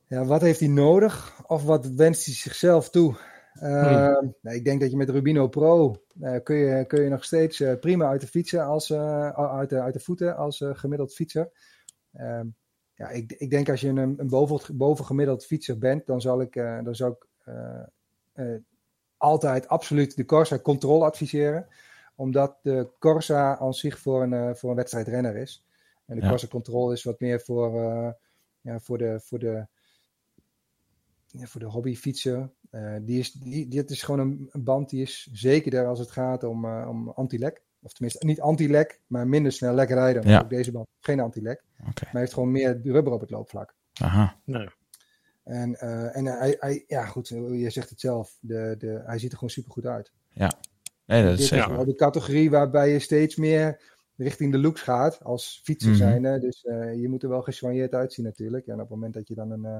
Ja, 0.08 0.26
wat 0.26 0.42
heeft 0.42 0.60
hij 0.60 0.70
nodig? 0.70 1.34
Of 1.48 1.64
wat 1.64 1.86
wenst 1.86 2.26
hij 2.26 2.34
zichzelf 2.34 2.90
toe? 2.90 3.16
Eh, 3.54 3.72
nou, 4.42 4.56
ik 4.56 4.64
denk 4.66 4.82
dat 4.82 4.92
je 4.92 4.98
met 4.98 5.10
Rubino 5.10 5.48
Pro 5.48 5.96
kun, 6.44 6.56
je, 6.56 6.86
kun 6.86 7.04
je 7.04 7.10
nog 7.10 7.24
steeds 7.24 7.64
prima 7.80 8.08
uit 8.08 8.22
de 8.22 8.28
fietsen 8.28 8.66
als, 8.66 8.94
uit, 9.34 9.70
de, 9.70 9.82
uit 9.82 9.94
de 9.94 10.00
voeten 10.00 10.38
als 10.38 10.64
gemiddeld 10.74 11.14
fietser. 11.14 11.50
Ehm, 12.14 12.46
ja, 12.94 13.10
ik, 13.10 13.32
ik 13.38 13.50
denk 13.50 13.70
als 13.70 13.82
je 13.82 13.88
een, 13.88 13.98
een 13.98 14.28
boven, 14.30 14.78
bovengemiddeld 14.78 15.46
fietser 15.46 15.78
bent, 15.78 16.06
dan, 16.06 16.22
zal 16.22 16.42
ik, 16.42 16.54
dan 16.84 16.96
zou 16.96 17.12
ik 17.12 17.30
altijd 19.18 19.68
absoluut 19.68 20.16
de 20.16 20.26
Corsa 20.26 20.60
Control 20.60 21.06
adviseren. 21.06 21.68
Omdat 22.16 22.58
de 22.62 22.90
Corsa 23.00 23.58
aan 23.58 23.74
zich 23.74 24.00
voor 24.00 24.24
een, 24.24 24.34
eh, 24.34 24.54
voor 24.54 24.70
een 24.70 24.76
wedstrijdrenner 24.76 25.36
is. 25.36 25.66
En 26.06 26.16
de 26.16 26.22
Ja. 26.22 26.30
Corsa 26.30 26.48
Control 26.48 26.92
is 26.92 27.04
wat 27.04 27.20
meer 27.20 27.42
voor, 27.42 27.82
eh, 27.82 28.12
ja, 28.62 28.80
voor 28.80 28.98
de, 28.98 29.20
voor 29.24 29.40
de 29.40 29.68
ja, 31.32 31.46
voor 31.46 31.60
de 31.62 31.68
hobbyfietser. 31.68 32.50
Eh, 32.70 32.96
die 33.02 33.20
is, 33.20 33.32
die, 33.32 33.68
dit 33.68 33.90
is 33.90 34.04
gewoon 34.04 34.20
een, 34.20 34.48
een 34.52 34.64
band 34.64 34.90
die 34.90 35.02
is 35.02 35.30
zekerder 35.32 35.86
als 35.88 36.00
het 36.00 36.12
gaat 36.12 36.44
om, 36.44 36.66
eh, 36.66 36.88
om 36.90 37.10
anti-lek. 37.10 37.62
Of 37.82 37.94
tenminste, 37.94 38.26
niet 38.26 38.42
anti-lek, 38.42 39.02
maar 39.08 39.28
minder 39.28 39.52
snel 39.52 39.74
lek 39.74 39.90
rijden. 39.90 40.28
Ja. 40.28 40.40
Ook 40.40 40.50
deze 40.50 40.72
band 40.72 40.88
geen 41.00 41.20
anti-lek. 41.20 41.64
Oké. 41.80 42.04
Maar 42.04 42.12
hij 42.12 42.22
heeft 42.22 42.34
gewoon 42.34 42.52
meer 42.52 42.82
rubber 42.84 43.14
op 43.14 43.22
het 43.22 43.30
loopvlak. 43.30 43.76
Aha. 43.94 44.40
Nou, 44.44 44.70
En, 45.52 45.76
eh, 45.80 46.16
en 46.18 46.26
hij, 46.26 46.56
hij, 46.60 46.84
ja 46.88 47.06
goed, 47.06 47.28
je 47.28 47.70
zegt 47.70 47.90
het 47.90 48.00
zelf. 48.00 48.38
De, 48.40 48.76
de, 48.78 49.02
hij 49.06 49.20
ziet 49.20 49.32
er 49.32 49.38
gewoon 49.38 49.54
super 49.54 49.72
goed 49.72 49.86
uit. 49.86 50.12
Nee, 51.06 51.24
dat 51.24 51.40
is 51.40 51.48
zeker. 51.48 51.76
wel 51.76 51.86
de 51.86 51.96
categorie 51.96 52.50
waarbij 52.50 52.90
je 52.92 53.00
steeds 53.00 53.36
meer 53.36 53.82
richting 54.16 54.52
de 54.52 54.58
looks 54.58 54.82
gaat 54.82 55.24
als 55.24 55.62
fietser 55.64 55.90
Mhm. 55.90 55.98
zijnde. 56.00 56.40
Dus 56.40 56.64
eh, 56.66 56.94
je 57.02 57.10
moet 57.10 57.24
er 57.24 57.30
wel 57.30 57.42
gesoigneerd 57.42 57.94
uitzien 57.94 58.26
natuurlijk. 58.26 58.68
En 58.68 58.74
op 58.74 58.80
het 58.80 58.90
moment 58.90 59.14
dat 59.14 59.28
je 59.28 59.34
dan 59.36 59.52
een, 59.52 59.66
eh, 59.66 59.78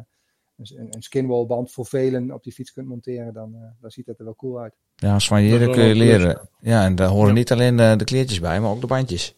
een, 0.58 0.88
een 0.90 1.02
skinwall 1.02 1.46
band 1.46 1.72
voor 1.72 1.86
velen 1.86 2.32
op 2.32 2.44
die 2.44 2.54
fiets 2.54 2.74
kunt 2.74 2.88
monteren, 2.88 3.34
dan, 3.34 3.56
eh, 3.56 3.62
dan 3.82 3.92
ziet 3.92 4.06
dat 4.06 4.20
er 4.20 4.26
wel 4.26 4.36
cool 4.36 4.60
uit. 4.60 4.74
Ja, 4.96 5.20
soigneren 5.20 5.72
kun 5.72 5.84
je 5.84 5.90
een 5.92 5.98
leren. 5.98 6.50
Ja, 6.60 6.86
en 6.86 6.96
daar 6.96 7.08
horen 7.08 7.28
Ja. 7.28 7.34
niet 7.34 7.52
alleen 7.52 7.80
eh, 7.80 7.98
de 7.98 8.04
kleertjes 8.04 8.40
bij, 8.40 8.60
maar 8.62 8.70
ook 8.72 8.82
de 8.82 8.88
bandjes. 8.88 9.36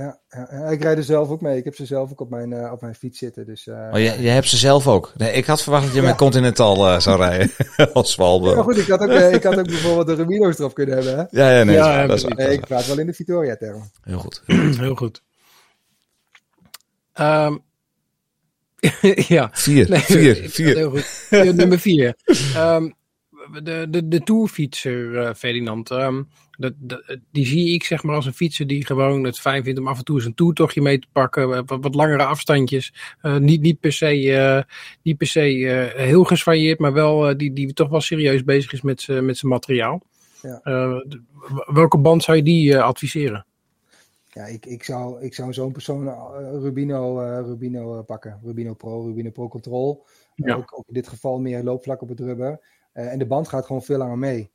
Ja, 0.00 0.18
ja, 0.30 0.48
ja, 0.50 0.64
ik 0.66 0.82
rijd 0.82 0.98
er 0.98 1.04
zelf 1.04 1.28
ook 1.28 1.40
mee. 1.40 1.56
Ik 1.56 1.64
heb 1.64 1.74
ze 1.74 1.86
zelf 1.86 2.10
ook 2.10 2.20
op 2.20 2.30
mijn, 2.30 2.52
eh, 2.52 2.72
op 2.72 2.80
mijn 2.80 2.94
fiets 2.94 3.18
zitten. 3.18 3.46
Dus, 3.46 3.66
eh, 3.66 3.88
Oh, 3.92 3.98
je, 3.98 4.22
je 4.22 4.28
hebt 4.28 4.48
ze 4.48 4.56
zelf 4.56 4.86
ook. 4.86 5.12
Nee, 5.16 5.32
ik 5.32 5.44
had 5.46 5.62
verwacht 5.62 5.84
dat 5.84 5.94
je 5.94 6.00
Ja. 6.00 6.06
met 6.06 6.16
Continental 6.16 6.88
eh, 6.88 7.00
zou 7.00 7.16
rijden. 7.18 7.50
Als 7.92 8.14
Valbo. 8.14 8.54
maar 8.54 8.64
goed, 8.64 8.76
ik 8.78 8.86
had 8.86 9.00
ook, 9.00 9.10
ik 9.10 9.42
had 9.42 9.58
ook 9.58 9.66
bijvoorbeeld 9.66 10.06
de 10.06 10.14
Rubino's 10.14 10.58
erop 10.58 10.74
kunnen 10.74 10.94
hebben. 10.94 11.16
Hè? 11.16 11.42
Ja, 11.42 11.56
ja, 11.58 11.64
nee, 11.64 11.74
Ja, 11.74 11.82
dat 11.84 11.86
is 11.86 11.92
waar, 11.94 12.00
ja, 12.00 12.06
dat 12.06 12.16
is 12.16 12.22
waar, 12.22 12.34
Nee, 12.36 12.46
dat 12.46 12.54
ik 12.54 12.66
praat 12.66 12.86
wel 12.86 12.98
in 12.98 13.06
de 13.06 13.12
Victoria-termen. 13.14 13.78
waar. 13.80 13.90
Heel 14.02 14.18
goed. 14.18 14.42
Heel 14.78 14.94
goed. 14.94 15.22
Ehm, 17.12 17.56
ja. 19.36 19.48
Vier, 19.52 19.88
Nee, 19.90 19.98
vier, 20.00 20.36
vier. 20.50 20.76
Heel 20.76 20.90
goed. 20.90 21.26
Ja, 21.30 21.42
Nummer 21.52 21.78
vier. 21.78 22.14
Ehm, 22.54 22.90
de, 23.62 23.86
de, 23.90 24.08
de 24.08 24.20
tourfietser, 24.22 25.18
eh, 25.18 25.34
Ferdinand. 25.34 25.90
ehm, 25.90 26.22
dat, 26.60 26.72
dat- 26.78 27.18
die 27.32 27.46
zie 27.46 27.74
ik 27.74 27.84
zeg 27.84 28.02
maar 28.02 28.14
als 28.14 28.26
een 28.26 28.32
fietser 28.32 28.66
die 28.66 28.86
gewoon 28.86 29.24
het 29.24 29.38
fijn 29.38 29.64
vindt 29.64 29.80
om 29.80 29.88
af 29.88 29.98
en 29.98 30.04
toe 30.04 30.16
eens 30.16 30.24
een 30.24 30.34
toertochtje 30.34 30.82
mee 30.82 30.98
te 30.98 31.06
pakken. 31.12 31.48
Wat, 31.66 31.78
wat 31.80 31.94
langere 31.94 32.24
afstandjes. 32.24 32.94
Eh, 33.20 33.36
niet, 33.36 33.60
niet 33.60 33.80
per 33.80 33.92
se, 33.92 34.32
eh, 34.36 34.62
niet 35.02 35.16
per 35.16 35.26
se 35.26 35.68
eh, 35.68 36.00
heel 36.06 36.24
gesvarieerd, 36.24 36.78
maar 36.78 36.92
wel 36.92 37.36
die, 37.36 37.52
die 37.52 37.72
toch 37.72 37.88
wel 37.88 38.00
serieus 38.00 38.44
bezig 38.44 38.72
is 38.72 38.82
met 38.82 39.00
zijn 39.00 39.24
met 39.24 39.36
zijn 39.36 39.52
materiaal. 39.52 40.00
Ja. 40.42 40.60
Welke 41.66 41.98
band 41.98 42.22
zou 42.22 42.36
je 42.36 42.42
die 42.42 42.78
adviseren? 42.78 43.46
Ja, 44.32 44.44
ik, 44.44 44.66
ik 44.66 44.84
zou, 44.84 45.22
ik 45.22 45.34
zou 45.34 45.52
zo'n 45.52 45.72
persoon 45.72 46.08
Rubino, 46.60 47.18
Rubino 47.46 48.02
pakken. 48.02 48.40
Rubino 48.44 48.74
Pro, 48.74 49.06
Rubino 49.06 49.30
Pro 49.30 49.48
Control. 49.48 50.06
Ja. 50.34 50.54
Ook, 50.54 50.78
ook 50.78 50.88
in 50.88 50.94
dit 50.94 51.08
geval 51.08 51.38
meer 51.38 51.62
loopvlak 51.62 52.02
op 52.02 52.08
het 52.08 52.20
rubber. 52.20 52.60
En 52.92 53.18
de 53.18 53.26
band 53.26 53.48
gaat 53.48 53.66
gewoon 53.66 53.82
veel 53.82 53.98
langer 53.98 54.18
mee. 54.18 54.50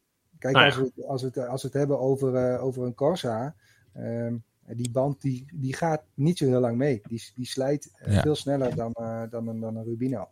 Kijk, 0.51 0.55
Nou 0.57 0.65
ja. 0.67 0.71
als, 0.75 0.81
we, 0.81 0.91
het- 0.95 1.05
als, 1.07 1.21
we 1.21 1.27
het, 1.27 1.37
als 1.47 1.61
we 1.61 1.67
het 1.67 1.77
hebben 1.77 1.99
over, 1.99 2.35
eh, 2.35 2.63
over 2.63 2.83
een 2.83 2.93
Corsa. 2.93 3.55
ehm, 3.93 4.35
die 4.67 4.91
band 4.91 5.21
die, 5.21 5.45
die 5.53 5.75
gaat 5.75 6.03
niet 6.13 6.37
zo 6.37 6.45
heel 6.45 6.59
lang 6.59 6.77
mee. 6.77 7.01
Die, 7.07 7.31
die 7.35 7.45
slijt 7.45 7.91
eh, 7.95 8.13
Ja. 8.13 8.21
veel 8.21 8.35
sneller 8.35 8.75
dan, 8.75 8.91
eh, 8.91 9.23
dan, 9.29 9.47
een, 9.47 9.59
dan 9.59 9.75
een 9.75 9.83
Rubino. 9.83 10.29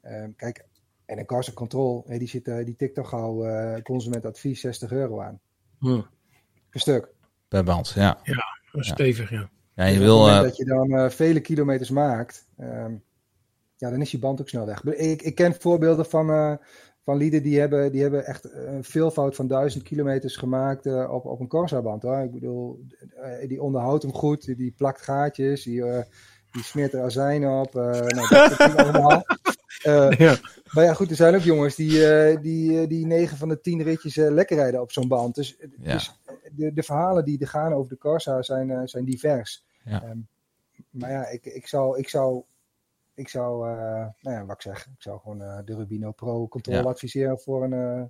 Ehm, 0.00 0.30
kijk, 0.36 0.64
en 1.04 1.18
een 1.18 1.26
Corsa 1.26 1.52
Control, 1.52 2.04
die, 2.06 2.28
zit, 2.28 2.44
die 2.44 2.76
tikt 2.76 2.94
toch 2.94 3.08
gauw 3.08 3.44
eh 3.44 3.82
consumentadvies 3.82 4.60
60 4.60 4.92
euro 4.92 5.20
aan. 5.20 5.40
Hm. 5.78 6.00
Per 6.70 6.80
stuk. 6.80 7.08
Per 7.48 7.64
band, 7.64 7.88
ja. 7.88 8.18
Stevig, 8.72 9.30
ja. 9.30 9.50
Ja, 9.74 9.84
je 9.84 9.98
wil... 9.98 10.24
dat 10.24 10.56
je 10.56 10.64
dan 10.64 10.90
eh, 10.96 11.10
vele 11.10 11.40
kilometers 11.40 11.90
maakt, 11.90 12.48
ehm, 12.56 12.94
ja, 13.76 13.90
dan 13.90 14.00
is 14.00 14.10
je 14.10 14.18
band 14.18 14.40
ook 14.40 14.48
snel 14.48 14.66
weg. 14.66 14.82
Ik, 14.84 15.22
ik 15.22 15.34
ken 15.34 15.54
voorbeelden 15.60 16.06
van, 16.06 16.30
eh, 16.30 16.54
van 17.04 17.16
lieden 17.16 17.42
die 17.42 17.60
hebben, 17.60 17.92
die 17.92 18.02
hebben 18.02 18.26
echt 18.26 18.52
een 18.52 18.84
veelvoud 18.84 19.34
van 19.36 19.46
duizend 19.46 19.82
kilometers 19.82 20.36
gemaakt 20.36 20.86
eh, 20.86 21.12
op, 21.12 21.24
op 21.24 21.40
een 21.40 21.48
Corsa-band. 21.48 22.02
Hoor. 22.02 22.18
Ik 22.22 22.32
bedoel, 22.32 22.80
eh, 23.16 23.48
die 23.48 23.62
onderhoudt 23.62 24.02
hem 24.02 24.12
goed, 24.12 24.44
die, 24.44 24.56
die 24.56 24.72
plakt 24.76 25.00
gaatjes, 25.00 25.62
die, 25.62 25.84
eh, 25.84 26.02
die 26.52 26.62
smeert 26.62 26.92
er 26.92 27.02
azijn 27.02 27.46
op. 27.48 27.76
eh, 27.76 27.82
nou, 28.00 28.28
dat 28.28 28.76
allemaal. 28.76 29.22
Eh, 29.82 30.10
ja. 30.10 30.36
maar 30.72 30.84
ja, 30.84 30.94
goed, 30.94 31.10
er 31.10 31.16
zijn 31.16 31.34
ook 31.34 31.40
jongens 31.40 31.74
die, 31.74 32.06
eh, 32.06 32.40
die, 32.42 32.80
eh, 32.80 32.88
die 32.88 33.06
9 33.06 33.36
van 33.36 33.48
de 33.48 33.60
10 33.60 33.82
ritjes 33.82 34.16
eh, 34.16 34.30
lekker 34.30 34.56
rijden 34.56 34.80
op 34.80 34.92
zo'n 34.92 35.08
band. 35.08 35.34
Dus, 35.34 35.56
Ja. 35.80 35.92
dus 35.92 36.20
de, 36.52 36.72
de 36.72 36.82
verhalen 36.82 37.24
die 37.24 37.40
er 37.40 37.48
gaan 37.48 37.72
over 37.72 37.90
de 37.90 37.98
Corsa 37.98 38.42
zijn, 38.42 38.70
eh, 38.70 38.80
zijn 38.84 39.04
divers. 39.04 39.64
Ja. 39.84 40.02
Ehm, 40.02 40.18
maar 40.90 41.10
ja, 41.10 41.28
ik, 41.28 41.44
ik 41.46 41.66
zou, 41.66 41.98
ik 41.98 42.08
zou, 42.08 42.42
ik 43.14 43.28
zou 43.28 43.68
eh, 43.70 43.76
nou 44.20 44.36
ja, 44.36 44.44
wat 44.44 44.54
ik 44.56 44.62
zeg, 44.62 44.78
ik 44.86 45.02
zou 45.02 45.20
gewoon 45.20 45.42
eh, 45.42 45.58
de 45.64 45.74
Rubino 45.74 46.10
Pro 46.12 46.48
Control 46.48 46.74
Ja. 46.76 46.82
adviseren 46.82 47.38
voor 47.40 47.64
een, 47.64 47.72
eh 47.72 48.02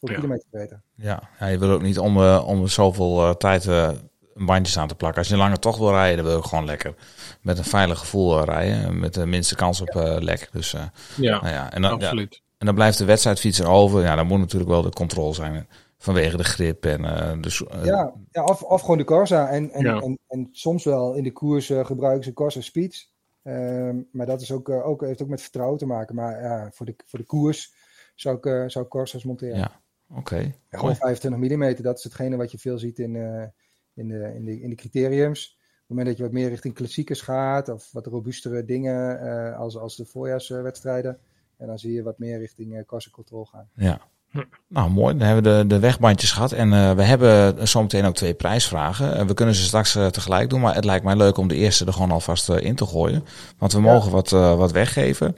voor 0.00 0.10
Ja. 0.10 0.14
kilometermeter. 0.16 0.82
Ja, 0.94 1.22
ja, 1.38 1.46
je 1.46 1.58
wil 1.58 1.70
ook 1.70 1.82
niet 1.82 1.98
om, 1.98 2.18
om 2.24 2.66
zoveel 2.68 3.22
eh, 3.28 3.34
tijd 3.34 3.66
eh, 3.66 3.90
een 4.34 4.46
bandjes 4.46 4.78
aan 4.78 4.88
te 4.88 4.94
plakken. 4.94 5.18
Als 5.18 5.28
je 5.28 5.34
een 5.34 5.40
lange 5.40 5.58
tocht 5.58 5.78
wil 5.78 5.90
rijden, 5.90 6.16
dan 6.16 6.26
wil 6.26 6.36
je 6.36 6.48
gewoon 6.48 6.64
lekker 6.64 6.94
met 7.42 7.58
een 7.58 7.64
veilig 7.64 7.98
gevoel 7.98 8.44
rijden. 8.44 8.98
Met 9.00 9.14
de 9.14 9.26
minste 9.26 9.54
kans 9.54 9.80
op 9.80 9.88
eh, 9.88 10.16
lek. 10.18 10.48
Dus, 10.52 10.74
eh, 10.74 10.82
Ja, 11.16 11.40
nou 11.40 11.52
ja, 11.54 11.72
en, 11.72 11.82
dan, 11.82 11.90
ja, 11.90 11.96
absoluut. 11.96 12.42
en 12.58 12.66
dan 12.66 12.74
blijft 12.74 12.98
de 12.98 13.04
wedstrijdfietser 13.04 13.66
over. 13.68 14.02
Ja, 14.02 14.16
dan 14.16 14.26
moet 14.26 14.38
natuurlijk 14.38 14.70
wel 14.70 14.82
de 14.82 14.90
controle 14.90 15.34
zijn. 15.34 15.68
Vanwege 15.98 16.36
de 16.36 16.44
grip 16.44 16.84
en 16.86 17.04
eh 17.04 17.32
de... 17.40 17.66
eh, 17.70 17.84
Ja, 17.84 18.12
ja 18.30 18.44
of, 18.44 18.62
of 18.62 18.80
gewoon 18.80 18.98
de 18.98 19.04
Corsa. 19.04 19.48
En, 19.48 19.70
en, 19.70 19.84
Ja. 19.84 20.00
en, 20.00 20.18
en 20.28 20.48
soms 20.52 20.84
wel 20.84 21.14
in 21.14 21.22
de 21.22 21.32
koers 21.32 21.70
eh, 21.70 21.84
gebruiken 21.84 22.24
ze 22.24 22.32
Corsa 22.32 22.60
Speeds. 22.60 23.11
Ehm, 23.42 24.02
maar 24.12 24.26
dat 24.26 24.40
is 24.40 24.52
ook, 24.52 24.68
eh, 24.68 24.86
ook, 24.86 25.00
heeft 25.00 25.22
ook 25.22 25.28
met 25.28 25.40
vertrouwen 25.40 25.78
te 25.78 25.86
maken. 25.86 26.14
Maar 26.14 26.42
ja, 26.42 26.70
voor, 26.72 26.86
de, 26.86 26.94
voor 27.06 27.18
de 27.18 27.24
koers 27.24 27.74
zou 28.14 28.36
ik, 28.36 28.46
eh, 28.46 28.64
zou 28.66 28.84
ik 28.84 28.90
Corsa's 28.90 29.24
monteren. 29.24 29.56
Ja. 29.56 29.80
Oké. 30.14 30.36
Ja, 30.36 30.42
Mooi. 30.42 30.56
gewoon 30.70 30.96
25 30.96 31.40
mm, 31.40 31.82
dat 31.82 31.98
is 31.98 32.04
hetgene 32.04 32.36
wat 32.36 32.50
je 32.50 32.58
veel 32.58 32.78
ziet 32.78 32.98
in, 32.98 33.16
eh, 33.16 33.46
in, 33.94 34.08
de, 34.08 34.34
in, 34.34 34.44
de, 34.44 34.60
in 34.60 34.70
de 34.70 34.76
criteriums. 34.76 35.56
Op 35.56 35.78
het 35.78 35.88
moment 35.88 36.06
dat 36.06 36.16
je 36.16 36.22
wat 36.22 36.32
meer 36.32 36.48
richting 36.48 36.74
klassiekers 36.74 37.20
gaat, 37.20 37.68
of 37.68 37.92
wat 37.92 38.06
robuustere 38.06 38.64
dingen 38.64 39.20
als, 39.56 39.76
als 39.76 39.96
de 39.96 40.04
voorjaarswedstrijden, 40.04 41.18
en 41.56 41.66
dan 41.66 41.78
zie 41.78 41.92
je 41.92 42.02
wat 42.02 42.18
meer 42.18 42.38
richting 42.38 42.76
eh 42.76 42.84
Corsa 42.84 43.10
Control 43.10 43.44
gaan. 43.44 43.70
Ja. 43.74 44.00
Nou, 44.72 44.90
mooi. 44.90 45.16
Dan 45.16 45.26
hebben 45.26 45.52
we 45.52 45.58
de, 45.58 45.66
de 45.66 45.78
wegbandjes 45.78 46.32
gehad. 46.32 46.52
En 46.52 46.72
eh, 46.72 46.92
we 46.92 47.02
hebben 47.02 47.68
zometeen 47.68 48.04
ook 48.04 48.14
twee 48.14 48.34
prijsvragen. 48.34 49.26
We 49.26 49.34
kunnen 49.34 49.54
ze 49.54 49.62
straks 49.62 49.96
eh, 49.96 50.06
tegelijk 50.06 50.50
doen. 50.50 50.60
Maar 50.60 50.74
het 50.74 50.84
lijkt 50.84 51.04
mij 51.04 51.16
leuk 51.16 51.36
om 51.36 51.48
de 51.48 51.54
eerste 51.54 51.84
er 51.84 51.92
gewoon 51.92 52.10
alvast 52.10 52.48
eh, 52.48 52.56
in 52.60 52.74
te 52.74 52.86
gooien. 52.86 53.24
Want 53.58 53.72
we 53.72 53.78
Ja. 53.78 53.84
mogen 53.84 54.10
wat, 54.10 54.30
wat 54.30 54.72
weggeven. 54.72 55.36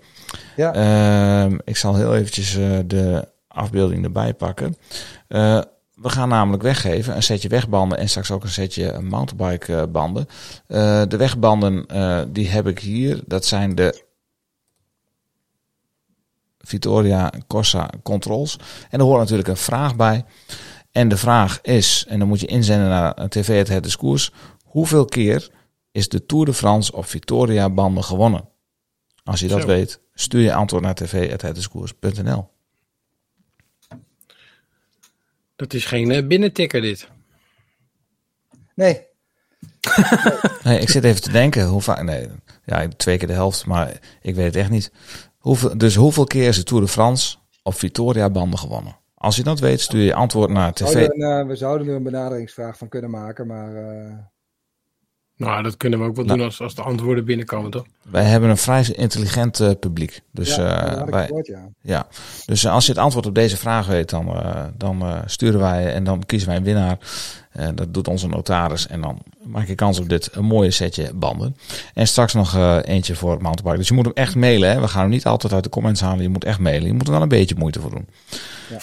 Ja. 0.56 0.72
Ehm, 0.74 1.58
ik 1.64 1.76
zal 1.76 1.94
heel 1.94 2.14
eventjes 2.14 2.52
de 2.86 3.28
afbeelding 3.48 4.04
erbij 4.04 4.34
pakken. 4.34 4.76
We 5.94 6.08
gaan 6.10 6.28
namelijk 6.28 6.62
weggeven 6.62 7.16
een 7.16 7.22
setje 7.22 7.48
wegbanden 7.48 7.98
en 7.98 8.08
straks 8.08 8.30
ook 8.30 8.42
een 8.42 8.48
setje 8.48 9.00
mountainbike 9.00 9.86
banden. 9.92 10.26
De 11.08 11.16
wegbanden 11.18 11.86
die 12.32 12.48
heb 12.48 12.66
ik 12.66 12.78
hier. 12.78 13.20
Dat 13.26 13.44
zijn 13.46 13.74
de 13.74 14.03
Vittoria 16.64 17.32
Corsa 17.46 17.90
Controls. 18.02 18.58
En 18.90 18.98
er 18.98 19.04
hoort 19.04 19.20
natuurlijk 19.20 19.48
een 19.48 19.56
vraag 19.56 19.96
bij. 19.96 20.24
En 20.92 21.08
de 21.08 21.16
vraag 21.16 21.60
is, 21.60 22.04
en 22.08 22.18
dan 22.18 22.28
moet 22.28 22.40
je 22.40 22.46
inzenden 22.46 22.88
naar 22.88 23.28
TV 23.28 23.56
Het 23.56 23.68
Het 23.68 23.82
Discours. 23.82 24.32
Hoeveel 24.64 25.04
keer 25.04 25.50
is 25.92 26.08
de 26.08 26.26
Tour 26.26 26.44
de 26.44 26.52
France 26.52 26.92
op 26.92 27.06
Victoria 27.06 27.70
banden 27.70 28.04
gewonnen? 28.04 28.48
Als 29.24 29.40
je 29.40 29.48
dat 29.48 29.60
Zo. 29.60 29.66
weet, 29.66 30.00
stuur 30.14 30.40
je 30.40 30.54
antwoord 30.54 30.82
naar 30.82 30.94
tv.hetdiscours.nl. 30.94 32.48
Dat 35.56 35.74
is 35.74 35.86
geen 35.86 36.10
eh, 36.10 36.26
binnentikker 36.26 36.80
dit. 36.80 37.08
Nee, 38.74 39.06
Nee, 40.64 40.80
ik 40.80 40.90
zit 40.90 41.04
even 41.04 41.22
te 41.22 41.30
denken. 41.30 41.66
Hoe 41.66 41.82
vaak? 41.82 42.02
Nee, 42.02 42.28
ja, 42.64 42.88
twee 42.96 43.18
keer 43.18 43.26
de 43.26 43.32
helft, 43.32 43.66
maar 43.66 43.98
ik 44.22 44.34
weet 44.34 44.46
het 44.46 44.56
echt 44.56 44.70
niet. 44.70 44.92
Hoeveel, 45.44 45.78
dus 45.78 45.94
hoeveel 45.94 46.24
keer 46.24 46.48
is 46.48 46.56
de 46.56 46.62
Tour 46.62 46.82
de 46.82 46.88
France 46.88 47.36
op 47.62 47.74
Victoria 47.74 48.30
banden 48.30 48.58
gewonnen? 48.58 48.96
Als 49.14 49.36
je 49.36 49.42
dat 49.42 49.60
weet, 49.60 49.80
stuur 49.80 50.02
je 50.02 50.14
antwoord 50.14 50.50
naar 50.50 50.68
we 50.68 50.74
tv. 50.74 50.92
zouden, 50.92 51.38
eh, 51.40 51.46
we 51.46 51.56
zouden 51.56 51.88
er 51.88 51.94
een 51.94 52.02
benaderingsvraag 52.02 52.78
van 52.78 52.88
kunnen 52.88 53.10
maken, 53.10 53.46
maar 53.46 53.74
eh, 53.76 54.12
Nou, 55.36 55.62
dat 55.62 55.76
kunnen 55.76 55.98
we 55.98 56.04
ook 56.04 56.16
wel 56.16 56.24
Nou. 56.24 56.38
doen 56.38 56.46
als, 56.46 56.60
als 56.60 56.74
de 56.74 56.82
antwoorden 56.82 57.24
binnenkomen, 57.24 57.70
toch? 57.70 57.84
Wij 58.02 58.24
hebben 58.24 58.50
een 58.50 58.56
vrij 58.56 58.84
intelligent 58.92 59.60
eh, 59.60 59.70
publiek. 59.80 60.20
Dus, 60.30 60.54
ja, 60.56 60.96
eh, 60.96 61.02
wij, 61.08 61.30
ja. 61.42 61.68
ja. 61.80 62.06
dus 62.46 62.64
eh, 62.64 62.72
als 62.72 62.86
je 62.86 62.92
het 62.92 63.00
antwoord 63.00 63.26
op 63.26 63.34
deze 63.34 63.56
vraag 63.56 63.86
weet, 63.86 64.10
dan, 64.10 64.28
eh, 64.28 64.64
dan 64.76 65.02
eh, 65.02 65.18
sturen 65.26 65.60
wij 65.60 65.92
en 65.94 66.04
dan 66.04 66.26
kiezen 66.26 66.48
wij 66.48 66.56
een 66.56 66.64
winnaar. 66.64 66.98
Dat 67.74 67.94
doet 67.94 68.08
onze 68.08 68.28
notaris. 68.28 68.86
En 68.86 69.00
dan 69.00 69.18
maak 69.42 69.66
je 69.66 69.74
kans 69.74 69.98
op 69.98 70.08
dit 70.08 70.28
een 70.32 70.44
mooie 70.44 70.70
setje 70.70 71.10
banden. 71.14 71.56
En 71.94 72.06
straks 72.06 72.32
nog 72.34 72.54
eh, 72.54 72.78
eentje 72.84 73.14
voor 73.14 73.30
het 73.30 73.42
mountainbike. 73.42 73.78
Dus 73.78 73.88
je 73.88 73.94
moet 73.94 74.04
hem 74.04 74.14
echt 74.14 74.34
mailen. 74.34 74.70
Hè? 74.70 74.80
We 74.80 74.88
gaan 74.88 75.00
hem 75.00 75.10
niet 75.10 75.26
altijd 75.26 75.52
uit 75.52 75.64
de 75.64 75.70
comments 75.70 76.00
halen. 76.00 76.22
Je 76.22 76.28
moet 76.28 76.44
echt 76.44 76.58
mailen. 76.58 76.86
Je 76.86 76.92
moet 76.92 77.06
er 77.06 77.12
wel 77.12 77.22
een 77.22 77.28
beetje 77.28 77.54
moeite 77.58 77.80
voor 77.80 77.90
doen. 77.90 78.08
Ja. 78.70 78.78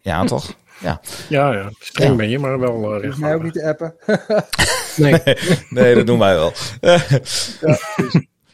Ja, 0.00 0.24
toch? 0.24 0.54
Ja. 0.80 1.00
Ja, 1.28 1.52
ja. 1.52 1.70
Streng 1.78 2.10
Ja. 2.10 2.16
ben 2.16 2.28
je, 2.28 2.38
maar 2.38 2.58
wel 2.58 2.94
uh, 2.96 3.00
Je 3.02 3.06
hoeft 3.06 3.20
mij 3.20 3.34
ook 3.34 3.42
niet 3.42 3.52
te 3.52 3.66
appen. 3.66 3.94
Nee. 4.96 5.22
Nee, 5.70 5.94
dat 5.94 6.06
doen 6.06 6.18
wij 6.18 6.34
wel. 6.34 6.52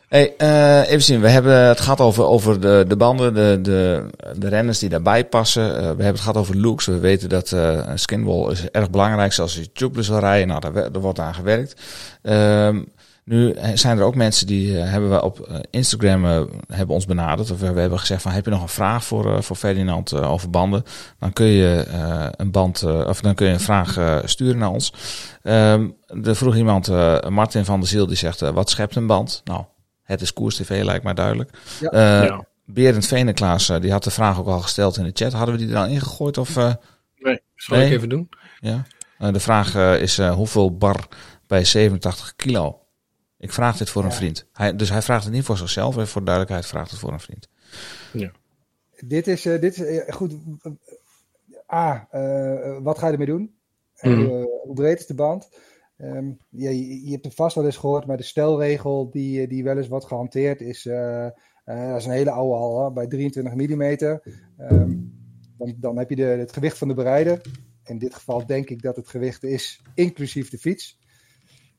Hey, 0.08 0.34
eh, 0.36 0.90
even 0.90 1.02
zien. 1.02 1.20
We 1.20 1.28
hebben 1.28 1.54
het 1.66 1.80
gehad 1.80 2.00
over, 2.00 2.24
over 2.24 2.60
de, 2.60 2.84
de 2.88 2.96
banden, 2.96 3.34
de, 3.34 3.58
de, 3.62 4.06
de 4.36 4.48
renners 4.48 4.78
die 4.78 4.88
daarbij 4.88 5.24
passen. 5.24 5.74
Eh, 5.74 5.80
we 5.80 5.84
hebben 5.86 6.06
het 6.06 6.20
gehad 6.20 6.36
over 6.36 6.56
looks. 6.56 6.86
We 6.86 6.98
weten 6.98 7.28
dat 7.28 7.52
eh 7.52 7.90
skinwall 7.94 8.50
is 8.50 8.70
erg 8.70 8.90
belangrijk. 8.90 9.32
Zoals 9.32 9.54
je 9.54 9.72
tubeless 9.72 10.08
wil 10.08 10.18
rijden, 10.18 10.48
nou, 10.48 10.60
daar 10.72 11.00
wordt 11.00 11.18
aan 11.18 11.34
gewerkt. 11.34 11.80
Ehm, 12.22 12.82
nu 13.28 13.56
zijn 13.74 13.98
er 13.98 14.04
ook 14.04 14.14
mensen 14.14 14.46
die 14.46 14.78
eh, 14.80 14.90
hebben 14.90 15.10
we 15.10 15.22
op 15.22 15.40
eh, 15.40 15.56
Instagram 15.70 16.24
eh, 16.24 16.40
hebben 16.72 16.94
ons 16.94 17.04
benaderd. 17.04 17.50
Of 17.50 17.60
we, 17.60 17.72
we 17.72 17.80
hebben 17.80 17.98
gezegd 17.98 18.22
van 18.22 18.32
heb 18.32 18.44
je 18.44 18.50
nog 18.50 18.62
een 18.62 18.68
vraag 18.68 19.04
voor, 19.04 19.34
eh, 19.36 19.40
voor 19.42 19.56
Ferdinand 19.56 20.12
eh, 20.12 20.30
over 20.32 20.50
banden? 20.50 20.82
Dan 21.18 21.32
kun 21.32 21.46
je 21.46 21.80
eh, 21.90 22.26
een 22.30 22.50
band 22.50 22.82
eh, 22.82 23.06
of 23.08 23.20
dan 23.20 23.34
kun 23.34 23.46
je 23.46 23.52
een 23.52 23.60
vraag 23.60 23.96
eh, 23.96 24.18
sturen 24.24 24.58
naar 24.58 24.70
ons. 24.70 24.92
Ehm 25.42 25.88
er 26.22 26.36
vroeg 26.36 26.56
iemand, 26.56 26.88
eh, 26.88 27.18
Martin 27.28 27.64
van 27.64 27.80
der 27.80 27.88
Ziel, 27.88 28.06
die 28.06 28.16
zegt 28.16 28.42
eh, 28.42 28.50
wat 28.50 28.70
schept 28.70 28.96
een 28.96 29.06
band? 29.06 29.40
Nou, 29.44 29.64
het 30.02 30.20
is 30.20 30.32
Koers 30.32 30.56
TV, 30.56 30.82
lijkt 30.84 31.04
mij 31.04 31.14
duidelijk. 31.14 31.50
Ja. 31.80 31.88
Eh, 31.90 32.24
Ja. 32.28 32.44
Berend 32.64 33.06
Veneklaas, 33.06 33.68
eh, 33.68 33.80
die 33.80 33.90
had 33.92 34.04
de 34.04 34.10
vraag 34.10 34.38
ook 34.38 34.46
al 34.46 34.60
gesteld 34.60 34.96
in 34.96 35.04
de 35.04 35.10
chat. 35.14 35.32
Hadden 35.32 35.54
we 35.56 35.64
die 35.64 35.70
er 35.74 35.80
al 35.80 35.86
ingegooid? 35.86 36.38
Of, 36.38 36.56
eh, 36.56 36.72
Nee, 37.18 37.40
zal 37.54 37.76
Nee. 37.76 37.86
ik 37.86 37.92
even 37.92 38.08
doen? 38.08 38.28
ja? 38.60 38.82
Eh, 39.18 39.32
de 39.32 39.40
vraag 39.40 39.74
eh, 39.74 40.00
is 40.00 40.18
eh, 40.18 40.32
hoeveel 40.34 40.76
bar 40.76 40.96
bij 41.46 41.64
87 41.64 42.32
kilo. 42.36 42.78
Ik 43.38 43.52
vraag 43.52 43.76
dit 43.76 43.90
voor 43.90 44.02
een 44.02 44.08
Ja. 44.10 44.14
vriend. 44.14 44.46
Hij, 44.52 44.76
dus 44.76 44.90
hij 44.90 45.02
vraagt 45.02 45.24
het 45.24 45.32
niet 45.32 45.44
voor 45.44 45.56
zichzelf, 45.56 45.96
maar 45.96 46.06
voor 46.06 46.24
duidelijkheid 46.24 46.66
vraagt 46.66 46.90
het 46.90 47.00
voor 47.00 47.12
een 47.12 47.20
vriend. 47.20 47.48
Dit 49.00 49.26
is, 49.26 49.46
eh, 49.46 49.60
dit 49.60 49.78
is 49.78 49.84
eh, 49.86 50.14
goed. 50.14 50.34
A, 51.72 52.08
eh, 52.10 52.78
wat 52.82 52.98
ga 52.98 53.06
je 53.06 53.12
ermee 53.12 53.26
doen? 53.26 53.54
En, 53.94 54.10
Mhm. 54.10 54.20
eh, 54.30 54.44
hoe 54.62 54.74
breed 54.74 54.98
is 55.00 55.06
de 55.06 55.14
band? 55.14 55.48
Ehm, 55.96 56.30
ja, 56.48 56.70
je, 56.70 57.04
je 57.04 57.10
hebt 57.10 57.24
het 57.24 57.34
vast 57.34 57.54
wel 57.54 57.64
eens 57.64 57.76
gehoord, 57.76 58.06
maar 58.06 58.16
de 58.16 58.22
stelregel 58.22 59.10
die, 59.10 59.48
die 59.48 59.64
wel 59.64 59.76
eens 59.76 59.88
wordt 59.88 60.04
gehanteerd 60.06 60.60
is, 60.60 60.82
dat 60.82 61.96
is 61.96 62.04
een 62.04 62.10
hele 62.10 62.30
oude 62.30 62.54
al, 62.54 62.84
hè, 62.84 62.92
bij 62.92 63.06
23 63.06 63.54
mm. 63.54 65.12
dan, 65.58 65.74
dan 65.76 65.98
heb 65.98 66.10
je 66.10 66.16
de, 66.16 66.22
het 66.22 66.52
gewicht 66.52 66.78
van 66.78 66.88
de 66.88 66.94
bereider. 66.94 67.40
In 67.84 67.98
dit 67.98 68.14
geval 68.14 68.46
denk 68.46 68.70
ik 68.70 68.82
dat 68.82 68.96
het 68.96 69.08
gewicht 69.08 69.42
is 69.42 69.82
inclusief 69.94 70.50
de 70.50 70.58
fiets. 70.58 70.98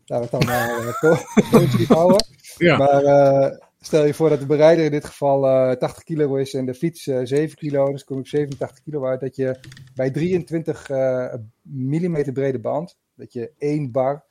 Laten 0.09 0.29
we 0.29 0.37
het 0.37 0.47
dan 0.47 0.55
maar 0.55 0.87
eh, 0.87 0.99
po- 1.01 1.57
positief 1.57 1.87
houden. 1.87 2.25
Ja. 2.57 2.77
Maar 2.77 3.03
eh, 3.03 3.57
stel 3.81 4.05
je 4.05 4.13
voor 4.13 4.29
dat 4.29 4.39
de 4.39 4.45
bereider 4.45 4.85
in 4.85 4.91
dit 4.91 5.05
geval 5.05 5.47
eh, 5.47 5.71
80 5.75 6.03
kilo 6.03 6.35
is 6.35 6.53
en 6.53 6.65
de 6.65 6.73
fiets 6.73 7.07
eh 7.07 7.19
7 7.23 7.57
kilo, 7.57 7.91
dus 7.91 8.03
kom 8.03 8.19
ik 8.19 8.27
87 8.27 8.83
kilo 8.83 9.05
uit, 9.05 9.19
dat 9.19 9.35
je 9.35 9.59
bij 9.95 10.11
23 10.11 10.89
eh 10.89 11.33
mm 11.61 12.33
brede 12.33 12.59
band, 12.59 12.97
dat 13.15 13.33
je 13.33 13.51
één 13.57 13.91
bar 13.91 14.23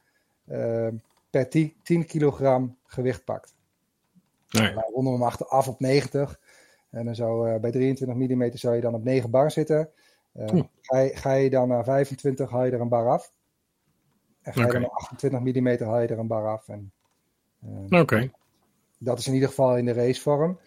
eh, 0.44 0.88
per 1.30 1.48
10, 1.48 1.74
10 1.82 2.06
kilogram 2.06 2.76
gewicht 2.86 3.24
pakt. 3.24 3.54
Nee. 4.50 4.74
Wij 4.74 4.90
ronden 4.94 5.12
hem 5.12 5.22
achter 5.22 5.46
af 5.46 5.68
op 5.68 5.80
90. 5.80 6.40
En 6.90 7.04
dan 7.04 7.14
zou 7.14 7.50
eh, 7.50 7.60
bij 7.60 7.70
23 7.70 8.16
mm 8.16 8.50
zou 8.56 8.74
je 8.74 8.80
dan 8.80 8.94
op 8.94 9.04
9 9.04 9.30
bar 9.30 9.50
zitten. 9.50 9.88
Eh, 10.32 10.46
Hm. 10.48 10.62
ga, 10.80 10.98
je, 10.98 11.16
ga 11.16 11.32
je 11.32 11.50
dan 11.50 11.68
naar 11.68 11.84
25, 11.84 12.50
haal 12.50 12.64
je 12.64 12.70
er 12.72 12.80
een 12.80 12.88
bar 12.88 13.08
af. 13.08 13.32
En 14.48 14.54
ga 14.54 14.66
je 14.66 14.72
dan 14.72 14.80
naar 14.80 14.90
28 14.90 15.40
mm, 15.40 15.88
haal 15.88 16.00
je 16.00 16.08
er 16.08 16.18
een 16.18 16.26
bar 16.26 16.46
af. 16.48 16.68
En, 16.68 16.92
eh, 17.60 18.00
Oké. 18.00 18.30
dat 18.98 19.18
is 19.18 19.26
in 19.26 19.34
ieder 19.34 19.48
geval 19.48 19.76
in 19.76 19.84
de 19.84 19.92
racevorm. 19.92 20.58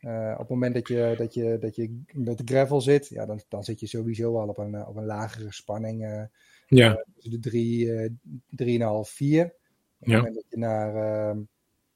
Eh, 0.00 0.30
op 0.32 0.38
het 0.38 0.48
moment 0.48 0.74
dat 0.74 0.88
je, 0.88 1.14
dat 1.18 1.34
je, 1.34 1.58
dat 1.60 1.76
je 1.76 2.02
met 2.12 2.38
de 2.38 2.44
gravel 2.44 2.80
zit, 2.80 3.08
ja, 3.08 3.26
dan, 3.26 3.40
dan 3.48 3.64
zit 3.64 3.80
je 3.80 3.86
sowieso 3.86 4.38
al 4.40 4.48
op 4.48 4.58
een, 4.58 4.86
op 4.86 4.96
een 4.96 5.04
lagere 5.04 5.52
spanning. 5.52 6.04
eh 6.04 6.22
Ja. 6.66 7.04
tussen 7.14 7.32
de 7.32 7.38
3, 7.38 7.92
eh 7.94 8.10
3,5, 8.48 9.08
4. 9.10 9.44
Op 9.44 9.52
het 9.98 10.08
Ja. 10.08 10.16
moment 10.16 10.34
dat 10.34 10.44
je 10.48 10.58
naar, 10.58 10.94
ehm, 10.94 11.38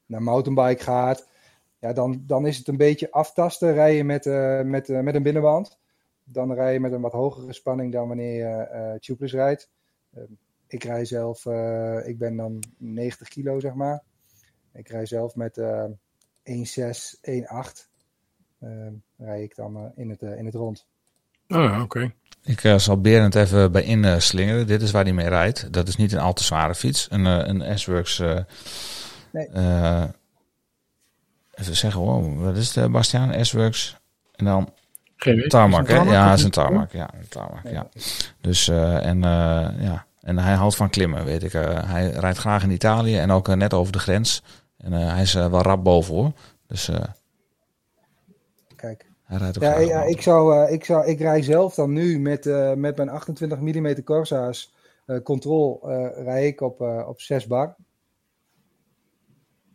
naar 0.05 0.21
mountainbike 0.23 0.83
gaat, 0.83 1.27
ja, 1.79 1.93
dan, 1.93 2.23
dan 2.27 2.47
is 2.47 2.57
het 2.57 2.67
een 2.67 2.77
beetje 2.77 3.11
aftasten. 3.11 3.73
Rij 3.73 3.95
je 3.95 4.03
met, 4.03 4.25
met, 4.65 4.87
met 4.87 5.15
een 5.15 5.23
binnenband. 5.23 5.77
Dan 6.23 6.53
rij 6.53 6.73
je 6.73 6.79
met 6.79 6.91
een 6.91 7.01
wat 7.01 7.11
hogere 7.11 7.53
spanning 7.53 7.91
dan 7.91 8.07
wanneer 8.07 8.33
je 8.35 8.97
tubeless 8.99 9.33
rijdt. 9.33 9.69
Ik 10.67 10.83
rij 10.83 11.05
zelf, 11.05 11.45
eh, 11.45 12.07
ik 12.07 12.17
ben 12.17 12.35
dan 12.35 12.59
90 12.77 13.27
kilo 13.27 13.59
zeg 13.59 13.73
maar. 13.73 14.03
Ik 14.73 14.87
rij 14.87 15.05
zelf 15.05 15.35
met 15.35 15.57
eh 15.57 15.83
1,6, 16.43 17.17
1,8. 17.21 17.89
Ehm 18.61 18.93
rij 19.17 19.43
ik 19.43 19.55
dan 19.55 19.77
eh, 19.77 19.83
in, 19.95 20.09
het, 20.09 20.21
eh, 20.21 20.37
in 20.37 20.45
het 20.45 20.53
rond. 20.55 20.85
Ah, 21.47 21.81
oké. 21.81 22.13
Ik 22.43 22.63
eh, 22.63 22.77
zal 22.77 23.01
Berend 23.01 23.35
even 23.35 23.71
bij 23.71 23.83
inslingeren. 23.83 24.67
Dit 24.67 24.81
is 24.81 24.91
waar 24.91 25.03
hij 25.03 25.13
mee 25.13 25.27
rijdt. 25.27 25.73
Dat 25.73 25.87
is 25.87 25.95
niet 25.95 26.11
een 26.11 26.19
al 26.19 26.33
te 26.33 26.43
zware 26.43 26.75
fiets. 26.75 27.07
Een, 27.11 27.25
eh, 27.25 27.47
een 27.47 27.79
S-Works... 27.79 28.19
eh, 28.19 28.39
Nee. 29.31 29.47
eh, 29.47 30.03
even 31.53 31.75
zeggen, 31.75 32.01
wow, 32.01 32.43
wat 32.43 32.57
is 32.57 32.75
het, 32.75 32.91
Bastiaan? 32.91 33.45
S-Works. 33.45 33.97
En 34.35 34.45
dan 34.45 34.73
Geen 35.15 35.47
tarmac, 35.47 35.87
hè? 35.87 35.95
Ja, 36.01 36.33
is 36.33 36.43
een 36.43 36.51
tarmac. 36.51 36.91
Ja, 36.91 37.13
een 37.13 37.27
tarmac, 37.27 37.67
ja. 37.69 37.87
Dus, 38.41 38.67
eh, 38.67 39.05
en, 39.05 39.23
eh, 39.23 39.69
ja. 39.79 40.05
En 40.25 40.37
hij 40.37 40.53
houdt 40.53 40.75
van 40.75 40.89
klimmen, 40.89 41.25
weet 41.25 41.43
ik. 41.43 41.53
Eh, 41.53 41.89
hij 41.91 42.09
rijdt 42.09 42.37
graag 42.37 42.63
in 42.63 42.71
Italië 42.71 43.17
en 43.17 43.31
ook 43.31 43.47
eh, 43.47 43.55
net 43.55 43.73
over 43.73 43.91
de 43.93 43.99
grens. 43.99 44.43
En 44.77 44.93
eh, 44.93 45.13
hij 45.13 45.21
is 45.21 45.33
wel 45.33 45.61
rap 45.61 45.83
boven, 45.83 46.15
hoor. 46.15 46.31
Dus 46.67 46.89
eh, 46.89 47.03
Kijk. 48.75 49.05
hij 49.23 49.37
rijdt 49.37 49.57
ook 49.57 49.63
Ja, 49.63 49.71
graag 49.71 49.87
ja 49.87 50.03
ik, 50.03 50.21
zou, 50.21 50.65
eh, 50.65 50.73
ik, 50.73 50.85
zou, 50.85 51.05
ik 51.05 51.19
rij 51.19 51.41
zelf 51.41 51.75
dan 51.75 51.93
nu 51.93 52.19
met, 52.19 52.45
eh, 52.45 52.73
met 52.73 52.97
mijn 52.97 53.09
28 53.09 53.59
mm 53.59 54.03
Corsa's 54.03 54.73
eh 55.05 55.21
Control 55.23 55.81
eh 55.89 56.23
rij 56.23 56.47
ik 56.47 56.61
op, 56.61 56.81
eh, 56.81 57.07
op 57.07 57.21
6 57.21 57.47
bar. 57.47 57.75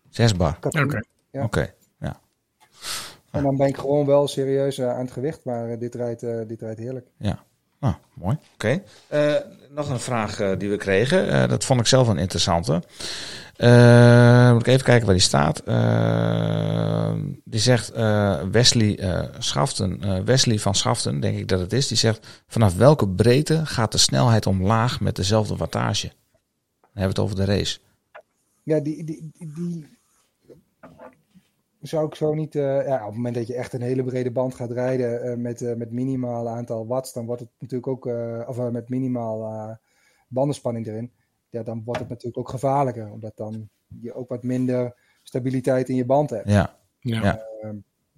Zes 0.08 0.36
bar. 0.36 0.58
Oké. 0.60 1.00
Ja. 1.30 1.44
Oké. 1.44 1.74
En 3.30 3.42
dan 3.42 3.56
ben 3.56 3.66
ik 3.66 3.76
gewoon 3.76 4.06
wel 4.06 4.28
serieus 4.28 4.80
aan 4.82 5.00
het 5.00 5.10
gewicht, 5.10 5.44
maar 5.44 5.78
dit, 5.78 5.94
rijdt, 5.94 6.22
eh, 6.22 6.40
dit 6.46 6.60
rijdt 6.60 6.78
heerlijk. 6.78 7.06
Nou, 7.80 7.94
mooi. 8.14 8.36
Oké. 8.54 8.82
Eh, 9.08 9.34
nog 9.70 9.88
een 9.88 10.00
vraag 10.00 10.40
eh, 10.40 10.58
die 10.58 10.70
we 10.70 10.76
kregen. 10.76 11.30
Eh, 11.30 11.48
dat 11.48 11.64
vond 11.64 11.80
ik 11.80 11.86
zelf 11.86 12.08
een 12.08 12.18
interessante. 12.18 12.82
Eh, 13.56 14.52
moet 14.52 14.60
ik 14.60 14.66
even 14.66 14.84
kijken 14.84 15.06
waar 15.06 15.14
die 15.14 15.24
staat. 15.24 15.62
Die 17.44 17.60
zegt 17.60 17.90
eh, 17.90 18.42
Wesley 18.50 18.98
eh, 18.98 19.28
Schaften, 19.38 20.02
eh, 20.02 20.20
Wesley 20.20 20.58
van 20.58 20.74
Schaften, 20.74 21.20
denk 21.20 21.38
ik 21.38 21.48
dat 21.48 21.60
het 21.60 21.72
is. 21.72 21.88
Die 21.88 21.96
zegt: 21.96 22.26
vanaf 22.46 22.76
welke 22.76 23.08
breedte 23.08 23.66
gaat 23.66 23.92
de 23.92 23.98
snelheid 23.98 24.46
omlaag 24.46 25.00
met 25.00 25.16
dezelfde 25.16 25.56
wattage? 25.56 26.06
Dan 26.06 27.02
hebben 27.02 27.16
we 27.16 27.22
het 27.22 27.30
over 27.30 27.36
de 27.36 27.44
race. 27.44 27.78
Ja, 28.62 28.80
die, 28.80 29.04
die, 29.04 29.30
die 29.38 29.98
zou 31.80 32.06
ik 32.06 32.14
zo 32.14 32.34
niet. 32.34 32.54
eh, 32.54 32.86
ja, 32.86 32.98
op 33.00 33.06
het 33.06 33.14
moment 33.16 33.34
dat 33.34 33.46
je 33.46 33.54
echt 33.54 33.72
een 33.72 33.82
hele 33.82 34.04
brede 34.04 34.30
band 34.30 34.54
gaat 34.54 34.70
rijden 34.70 35.22
eh, 35.22 35.36
met, 35.36 35.62
eh, 35.62 35.74
met 35.74 35.90
minimaal 35.90 36.48
aantal 36.48 36.86
watts, 36.86 37.12
dan 37.12 37.26
wordt 37.26 37.40
het 37.40 37.50
natuurlijk 37.58 37.86
ook. 37.92 38.06
eh, 38.06 38.44
of 38.48 38.70
met 38.70 38.88
minimaal 38.88 39.42
eh, 39.44 39.76
bandenspanning 40.28 40.86
erin. 40.86 41.12
Ja, 41.50 41.62
dan 41.62 41.82
wordt 41.84 42.00
het 42.00 42.08
natuurlijk 42.08 42.38
ook 42.38 42.48
gevaarlijker, 42.48 43.10
omdat 43.10 43.36
dan 43.36 43.68
je 44.00 44.14
ook 44.14 44.28
wat 44.28 44.42
minder 44.42 44.94
stabiliteit 45.22 45.88
in 45.88 45.96
je 45.96 46.04
band 46.04 46.30
hebt. 46.30 46.48
Ja, 46.48 46.76
Ja. 47.00 47.22
Ja. 47.22 47.74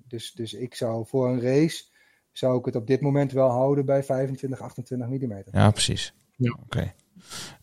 Dus, 0.09 0.33
dus 0.33 0.53
ik 0.55 0.75
zou 0.75 1.07
voor 1.07 1.29
een 1.29 1.41
race. 1.41 1.85
Zou 2.33 2.59
ik 2.59 2.65
het 2.65 2.77
op 2.77 2.87
dit 2.87 3.01
moment 3.01 3.33
wel 3.33 3.49
houden 3.49 3.85
bij 3.87 4.03
25, 4.03 4.61
28 4.61 5.09
mm. 5.09 5.43
ja 5.51 5.71
precies. 5.71 6.15
Ja. 6.37 6.57
Oké. 6.63 6.93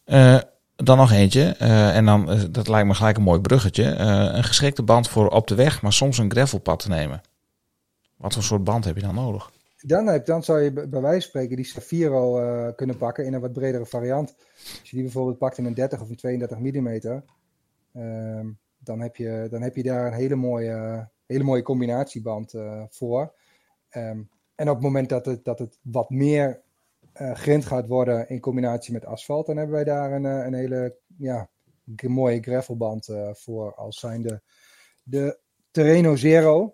Eh, 0.03 0.39
dan 0.83 0.97
nog 0.97 1.11
eentje. 1.11 1.55
eh, 1.57 1.95
en 1.95 2.05
dan, 2.05 2.29
eh, 2.29 2.43
dat 2.51 2.67
lijkt 2.67 2.87
me 2.87 2.93
gelijk 2.93 3.17
een 3.17 3.23
mooi 3.23 3.39
bruggetje. 3.39 3.83
Eh, 3.83 4.29
een 4.33 4.43
geschikte 4.43 4.83
band 4.83 5.07
voor 5.07 5.29
op 5.29 5.47
de 5.47 5.55
weg, 5.55 5.81
maar 5.81 5.93
soms 5.93 6.17
een 6.17 6.31
gravelpad 6.31 6.79
te 6.79 6.89
nemen. 6.89 7.21
Wat 8.17 8.33
voor 8.33 8.43
soort 8.43 8.63
band 8.63 8.85
heb 8.85 8.95
je 8.95 9.01
dan 9.01 9.15
nodig? 9.15 9.51
Dan, 9.81 10.07
heb, 10.07 10.25
dan 10.25 10.43
zou 10.43 10.59
je 10.59 10.71
bij 10.71 10.87
wijze 10.89 11.11
van 11.11 11.21
spreken 11.21 11.55
die 11.55 11.65
Safiro 11.65 12.73
kunnen 12.75 12.97
pakken 12.97 13.25
in 13.25 13.33
een 13.33 13.41
wat 13.41 13.53
bredere 13.53 13.85
variant. 13.85 14.35
Als 14.79 14.89
je 14.89 14.95
die 14.95 15.03
bijvoorbeeld 15.03 15.37
pakt 15.37 15.57
in 15.57 15.65
een 15.65 15.73
30 15.73 16.01
of 16.01 16.09
een 16.09 16.15
32 16.15 16.57
mm, 16.57 16.87
ehm, 17.93 18.47
dan, 18.77 18.99
heb 18.99 19.15
je, 19.15 19.47
dan 19.49 19.61
heb 19.61 19.75
je 19.75 19.83
daar 19.83 20.07
een 20.07 20.13
hele 20.13 20.35
mooie, 20.35 21.07
hele 21.25 21.43
mooie 21.43 21.61
combinatieband 21.61 22.53
voor. 22.89 23.33
Ehm, 23.89 24.19
en 24.55 24.69
op 24.69 24.75
het 24.75 24.83
moment 24.83 25.09
dat 25.09 25.25
het, 25.25 25.45
dat 25.45 25.59
het 25.59 25.79
wat 25.81 26.09
meer 26.09 26.61
grind 27.33 27.65
gaat 27.65 27.87
worden 27.87 28.29
in 28.29 28.39
combinatie 28.39 28.93
met 28.93 29.05
asfalt, 29.05 29.45
dan 29.45 29.57
hebben 29.57 29.75
wij 29.75 29.83
daar 29.83 30.11
een, 30.11 30.25
eh, 30.25 30.45
een 30.45 30.53
hele 30.53 30.97
ja, 31.17 31.49
mooie 32.07 32.41
gravelband 32.41 33.07
eh, 33.07 33.29
voor 33.33 33.75
als 33.75 33.99
zijnde 33.99 34.41
de 35.03 35.39
Terreno 35.71 36.15
Zero. 36.15 36.73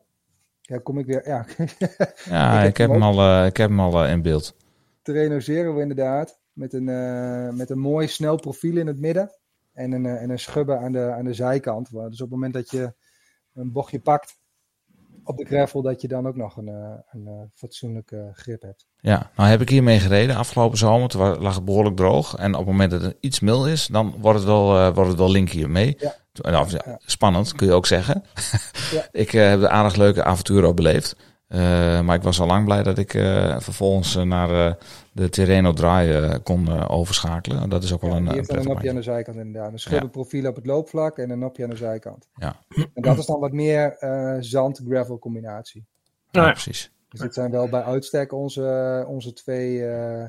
Ja, 0.62 0.78
kom 0.78 1.00
ik 1.00 1.06
weer. 1.06 1.28
Ja, 1.28 1.46
Ja, 2.26 2.64
Ik 2.64 2.78
heb 2.78 2.90
hem 2.90 3.04
al, 3.04 3.20
eh, 3.20 3.46
ik 3.46 3.58
heb 3.58 3.70
hem 3.70 3.80
al 3.80 4.04
eh, 4.04 4.12
in 4.12 4.22
beeld. 4.22 4.56
Terreno 5.02 5.40
Zero 5.40 5.78
inderdaad. 5.78 6.40
Met 6.54 6.74
een, 6.74 6.90
eh, 6.90 7.50
met 7.50 7.70
een 7.70 7.80
mooi 7.80 8.08
snel 8.08 8.36
profiel 8.36 8.78
in 8.78 8.88
het 8.88 9.00
midden. 9.00 9.32
En 9.74 9.92
een, 9.92 10.06
eh, 10.06 10.22
en 10.22 10.30
een 10.30 10.40
schubbe 10.40 10.78
aan 10.78 10.92
de, 10.92 11.12
aan 11.12 11.26
de 11.26 11.34
zijkant. 11.34 11.92
Dus 11.92 12.02
op 12.02 12.20
het 12.20 12.30
moment 12.30 12.54
dat 12.54 12.70
je 12.70 12.94
een 13.54 13.72
bochtje 13.72 14.00
pakt 14.00 14.40
op 15.26 15.38
de 15.38 15.46
gravel, 15.46 15.82
dat 15.82 16.02
je 16.02 16.08
dan 16.08 16.28
ook 16.28 16.36
nog 16.36 16.58
een, 16.58 16.68
eh, 16.68 16.92
een 17.12 17.28
eh, 17.28 17.34
fatsoenlijke 17.54 18.30
grip 18.34 18.62
hebt. 18.62 18.86
Ja, 19.00 19.32
nou 19.36 19.50
heb 19.50 19.62
ik 19.62 19.70
hiermee 19.70 20.00
gereden 20.00 20.36
afgelopen 20.36 20.78
zomer. 20.78 21.10
Toen 21.10 21.38
lag 21.40 21.56
het 21.56 21.66
behoorlijk 21.66 21.96
droog. 21.96 22.36
En 22.36 22.52
op 22.52 22.60
het 22.60 22.68
moment 22.68 22.92
dat 22.92 23.02
het 23.02 23.18
iets 23.20 23.40
mil 23.40 23.68
is, 23.68 23.88
dan 23.88 24.16
wordt 24.20 24.38
het 24.40 24.48
wel, 24.48 24.78
eh, 24.78 24.94
wordt 24.94 25.10
het 25.10 25.20
wel 25.20 25.32
link 25.32 25.50
hier 25.50 25.70
mee. 25.70 25.96
Ja. 26.00 26.16
Toen- 26.32 26.52
nou, 26.52 26.70
ja, 26.70 26.82
Ja. 26.86 27.00
Spannend, 27.06 27.54
kun 27.54 27.68
je 27.68 27.74
ook 27.74 27.86
zeggen. 27.86 28.24
Ja. 28.92 29.08
ik 29.22 29.32
heb 29.32 29.60
de 29.60 29.70
aardig 29.70 29.96
leuke 29.96 30.24
avonturen 30.24 30.70
ook 30.70 30.76
beleefd. 30.76 31.16
Eh, 31.48 32.02
maar 32.02 32.16
ik 32.16 32.22
was 32.24 32.40
al 32.40 32.48
lang 32.48 32.66
blij 32.66 32.84
dat 32.84 32.98
ik 32.98 33.14
eh, 33.14 33.60
vervolgens 33.60 34.16
eh, 34.16 34.24
naar 34.24 34.68
eh, 34.68 34.74
de 35.12 35.30
Terreno 35.30 35.74
Dry 35.74 35.88
eh, 35.88 36.36
kon 36.44 36.88
overschakelen. 36.88 37.70
Dat 37.70 37.84
is 37.84 37.94
ook 37.94 38.02
wel 38.02 38.10
Ja, 38.10 38.16
een, 38.16 38.24
die 38.24 38.32
een 38.32 38.38
heeft 38.38 38.54
een 38.56 38.64
nopje 38.64 38.90
aan 38.90 38.96
de 38.96 39.02
zijkant 39.02 39.38
inderdaad. 39.38 39.86
Een 39.86 40.10
profiel 40.10 40.48
op 40.50 40.56
het 40.56 40.66
loopvlak 40.66 41.18
en 41.18 41.30
een 41.30 41.40
nopje 41.40 41.64
aan 41.64 41.70
de 41.70 41.76
zijkant. 41.76 42.28
Ja. 42.36 42.56
En 42.94 43.02
dat 43.02 43.18
is 43.18 43.26
dan 43.26 43.40
wat 43.40 43.52
meer 43.52 43.98
eh, 43.98 44.36
zand-gravel 44.40 45.20
combinatie. 45.20 45.86
Ja, 46.04 46.12
Nou 46.32 46.46
ja. 46.46 46.52
precies. 46.52 46.92
Dus 47.10 47.20
dit 47.20 47.34
zijn 47.34 47.52
wel 47.52 47.70
bij 47.70 47.84
uitstek 47.84 48.34
onze, 48.34 49.06
onze 49.08 49.34
twee 49.34 49.86
eh 49.86 50.26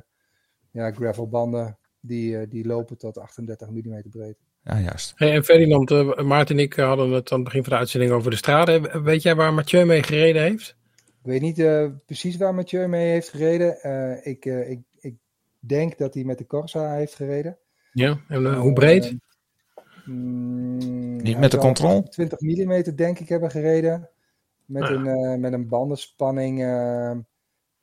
ja, 0.70 0.92
gravelbanden. 0.92 1.78
Die, 2.00 2.48
die 2.48 2.66
lopen 2.66 2.98
tot 2.98 3.18
38 3.18 3.68
mm 3.70 4.02
breed. 4.10 4.36
Ja, 4.62 4.80
juist. 4.80 5.12
Hey, 5.16 5.32
en 5.34 5.44
Ferdinand, 5.44 5.90
eh, 5.90 6.18
Maarten 6.18 6.56
en 6.56 6.62
ik 6.62 6.74
hadden 6.74 7.10
het 7.10 7.32
aan 7.32 7.38
het 7.38 7.44
begin 7.44 7.62
van 7.62 7.72
de 7.72 7.78
uitzending 7.78 8.12
over 8.12 8.30
de 8.30 8.36
straten. 8.36 9.02
Weet 9.02 9.22
jij 9.22 9.34
waar 9.34 9.54
Mathieu 9.54 9.84
mee 9.84 10.02
gereden 10.02 10.42
heeft? 10.42 10.76
Ik 11.26 11.32
weet 11.32 11.40
niet 11.40 11.58
eh, 11.58 11.86
precies 12.04 12.36
waar 12.36 12.54
Mathieu 12.54 12.86
mee 12.88 13.10
heeft 13.10 13.28
gereden. 13.28 13.80
Eh, 13.80 14.26
ik, 14.26 14.44
eh, 14.44 14.70
ik, 14.70 14.80
ik 14.98 15.14
denk 15.58 15.98
dat 15.98 16.14
hij 16.14 16.24
met 16.24 16.38
de 16.38 16.46
Corsa 16.46 16.94
heeft 16.94 17.14
gereden. 17.14 17.58
Ja. 17.92 18.20
En 18.28 18.54
hoe 18.54 18.72
breed? 18.72 19.14
Mm, 20.04 21.16
Niet 21.16 21.38
met 21.38 21.50
de 21.50 21.56
zal 21.56 21.66
control? 21.66 22.02
20 22.02 22.40
mm 22.40 22.96
denk 22.96 23.18
ik 23.18 23.28
hebben 23.28 23.50
gereden. 23.50 24.08
Met, 24.64 24.82
Ah. 24.82 24.90
een, 24.90 25.06
eh, 25.06 25.38
met 25.38 25.52
een 25.52 25.68
bandenspanning 25.68 26.60
eh, 26.60 27.16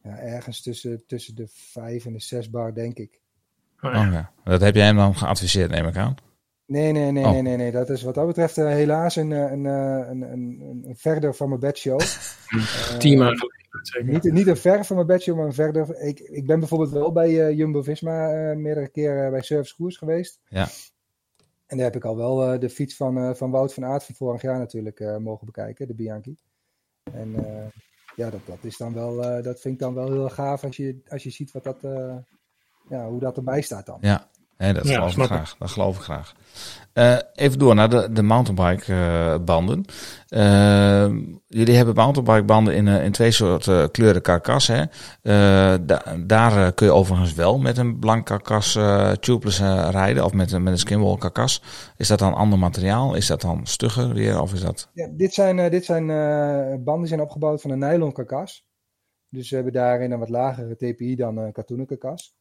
ja, 0.03 0.17
ergens 0.17 0.61
tussen, 0.61 1.03
tussen 1.07 1.35
de 1.35 1.47
5 1.47 2.05
en 2.05 2.13
de 2.13 2.21
6 2.21 2.49
bar, 2.49 2.73
denk 2.73 2.97
ik. 2.97 3.19
Oh, 3.81 3.89
Oh, 3.89 4.11
ja. 4.11 4.31
Dat 4.43 4.61
heb 4.61 4.75
jij 4.75 4.85
hem 4.85 4.95
dan 4.95 5.15
geadviseerd, 5.15 5.71
neem 5.71 5.87
ik 5.87 5.97
aan. 5.97 6.15
Nee, 6.65 6.91
nee, 6.91 7.11
nee, 7.11 7.23
Oh. 7.23 7.31
nee, 7.31 7.41
nee, 7.41 7.57
nee. 7.57 7.71
Dat 7.71 7.89
is 7.89 8.03
wat 8.03 8.15
dat 8.15 8.27
betreft 8.27 8.57
eh, 8.57 8.67
helaas 8.67 9.15
een, 9.15 9.31
eh, 9.31 9.51
een, 9.51 9.65
eh, 9.65 10.09
een, 10.09 10.21
een, 10.21 10.83
een 10.85 10.95
verder 10.95 11.35
van 11.35 11.47
mijn 11.47 11.59
bedshow. 11.59 11.99
Team 12.99 13.21
eigenlijk. 13.21 13.61
Zeker. 13.81 14.11
Niet, 14.11 14.23
niet 14.23 14.47
een 14.47 14.57
ver 14.57 14.85
van 14.85 14.95
mijn 14.95 15.07
bedshow, 15.07 15.37
maar 15.37 15.45
een 15.45 15.53
verder. 15.53 16.01
Ik, 16.01 16.19
ik 16.19 16.45
ben 16.45 16.59
bijvoorbeeld 16.59 16.91
wel 16.91 17.11
bij 17.11 17.53
Jumbo-Visma 17.53 18.27
meerdere 18.55 18.87
keren 18.87 19.31
bij 19.31 19.41
Service 19.41 19.75
Koers 19.75 19.97
geweest. 19.97 20.39
Ja. 20.47 20.67
En 21.65 21.77
daar 21.77 21.85
heb 21.85 21.95
ik 21.95 22.05
al 22.05 22.17
wel 22.17 22.59
de 22.59 22.69
fiets 22.69 22.95
van, 22.95 23.35
van 23.35 23.51
Wout 23.51 23.73
van 23.73 23.85
Aert 23.85 24.03
van 24.03 24.15
vorig 24.15 24.41
jaar 24.41 24.57
natuurlijk 24.57 25.19
mogen 25.19 25.45
bekijken, 25.45 25.87
de 25.87 25.93
Bianchi. 25.93 26.37
En 27.13 27.35
ja, 28.15 28.29
dat, 28.29 28.39
dat, 28.45 28.57
is 28.61 28.77
dan 28.77 28.93
wel, 28.93 29.41
dat 29.41 29.59
vind 29.59 29.73
ik 29.73 29.79
dan 29.79 29.93
wel 29.93 30.11
heel 30.11 30.29
gaaf 30.29 30.63
als 30.63 30.77
je, 30.77 31.01
als 31.07 31.23
je 31.23 31.29
ziet 31.29 31.51
wat 31.51 31.63
dat, 31.63 31.77
ja, 32.89 33.09
hoe 33.09 33.19
dat 33.19 33.37
erbij 33.37 33.61
staat 33.61 33.85
dan. 33.85 33.97
Ja, 34.01 34.29
dat 34.71 34.87
Ja, 34.87 34.93
geloof 34.93 35.17
ik 35.17 35.23
graag. 35.23 35.55
Dat 35.59 35.69
geloof 35.71 35.95
ik 35.97 36.01
graag. 36.03 36.33
Eh, 36.93 37.17
even 37.33 37.59
door 37.59 37.75
naar 37.75 37.89
de, 37.89 38.07
de 38.11 38.21
mountainbike 38.21 38.93
eh, 38.93 39.35
banden. 39.45 39.85
Eh, 40.27 41.07
jullie 41.47 41.75
hebben 41.75 41.95
mountainbike 41.95 42.43
banden 42.43 42.75
in, 42.75 42.87
in 42.87 43.11
twee 43.11 43.31
soorten 43.31 43.91
kleuren 43.91 44.21
karkas. 44.21 44.67
Hè? 44.67 44.81
Eh, 45.21 45.79
da- 45.81 46.03
daar 46.25 46.73
kun 46.73 46.85
je 46.87 46.93
overigens 46.93 47.33
wel 47.33 47.57
met 47.59 47.77
een 47.77 47.99
blank 47.99 48.25
karkas 48.25 48.71
tubeless 49.19 49.59
eh, 49.59 49.87
rijden. 49.91 50.25
Of 50.25 50.33
met, 50.33 50.51
een- 50.51 50.63
met 50.63 50.73
een 50.73 50.79
skinwall 50.79 51.17
karkas. 51.17 51.61
Is 51.97 52.07
dat 52.07 52.19
dan 52.19 52.33
ander 52.33 52.59
materiaal? 52.59 53.15
Is 53.15 53.27
dat 53.27 53.41
dan 53.41 53.65
stugger 53.65 54.13
weer? 54.13 54.41
Of 54.41 54.53
is 54.53 54.61
dat... 54.61 54.89
Ja, 54.93 55.07
dit 55.11 55.33
zijn, 55.33 55.59
eh, 55.59 55.71
dit 55.71 55.85
zijn 55.85 56.09
eh, 56.09 56.67
banden 56.83 56.99
die 56.99 57.07
zijn 57.07 57.21
opgebouwd 57.21 57.61
van 57.61 57.71
een 57.71 57.79
nylon 57.79 58.11
karkas. 58.11 58.65
Dus 59.29 59.49
we 59.49 59.55
hebben 59.55 59.73
daarin 59.73 60.11
een 60.11 60.19
wat 60.19 60.29
lagere 60.29 60.75
TPI 60.75 61.15
dan 61.15 61.37
een 61.37 61.51
katoenen 61.51 61.85
karkas. 61.85 62.33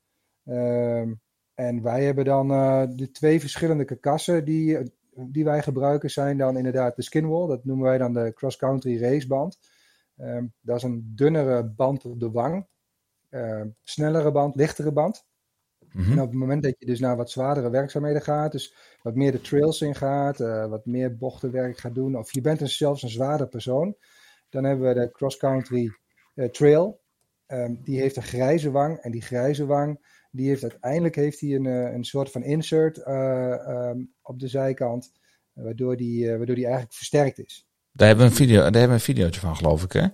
En 1.54 1.82
wij 1.82 2.04
hebben 2.04 2.24
dan 2.24 2.50
eh, 2.50 2.82
de 2.90 3.10
twee 3.10 3.40
verschillende 3.40 3.84
karkassen 3.84 4.44
die, 4.44 4.78
die 5.14 5.44
wij 5.44 5.62
gebruiken 5.62 6.10
zijn 6.10 6.38
dan 6.38 6.56
inderdaad 6.56 6.96
de 6.96 7.02
skinwall. 7.02 7.46
Dat 7.46 7.64
noemen 7.64 7.84
wij 7.84 7.98
dan 7.98 8.12
de 8.12 8.32
cross-country 8.34 9.00
raceband. 9.02 9.58
Ehm 10.16 10.46
dat 10.60 10.76
is 10.76 10.82
een 10.82 11.12
dunnere 11.14 11.64
band 11.64 12.04
op 12.04 12.20
de 12.20 12.30
wang. 12.30 12.66
Ehm, 13.28 13.68
snellere 13.82 14.32
band, 14.32 14.54
lichtere 14.54 14.92
band. 14.92 15.24
Mhm. 15.92 16.12
En 16.12 16.20
op 16.20 16.30
het 16.30 16.38
moment 16.38 16.62
dat 16.62 16.74
je 16.78 16.86
dus 16.86 17.00
naar 17.00 17.16
wat 17.16 17.30
zwaardere 17.30 17.70
werkzaamheden 17.70 18.22
gaat, 18.22 18.52
dus 18.52 18.74
wat 19.02 19.14
meer 19.14 19.32
de 19.32 19.40
trails 19.40 19.80
in 19.80 19.94
gaat, 19.94 20.40
eh, 20.40 20.66
wat 20.66 20.86
meer 20.86 21.16
bochtenwerk 21.16 21.78
gaat 21.78 21.94
doen, 21.94 22.16
of 22.16 22.32
je 22.32 22.40
bent 22.40 22.58
dus 22.58 22.76
zelfs 22.76 23.02
een 23.02 23.08
zwaarder 23.08 23.48
persoon, 23.48 23.96
dan 24.48 24.64
hebben 24.64 24.88
we 24.88 25.00
de 25.00 25.10
cross-country 25.10 25.92
eh, 26.34 26.48
trail. 26.48 27.00
Ehm, 27.46 27.74
die 27.82 28.00
heeft 28.00 28.16
een 28.16 28.22
grijze 28.22 28.70
wang 28.70 28.98
en 28.98 29.10
die 29.10 29.22
grijze 29.22 29.66
wang, 29.66 30.20
die 30.32 30.48
heeft 30.48 30.62
uiteindelijk 30.62 31.14
heeft 31.14 31.40
die 31.40 31.54
een, 31.56 31.66
eh, 31.66 31.92
een 31.92 32.04
soort 32.04 32.30
van 32.30 32.42
insert 32.42 32.98
eh, 32.98 33.68
ehm, 33.68 33.98
op 34.22 34.38
de 34.38 34.48
zijkant, 34.48 35.12
eh, 35.54 35.64
waardoor, 35.64 35.96
die, 35.96 36.30
eh, 36.30 36.36
waardoor 36.36 36.54
die 36.54 36.64
eigenlijk 36.64 36.94
versterkt 36.94 37.38
is. 37.38 37.66
Daar 37.92 38.08
hebben 38.08 38.24
we 38.26 38.30
een 38.30 38.36
video, 38.36 38.56
daar 38.56 38.62
hebben 38.64 38.88
we 38.88 38.94
een 38.94 39.00
videootje 39.00 39.40
van, 39.40 39.56
geloof 39.56 39.82
ik. 39.82 39.92
Hè? 39.92 40.06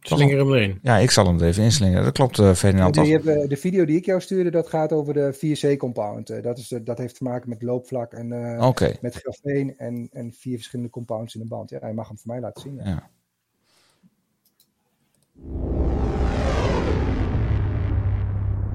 Slinger 0.00 0.38
hem 0.38 0.52
erin. 0.52 0.78
Ja, 0.82 0.96
ik 0.98 1.10
zal 1.10 1.26
hem 1.26 1.38
er 1.40 1.46
even 1.46 1.62
inslingeren. 1.62 2.04
Dat 2.04 2.12
klopt, 2.12 2.36
Ferdinand. 2.56 2.94
de, 2.94 3.00
hebt, 3.06 3.58
video 3.58 3.84
die 3.84 3.96
ik 3.96 4.04
jou 4.04 4.20
stuurde, 4.20 4.50
dat 4.50 4.68
gaat 4.68 4.92
over 4.92 5.14
de 5.14 5.34
4C-compound. 5.34 6.30
Eh, 6.30 6.42
dat, 6.42 6.58
is 6.58 6.68
de- 6.68 6.82
dat 6.82 6.98
heeft 6.98 7.16
te 7.16 7.24
maken 7.24 7.48
met 7.48 7.62
loopvlak 7.62 8.12
en 8.12 8.32
eh, 8.32 8.58
met 9.00 9.14
grafeen 9.14 9.78
en, 9.78 10.08
en 10.12 10.32
vier 10.32 10.56
verschillende 10.56 10.90
compounds 10.90 11.34
in 11.34 11.40
de 11.40 11.46
band. 11.46 11.70
Ja, 11.70 11.86
je 11.86 11.94
mag 11.94 12.08
hem 12.08 12.18
voor 12.18 12.32
mij 12.32 12.40
laten 12.40 12.62
zien. 12.62 12.76
Ja. 12.76 12.84
Ja. 12.84 13.10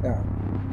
Ja. 0.07 0.23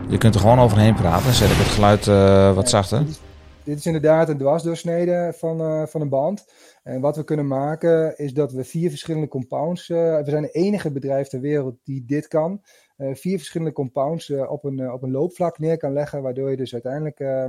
Je 0.08 0.18
kunt 0.18 0.34
er 0.34 0.40
gewoon 0.40 0.58
overheen 0.58 0.94
praten. 0.94 1.24
Dan 1.24 1.32
zet 1.32 1.50
ik 1.50 1.56
het 1.56 1.66
geluid 1.66 2.06
eh, 2.06 2.54
wat 2.54 2.68
zachter. 2.68 2.98
Dit 2.98 3.08
is, 3.08 3.20
dit 3.64 3.78
is 3.78 3.86
inderdaad 3.86 4.28
een 4.28 4.38
dwarsdoorsnede 4.38 5.32
van, 5.36 5.60
eh, 5.60 5.86
van 5.86 6.00
een 6.00 6.08
band. 6.08 6.44
En 6.82 7.00
wat 7.00 7.16
we 7.16 7.24
kunnen 7.24 7.46
maken 7.46 8.18
is 8.18 8.32
dat 8.34 8.52
we 8.52 8.64
vier 8.64 8.90
verschillende 8.90 9.28
compounds. 9.28 9.90
eh, 9.90 9.96
we 9.96 10.30
zijn 10.30 10.42
de 10.42 10.50
enige 10.50 10.92
bedrijf 10.92 11.28
ter 11.28 11.40
wereld 11.40 11.76
die 11.84 12.04
dit 12.04 12.28
kan. 12.28 12.62
vier 12.96 13.36
verschillende 13.36 13.72
compounds 13.72 14.30
op, 14.30 14.64
een, 14.64 14.92
op 14.92 15.02
een 15.02 15.10
loopvlak 15.10 15.58
neer 15.58 15.76
kan 15.76 15.92
leggen. 15.92 16.22
Waardoor 16.22 16.50
je 16.50 16.56
dus 16.56 16.72
uiteindelijk 16.72 17.20
eh, 17.20 17.44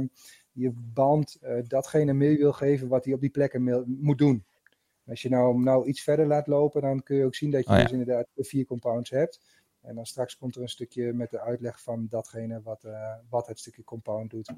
je 0.52 0.72
band 0.94 1.40
datgene 1.68 2.14
mee 2.14 2.38
wil 2.38 2.52
geven 2.54 2.88
wat 2.88 3.06
hij 3.06 3.14
op 3.14 3.22
die 3.22 3.30
plekken 3.30 3.84
moet 4.00 4.18
doen. 4.18 4.46
Als 5.08 5.22
je 5.22 5.30
nou, 5.30 5.60
nou 5.60 5.88
iets 5.88 6.02
verder 6.02 6.28
laat 6.28 6.48
lopen, 6.48 6.82
dan 6.82 7.04
kun 7.04 7.16
je 7.18 7.26
ook 7.26 7.36
zien 7.36 7.52
dat 7.52 7.64
je 7.64 7.70
Oh 7.70 7.76
ja. 7.76 7.82
dus 7.82 7.92
inderdaad 7.92 8.28
vier 8.36 8.66
compounds 8.66 9.10
hebt. 9.10 9.40
En 9.86 9.96
dan 9.96 10.06
straks 10.06 10.38
komt 10.38 10.56
er 10.56 10.62
een 10.62 10.70
stukje 10.70 11.14
met 11.14 11.30
de 11.30 11.40
uitleg 11.40 11.82
van 11.82 12.08
datgene 12.10 12.62
wat, 12.64 12.84
eh, 12.84 13.14
wat 13.30 13.48
het 13.48 13.60
stukje 13.60 13.84
compound 13.84 14.30
doet. 14.32 14.50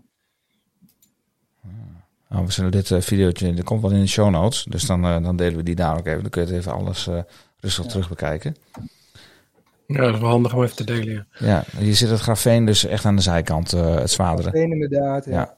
Nou, 2.29 2.45
we 2.45 2.51
zullen 2.51 2.71
dit 2.71 2.91
eh, 2.91 3.01
videootje, 3.01 3.53
dat 3.53 3.65
komt 3.65 3.81
wel 3.81 3.91
in 3.91 3.99
de 3.99 4.07
show 4.07 4.29
notes. 4.29 4.63
Dus 4.63 4.83
dan, 4.85 5.03
eh, 5.03 5.23
dan 5.23 5.35
delen 5.37 5.57
we 5.57 5.63
die 5.63 5.75
daar 5.75 5.97
ook 5.97 6.05
even. 6.05 6.21
Dan 6.21 6.29
kun 6.29 6.41
je 6.41 6.47
het 6.47 6.57
even 6.57 6.71
alles 6.71 7.07
eh, 7.07 7.21
rustig 7.59 7.83
Ja. 7.83 7.89
terug 7.89 8.09
bekijken. 8.09 8.55
Ja, 9.87 10.01
dat 10.01 10.13
is 10.13 10.19
wel 10.19 10.29
handig 10.29 10.53
om 10.53 10.63
even 10.63 10.75
te 10.75 10.83
delen. 10.83 11.27
Ja. 11.31 11.65
Ja, 11.71 11.79
hier 11.79 11.95
zit 11.95 12.09
het 12.09 12.19
grafeen 12.19 12.65
dus 12.65 12.85
echt 12.85 13.05
aan 13.05 13.15
de 13.15 13.21
zijkant, 13.21 13.73
eh, 13.73 13.95
het 13.95 14.09
zwaardere. 14.11 14.49
Grafeen 14.49 14.71
inderdaad, 14.71 15.25
ja. 15.25 15.31
Ja. 15.31 15.57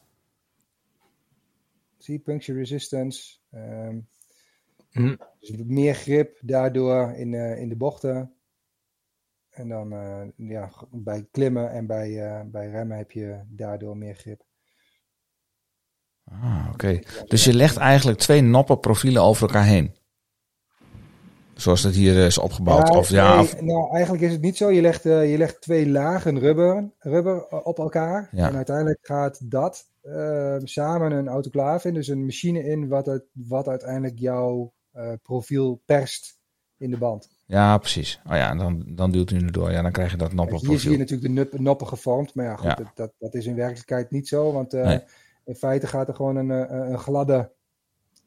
Zie, 1.98 2.20
puncture 2.20 2.58
resistance. 2.60 3.38
dus 5.40 5.52
meer 5.66 5.94
grip 5.94 6.38
daardoor 6.42 7.14
in, 7.16 7.34
eh, 7.34 7.62
in 7.62 7.70
de 7.70 7.76
bochten. 7.76 8.34
En 9.60 9.68
dan 9.68 9.94
eh, 9.94 10.22
ja, 10.36 10.72
bij 10.92 11.28
klimmen 11.32 11.72
en 11.72 11.86
bij, 11.86 12.26
eh, 12.26 12.42
bij 12.46 12.70
remmen 12.70 12.98
heb 12.98 13.12
je 13.12 13.40
daardoor 13.48 13.98
meer 13.98 14.16
grip. 14.16 14.44
Ah, 16.24 16.68
oké. 16.74 17.00
Dus 17.26 17.44
je 17.44 17.54
legt 17.54 17.78
eigenlijk 17.78 18.20
twee 18.20 18.42
noppenprofielen 18.42 19.22
over 19.22 19.48
elkaar 19.48 19.64
heen. 19.66 19.96
Zoals 21.54 21.84
het 21.84 21.96
hier 21.96 22.26
is 22.26 22.38
opgebouwd. 22.38 22.88
Ja, 22.88 22.98
of, 22.98 23.10
ja, 23.10 23.40
of- 23.40 23.62
nou, 23.62 23.94
eigenlijk 23.94 24.24
is 24.24 24.32
het 24.32 24.42
niet 24.42 24.58
zo. 24.58 24.72
Je 24.72 24.82
legt, 24.82 25.06
eh, 25.06 25.32
je 25.32 25.38
legt 25.38 25.62
twee 25.62 25.90
lagen 25.90 26.40
rubber, 26.40 26.92
rubber 26.98 27.64
op 27.64 27.80
elkaar. 27.80 28.30
Ja. 28.32 28.48
En 28.48 28.56
uiteindelijk 28.56 29.00
gaat 29.02 29.52
dat 29.52 29.92
eh, 30.02 30.58
samen 30.64 31.12
een 31.12 31.28
autoclave 31.28 31.88
in, 31.88 31.94
dus 31.94 32.08
een 32.08 32.26
machine 32.26 32.64
in, 32.64 32.88
wat, 32.88 33.06
het, 33.06 33.26
wat 33.32 33.68
uiteindelijk 33.68 34.20
jouw 34.20 34.74
profiel 35.22 35.82
perst 35.86 36.40
in 36.78 36.90
de 36.90 36.98
band. 36.98 37.30
Ja, 37.50 37.78
precies. 37.78 38.20
Oh 38.26 38.36
ja, 38.36 38.50
en 38.50 38.58
dan, 38.58 38.84
dan 38.88 39.12
duwt 39.12 39.32
u 39.32 39.38
nu 39.38 39.50
door. 39.52 39.72
Ja, 39.72 39.82
dan 39.82 39.92
krijg 39.92 40.12
je 40.12 40.18
dat 40.18 40.34
Kijk, 40.36 40.50
Hier 40.60 40.80
zie 40.80 40.92
je 40.92 40.98
natuurlijk 40.98 41.28
de 41.28 41.34
nup- 41.34 41.60
noppen 41.60 41.88
gevormd, 41.88 42.34
maar 42.36 42.46
ja, 42.46 42.56
goed, 42.56 42.66
Ja. 42.70 42.76
Dat, 42.76 42.92
dat, 42.96 43.12
dat 43.20 43.34
is 43.34 43.46
in 43.46 43.56
werkelijkheid 43.56 44.12
niet 44.12 44.28
zo. 44.28 44.52
Want 44.54 44.74
eh, 44.74 44.86
Nee. 44.86 45.00
in 45.46 45.56
feite 45.56 45.88
gaat 45.88 46.08
er 46.08 46.16
gewoon 46.16 46.36
een, 46.36 46.52
eh, 46.52 46.90
een, 46.90 46.98
gladde, 47.00 47.52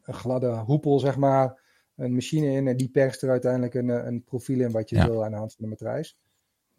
een 0.04 0.14
gladde 0.14 0.48
hoepel, 0.50 0.98
zeg 0.98 1.16
maar, 1.16 1.60
een 1.96 2.14
machine 2.14 2.46
in 2.46 2.68
en 2.68 2.76
die 2.76 2.88
perst 2.88 3.22
er 3.22 3.30
uiteindelijk 3.30 3.74
een, 3.74 3.90
eh, 3.90 4.04
een 4.06 4.24
profiel 4.24 4.60
in 4.60 4.70
wat 4.70 4.88
je 4.90 4.96
Ja. 4.96 5.08
wil 5.08 5.24
aan 5.24 5.30
de 5.30 5.36
hand 5.36 5.54
van 5.54 5.64
de 5.64 5.70
matrijs. 5.70 6.18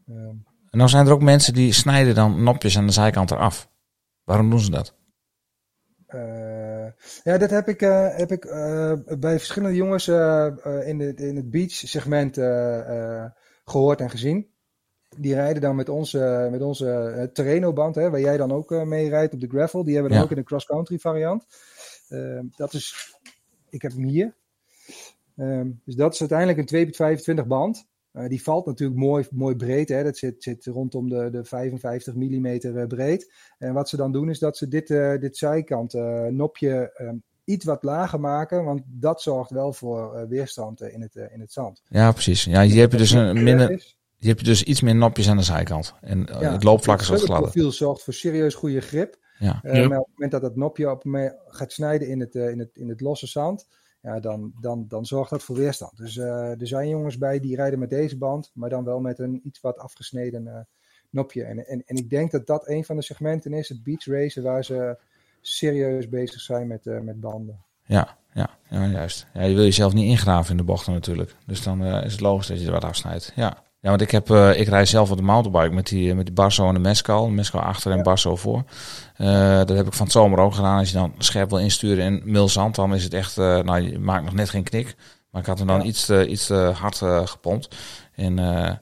Ehm, 0.08 0.36
En 0.70 0.80
dan 0.80 0.90
zijn 0.90 1.06
er 1.06 1.12
ook 1.14 1.22
mensen 1.22 1.54
die 1.54 1.74
snijden 1.74 2.16
dan 2.16 2.44
nopjes 2.44 2.78
aan 2.78 2.86
de 2.86 2.92
zijkant 2.94 3.32
eraf. 3.32 3.70
Waarom 4.24 4.50
doen 4.50 4.60
ze 4.60 4.72
dat? 4.72 4.96
Eh, 6.14 6.86
ja, 7.24 7.38
dat 7.38 7.50
heb 7.50 7.68
ik, 7.68 7.82
eh, 7.82 8.18
heb 8.18 8.32
ik 8.32 8.46
eh, 8.46 8.94
bij 9.20 9.38
verschillende 9.38 9.76
jongens 9.76 10.08
in, 10.08 10.98
de, 10.98 11.14
in 11.16 11.36
het 11.36 11.50
beach 11.50 11.72
segment 11.72 12.38
eh, 12.38 13.24
eh, 13.24 13.32
gehoord 13.66 14.00
en 14.00 14.10
gezien. 14.10 14.52
Die 15.18 15.34
rijden 15.34 15.62
dan 15.62 15.76
met 15.76 15.90
onze, 15.90 16.48
met 16.52 16.62
onze 16.62 17.30
Terreno-band, 17.34 17.96
hè, 17.96 18.10
waar 18.10 18.20
jij 18.20 18.38
dan 18.38 18.52
ook 18.52 18.70
mee 18.70 19.10
rijdt 19.10 19.34
op 19.34 19.40
de 19.40 19.48
gravel. 19.48 19.84
Die 19.84 19.94
hebben 19.94 20.12
we 20.12 20.18
dan 20.18 20.26
ook 20.26 20.32
in 20.32 20.42
de 20.42 20.44
cross-country 20.44 21.00
variant. 21.00 21.46
Eh, 22.14 22.40
dat 22.56 22.74
is, 22.74 23.16
ik 23.70 23.82
heb 23.82 23.92
hem 23.92 24.04
hier. 24.04 24.36
Ehm, 25.38 25.72
dus 25.86 25.96
dat 25.96 26.14
is 26.14 26.20
uiteindelijk 26.20 26.60
een 26.60 26.66
2.25 26.66 27.48
band. 27.48 27.88
Eh, 28.14 28.28
die 28.28 28.44
valt 28.44 28.66
natuurlijk 28.66 29.00
mooi, 29.00 29.26
mooi 29.32 29.56
breed. 29.56 29.90
Hè. 29.90 30.04
Dat 30.04 30.18
zit, 30.18 30.44
zit 30.44 30.66
rondom 30.66 31.10
de, 31.10 31.30
de 31.32 31.44
55 31.44 32.16
mm 32.16 32.88
breed. 32.88 33.34
En 33.58 33.74
wat 33.74 33.90
ze 33.90 33.98
dan 33.98 34.12
doen 34.12 34.30
is 34.30 34.40
dat 34.40 34.58
ze 34.58 34.68
dit, 34.68 34.90
eh, 34.90 35.18
dit 35.20 35.38
zijkant 35.38 35.94
eh, 35.94 36.26
nopje 36.26 36.92
ehm, 36.94 37.16
iets 37.44 37.66
wat 37.66 37.84
lager 37.84 38.20
maken. 38.20 38.64
Want 38.64 38.82
dat 38.86 39.22
zorgt 39.22 39.52
wel 39.52 39.74
voor 39.74 40.16
eh, 40.16 40.28
weerstand 40.28 40.82
eh, 40.82 40.94
in, 40.94 41.02
het, 41.02 41.16
eh, 41.16 41.34
in 41.34 41.40
het 41.40 41.52
zand. 41.52 41.82
Ja, 41.86 42.12
precies. 42.12 42.44
Ja, 42.44 42.62
hier 42.64 42.80
heb 42.80 42.92
je 42.92 42.98
dus, 42.98 43.12
een 43.12 43.26
Dat 43.36 43.44
minder, 43.44 43.96
je 44.24 44.30
hebt 44.30 44.46
dus 44.46 44.64
iets 44.64 44.82
meer 44.82 44.96
nopjes 44.96 45.30
aan 45.30 45.38
de 45.38 45.44
zijkant. 45.44 45.94
En 46.02 46.26
eh, 46.28 46.42
ja, 46.42 46.52
het 46.52 46.64
loopvlak 46.64 47.00
is 47.00 47.08
wat 47.08 47.18
Het 47.18 47.28
gladder. 47.28 47.52
profiel 47.52 47.72
zorgt 47.72 48.04
voor 48.04 48.14
serieus 48.14 48.56
goede 48.56 48.82
grip. 48.82 49.18
Ja. 49.40 49.60
Eh. 49.64 49.88
Maar 49.88 50.00
op 50.00 50.06
het 50.06 50.14
moment 50.14 50.32
dat 50.32 50.42
het 50.42 50.56
nopje 50.56 50.92
op 50.92 51.04
me 51.04 51.40
gaat 51.48 51.72
snijden 51.72 52.08
in 52.08 52.20
het, 52.20 52.36
eh, 52.36 52.50
in 52.50 52.60
het, 52.60 52.70
in 52.74 52.90
het 52.90 53.02
losse 53.02 53.28
zand, 53.28 53.68
ja, 54.04 54.20
dan, 54.20 54.54
dan, 54.60 54.86
dan 54.88 55.06
zorgt 55.06 55.30
dat 55.30 55.44
voor 55.44 55.56
weerstand. 55.56 55.98
Dus 55.98 56.18
eh, 56.18 56.62
er 56.62 56.68
zijn 56.68 56.90
jongens 56.90 57.18
bij 57.18 57.40
die 57.40 57.56
rijden 57.56 57.80
met 57.80 57.90
deze 57.90 58.18
band, 58.18 58.52
maar 58.54 58.70
dan 58.70 58.84
wel 58.84 59.00
met 59.00 59.20
een 59.20 59.40
iets 59.44 59.62
wat 59.62 59.78
afgesneden 59.78 60.48
eh, 60.48 60.60
nopje. 61.10 61.44
En, 61.44 61.68
en, 61.68 61.84
en 61.86 61.96
ik 61.96 62.10
denk 62.10 62.32
dat 62.32 62.48
dat 62.48 62.68
een 62.68 62.86
van 62.86 62.96
de 62.96 63.02
segmenten 63.02 63.54
is, 63.54 63.70
het 63.70 63.84
beach 63.84 64.06
racen, 64.06 64.44
waar 64.44 64.64
ze 64.64 64.98
serieus 65.42 66.10
bezig 66.10 66.42
zijn 66.42 66.68
met, 66.68 66.88
eh, 66.88 67.00
met 67.00 67.20
banden. 67.20 67.64
Ja, 67.86 68.18
ja, 68.34 68.50
ja 68.70 68.86
juist. 68.86 69.28
Ja, 69.34 69.42
je 69.42 69.56
wil 69.56 69.64
jezelf 69.64 69.94
niet 69.94 70.10
ingraven 70.10 70.52
in 70.52 70.58
de 70.58 70.64
bochten 70.64 70.94
natuurlijk. 70.94 71.36
Dus 71.46 71.64
dan 71.64 71.86
is 71.86 72.12
het 72.12 72.22
logisch 72.22 72.48
dat 72.48 72.60
je 72.60 72.66
er 72.66 72.72
wat 72.72 72.84
afsnijdt. 72.84 73.32
Ja. 73.36 73.63
Ja, 73.84 73.90
want 73.90 74.02
ik, 74.02 74.12
heb, 74.12 74.30
eh, 74.30 74.60
ik 74.60 74.68
rij 74.68 74.86
zelf 74.86 75.12
op 75.12 75.18
de 75.18 75.24
mountainbike 75.24 75.76
met 75.76 75.88
die, 75.88 76.16
met 76.16 76.26
die 76.26 76.34
Barso 76.34 76.68
en 76.68 76.74
de 76.74 76.80
Mescal. 76.80 77.30
Mescal 77.30 77.62
achter 77.62 77.92
en 77.92 78.04
Barso 78.04 78.36
voor. 78.36 78.64
Eh, 79.16 79.58
dat 79.58 79.70
heb 79.70 79.86
ik 79.88 79.94
van 79.94 80.06
het 80.06 80.16
zomer 80.16 80.40
ook 80.40 80.54
gedaan. 80.54 80.78
Als 80.78 80.90
je 80.90 80.98
dan 80.98 81.14
scherp 81.18 81.50
wil 81.50 81.60
insturen 81.60 82.06
in 82.06 82.22
milzand, 82.26 82.76
dan 82.76 82.94
is 82.96 83.04
het 83.04 83.14
echt... 83.14 83.38
eh, 83.38 83.60
nou, 83.60 83.82
je 83.82 84.00
maakt 84.00 84.24
nog 84.24 84.34
net 84.34 84.50
geen 84.50 84.64
knik. 84.64 84.96
Maar 85.32 85.42
ik 85.42 85.48
had 85.48 85.58
hem 85.58 85.68
dan 85.68 85.80
Ja. 85.80 85.86
iets, 85.86 86.06
te, 86.06 86.28
iets 86.28 86.46
te 86.46 86.54
hard 86.54 86.98
gepompt. 87.30 87.76
En 88.16 88.36
Ja, 88.36 88.82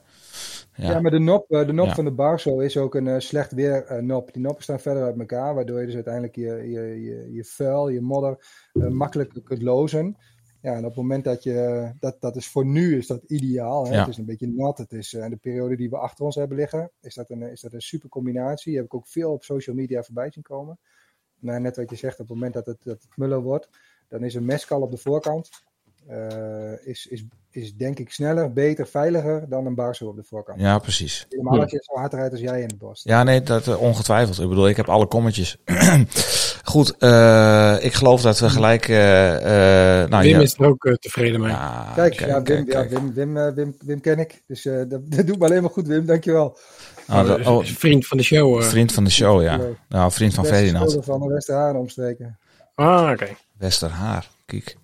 ja, 0.74 1.00
maar 1.00 1.10
de 1.10 1.18
nop, 1.18 1.44
de 1.48 1.72
nop 1.72 1.90
van 1.92 2.04
de 2.04 2.12
Barso 2.12 2.58
is 2.58 2.76
ook 2.76 2.94
een 2.94 3.22
slecht 3.22 3.52
weer 3.52 3.98
nop. 4.02 4.32
Die 4.32 4.42
noppen 4.42 4.62
staan 4.62 4.80
verder 4.80 5.02
uit 5.02 5.18
elkaar, 5.18 5.54
waardoor 5.54 5.80
je 5.80 5.86
dus 5.86 5.94
uiteindelijk 5.94 6.34
je, 6.36 6.42
je, 6.70 7.02
je, 7.02 7.28
je 7.32 7.44
vuil, 7.44 7.88
je 7.88 8.00
modder 8.00 8.36
makkelijker 8.72 9.42
kunt 9.42 9.62
lozen. 9.62 10.16
Ja, 10.62 10.72
en 10.72 10.78
op 10.78 10.84
het 10.84 10.96
moment 10.96 11.24
dat 11.24 11.42
je, 11.42 11.90
dat, 11.98 12.20
dat 12.20 12.36
is 12.36 12.48
voor 12.48 12.66
nu 12.66 12.96
is 12.96 13.06
dat 13.06 13.22
ideaal. 13.22 13.86
Hè? 13.86 13.92
Ja. 13.92 13.98
Het 13.98 14.08
is 14.08 14.16
een 14.16 14.24
beetje 14.24 14.48
nat. 14.48 14.78
Het 14.78 14.92
is 14.92 15.14
eh, 15.14 15.28
de 15.28 15.36
periode 15.36 15.76
die 15.76 15.90
we 15.90 15.96
achter 15.96 16.24
ons 16.24 16.34
hebben 16.34 16.56
liggen. 16.56 16.90
Is 17.00 17.14
dat 17.14 17.30
een, 17.30 17.42
is 17.42 17.60
dat 17.60 17.72
een 17.72 17.82
super 17.82 18.08
combinatie. 18.08 18.76
Heb 18.76 18.84
ik 18.84 18.94
ook 18.94 19.06
veel 19.06 19.32
op 19.32 19.44
social 19.44 19.76
media 19.76 20.02
voorbij 20.02 20.30
zien 20.30 20.42
komen. 20.42 20.78
Nou, 21.38 21.60
net 21.60 21.76
wat 21.76 21.90
je 21.90 21.96
zegt, 21.96 22.20
op 22.20 22.28
het 22.28 22.36
moment 22.36 22.54
dat 22.54 22.66
het, 22.66 22.82
dat 22.82 23.02
het 23.02 23.16
muller 23.16 23.40
wordt, 23.40 23.68
dan 24.08 24.24
is 24.24 24.34
een 24.34 24.44
mescal 24.44 24.80
op 24.80 24.90
de 24.90 24.96
voorkant. 24.96 25.50
Eh, 26.08 26.86
is, 26.86 27.06
is, 27.10 27.24
is 27.50 27.74
denk 27.74 27.98
ik 27.98 28.10
sneller, 28.12 28.52
beter, 28.52 28.86
veiliger 28.86 29.44
dan 29.48 29.66
een 29.66 29.74
Barso 29.74 30.06
op 30.06 30.16
de 30.16 30.22
voorkant. 30.24 30.60
ja, 30.60 30.78
precies. 30.78 31.26
Helemaal 31.28 31.60
als 31.60 31.70
je 31.70 31.80
zo 31.82 31.94
hard 31.98 32.12
rijdt 32.14 32.32
als 32.32 32.40
jij 32.40 32.60
in 32.60 32.66
het 32.66 32.78
bos. 32.78 33.00
Ja, 33.04 33.22
nee, 33.22 33.42
dat 33.42 33.66
eh, 33.66 33.80
ongetwijfeld. 33.82 34.40
Ik 34.40 34.48
bedoel, 34.48 34.68
ik 34.68 34.76
heb 34.76 34.88
alle 34.88 35.06
kommetjes. 35.06 35.56
Goed, 36.64 36.96
eh, 36.98 37.76
ik 37.80 37.92
geloof 37.92 38.22
dat 38.22 38.38
we 38.38 38.50
gelijk... 38.50 38.88
nou, 38.88 40.22
Wim 40.22 40.30
ja, 40.36 40.40
is 40.40 40.54
er 40.58 40.66
ook 40.66 40.96
tevreden 41.00 41.40
mee. 41.40 41.50
Ja, 41.50 41.92
Kijk, 41.94 42.14
ja, 42.20 42.26
Wim, 42.26 42.44
kijk, 42.44 42.66
ja, 42.66 42.72
kijk. 42.72 42.90
Wim, 42.90 43.12
Wim, 43.14 43.54
Wim, 43.54 43.76
Wim 43.84 44.00
ken 44.00 44.18
ik. 44.18 44.42
Dus 44.46 44.64
eh, 44.66 44.74
dat, 44.88 45.00
dat 45.16 45.26
doet 45.26 45.38
me 45.38 45.44
alleen 45.44 45.62
maar 45.62 45.70
goed, 45.70 45.86
Wim. 45.86 46.06
Dankjewel. 46.06 46.58
Nou, 47.06 47.26
dat- 47.26 47.40
Oh, 47.40 47.46
oh, 47.56 47.62
is 47.62 47.68
een 47.70 47.76
vriend 47.76 48.06
van 48.06 48.16
de 48.16 48.22
show. 48.22 48.58
eh. 48.60 48.64
vriend 48.68 48.92
van 48.92 49.04
de 49.04 49.10
show, 49.10 49.42
ja. 49.42 49.60
Nou, 49.88 50.12
vriend 50.12 50.34
van 50.34 50.44
Ferdinand. 50.46 50.96
van 51.00 51.20
de 51.20 51.26
Westerhaan 51.28 51.76
omstreken. 51.76 52.38
Ah, 52.74 53.10
oké. 53.12 53.26
Westerhaar, 53.58 54.28
kijk. 54.46 54.76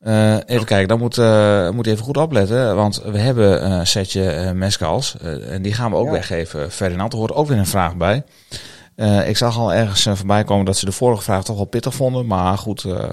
Eh, 0.00 0.34
even 0.46 0.64
kijken, 0.66 0.88
dan 0.88 0.98
moet, 0.98 1.18
eh 1.18 1.70
moet 1.70 1.84
je 1.84 1.90
even 1.92 2.04
goed 2.04 2.16
opletten. 2.16 2.76
Want 2.76 3.02
we 3.02 3.18
hebben 3.18 3.70
een 3.70 3.86
setje 3.86 4.30
eh 4.30 4.50
mescals. 4.52 5.16
eh, 5.20 5.52
en 5.52 5.62
die 5.62 5.72
gaan 5.72 5.90
we 5.90 5.96
ook 5.96 6.06
Ja. 6.06 6.12
weggeven. 6.12 6.70
Ferdinand, 6.70 7.12
er 7.12 7.18
hoort 7.18 7.32
ook 7.32 7.46
weer 7.46 7.58
een 7.58 7.66
vraag 7.66 7.96
bij. 7.96 8.24
Eh, 8.96 9.28
ik 9.28 9.36
zag 9.36 9.58
al 9.58 9.72
ergens 9.72 10.06
eh, 10.06 10.14
voorbij 10.14 10.44
komen 10.44 10.64
dat 10.64 10.76
ze 10.76 10.84
de 10.84 10.92
vorige 10.92 11.22
vraag 11.22 11.44
toch 11.44 11.56
wel 11.56 11.64
pittig 11.64 11.94
vonden. 11.94 12.26
Maar 12.26 12.58
goed, 12.58 12.84
eh, 12.84 13.08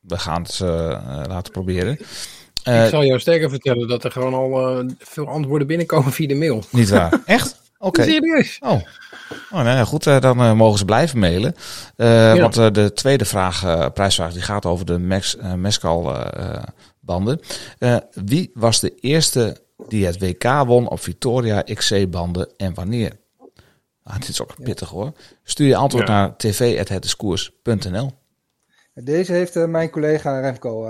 we 0.00 0.18
gaan 0.18 0.42
het 0.42 0.60
eh, 0.60 0.90
eh, 0.90 0.98
laten 1.28 1.52
proberen. 1.52 1.98
Eh, 2.62 2.84
ik 2.84 2.90
zal 2.90 3.04
jou 3.04 3.20
sterker 3.20 3.50
vertellen 3.50 3.88
dat 3.88 4.04
er 4.04 4.10
gewoon 4.10 4.34
al 4.34 4.78
eh, 4.78 4.84
veel 4.98 5.28
antwoorden 5.28 5.66
binnenkomen 5.66 6.12
via 6.12 6.26
de 6.28 6.34
mail. 6.34 6.62
Niet 6.70 6.88
waar? 6.90 7.20
Echt? 7.26 7.62
Oké. 7.84 8.02
Serieus? 8.02 8.58
Oh. 8.60 8.70
Oh, 9.50 9.62
nou 9.62 9.68
ja, 9.76 9.84
goed, 9.84 10.06
eh, 10.06 10.20
dan 10.20 10.40
eh, 10.40 10.52
mogen 10.52 10.78
ze 10.78 10.84
blijven 10.84 11.18
mailen. 11.18 11.54
Eh, 11.96 12.36
Want 12.36 12.54
de 12.74 12.92
tweede 12.94 13.24
vraag, 13.24 13.92
prijsvraag, 13.92 14.32
die 14.32 14.42
gaat 14.42 14.66
over 14.66 14.86
de 14.86 14.98
Max, 14.98 15.36
Mescal 15.56 16.16
banden. 17.00 17.40
Wie 18.10 18.50
was 18.54 18.80
de 18.80 18.94
eerste 18.94 19.62
die 19.88 20.06
het 20.06 20.18
WK 20.18 20.44
won 20.66 20.88
op 20.88 21.00
Victoria 21.00 21.62
XC 21.62 22.10
banden 22.10 22.48
en 22.56 22.74
wanneer? 22.74 23.12
Ah, 24.02 24.14
dit 24.14 24.28
is 24.28 24.42
ook 24.42 24.62
pittig 24.62 24.88
hoor. 24.88 25.12
Stuur 25.42 25.66
je 25.66 25.76
antwoord 25.76 26.08
naar 26.08 26.36
tv.hetdiscours.nl. 26.36 28.10
Deze 28.94 29.32
heeft 29.32 29.66
mijn 29.66 29.90
collega 29.90 30.40
Remco 30.40 30.88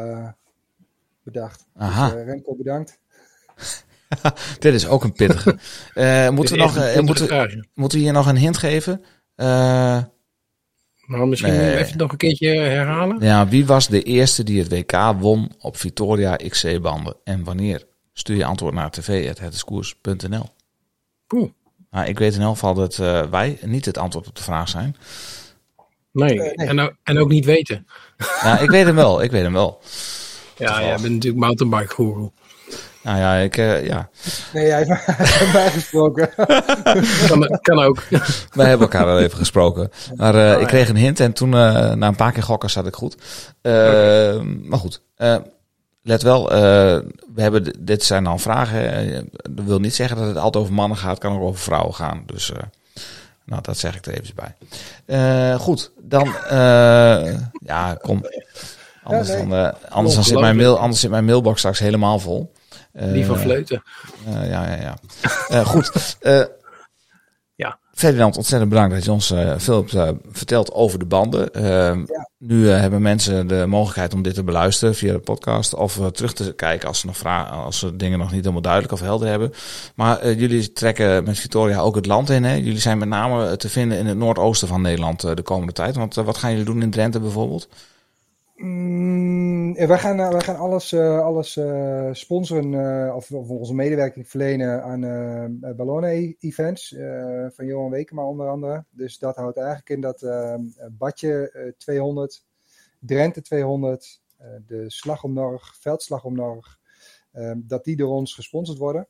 bedacht. 1.23 1.67
Aha, 1.77 2.11
Dus, 2.11 2.25
Remco, 2.25 2.55
bedankt. 2.57 2.99
dit 4.59 4.75
is 4.75 4.87
ook 4.87 5.05
een 5.05 5.13
pittige. 5.13 5.59
Eh, 5.95 6.29
moeten, 6.29 6.55
we 6.55 6.61
nog, 6.61 6.77
eh, 6.77 7.01
moeten, 7.01 7.67
moeten 7.75 7.99
we 7.99 8.05
hier 8.05 8.13
nog 8.13 8.27
een 8.27 8.37
hint 8.37 8.59
geven? 8.59 9.05
Eh, 9.35 9.47
Maar 11.07 11.29
misschien 11.29 11.53
Nee. 11.53 11.77
even 11.77 11.99
nog 11.99 12.13
een 12.13 12.17
keertje 12.17 12.49
herhalen. 12.49 13.21
Ja, 13.21 13.49
wie 13.49 13.67
was 13.67 13.89
de 13.89 14.03
eerste 14.03 14.43
die 14.43 14.59
het 14.63 14.69
WK 14.69 14.93
won 15.19 15.53
op 15.59 15.77
Victoria 15.77 16.37
XC-banden 16.37 17.17
en 17.25 17.45
wanneer? 17.45 17.85
Stuur 18.13 18.37
je 18.37 18.45
antwoord 18.45 18.75
naar 18.75 18.91
tv.hetdiscours.nl. 18.91 20.45
Poeh. 21.27 21.51
Nou, 21.91 22.07
ik 22.07 22.19
weet 22.19 22.35
in 22.35 22.41
elk 22.41 22.53
geval 22.53 22.75
dat 22.75 22.99
eh, 22.99 23.23
wij 23.31 23.59
niet 23.63 23.85
het 23.85 23.99
antwoord 23.99 24.27
op 24.29 24.37
de 24.37 24.43
vraag 24.43 24.69
zijn. 24.69 24.97
Nee. 26.13 26.39
Nee. 26.39 26.51
En, 26.55 26.81
ook, 26.81 26.95
en 27.03 27.19
ook 27.19 27.29
niet 27.29 27.45
weten. 27.45 27.87
Ja, 28.43 28.59
ik 28.59 28.71
weet 28.71 28.85
hem 28.87 28.95
wel, 28.95 29.23
ik 29.23 29.31
weet 29.31 29.43
hem 29.43 29.53
wel. 29.53 29.81
Ja, 30.59 30.81
jij 30.81 30.97
bent 31.01 31.15
natuurlijk 31.15 31.45
mountainbike 31.45 31.95
guru. 31.95 32.29
Nou 33.05 33.19
ja, 33.19 33.35
ik, 33.35 33.57
eh, 33.57 33.87
ja. 33.87 34.09
Nee, 34.53 34.71
hij 34.71 34.79
heeft 34.85 35.53
mij 35.53 35.71
gesproken. 35.71 36.31
Kan, 37.29 37.59
kan 37.63 37.79
ook. 37.79 38.03
wij 38.53 38.69
hebben 38.69 38.87
elkaar 38.91 39.07
wel 39.07 39.21
even 39.21 39.39
gesproken. 39.39 39.91
Maar 40.17 40.35
eh, 40.35 40.61
ik 40.61 40.67
kreeg 40.67 40.89
een 40.89 40.97
hint 40.97 41.21
en 41.21 41.33
toen, 41.33 41.55
eh, 41.55 41.93
na 41.93 42.07
een 42.09 42.17
paar 42.17 42.33
keer 42.33 42.43
gokken, 42.43 42.71
zat 42.71 42.87
ik 42.87 42.95
goed. 42.95 43.17
Maar 44.63 44.79
goed, 44.79 45.03
let 46.03 46.23
wel, 46.23 46.51
eh, 46.53 46.59
we 47.35 47.43
hebben, 47.43 47.77
dit 47.79 48.05
zijn 48.05 48.25
dan 48.25 48.41
vragen. 48.41 49.29
Dat 49.51 49.65
wil 49.65 49.79
niet 49.79 49.95
zeggen 49.95 50.17
dat 50.17 50.27
het 50.27 50.37
altijd 50.37 50.63
over 50.65 50.75
mannen 50.75 50.99
gaat, 50.99 51.19
kan 51.19 51.35
ook 51.37 51.43
over 51.43 51.61
vrouwen 51.61 51.95
gaan. 51.95 52.23
Dus 52.27 52.53
eh, 52.53 52.63
nou, 53.45 53.63
dat 53.63 53.79
zeg 53.79 53.97
ik 53.97 54.07
er 54.07 54.21
even 54.21 54.35
bij. 54.35 54.55
Eh, 55.07 55.61
goed, 55.61 55.91
dan, 56.01 56.27
eh, 56.49 57.35
ja, 57.59 57.95
kom. 58.03 58.27
Anders, 59.03 59.29
Ja, 59.29 59.35
nee. 59.35 59.49
dan, 59.49 59.59
eh, 59.59 59.73
anders, 59.91 60.15
dan 60.15 60.25
zit 60.25 60.41
mijn 60.41 60.57
mail, 60.57 60.79
anders 60.79 61.01
zit 61.01 61.11
mijn 61.11 61.25
mailbox 61.25 61.59
straks 61.59 61.79
helemaal 61.79 62.19
vol. 62.19 62.53
Eh, 62.95 63.13
Die 63.13 63.25
van 63.27 63.39
Vleuten. 63.39 63.83
eh, 64.27 64.33
ja, 64.51 64.67
ja, 64.71 64.81
ja. 64.81 64.97
Eh, 65.49 65.67
goed. 65.67 66.17
eh, 66.21 66.41
Ja. 67.57 67.79
Ferdinand, 67.95 68.37
ontzettend 68.37 68.71
bedankt 68.71 68.95
dat 68.95 69.05
je 69.05 69.13
ons 69.13 69.31
eh, 69.31 69.55
veel 69.57 69.77
hebt 69.77 69.95
eh, 69.95 70.09
verteld 70.31 70.73
over 70.73 70.99
de 70.99 71.05
banden. 71.05 71.53
Eh, 71.53 71.97
Nu 72.39 72.71
eh, 72.71 72.81
hebben 72.81 73.03
mensen 73.03 73.47
de 73.47 73.65
mogelijkheid 73.69 74.15
om 74.15 74.23
dit 74.23 74.35
te 74.35 74.43
beluisteren 74.45 74.95
via 74.95 75.13
de 75.13 75.19
podcast. 75.19 75.75
Of 75.75 75.99
eh, 75.99 76.07
terug 76.07 76.33
te 76.33 76.53
kijken 76.53 76.89
als 76.89 76.99
ze, 77.01 77.07
nog 77.07 77.17
vragen, 77.17 77.57
als 77.57 77.79
ze 77.79 77.97
dingen 77.97 78.19
nog 78.19 78.31
niet 78.31 78.41
helemaal 78.41 78.63
duidelijk 78.63 78.93
of 78.93 79.01
helder 79.01 79.29
hebben. 79.29 79.53
Maar 79.95 80.19
eh, 80.19 80.39
jullie 80.41 80.73
trekken 80.73 81.25
met 81.25 81.39
Victoria 81.39 81.79
ook 81.79 81.95
het 81.95 82.07
land 82.07 82.31
in. 82.31 82.45
Hè? 82.45 82.55
Jullie 82.55 82.81
zijn 82.81 82.99
met 82.99 83.09
name 83.09 83.47
eh, 83.47 83.53
te 83.53 83.69
vinden 83.69 83.99
in 83.99 84.07
het 84.07 84.17
noordoosten 84.19 84.69
van 84.69 84.83
Nederland 84.83 85.25
eh, 85.25 85.35
de 85.35 85.43
komende 85.43 85.73
tijd. 85.73 85.97
Want 85.97 86.17
eh, 86.17 86.25
wat 86.25 86.37
gaan 86.39 86.51
jullie 86.51 86.65
doen 86.67 86.83
in 86.83 86.91
Drenthe 86.91 87.21
bijvoorbeeld? 87.21 87.69
Mm, 88.65 89.75
eh, 89.77 89.87
wij, 89.87 89.99
gaan, 89.99 90.21
eh, 90.21 90.31
wij 90.31 90.41
gaan 90.41 90.57
alles, 90.57 90.93
eh, 90.93 91.21
alles 91.21 91.57
eh, 91.57 92.09
sponsoren 92.13 93.15
of, 93.15 93.33
of 93.33 93.49
onze 93.49 93.75
medewerking 93.75 94.29
verlenen 94.29 94.83
aan 94.83 95.77
ballonnen-events 95.77 96.93
eh, 96.93 97.47
van 97.51 97.67
Johan 97.67 97.91
Wekema 97.91 98.23
onder 98.25 98.49
andere. 98.49 98.85
Dus 98.91 99.19
dat 99.19 99.37
houdt 99.37 99.57
eigenlijk 99.57 99.89
in 99.89 100.01
dat 100.01 100.21
Badje 100.99 101.51
eh, 101.51 101.73
200, 101.79 102.45
Drenthe 102.99 103.43
200, 103.43 104.23
eh, 104.37 104.49
de 104.67 104.85
Slag 104.91 105.25
om 105.25 105.33
Norg, 105.33 105.77
Veldslag 105.81 106.25
om 106.25 106.35
Norg, 106.35 106.79
dat 107.57 107.85
die 107.85 107.97
door 107.97 108.15
ons 108.15 108.35
gesponsord 108.35 108.79
worden. 108.79 109.09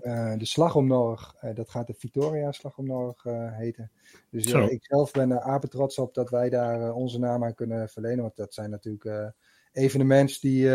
Eh, 0.00 0.32
de 0.36 0.46
Slag 0.46 0.76
om 0.76 0.86
Norg, 0.86 1.34
eh, 1.40 1.54
dat 1.54 1.70
gaat 1.70 1.86
de 1.86 1.94
Victoria 1.94 2.52
Slag 2.52 2.78
om 2.78 2.86
Norg 2.86 3.24
eh, 3.24 3.56
heten. 3.56 3.90
Dus 4.30 4.46
ik 4.46 4.84
zelf 4.84 5.10
ben 5.10 5.30
er 5.30 5.40
apen 5.40 5.70
trots 5.70 5.98
op 5.98 6.14
dat 6.14 6.30
wij 6.30 6.50
daar 6.50 6.92
onze 6.92 7.18
naam 7.18 7.44
aan 7.44 7.54
kunnen 7.54 7.88
verlenen. 7.88 8.22
Want 8.22 8.36
dat 8.36 8.54
zijn 8.54 8.70
natuurlijk 8.70 9.32
evenements 9.72 10.40
die 10.40 10.68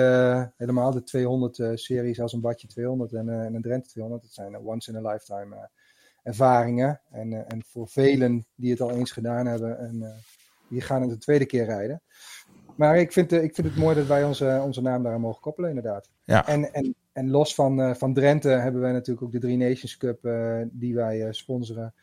helemaal 0.57 0.91
de 0.91 1.03
200 1.03 1.59
eh, 1.59 1.71
series 1.73 2.21
als 2.21 2.33
een 2.33 2.41
Badje 2.41 2.67
200 2.67 3.13
en, 3.13 3.29
en 3.29 3.53
een 3.53 3.61
Drenthe 3.61 3.89
200. 3.89 4.23
Dat 4.23 4.33
zijn 4.33 4.57
once 4.57 4.91
in 4.91 5.05
a 5.05 5.11
lifetime 5.11 5.69
ervaringen. 6.23 7.01
En, 7.11 7.47
en 7.47 7.63
voor 7.65 7.87
velen 7.87 8.47
die 8.55 8.71
het 8.71 8.81
al 8.81 8.91
eens 8.91 9.11
gedaan 9.11 9.45
hebben 9.45 9.79
en 9.79 10.23
die 10.69 10.81
gaan 10.81 11.01
het 11.01 11.09
de 11.09 11.17
tweede 11.17 11.45
keer 11.45 11.65
rijden. 11.65 12.01
Maar 12.75 12.97
ik 12.97 13.11
vind, 13.11 13.31
eh, 13.31 13.43
ik 13.43 13.55
vind 13.55 13.67
het 13.67 13.75
mooi 13.75 13.95
dat 13.95 14.07
wij 14.07 14.23
onze, 14.23 14.61
onze 14.63 14.81
naam 14.81 15.03
daaraan 15.03 15.21
mogen 15.21 15.41
koppelen 15.41 15.69
inderdaad. 15.69 16.09
Ja. 16.23 16.47
En, 16.47 16.73
en, 16.73 16.95
en 17.15 17.29
los 17.29 17.55
van, 17.55 17.81
eh, 17.81 17.93
van 17.93 18.13
Drenthe 18.13 18.49
hebben 18.49 18.81
wij 18.81 18.91
natuurlijk 18.91 19.25
ook 19.25 19.31
de 19.31 19.39
Drie 19.39 19.57
Nations 19.57 19.97
Cup 19.97 20.25
eh, 20.25 20.61
die 20.71 20.95
wij 20.95 21.33
sponsoren. 21.33 21.93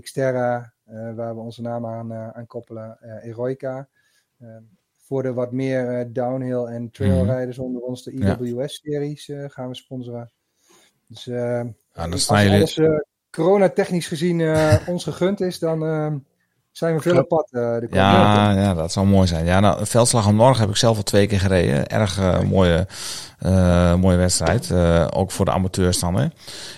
Xterra, 0.00 0.72
waar 1.14 1.34
we 1.34 1.40
onze 1.40 1.62
naam 1.62 1.86
aan, 1.86 2.12
aan 2.12 2.46
koppelen. 2.46 2.98
Eroica. 3.22 3.88
Voor 4.96 5.22
de 5.22 5.32
wat 5.32 5.52
meer 5.52 6.12
downhill 6.12 6.64
en 6.64 6.90
trailrijders 6.90 7.58
onder 7.58 7.82
ons, 7.82 8.04
de. 8.04 8.36
IWS-series 8.40 9.28
eh, 9.28 9.44
gaan 9.48 9.68
we 9.68 9.74
sponsoren. 9.74 10.30
Dus 11.06 11.24
dan 11.92 12.12
als 12.12 12.80
corona-technisch 13.30 14.08
gezien 14.08 14.40
ons 14.94 15.04
gegund 15.04 15.40
is, 15.40 15.58
dan, 15.58 15.80
zijn 16.76 16.94
we 16.94 17.00
veel 17.00 17.18
op 17.18 17.28
pad 17.28 17.48
uh, 17.52 17.60
de 17.60 17.68
komende 17.70 17.96
Ja, 17.96 18.50
ja, 18.52 18.74
dat 18.74 18.92
zou 18.92 19.06
mooi 19.06 19.26
zijn. 19.26 19.44
Ja, 19.44 19.60
nou, 19.60 19.86
Veldslag 19.86 20.26
om 20.26 20.36
Norg 20.36 20.58
heb 20.58 20.68
ik 20.68 20.76
zelf 20.76 20.96
al 20.96 21.02
twee 21.02 21.26
keer 21.26 21.40
gereden. 21.40 21.86
Erg 21.86 22.18
eh, 22.18 22.40
mooie, 22.40 22.86
eh, 23.38 23.94
mooie 23.94 24.16
wedstrijd. 24.16 24.70
Eh, 24.70 25.06
ook 25.10 25.30
voor 25.30 25.44
de 25.44 25.50
amateurs 25.50 26.00
dan. 26.00 26.14
Hè. 26.14 26.22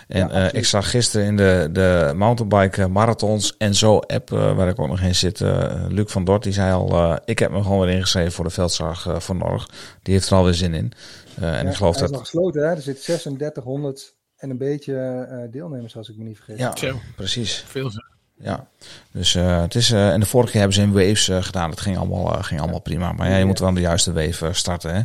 En 0.08 0.28
Ja, 0.28 0.30
eh, 0.30 0.58
ik 0.58 0.64
zag 0.64 0.90
gisteren 0.90 1.26
in 1.26 1.36
de, 1.36 1.68
de 1.72 2.12
mountainbike 2.16 2.88
marathons 2.88 3.56
en 3.56 3.74
zo 3.74 3.98
app, 3.98 4.30
waar 4.30 4.68
ik 4.68 4.78
ook 4.78 4.88
nog 4.88 5.00
in 5.00 5.14
zit, 5.14 5.40
Luc 5.88 6.12
van 6.12 6.24
Dort, 6.24 6.42
die 6.42 6.52
zei 6.52 6.72
al, 6.72 6.90
eh, 6.90 7.16
ik 7.24 7.38
heb 7.38 7.50
me 7.50 7.62
gewoon 7.62 7.80
weer 7.80 7.94
ingeschreven 7.94 8.32
voor 8.32 8.44
de 8.44 8.50
Veldslag 8.50 9.14
voor 9.18 9.36
Norg. 9.36 9.68
Die 10.02 10.14
heeft 10.14 10.30
er 10.30 10.36
alweer 10.36 10.54
zin 10.54 10.74
in. 10.74 10.92
Eh, 11.40 11.58
en 11.58 11.64
Ja, 11.64 11.70
ik 11.70 11.76
geloof 11.76 11.94
hij 11.94 12.04
is 12.04 12.10
dat... 12.10 12.10
nog 12.10 12.20
gesloten, 12.20 12.62
hè? 12.62 12.68
Er 12.68 12.82
zitten 12.82 13.04
3600 13.04 14.16
en 14.36 14.50
een 14.50 14.58
beetje 14.58 14.94
eh, 15.30 15.52
deelnemers, 15.52 15.96
als 15.96 16.08
ik 16.08 16.16
me 16.16 16.24
niet 16.24 16.36
vergis. 16.36 16.58
Ja, 16.58 16.94
precies. 17.16 17.64
Veel. 17.66 17.90
Ja, 18.40 18.66
dus 19.12 19.34
eh, 19.34 19.60
het 19.60 19.74
is. 19.74 19.90
eh, 19.90 20.10
en 20.12 20.20
de 20.20 20.26
vorige 20.26 20.50
keer 20.50 20.60
hebben 20.60 20.78
ze 20.78 20.84
in 20.86 20.92
waves 20.92 21.28
eh, 21.28 21.42
gedaan. 21.42 21.70
Dat 21.70 21.80
ging 21.80 21.96
allemaal, 21.98 22.26
ging 22.42 22.60
allemaal 22.60 22.80
prima. 22.80 23.12
Maar 23.12 23.30
ja, 23.30 23.36
je 23.36 23.44
moet 23.44 23.58
wel 23.58 23.68
aan 23.68 23.74
de 23.74 23.80
juiste 23.80 24.12
wave 24.12 24.52
starten. 24.52 24.94
Hè? 24.94 25.02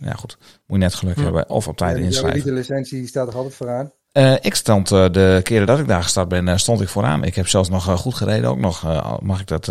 Ja, 0.00 0.12
goed. 0.12 0.36
Moet 0.40 0.78
je 0.78 0.84
net 0.84 0.94
geluk 0.94 1.14
Hm. 1.16 1.22
hebben. 1.22 1.48
Of 1.48 1.68
op 1.68 1.76
tijd 1.76 1.96
inschrijven. 1.98 2.44
de 2.44 2.52
licentie 2.52 3.06
staat 3.06 3.28
er 3.28 3.34
altijd 3.34 3.54
vooraan. 3.54 3.90
Ik 4.40 4.54
stond 4.54 4.88
de 4.88 5.40
keren 5.42 5.66
dat 5.66 5.78
ik 5.78 5.86
daar 5.88 6.02
gestart 6.02 6.28
ben, 6.28 6.58
stond 6.60 6.80
ik 6.80 6.88
vooraan. 6.88 7.24
Ik 7.24 7.34
heb 7.34 7.48
zelfs 7.48 7.68
nog 7.68 7.84
goed 8.00 8.14
gereden 8.14 8.50
ook 8.50 8.58
nog. 8.58 8.82
Mag 9.22 9.40
ik 9.40 9.46
dat? 9.46 9.66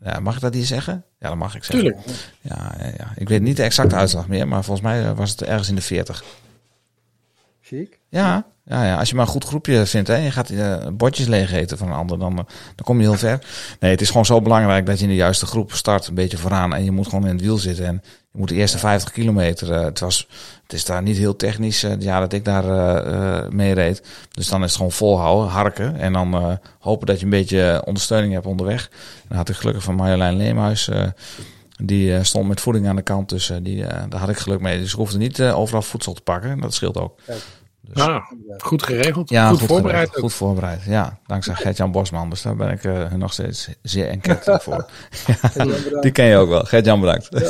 ja, 0.00 0.20
mag 0.20 0.34
ik 0.34 0.40
dat 0.40 0.54
hier 0.54 0.64
zeggen? 0.64 1.04
Ja, 1.18 1.28
dat 1.28 1.36
mag 1.36 1.54
ik 1.54 1.64
zeggen. 1.64 1.84
Tuurlijk. 1.92 2.06
Ja, 2.40 2.74
ja, 2.78 2.86
ja. 2.96 3.12
Ik 3.16 3.28
weet 3.28 3.42
niet 3.42 3.56
de 3.56 3.62
exacte 3.62 3.94
uitslag 3.94 4.28
meer, 4.28 4.48
maar 4.48 4.64
volgens 4.64 4.86
mij 4.86 5.14
was 5.14 5.30
het 5.30 5.42
ergens 5.42 5.68
in 5.68 5.74
de 5.74 5.80
40. 5.80 6.24
Chic. 7.60 7.98
Ja, 8.08 8.46
ja, 8.66 8.84
ja, 8.84 8.96
als 8.98 9.08
je 9.08 9.14
maar 9.14 9.24
een 9.24 9.30
goed 9.30 9.44
groepje 9.44 9.86
vindt 9.86 10.08
hè, 10.08 10.14
en 10.14 10.22
je 10.22 10.30
gaat 10.30 10.50
eh, 10.50 10.76
bordjes 10.92 11.26
leeg 11.26 11.52
eten 11.52 11.78
van 11.78 11.88
een 11.88 11.94
ander, 11.94 12.18
dan, 12.18 12.30
eh, 12.32 12.44
dan 12.46 12.84
kom 12.84 12.96
je 13.00 13.02
heel 13.08 13.14
ver. 13.18 13.38
Nee, 13.80 13.90
het 13.90 14.00
is 14.00 14.08
gewoon 14.08 14.24
zo 14.26 14.40
belangrijk 14.40 14.86
dat 14.86 14.96
je 14.98 15.02
in 15.04 15.10
de 15.10 15.16
juiste 15.16 15.46
groep 15.46 15.72
start, 15.72 16.06
een 16.06 16.14
beetje 16.14 16.36
vooraan. 16.38 16.74
En 16.74 16.84
je 16.84 16.90
moet 16.90 17.08
gewoon 17.08 17.26
in 17.26 17.32
het 17.34 17.40
wiel 17.44 17.58
zitten. 17.58 17.86
En 17.86 18.00
je 18.32 18.38
moet 18.38 18.48
de 18.48 18.54
eerste 18.54 18.78
50 18.78 19.10
kilometer, 19.12 19.72
eh, 19.72 19.84
het, 19.84 20.00
was, 20.00 20.28
het 20.62 20.72
is 20.72 20.84
daar 20.84 21.02
niet 21.02 21.16
heel 21.16 21.36
technisch, 21.36 21.86
jaar 21.98 22.20
dat 22.20 22.32
ik 22.32 22.44
daar 22.44 22.64
eh, 22.64 23.38
eh, 23.44 23.48
mee 23.50 23.74
reed. 23.74 24.02
Dus 24.30 24.48
dan 24.48 24.60
is 24.62 24.66
het 24.66 24.76
gewoon 24.76 24.92
volhouden, 24.92 25.48
harken. 25.50 25.96
En 25.96 26.12
dan 26.12 26.34
eh, 26.34 26.52
hopen 26.78 27.06
dat 27.06 27.18
je 27.18 27.24
een 27.24 27.30
beetje 27.30 27.82
ondersteuning 27.84 28.32
hebt 28.32 28.46
onderweg. 28.46 28.90
Dan 29.28 29.36
had 29.36 29.48
ik 29.48 29.56
gelukkig 29.56 29.82
van 29.84 29.94
Marjolein 29.94 30.36
Leemhuis... 30.36 30.88
eh, 30.88 31.02
die 31.82 32.24
stond 32.24 32.48
met 32.48 32.60
voeding 32.60 32.88
aan 32.88 32.96
de 32.96 33.02
kant, 33.02 33.28
dus 33.28 33.50
eh, 33.50 33.56
die, 33.62 33.84
daar 34.08 34.20
had 34.20 34.28
ik 34.28 34.36
geluk 34.36 34.60
mee. 34.60 34.78
Dus 34.78 34.90
ik 34.90 34.96
hoefde 34.96 35.18
niet 35.18 35.42
overal 35.42 35.82
voedsel 35.82 36.12
te 36.12 36.20
pakken. 36.20 36.60
Dat 36.60 36.74
scheelt 36.74 36.96
ook. 36.98 37.18
Dus- 37.88 38.02
Ah, 38.02 38.24
goed 38.58 38.82
geregeld. 38.82 39.28
ja, 39.28 39.48
goed, 39.48 39.58
goed, 39.58 39.68
voorbereid. 39.68 39.96
geregeld. 39.98 40.20
Goed 40.20 40.32
voorbereid, 40.34 40.82
ja. 40.84 41.18
Dankzij 41.26 41.54
Gert-Jan 41.54 41.92
Bosman. 41.92 42.30
Dus 42.30 42.42
daar 42.42 42.56
ben 42.56 42.70
ik 42.70 42.84
eh, 42.84 43.12
nog 43.12 43.32
steeds 43.32 43.68
zeer 43.82 44.08
enquête 44.08 44.58
voor. 44.62 44.90
Die 46.00 46.10
ken 46.10 46.24
je 46.24 46.36
ook 46.36 46.48
wel. 46.48 46.64
Gert-Jan 46.64 47.00
bedankt. 47.00 47.28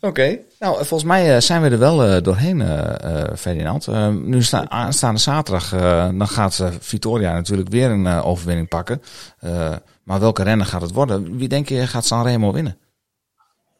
Oké. 0.00 0.38
Nou, 0.58 0.74
volgens 0.76 1.04
mij 1.04 1.34
eh, 1.34 1.40
zijn 1.40 1.62
we 1.62 1.68
er 1.70 1.78
wel 1.78 2.04
eh, 2.04 2.22
doorheen, 2.22 2.60
eh, 2.60 3.22
eh, 3.22 3.36
Ferdinand. 3.36 3.86
Eh, 3.86 4.08
nu 4.08 4.42
sta, 4.42 4.68
aanstaande 4.68 5.20
zaterdag, 5.20 5.72
eh, 5.72 6.08
dan 6.18 6.28
gaat 6.28 6.58
eh, 6.60 6.68
Vitoria 6.80 7.32
natuurlijk 7.32 7.68
weer 7.68 7.90
een 7.90 8.06
eh, 8.06 8.26
overwinning 8.26 8.68
pakken. 8.68 9.02
Eh, 9.38 9.74
maar 10.02 10.20
welke 10.20 10.42
renner 10.42 10.66
gaat 10.66 10.80
het 10.82 10.92
worden? 10.92 11.36
Wie 11.36 11.48
denk 11.48 11.68
je 11.68 11.86
gaat 11.86 12.04
Sanremo 12.04 12.52
winnen? 12.52 12.78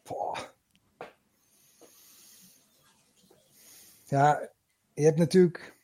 Boah. 0.07 0.37
Ja, 4.07 4.39
je 4.97 5.03
hebt 5.03 5.17
natuurlijk 5.17 5.75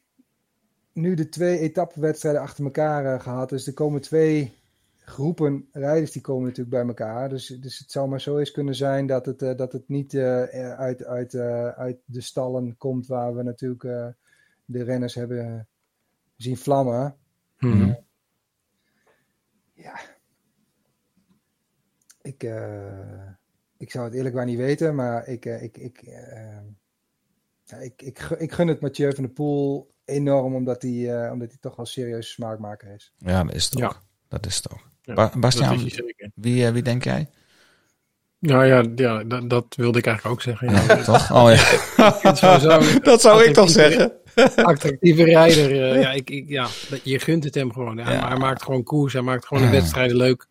nu 0.94 1.14
de 1.14 1.30
twee 1.30 1.60
etappenwedstrijden 1.60 2.42
achter 2.42 2.64
elkaar 2.64 3.14
eh, 3.14 3.20
gehad. 3.20 3.50
Dus 3.50 3.68
er 3.68 3.74
komen 3.74 4.02
twee 4.02 4.54
groepen 4.98 5.70
rijders 5.72 6.12
die 6.12 6.22
komen 6.22 6.44
natuurlijk 6.44 6.70
bij 6.76 6.88
elkaar. 6.88 7.30
Dus, 7.30 7.48
dus 7.48 7.78
het 7.78 7.92
zou 7.92 8.10
maar 8.10 8.22
zo 8.22 8.38
eens 8.38 8.52
kunnen 8.52 8.76
zijn 8.76 9.08
dat 9.08 9.26
het, 9.26 9.42
eh, 9.42 9.56
dat 9.56 9.72
het 9.72 9.90
niet 9.90 10.14
eh, 10.14 10.72
uit, 10.72 11.04
uit, 11.04 11.36
uit 11.76 11.98
de 12.06 12.22
stallen 12.22 12.78
komt 12.78 13.08
waar 13.08 13.36
we 13.36 13.44
natuurlijk 13.44 14.16
de 14.66 14.84
renners 14.84 15.16
hebben 15.16 15.68
zien 16.36 16.58
vlammen. 16.58 17.16
Mhm. 17.60 17.94
Ja. 19.74 20.00
Ik, 22.22 22.44
ik 23.78 23.92
zou 23.92 24.06
het 24.06 24.14
eerlijk 24.14 24.36
waar 24.36 24.46
niet 24.46 24.58
weten, 24.58 24.96
maar 24.96 25.28
ik, 25.28 25.46
ik, 25.46 25.78
ik, 25.78 26.04
ja, 27.74 27.82
ik, 27.82 28.02
ik, 28.02 28.20
ik 28.38 28.52
gun 28.52 28.68
het 28.68 28.82
Mathieu 28.82 29.14
van 29.16 29.24
der 29.24 29.34
Poel 29.34 29.92
enorm, 30.06 30.56
omdat 30.56 30.82
hij, 30.82 30.92
eh, 31.26 31.32
omdat 31.32 31.48
hij 31.48 31.58
toch 31.60 31.76
wel 31.76 31.86
een 31.86 31.92
serieuze 31.92 32.30
smaakmaker 32.30 32.94
is. 32.96 33.14
Ja, 33.18 33.44
dat 33.44 33.54
is 33.56 33.66
het 33.66 33.76
ook. 33.76 33.82
Ja. 33.82 34.02
Dat 34.28 34.46
is 34.46 34.56
het 34.56 34.72
ook. 34.72 34.90
Ja, 35.02 35.14
Ba- 35.14 35.32
Bastiaan, 35.38 35.90
wie, 36.36 36.66
eh, 36.66 36.72
wie 36.74 36.82
denk 36.82 37.04
jij? 37.04 37.28
Nou 38.40 38.66
ja, 38.66 38.84
ja 38.96 39.24
dat, 39.24 39.50
dat 39.50 39.66
wilde 39.76 39.98
ik 40.00 40.06
eigenlijk 40.06 40.36
ook 40.36 40.42
zeggen. 40.42 40.72
Ja. 40.72 40.84
Ja, 40.96 41.04
toch? 41.04 41.32
Oh 41.32 41.52
ja. 41.56 42.20
Dat 43.02 43.22
zou 43.22 43.44
ik 43.44 43.54
toch 43.54 43.64
attractieve- 43.64 43.70
zeggen. 43.70 44.12
Actieve 44.66 45.24
rijder. 45.24 45.72
eh, 45.92 46.02
ja, 46.02 46.12
ik, 46.12 46.30
ik, 46.30 46.50
ja, 46.50 46.68
je 47.04 47.20
gunt 47.20 47.44
het 47.44 47.56
hem 47.56 47.74
gewoon. 47.74 47.98
Hij, 47.98 48.14
Ja. 48.14 48.28
hij 48.28 48.38
maakt 48.38 48.64
gewoon 48.64 48.84
koers. 48.84 49.14
Hij 49.14 49.22
maakt 49.22 49.46
gewoon 49.46 49.64
de 49.64 49.70
wedstrijden 49.70 50.18
leuk. 50.18 50.48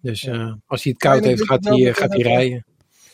Dus 0.00 0.24
eh, 0.24 0.52
als 0.66 0.82
hij 0.82 0.92
het 0.92 1.02
koud 1.02 1.24
heeft, 1.24 1.42
gaat 1.46 1.64
hij, 1.64 1.92
gaat 1.94 2.12
hij 2.12 2.22
rijden. 2.22 2.64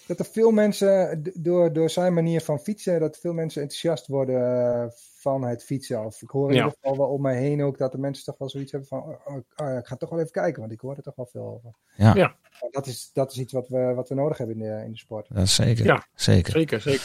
Dat 0.09 0.18
er 0.18 0.24
veel 0.32 0.51
mensen, 0.51 1.22
door, 1.35 1.72
door 1.72 1.90
zijn 1.90 2.14
manier 2.14 2.40
van 2.40 2.59
fietsen, 2.59 3.01
dat 3.01 3.18
veel 3.18 3.32
mensen 3.32 3.62
enthousiast 3.62 4.06
worden 4.06 4.72
eh, 4.82 4.86
van 5.20 5.44
het 5.44 5.64
fietsen. 5.64 6.05
Of 6.05 6.22
ik 6.22 6.30
hoor 6.30 6.48
in 6.48 6.55
Ja. 6.56 6.62
ieder 6.64 6.78
geval 6.80 6.98
wel 6.98 7.06
om 7.14 7.22
mij 7.22 7.36
heen 7.39 7.62
ook 7.62 7.78
dat 7.78 7.93
de 7.93 7.98
mensen 7.98 8.24
toch 8.24 8.39
wel 8.39 8.48
zoiets 8.51 8.70
hebben 8.72 8.89
van, 8.89 8.98
oh, 9.02 9.09
oh, 9.26 9.36
oh 9.56 9.78
ik 9.78 9.86
ga 9.86 9.97
toch 9.97 10.10
wel 10.10 10.18
even 10.18 10.32
kijken, 10.32 10.60
want 10.60 10.72
ik 10.72 10.80
hoor 10.80 10.97
er 10.97 11.02
toch 11.02 11.16
wel 11.16 11.28
veel 11.32 11.43
over. 11.43 11.70
Ja. 11.97 12.14
Ja. 12.14 12.36
En 12.60 12.68
Dat 12.70 12.86
is, 12.86 13.10
dat 13.12 13.32
is 13.32 13.39
iets 13.39 13.52
wat 13.52 13.68
we, 13.68 13.93
wat 13.94 14.09
we 14.09 14.14
nodig 14.14 14.39
hebben 14.39 14.56
in 14.56 14.62
de, 14.62 14.82
in 14.85 14.90
de 14.93 14.98
sport. 14.98 15.26
Dat 15.30 15.43
is 15.43 15.55
zeker. 15.55 15.85
Ja. 15.85 16.06
Zeker. 16.14 16.52
Zeker, 16.52 16.80
zeker. 16.80 17.02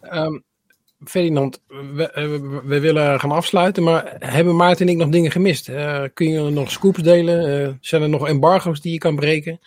Ehm, 0.00 0.38
Ferdinand, 1.04 1.60
we, 1.94 2.10
eh, 2.10 2.24
we, 2.24 2.60
we 2.64 2.80
willen 2.80 3.20
gaan 3.20 3.32
afsluiten, 3.32 3.82
maar 3.82 4.16
hebben 4.18 4.56
Maarten 4.56 4.86
en 4.86 4.92
ik 4.92 4.98
nog 4.98 5.08
dingen 5.08 5.30
gemist? 5.30 5.68
Eh, 5.68 6.02
kun 6.14 6.28
je 6.28 6.50
nog 6.50 6.70
scoops 6.70 7.02
delen? 7.02 7.66
Eh, 7.68 7.72
zijn 7.80 8.02
er 8.02 8.08
nog 8.08 8.28
embargo's 8.28 8.80
die 8.80 8.92
je 8.92 8.98
kan 8.98 9.16
breken? 9.16 9.60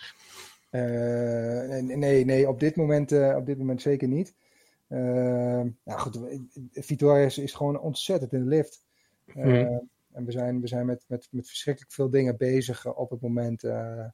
Eh, 0.70 1.82
nee, 1.82 2.24
nee, 2.24 2.48
op 2.48 2.60
dit 2.60 2.76
moment, 2.76 3.12
eh, 3.12 3.36
op 3.36 3.46
dit 3.46 3.58
moment 3.58 3.82
zeker 3.82 4.08
niet. 4.08 4.34
Eh, 4.86 4.98
nou 5.84 5.98
goed, 5.98 6.18
Vitoria 6.72 7.24
is, 7.24 7.38
is 7.38 7.52
gewoon 7.52 7.80
ontzettend 7.80 8.32
in 8.32 8.42
de 8.42 8.48
lift. 8.48 8.84
Eh, 9.26 9.44
Mhm. 9.44 9.78
En 10.12 10.24
we 10.24 10.32
zijn, 10.32 10.60
we 10.60 10.66
zijn 10.66 10.86
met, 10.86 11.04
met, 11.06 11.28
met 11.30 11.48
verschrikkelijk 11.48 11.92
veel 11.92 12.10
dingen 12.10 12.36
bezig 12.36 12.94
op 12.94 13.10
het 13.10 13.20
moment 13.20 13.64
eh, 13.64 14.04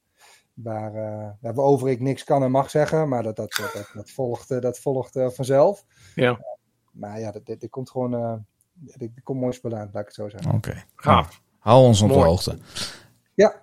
waar, 0.55 0.93
waar 0.93 1.37
waarover 1.41 1.89
ik 1.89 2.01
niks 2.01 2.25
kan 2.25 2.43
en 2.43 2.51
mag 2.51 2.71
zeggen. 2.71 3.09
Maar 3.09 3.23
dat, 3.23 3.37
dat, 3.37 3.53
dat, 3.53 3.73
dat, 3.73 3.91
dat 3.95 4.11
volgt, 4.11 4.49
dat 4.49 4.79
volgt 4.79 5.13
vanzelf. 5.13 5.85
Ja. 6.15 6.41
Maar 6.93 7.21
ja, 7.21 7.31
dit, 7.31 7.61
dit, 7.61 7.71
komt 7.71 7.91
gewoon, 7.91 8.15
eh 8.15 8.35
dit, 8.73 8.99
dit 9.15 9.23
komt 9.23 9.41
mooi 9.41 9.53
spul 9.53 9.75
aan, 9.77 9.91
laat 9.93 10.03
ik 10.03 10.07
het 10.07 10.15
zo 10.15 10.29
zeggen. 10.29 10.53
Oké. 10.53 10.85
Gaaf. 10.97 11.29
Nou, 11.31 11.43
hou 11.59 11.85
ons 11.85 12.03
op 12.03 12.09
de 12.09 12.15
hoogte. 12.15 12.59
Ja, 13.35 13.63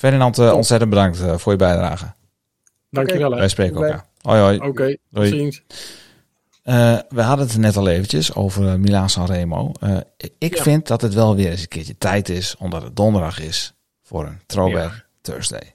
Ferdinand, 0.00 0.38
eh, 0.38 0.52
ontzettend 0.52 0.90
bedankt 0.90 1.20
eh, 1.20 1.36
voor 1.36 1.52
je 1.52 1.58
bijdrage. 1.58 2.12
Dankjewel. 2.90 3.30
hè. 3.30 3.38
Wij 3.38 3.48
spreken 3.48 3.76
Oké. 3.76 3.86
elkaar. 3.86 4.04
Hoi 4.22 4.40
hoi. 4.40 4.58
Oké, 4.58 4.96
ziens. 5.28 5.62
Eh, 6.62 6.98
we 7.08 7.22
hadden 7.22 7.46
het 7.46 7.56
net 7.56 7.76
al 7.76 7.88
eventjes 7.88 8.34
over 8.34 8.62
uh, 8.64 8.74
Milaan 8.74 9.10
Sanremo. 9.10 9.72
Eh, 9.80 9.96
ik 10.38 10.56
Ja. 10.56 10.62
vind 10.62 10.86
dat 10.86 11.00
het 11.00 11.14
wel 11.14 11.36
weer 11.36 11.50
eens 11.50 11.60
een 11.60 11.68
keertje 11.68 11.98
tijd 11.98 12.28
is, 12.28 12.56
omdat 12.58 12.82
het 12.82 12.96
donderdag 12.96 13.40
is, 13.40 13.72
voor 14.02 14.26
een 14.26 14.40
Throwback 14.46 15.06
Thursday. 15.20 15.74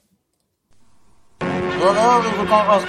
Jawel, 1.78 2.20
lieve 2.22 2.44
kijkers, 2.48 2.82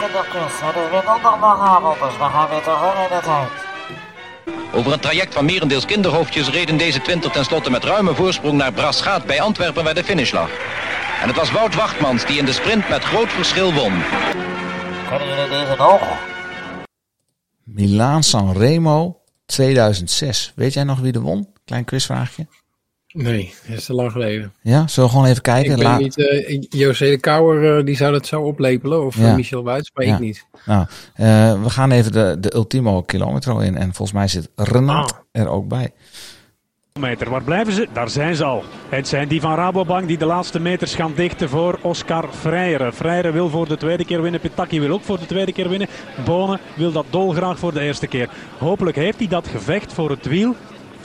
Het 0.61 0.75
is 0.75 0.89
weer 0.89 1.01
donderdagavond, 1.05 1.99
dus 1.99 2.17
we 2.17 2.23
gaan 2.23 2.49
weer 2.49 2.61
terug 2.61 2.93
in 3.09 3.15
de 3.17 3.21
tijd. 3.23 3.66
Over 4.73 4.93
een 4.93 4.99
traject 4.99 5.33
van 5.33 5.45
merendeels 5.45 5.85
kinderhoofdjes 5.85 6.49
reden 6.49 6.77
deze 6.77 7.01
twintig 7.01 7.31
tenslotte 7.31 7.69
met 7.69 7.83
ruime 7.83 8.15
voorsprong 8.15 8.57
naar 8.57 8.71
Braschaat 8.71 9.25
bij 9.25 9.41
Antwerpen 9.41 9.83
waar 9.83 9.93
de 9.93 10.03
finish 10.03 10.31
lag. 10.31 10.49
En 11.21 11.27
het 11.27 11.35
was 11.35 11.51
Wout 11.51 11.75
Wachtmans 11.75 12.25
die 12.25 12.37
in 12.37 12.45
de 12.45 12.53
sprint 12.53 12.89
met 12.89 13.03
groot 13.03 13.29
verschil 13.29 13.73
won. 13.73 13.93
Kunnen 15.09 15.27
jullie 15.27 15.49
deze 15.49 15.75
nog? 15.77 16.01
Milaan 17.63 18.23
Sanremo 18.23 19.21
2006. 19.45 20.51
Weet 20.55 20.73
jij 20.73 20.83
nog 20.83 20.99
wie 20.99 21.13
er 21.13 21.21
won? 21.21 21.53
Klein 21.65 21.85
quizvraagje. 21.85 22.47
Nee, 23.13 23.53
dat 23.67 23.77
is 23.77 23.85
te 23.85 23.93
lang 23.93 24.11
geleden. 24.11 24.53
Ja, 24.61 24.87
zullen 24.87 25.09
we 25.09 25.15
gewoon 25.15 25.29
even 25.29 25.41
kijken? 25.41 25.71
Ik 25.71 25.77
ben 25.83 25.97
niet, 25.97 26.17
eh, 26.17 26.61
José 26.69 27.05
de 27.09 27.19
Kouwer, 27.19 27.77
eh, 27.77 27.85
die 27.85 27.95
zou 27.95 28.11
dat 28.11 28.25
zo 28.27 28.41
oplepelen. 28.41 29.05
Of 29.05 29.15
eh, 29.17 29.21
Ja. 29.23 29.35
Michel 29.35 29.63
Wuits, 29.63 29.91
maar 29.93 30.05
Ja. 30.05 30.13
ik 30.13 30.19
niet. 30.19 30.45
Nou, 30.65 30.85
eh, 31.15 31.63
we 31.63 31.69
gaan 31.69 31.91
even 31.91 32.11
de, 32.11 32.37
de 32.39 32.53
ultimo 32.55 33.01
kilometro 33.01 33.59
in. 33.59 33.77
En 33.77 33.93
volgens 33.93 34.11
mij 34.17 34.27
zit 34.27 34.49
Renat 34.55 35.11
Ah. 35.11 35.41
er 35.41 35.47
ook 35.49 35.67
bij. 35.67 35.91
Meter. 36.99 37.29
Waar 37.29 37.43
blijven 37.43 37.73
ze? 37.73 37.87
Daar 37.93 38.09
zijn 38.09 38.35
ze 38.35 38.43
al. 38.43 38.63
Het 38.89 39.07
zijn 39.07 39.27
die 39.27 39.41
van 39.41 39.55
Rabobank 39.55 40.07
die 40.07 40.17
de 40.17 40.25
laatste 40.25 40.59
meters 40.59 40.95
gaan 40.95 41.13
dichten 41.15 41.49
voor 41.49 41.79
Oscar 41.81 42.29
Freire. 42.33 42.93
Freire 42.93 43.31
wil 43.31 43.49
voor 43.49 43.67
de 43.67 43.77
tweede 43.77 44.05
keer 44.05 44.21
winnen. 44.21 44.39
Pitaki 44.41 44.79
wil 44.79 44.91
ook 44.91 45.03
voor 45.03 45.19
de 45.19 45.25
tweede 45.25 45.51
keer 45.53 45.69
winnen. 45.69 45.87
Bonen 46.25 46.59
wil 46.75 46.91
dat 46.91 47.05
dolgraag 47.09 47.59
voor 47.59 47.73
de 47.73 47.79
eerste 47.81 48.07
keer. 48.07 48.29
Hopelijk 48.57 48.95
heeft 48.95 49.17
hij 49.19 49.27
dat 49.27 49.47
gevecht 49.47 49.93
voor 49.93 50.09
het 50.09 50.25
wiel 50.25 50.55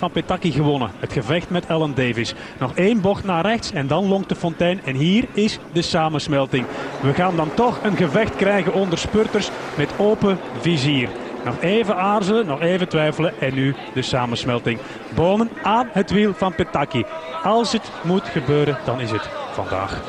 van 0.02 0.10
Petaki 0.10 0.52
gewonnen. 0.52 0.90
Het 0.98 1.12
gevecht 1.12 1.50
met 1.50 1.66
Ellen 1.66 1.94
Davis. 1.94 2.34
Nog 2.58 2.74
één 2.74 3.00
bocht 3.00 3.24
naar 3.24 3.46
rechts 3.46 3.72
en 3.72 3.86
dan 3.86 4.08
longt 4.08 4.28
de 4.28 4.34
fontein. 4.34 4.80
En 4.84 4.94
hier 4.94 5.24
is 5.32 5.58
de 5.72 5.82
samensmelting. 5.82 6.66
We 7.00 7.14
gaan 7.14 7.36
dan 7.36 7.54
toch 7.54 7.78
een 7.82 7.96
gevecht 7.96 8.36
krijgen 8.36 8.72
onder 8.72 8.98
spurters 8.98 9.50
met 9.76 9.90
open 9.96 10.38
vizier. 10.60 11.08
Nog 11.44 11.60
even 11.60 11.96
aarzelen, 11.96 12.46
nog 12.46 12.60
even 12.60 12.88
twijfelen 12.88 13.40
en 13.40 13.54
nu 13.54 13.74
de 13.94 14.02
samensmelting. 14.02 14.78
Bonen 15.14 15.50
aan 15.62 15.88
het 15.92 16.10
wiel 16.10 16.34
van 16.34 16.54
Petaki. 16.54 17.04
Als 17.42 17.72
het 17.72 17.90
moet 18.02 18.24
gebeuren, 18.24 18.78
dan 18.84 19.00
is 19.00 19.10
het 19.10 19.28
vandaag. 19.52 20.00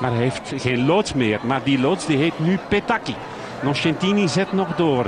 Maar 0.00 0.10
hij 0.10 0.22
heeft 0.22 0.52
geen 0.56 0.86
loods 0.86 1.14
meer. 1.14 1.40
Maar 1.42 1.60
die 1.64 1.80
loods 1.80 2.06
die 2.06 2.16
heet 2.16 2.38
nu 2.38 2.58
Petaki. 2.68 3.14
Nocentini 3.62 4.28
zet 4.28 4.52
nog 4.52 4.76
door. 4.76 5.06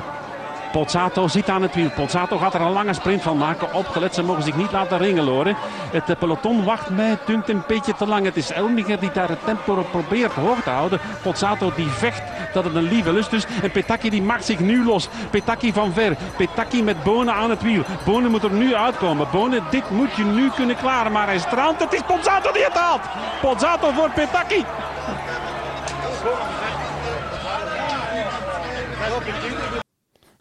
Pozzato 0.73 1.29
zit 1.29 1.49
aan 1.49 1.63
het 1.63 1.75
wiel. 1.75 1.91
Pozzato 1.91 2.39
gaat 2.39 2.55
er 2.55 2.61
een 2.61 2.73
lange 2.73 2.95
sprint 2.95 3.23
van 3.23 3.37
maken. 3.37 3.75
Opgelet, 3.75 4.15
ze 4.15 4.23
mogen 4.23 4.43
zich 4.43 4.57
niet 4.57 4.73
laten 4.73 4.99
ringelen 4.99 5.33
hoor. 5.33 5.47
Het 5.91 6.11
eh, 6.11 6.17
peloton 6.19 6.65
wacht 6.65 6.91
mij, 6.91 7.19
dunkt 7.27 7.49
een 7.49 7.63
beetje 7.67 7.95
te 7.95 8.07
lang. 8.07 8.25
Het 8.25 8.37
is 8.37 8.51
Elmiger 8.51 9.01
die 9.01 9.11
daar 9.13 9.29
het 9.29 9.45
tempo 9.45 9.87
probeert 9.91 10.33
hoog 10.33 10.63
te 10.63 10.71
houden. 10.71 11.01
Pozzato 11.23 11.73
die 11.77 11.89
vecht 11.89 12.23
dat 12.53 12.65
het 12.65 12.75
een 12.75 12.89
lieve 12.89 13.13
lust 13.13 13.33
is. 13.33 13.47
En 13.63 13.71
Petaki 13.71 14.11
die 14.11 14.23
maakt 14.23 14.45
zich 14.45 14.59
nu 14.59 14.85
los. 14.85 15.09
Petaki 15.31 15.73
van 15.73 15.93
ver. 15.93 16.17
Petaki 16.37 16.83
met 16.83 17.03
Bonen 17.03 17.35
aan 17.35 17.51
het 17.51 17.63
wiel. 17.63 17.83
Bonen 18.05 18.31
moet 18.31 18.45
er 18.45 18.53
nu 18.53 18.75
uitkomen. 18.75 19.27
Bonen, 19.33 19.65
dit 19.71 19.91
moet 19.91 20.15
je 20.17 20.25
nu 20.25 20.51
kunnen 20.51 20.77
klaren. 20.77 21.13
Maar 21.13 21.27
hij 21.27 21.39
straalt. 21.39 21.81
Het 21.81 21.93
is 21.93 22.03
Pozzato 22.07 22.53
die 22.53 22.65
het 22.65 22.75
haalt. 22.75 23.03
Pozzato 23.41 23.91
voor 23.91 24.11
Petaki. 24.11 24.65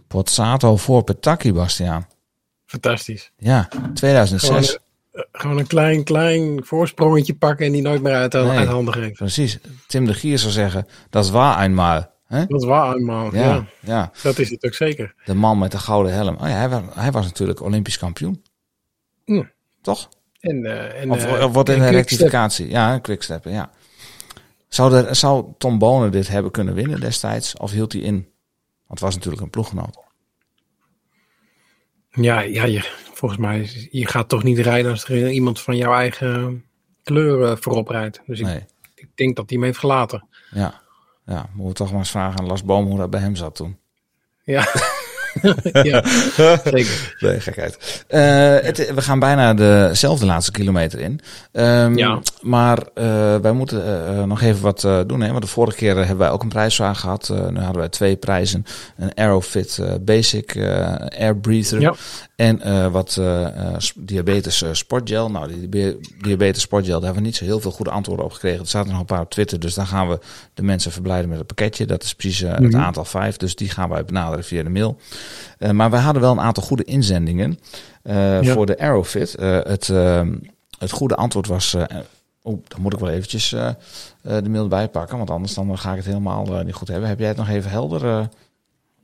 Pozzato 0.10 0.78
voor 0.78 1.04
Petaki, 1.04 1.54
Bastiaan. 1.54 2.08
Fantastisch. 2.66 3.32
Ja, 3.38 3.68
2006. 3.94 4.50
Gewoon, 4.50 4.64
eh, 5.12 5.22
gewoon 5.32 5.58
een 5.58 5.68
klein, 5.68 6.04
klein 6.04 6.66
voorsprongetje 6.66 7.36
pakken 7.36 7.66
en 7.66 7.72
die 7.72 7.82
nooit 7.82 8.02
meer 8.02 8.14
uit, 8.14 8.34
Nee. 8.34 8.44
uit 8.48 8.68
handen 8.68 8.94
geven. 8.94 9.12
Precies. 9.14 9.60
Tim 9.88 10.06
de 10.06 10.14
Gier 10.14 10.40
zou 10.40 10.52
zeggen, 10.52 10.88
dat 11.10 11.24
is 11.24 11.30
waar 11.30 11.64
eenmaal. 11.64 12.12
Hè? 12.26 12.46
Dat 12.46 12.62
is 12.62 12.68
waar, 12.68 12.96
eenmaal. 12.96 13.36
Ja, 13.36 13.42
Ja. 13.42 13.66
ja. 13.80 14.12
dat 14.24 14.38
is 14.40 14.50
het 14.50 14.66
ook 14.66 14.74
zeker. 14.74 15.14
De 15.26 15.34
man 15.34 15.58
met 15.60 15.72
de 15.72 15.78
gouden 15.78 16.14
helm. 16.14 16.36
Oh 16.36 16.48
ja, 16.48 16.54
hij, 16.56 16.70
was, 16.70 16.82
hij 16.94 17.12
was 17.12 17.26
natuurlijk 17.26 17.62
Olympisch 17.62 17.98
kampioen. 17.98 18.44
Hm. 19.26 19.44
Toch? 19.82 20.10
En, 20.40 20.66
eh, 20.66 21.02
en, 21.02 21.12
Of, 21.12 21.26
eh, 21.26 21.46
of 21.46 21.54
wordt 21.54 21.70
in 21.70 21.76
en 21.76 21.82
een 21.82 21.92
rectificatie. 21.92 22.70
Ja, 22.70 22.94
een 22.94 23.02
quicksteppen, 23.02 23.52
ja. 23.52 23.70
Zou, 24.68 24.94
er, 24.96 25.16
zou 25.16 25.46
Tom 25.58 25.78
Bonen 25.78 26.12
dit 26.12 26.28
hebben 26.28 26.52
kunnen 26.52 26.74
winnen 26.74 27.00
destijds? 27.00 27.58
Of 27.58 27.72
hield 27.72 27.94
hij 27.94 28.02
in? 28.02 28.28
Want 28.90 29.02
het 29.02 29.10
was 29.10 29.16
natuurlijk 29.16 29.42
een 29.42 29.50
ploeggenoot. 29.50 30.00
Ja, 32.12 32.40
ja 32.40 32.64
je, 32.66 32.82
volgens 33.14 33.40
mij, 33.40 33.88
je 33.92 34.08
gaat 34.08 34.30
toch 34.30 34.44
niet 34.44 34.58
rijden 34.60 34.92
als 34.92 35.04
er 35.06 35.32
iemand 35.32 35.62
van 35.62 35.78
jouw 35.78 35.94
eigen 35.94 36.66
kleur 37.04 37.52
eh, 37.52 37.58
voorop 37.58 37.88
rijdt. 37.88 38.22
Dus 38.26 38.40
ik, 38.40 38.46
Nee. 38.46 38.66
ik 38.96 39.08
denk 39.16 39.36
dat 39.36 39.50
hij 39.50 39.58
hem 39.58 39.66
heeft 39.68 39.80
gelaten. 39.80 40.28
Ja. 40.52 40.82
Ja, 41.26 41.50
moeten 41.54 41.68
we 41.68 41.74
toch 41.74 41.90
maar 41.90 42.00
eens 42.00 42.10
vragen 42.12 42.40
aan 42.40 42.46
Las 42.48 42.64
Boom 42.64 42.86
hoe 42.86 42.98
dat 42.98 43.10
bij 43.10 43.20
hem 43.20 43.36
zat 43.36 43.56
toen. 43.56 43.80
Ja, 44.44 44.62
ja 45.92 46.04
zeker. 46.64 47.16
Nee, 47.20 47.40
gekheid. 47.40 48.04
Eh, 48.08 48.22
het, 48.66 48.94
we 48.94 49.02
gaan 49.02 49.20
bijna 49.20 49.54
dezelfde 49.54 50.26
laatste 50.26 50.52
kilometer 50.52 51.00
in. 51.00 51.20
Ehm, 51.52 51.98
Ja. 51.98 52.20
Maar 52.42 52.78
eh, 52.94 53.36
wij 53.36 53.52
moeten 53.52 54.08
eh, 54.08 54.24
nog 54.24 54.42
even 54.42 54.62
wat 54.62 54.88
doen. 55.08 55.22
Hè? 55.22 55.30
Want 55.32 55.42
de 55.42 55.48
vorige 55.50 55.78
keer 55.78 55.96
hebben 55.98 56.18
wij 56.18 56.30
ook 56.30 56.44
een 56.44 56.50
prijsvraag 56.50 57.00
gehad. 57.00 57.30
Eh, 57.30 57.48
nu 57.48 57.58
hadden 57.60 57.78
wij 57.80 57.90
twee 57.90 58.16
prijzen. 58.16 58.66
Een 58.98 59.12
Aerofit 59.16 59.80
Basic 60.02 60.56
Air 61.18 61.38
Breather. 61.38 61.80
Ja. 61.82 61.94
En 62.36 62.92
wat 62.92 63.22
diabetes 63.96 64.64
sportgel. 64.72 65.32
Nou, 65.32 65.48
die 65.48 65.70
diabe- 65.70 65.98
diabetes 66.22 66.62
sportgel, 66.62 66.94
daar 66.94 67.04
hebben 67.04 67.22
we 67.22 67.28
niet 67.28 67.38
zo 67.38 67.44
heel 67.46 67.60
veel 67.60 67.72
goede 67.72 67.92
antwoorden 67.92 68.26
op 68.26 68.32
gekregen. 68.32 68.60
Er 68.60 68.68
zaten 68.68 68.92
nog 68.92 69.00
een 69.00 69.06
paar 69.06 69.22
op 69.22 69.30
Twitter. 69.30 69.60
Dus 69.60 69.74
daar 69.74 69.86
gaan 69.86 70.10
we 70.10 70.20
de 70.54 70.64
mensen 70.64 70.92
verblijden 70.92 71.30
met 71.30 71.38
het 71.38 71.48
pakketje. 71.48 71.86
Dat 71.86 72.04
is 72.04 72.16
precies 72.16 72.40
het 72.40 72.60
Mhm. 72.60 72.76
aantal 72.78 73.06
vijf. 73.06 73.38
Dus 73.38 73.56
die 73.56 73.70
gaan 73.70 73.90
wij 73.90 74.06
benaderen 74.06 74.44
via 74.46 74.64
de 74.64 74.70
mail. 74.70 75.00
Eh, 75.58 75.70
maar 75.72 75.90
wij 75.90 76.00
hadden 76.02 76.22
wel 76.22 76.32
een 76.32 76.40
aantal 76.40 76.64
goede 76.64 76.84
inzendingen 76.84 77.60
eh, 78.04 78.42
Ja. 78.42 78.54
voor 78.54 78.66
de 78.66 78.80
Aerofit. 78.80 79.36
Eh, 79.36 79.60
het, 79.64 79.88
het 80.80 80.92
goede 80.92 81.16
antwoord 81.16 81.48
was... 81.48 81.74
oh, 82.42 82.64
dan 82.68 82.82
moet 82.82 82.94
ik 82.94 83.00
wel 83.00 83.10
eventjes 83.10 83.50
de 84.22 84.50
mail 84.50 84.64
erbij 84.64 84.88
pakken. 84.90 85.18
Want 85.18 85.30
anders 85.30 85.54
dan 85.54 85.78
ga 85.78 85.90
ik 85.92 85.98
het 85.98 86.06
helemaal 86.06 86.64
niet 86.64 86.74
goed 86.74 86.88
hebben. 86.88 87.10
Heb 87.10 87.20
jij 87.20 87.28
het 87.28 87.38
nog 87.38 87.50
even 87.50 87.72
helder? 87.72 88.28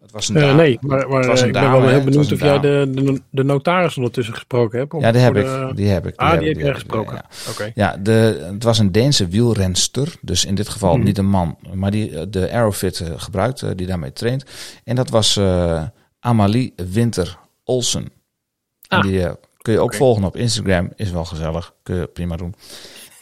het 0.02 0.14
was 0.14 0.30
een 0.30 0.36
dame. 0.36 0.54
nee, 0.54 0.78
maar, 0.82 1.10
maar 1.10 1.46
ik 1.46 1.54
ben 1.54 1.72
wel 1.72 1.88
heel 1.88 2.04
benieuwd 2.04 2.32
of 2.32 2.40
jij 2.40 2.60
de, 2.60 2.92
de, 2.94 3.22
de 3.30 3.44
notaris 3.44 3.98
ondertussen 3.98 4.34
gesproken 4.34 4.80
hebt. 4.80 4.94
om- 4.94 5.02
Ja, 5.02 5.12
die 5.12 5.22
heb, 5.22 5.36
ik, 5.36 5.76
die 5.76 5.88
heb 5.88 6.08
ik. 6.08 6.16
ah, 6.16 6.30
heb 6.32 6.40
die 6.40 6.50
heb 6.50 6.58
je 6.58 6.66
ik, 6.68 6.74
gesproken. 6.74 7.22
ja. 7.66 7.72
Ja, 7.76 7.98
de, 7.98 8.48
het 8.54 8.64
was 8.64 8.80
een 8.80 8.92
Deense 8.92 9.28
wielrenster. 9.28 10.16
Dus 10.22 10.46
in 10.46 10.56
dit 10.56 10.70
geval 10.70 10.94
Hmm. 10.94 11.04
niet 11.04 11.18
een 11.18 11.30
man, 11.30 11.58
maar 11.74 11.92
die 11.92 12.30
de 12.30 12.52
Aerofit 12.52 13.04
gebruikt, 13.18 13.78
die 13.78 13.88
daarmee 13.88 14.14
traint. 14.14 14.46
En 14.84 14.96
dat 14.96 15.10
was 15.10 15.40
Amalie 16.26 16.74
Winter 16.76 17.38
Olsen. 17.64 18.04
En 18.88 18.98
Ah. 18.98 19.04
die 19.04 19.24
eh, 19.24 19.34
kun 19.62 19.74
je 19.74 19.80
ook 19.80 19.94
volgen 19.96 20.24
op 20.24 20.36
Instagram. 20.36 20.90
Is 20.96 21.12
wel 21.12 21.26
gezellig. 21.26 21.74
Kun 21.84 21.96
je 21.96 22.08
prima 22.08 22.36
doen. 22.36 22.56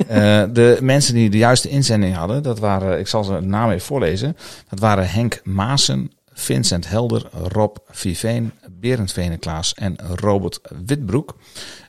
Eh, 0.08 0.44
de 0.52 0.78
mensen 0.82 1.14
die 1.14 1.30
de 1.30 1.38
juiste 1.38 1.70
inzending 1.70 2.16
hadden, 2.16 2.44
dat 2.44 2.60
waren, 2.60 3.00
ik 3.00 3.08
zal 3.08 3.24
ze 3.24 3.40
naam 3.40 3.70
even 3.70 3.86
voorlezen. 3.86 4.38
Dat 4.70 4.80
waren 4.80 5.10
Henk 5.10 5.42
Maassen, 5.44 6.12
Vincent 6.34 6.90
Helder, 6.90 7.26
Rob 7.52 7.76
Viveen, 7.90 8.52
Berend 8.72 9.12
Veneklaas 9.12 9.74
en 9.74 9.96
Robert 10.16 10.60
Witbroek. 10.86 11.36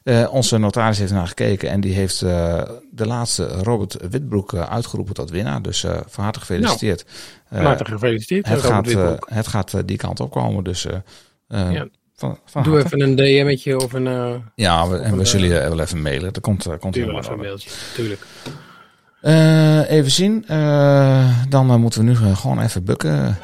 Eh, 0.02 0.28
onze 0.32 0.58
notaris 0.58 0.98
heeft 0.98 1.12
naar 1.12 1.26
gekeken 1.28 1.70
en 1.70 1.80
die 1.80 1.94
heeft 1.94 2.22
eh, 2.22 2.62
de 2.90 3.06
laatste 3.06 3.46
Robert 3.46 3.96
Witbroek 4.10 4.52
eh, 4.52 4.62
uitgeroepen 4.70 5.14
tot 5.14 5.30
winnaar. 5.30 5.62
Dus 5.62 5.84
eh 5.84 5.96
van 6.06 6.24
harte 6.24 6.38
gefeliciteerd. 6.38 7.04
Van 7.48 7.58
Eh, 7.58 7.64
harte 7.64 7.84
gefeliciteerd. 7.84 8.48
het, 8.48 8.60
gaat, 8.60 8.86
het 9.24 9.46
gaat 9.46 9.88
die 9.88 9.96
kant 9.96 10.20
op 10.20 10.30
komen. 10.30 10.64
Dus 10.64 10.86
eh, 10.86 10.94
eh, 11.48 11.72
Ja. 11.72 11.86
van, 12.16 12.38
van 12.44 12.62
Doe 12.62 12.72
harte. 12.72 12.86
even 12.96 13.08
een 13.08 13.16
DM'tje 13.16 13.76
of 13.78 13.92
een... 13.92 14.42
Ja, 14.54 14.88
we, 14.88 14.96
en 14.98 15.16
we 15.16 15.24
zullen 15.24 15.48
je 15.48 15.54
wel 15.54 15.80
even 15.80 16.02
mailen. 16.02 16.32
Dat 16.32 16.42
komt, 16.42 16.66
komt 16.80 16.94
helemaal 16.94 17.20
even 17.20 17.32
een 17.32 17.38
mailtje, 17.38 17.70
tuurlijk. 17.94 18.20
Eh, 19.20 19.90
even 19.90 20.10
zien. 20.10 20.44
Eh, 20.48 21.28
dan 21.48 21.80
moeten 21.80 22.00
we 22.00 22.06
nu 22.06 22.14
gewoon 22.36 22.60
even 22.60 22.84
bukken. 22.84 23.36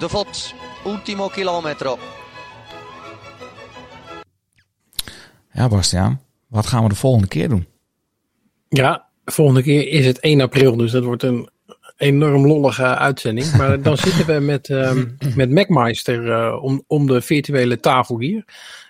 De 0.00 0.08
Vos, 0.08 0.54
ultimo 0.86 1.28
kilometro. 1.28 1.98
Ja, 5.52 5.68
Bastiaan. 5.68 6.20
Wat 6.46 6.66
gaan 6.66 6.82
we 6.82 6.88
de 6.88 6.94
volgende 6.94 7.28
keer 7.28 7.48
doen? 7.48 7.66
Ja, 8.68 9.06
volgende 9.24 9.62
keer 9.62 9.88
is 9.88 10.06
het 10.06 10.20
1 10.20 10.40
april, 10.40 10.76
dus 10.76 10.90
dat 10.90 11.04
wordt 11.04 11.22
een 11.22 11.48
enorm 11.96 12.46
lollige 12.46 12.84
uitzending. 12.96 13.52
Maar 13.56 13.82
dan 13.82 13.96
zitten 13.96 14.26
we 14.26 14.40
met, 14.40 14.68
ehm 14.70 15.04
met 15.34 15.50
MacMeister 15.50 16.32
eh, 16.32 16.62
om, 16.62 16.82
om 16.86 17.06
de 17.06 17.20
virtuele 17.20 17.80
tafel 17.80 18.20
hier. 18.20 18.44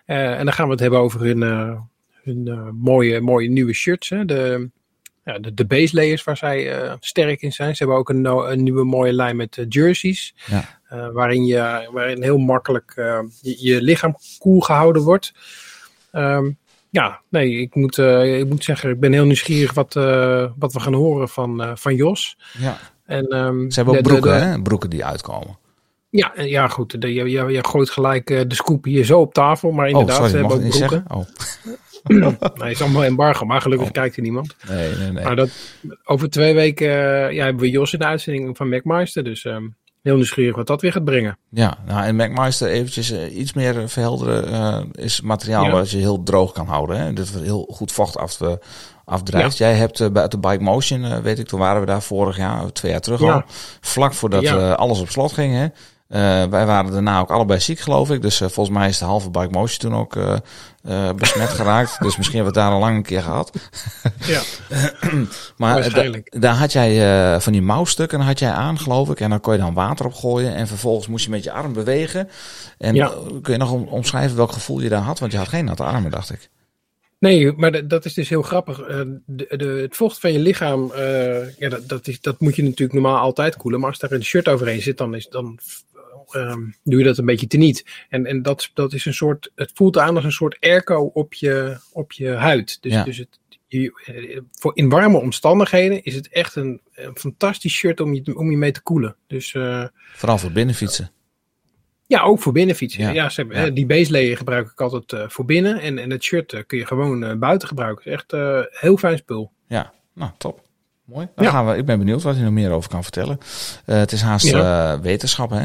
Eh, 0.04 0.38
en 0.38 0.44
dan 0.44 0.52
gaan 0.54 0.66
we 0.66 0.72
het 0.72 0.80
hebben 0.80 1.00
over 1.00 1.20
hun, 1.20 1.42
eh, 1.42 1.80
hun 2.22 2.48
eh, 2.48 2.68
mooie, 2.72 3.20
mooie 3.20 3.48
nieuwe 3.48 3.72
shirts. 3.72 4.08
Hè? 4.08 4.24
De, 4.24 4.70
ja, 5.24 5.38
de, 5.38 5.54
de 5.54 5.64
base 5.66 5.94
layers 5.94 6.24
waar 6.24 6.36
zij 6.36 6.72
eh, 6.82 6.92
sterk 7.00 7.42
in 7.42 7.52
zijn. 7.52 7.76
Ze 7.76 7.82
hebben 7.82 8.00
ook 8.00 8.08
een, 8.08 8.20
no- 8.20 8.46
een 8.46 8.62
nieuwe 8.62 8.84
mooie 8.84 9.12
lijn 9.12 9.36
met 9.36 9.66
jerseys. 9.68 10.34
Ja. 10.46 10.75
Eh, 10.88 11.08
waarin, 11.12 11.44
je, 11.44 11.88
waarin 11.92 12.22
heel 12.22 12.38
makkelijk 12.38 12.92
eh, 12.96 13.18
je, 13.40 13.56
je 13.58 13.82
lichaam 13.82 14.16
koel 14.38 14.60
gehouden 14.60 15.02
wordt. 15.02 15.32
Ehm, 16.12 16.50
ja, 16.90 17.20
nee, 17.28 17.50
ik 17.60 17.74
moet, 17.74 17.98
eh, 17.98 18.38
ik 18.38 18.48
moet 18.48 18.64
zeggen, 18.64 18.90
ik 18.90 19.00
ben 19.00 19.12
heel 19.12 19.24
nieuwsgierig 19.24 19.72
wat, 19.74 19.94
wat 20.58 20.72
we 20.72 20.80
gaan 20.80 20.94
horen 20.94 21.28
van, 21.28 21.78
van 21.78 21.94
Jos. 21.94 22.38
Ja. 22.58 22.76
En, 23.04 23.26
ehm, 23.26 23.70
Ze 23.70 23.74
hebben 23.74 23.94
ook 23.96 24.02
de- 24.02 24.08
broeken, 24.08 24.32
de- 24.40 24.44
hè? 24.46 24.62
Broeken 24.62 24.90
die 24.90 25.04
uitkomen. 25.04 25.58
Ja, 26.10 26.32
ja, 26.36 26.68
goed. 26.68 27.00
De, 27.00 27.14
je, 27.14 27.30
je, 27.30 27.44
je 27.44 27.64
gooit 27.66 27.90
gelijk 27.90 28.26
de 28.26 28.54
scoop 28.54 28.84
hier 28.84 29.04
zo 29.04 29.20
op 29.20 29.34
tafel. 29.34 29.70
Maar 29.70 29.88
inderdaad, 29.88 30.20
oh, 30.20 30.26
ze 30.26 30.36
hebben 30.36 30.56
ook 30.64 30.68
broeken. 30.68 31.04
Oh. 31.08 31.26
nee, 32.60 32.70
is 32.70 32.82
allemaal 32.82 33.04
embargo, 33.04 33.44
maar 33.44 33.60
gelukkig 33.60 33.86
Oh. 33.86 33.92
kijkt 33.92 34.16
er 34.16 34.22
niemand. 34.22 34.56
Nee, 34.68 34.94
nee, 34.96 35.10
nee. 35.12 35.24
Maar 35.24 35.36
dat, 35.36 35.50
over 36.04 36.30
twee 36.30 36.54
weken 36.54 36.88
ja, 37.34 37.44
hebben 37.44 37.62
we 37.62 37.70
Jos 37.70 37.92
in 37.92 37.98
de 37.98 38.04
uitzending 38.04 38.56
van 38.56 38.68
MacMeister. 38.68 39.24
Dus 39.24 39.44
ehm, 39.44 39.64
heel 40.06 40.14
nieuwsgierig 40.16 40.56
wat 40.56 40.66
dat 40.66 40.80
weer 40.80 40.92
gaat 40.92 41.04
brengen. 41.04 41.38
Ja, 41.50 41.78
nou, 41.86 42.04
en 42.04 42.16
MacMeister 42.16 42.68
eventjes 42.68 43.10
eh, 43.10 43.36
iets 43.38 43.52
meer 43.52 43.88
verhelderen 43.88 44.52
eh, 44.52 45.04
is 45.04 45.20
materiaal 45.20 45.64
Ja. 45.64 45.70
wat 45.70 45.90
je 45.90 45.98
heel 45.98 46.22
droog 46.22 46.52
kan 46.52 46.66
houden. 46.66 46.98
Hè? 47.00 47.12
Dat 47.12 47.28
heel 47.28 47.68
goed 47.72 47.92
vocht 47.92 48.16
af, 48.16 48.40
eh, 48.40 48.52
afdrijft. 49.04 49.56
Jij 49.56 49.74
hebt 49.74 50.00
eh, 50.00 50.08
bij 50.10 50.28
de 50.28 50.38
Bike 50.38 50.62
Motion, 50.62 51.04
eh, 51.04 51.18
weet 51.18 51.38
ik, 51.38 51.46
toen 51.46 51.60
waren 51.60 51.80
we 51.80 51.86
daar 51.86 52.02
vorig 52.02 52.36
jaar, 52.36 52.72
twee 52.72 52.92
jaar 52.92 53.00
terug 53.00 53.20
Ja. 53.20 53.32
al. 53.32 53.42
Vlak 53.80 54.12
voordat 54.14 54.42
eh, 54.44 54.72
alles 54.72 55.00
op 55.00 55.08
slot 55.08 55.32
ging, 55.32 55.54
hè? 55.54 55.66
Eh, 56.08 56.20
wij 56.44 56.66
waren 56.66 56.92
daarna 56.92 57.20
ook 57.20 57.30
allebei 57.30 57.60
ziek, 57.60 57.78
geloof 57.78 58.10
ik. 58.10 58.22
Dus 58.22 58.40
eh, 58.40 58.48
volgens 58.48 58.76
mij 58.78 58.88
is 58.88 58.98
de 58.98 59.04
halve 59.04 59.30
Bike 59.30 59.50
Motion 59.50 59.78
toen 59.90 60.00
ook 60.00 60.16
eh, 60.16 61.12
besmet 61.12 61.48
geraakt. 61.48 61.96
Dus 62.02 62.16
misschien 62.16 62.36
hebben 62.36 62.54
we 62.54 62.60
het 62.60 62.68
daar 62.68 62.78
al 62.78 62.84
lang 62.86 62.96
een 62.96 63.02
keer 63.02 63.22
gehad. 63.22 63.52
Ja, 64.26 64.40
maar 65.56 65.90
daar 66.30 66.54
had 66.54 66.72
jij 66.72 67.40
van 67.40 67.52
die 67.52 67.62
mouwstukken 67.62 68.20
had 68.20 68.38
jij 68.38 68.50
aan, 68.50 68.78
geloof 68.78 69.10
ik. 69.10 69.20
En 69.20 69.30
dan 69.30 69.40
kon 69.40 69.52
je 69.52 69.58
dan 69.58 69.74
water 69.74 70.06
op 70.06 70.14
gooien. 70.14 70.54
En 70.54 70.66
vervolgens 70.66 71.06
moest 71.08 71.24
je 71.24 71.30
met 71.30 71.44
je 71.44 71.52
arm 71.52 71.72
bewegen. 71.72 72.28
En 72.78 72.94
Ja. 72.94 73.12
kun 73.42 73.52
je 73.52 73.58
nog 73.58 73.72
om- 73.72 73.88
omschrijven 73.88 74.36
welk 74.36 74.52
gevoel 74.52 74.80
je 74.80 74.88
daar 74.88 75.00
had? 75.02 75.18
Want 75.18 75.32
je 75.32 75.38
had 75.38 75.48
geen 75.48 75.64
natte 75.64 75.84
armen, 75.84 76.10
dacht 76.10 76.30
ik. 76.30 76.50
Nee, 77.18 77.52
maar 77.52 77.88
dat- 77.88 78.04
is 78.04 78.14
dus 78.14 78.28
heel 78.28 78.42
grappig. 78.42 78.76
De, 79.26 79.46
de, 79.56 79.66
het 79.82 79.96
vocht 79.96 80.20
van 80.20 80.32
je 80.32 80.38
lichaam, 80.38 80.92
ja, 81.58 81.68
dat, 81.68 81.88
dat, 81.88 82.06
is, 82.06 82.20
dat 82.20 82.40
moet 82.40 82.56
je 82.56 82.62
natuurlijk 82.62 82.92
normaal 82.92 83.18
altijd 83.18 83.56
koelen. 83.56 83.80
Maar 83.80 83.88
als 83.90 83.98
daar 83.98 84.12
een 84.12 84.24
shirt 84.24 84.48
overheen 84.48 84.82
zit, 84.82 84.98
dan, 84.98 85.14
is, 85.14 85.28
dan 85.28 85.58
ehm, 86.30 86.60
doe 86.84 86.98
je 86.98 87.04
dat 87.04 87.18
een 87.18 87.24
beetje 87.26 87.46
teniet. 87.46 87.86
En, 88.08 88.26
en 88.26 88.42
dat, 88.42 88.70
dat 88.74 88.92
is 88.92 89.04
een 89.04 89.14
soort, 89.14 89.50
het 89.54 89.70
voelt 89.74 89.98
aan 89.98 90.14
als 90.14 90.24
een 90.24 90.32
soort 90.32 90.56
airco 90.60 91.00
op 91.04 91.34
je, 91.34 91.76
op 91.92 92.12
je 92.12 92.28
huid. 92.30 92.78
Dus, 92.82 92.92
Ja. 92.92 93.04
dus 93.04 93.18
het, 93.18 93.38
je, 93.66 94.02
eh, 94.04 94.40
voor 94.50 94.70
in 94.76 94.88
warme 94.88 95.18
omstandigheden 95.18 96.02
is 96.02 96.14
het 96.14 96.28
echt 96.28 96.54
een, 96.56 96.80
een 96.94 97.18
fantastisch 97.18 97.72
shirt 97.74 98.00
om 98.00 98.14
je, 98.14 98.36
om 98.36 98.50
je 98.50 98.56
mee 98.56 98.72
te 98.72 98.82
koelen. 98.82 99.16
Dus 99.26 99.54
eh, 99.54 99.84
Vooral 100.14 100.38
voor 100.38 100.52
binnenfietsen. 100.52 101.10
ja, 102.06 102.22
ook 102.22 102.40
voor 102.40 102.52
binnenfietsen. 102.52 103.02
Ja. 103.02 103.10
Ja, 103.10 103.28
ze 103.28 103.40
hebben, 103.40 103.58
Ja. 103.60 103.66
eh, 103.66 103.74
die 103.74 103.86
baselayer 103.86 104.36
gebruik 104.36 104.70
ik 104.70 104.80
altijd 104.80 105.32
voor 105.32 105.44
binnen. 105.44 105.80
En, 105.80 105.98
en 105.98 106.10
het 106.10 106.22
shirt 106.24 106.64
kun 106.66 106.78
je 106.78 106.86
gewoon 106.86 107.38
buiten 107.38 107.68
gebruiken. 107.68 108.04
Het 108.04 108.12
is 108.12 108.18
echt 108.18 108.32
eh, 108.32 108.80
heel 108.80 108.96
fijn 108.96 109.16
spul. 109.18 109.52
Ja, 109.68 109.92
nou 110.14 110.30
top. 110.38 110.64
Mooi. 111.06 111.28
Dan 111.34 111.44
Ja. 111.44 111.50
gaan 111.50 111.66
we, 111.66 111.76
ik 111.76 111.84
ben 111.86 111.98
benieuwd 111.98 112.22
wat 112.22 112.34
hij 112.34 112.44
nog 112.44 112.52
meer 112.52 112.70
over 112.70 112.90
kan 112.90 113.02
vertellen. 113.02 113.38
Eh, 113.84 113.96
het 113.96 114.12
is 114.12 114.20
haast 114.22 114.46
Ja. 114.46 114.92
eh, 114.92 115.00
wetenschap, 115.00 115.50
hè? 115.50 115.64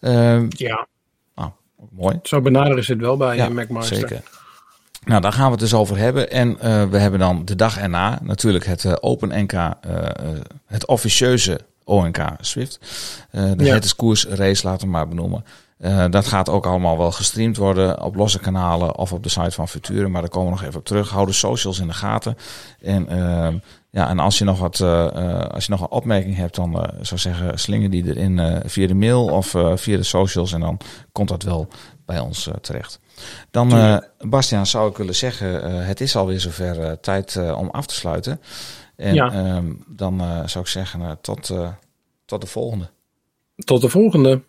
Ehm, 0.00 0.46
Ja, 0.48 0.86
nou, 1.34 1.50
ook 1.80 1.88
mooi. 1.92 2.18
zo 2.22 2.40
benaderen 2.40 2.84
ze 2.84 2.92
het 2.92 3.00
wel 3.00 3.16
bij 3.16 3.36
Ja, 3.36 3.44
ja, 3.44 3.50
McMaster. 3.50 3.96
zeker. 3.96 4.22
Nou, 5.04 5.20
daar 5.20 5.32
gaan 5.32 5.44
we 5.44 5.50
het 5.50 5.60
dus 5.60 5.74
over 5.74 5.96
hebben. 5.96 6.30
En 6.30 6.60
eh, 6.60 6.84
we 6.84 6.98
hebben 6.98 7.20
dan 7.20 7.44
de 7.44 7.56
dag 7.56 7.78
erna 7.78 8.18
natuurlijk 8.22 8.66
het 8.66 8.84
eh, 8.84 8.92
Open 9.00 9.42
NK, 9.42 9.52
eh, 9.52 9.70
eh, 9.80 10.06
het 10.66 10.86
officieuze 10.86 11.60
ONK 11.84 12.18
Swift. 12.40 12.78
Eh, 13.30 13.50
de 13.56 13.64
Ja. 13.64 13.74
Het 13.74 13.84
is 13.84 13.96
koers 13.96 14.26
race, 14.26 14.66
laten 14.66 14.86
we 14.86 14.92
maar 14.92 15.08
benoemen. 15.08 15.44
Eh, 15.78 16.04
dat 16.10 16.26
gaat 16.26 16.48
ook 16.48 16.66
allemaal 16.66 16.98
wel 16.98 17.12
gestreamd 17.12 17.56
worden 17.56 18.02
op 18.02 18.14
losse 18.16 18.38
kanalen 18.38 18.96
of 18.98 19.12
op 19.12 19.22
de 19.22 19.28
site 19.28 19.50
van 19.50 19.68
Futuren. 19.68 20.10
Maar 20.10 20.20
daar 20.20 20.30
komen 20.30 20.52
we 20.52 20.58
nog 20.58 20.64
even 20.68 20.78
op 20.80 20.84
terug. 20.86 21.10
Hou 21.10 21.26
de 21.26 21.32
socials 21.32 21.78
in 21.78 21.86
de 21.86 21.92
gaten. 21.94 22.36
En, 22.82 23.08
ehm, 23.08 23.58
ja, 23.96 24.08
en 24.08 24.18
als 24.18 24.38
je 24.38 24.44
nog 24.44 24.58
wat, 24.58 24.80
eh, 24.80 25.06
eh, 25.06 25.48
als 25.50 25.64
je 25.64 25.70
nog 25.70 25.80
een 25.80 25.90
opmerking 25.90 26.36
hebt, 26.36 26.54
dan 26.54 26.82
eh, 26.82 26.98
zou 27.00 27.20
zeggen, 27.20 27.58
slinger 27.58 27.90
die 27.90 28.06
erin 28.06 28.60
via 28.64 28.86
de 28.86 28.94
mail 28.94 29.24
of 29.24 29.46
via 29.74 29.96
de 29.96 30.02
socials. 30.02 30.52
En 30.52 30.60
dan 30.60 30.78
komt 31.12 31.28
dat 31.28 31.42
wel 31.42 31.68
bij 32.04 32.18
ons 32.18 32.50
terecht. 32.60 33.00
Dan, 33.50 34.00
Bastiaan, 34.18 34.66
zou 34.66 34.90
ik 34.90 34.96
willen 34.96 35.14
zeggen, 35.14 35.84
het 35.84 36.00
is 36.00 36.16
alweer 36.16 36.40
zover 36.40 37.00
tijd 37.00 37.36
om 37.36 37.70
af 37.70 37.86
te 37.86 37.94
sluiten. 37.94 38.40
En 38.96 39.14
Ja. 39.14 39.32
ehm, 39.32 39.72
dan 39.86 40.18
zou 40.46 40.64
ik 40.64 40.70
zeggen, 40.70 41.18
tot, 41.20 41.52
tot 42.24 42.40
de 42.40 42.46
volgende. 42.46 42.88
Tot 43.56 43.80
de 43.80 43.88
volgende. 43.88 44.42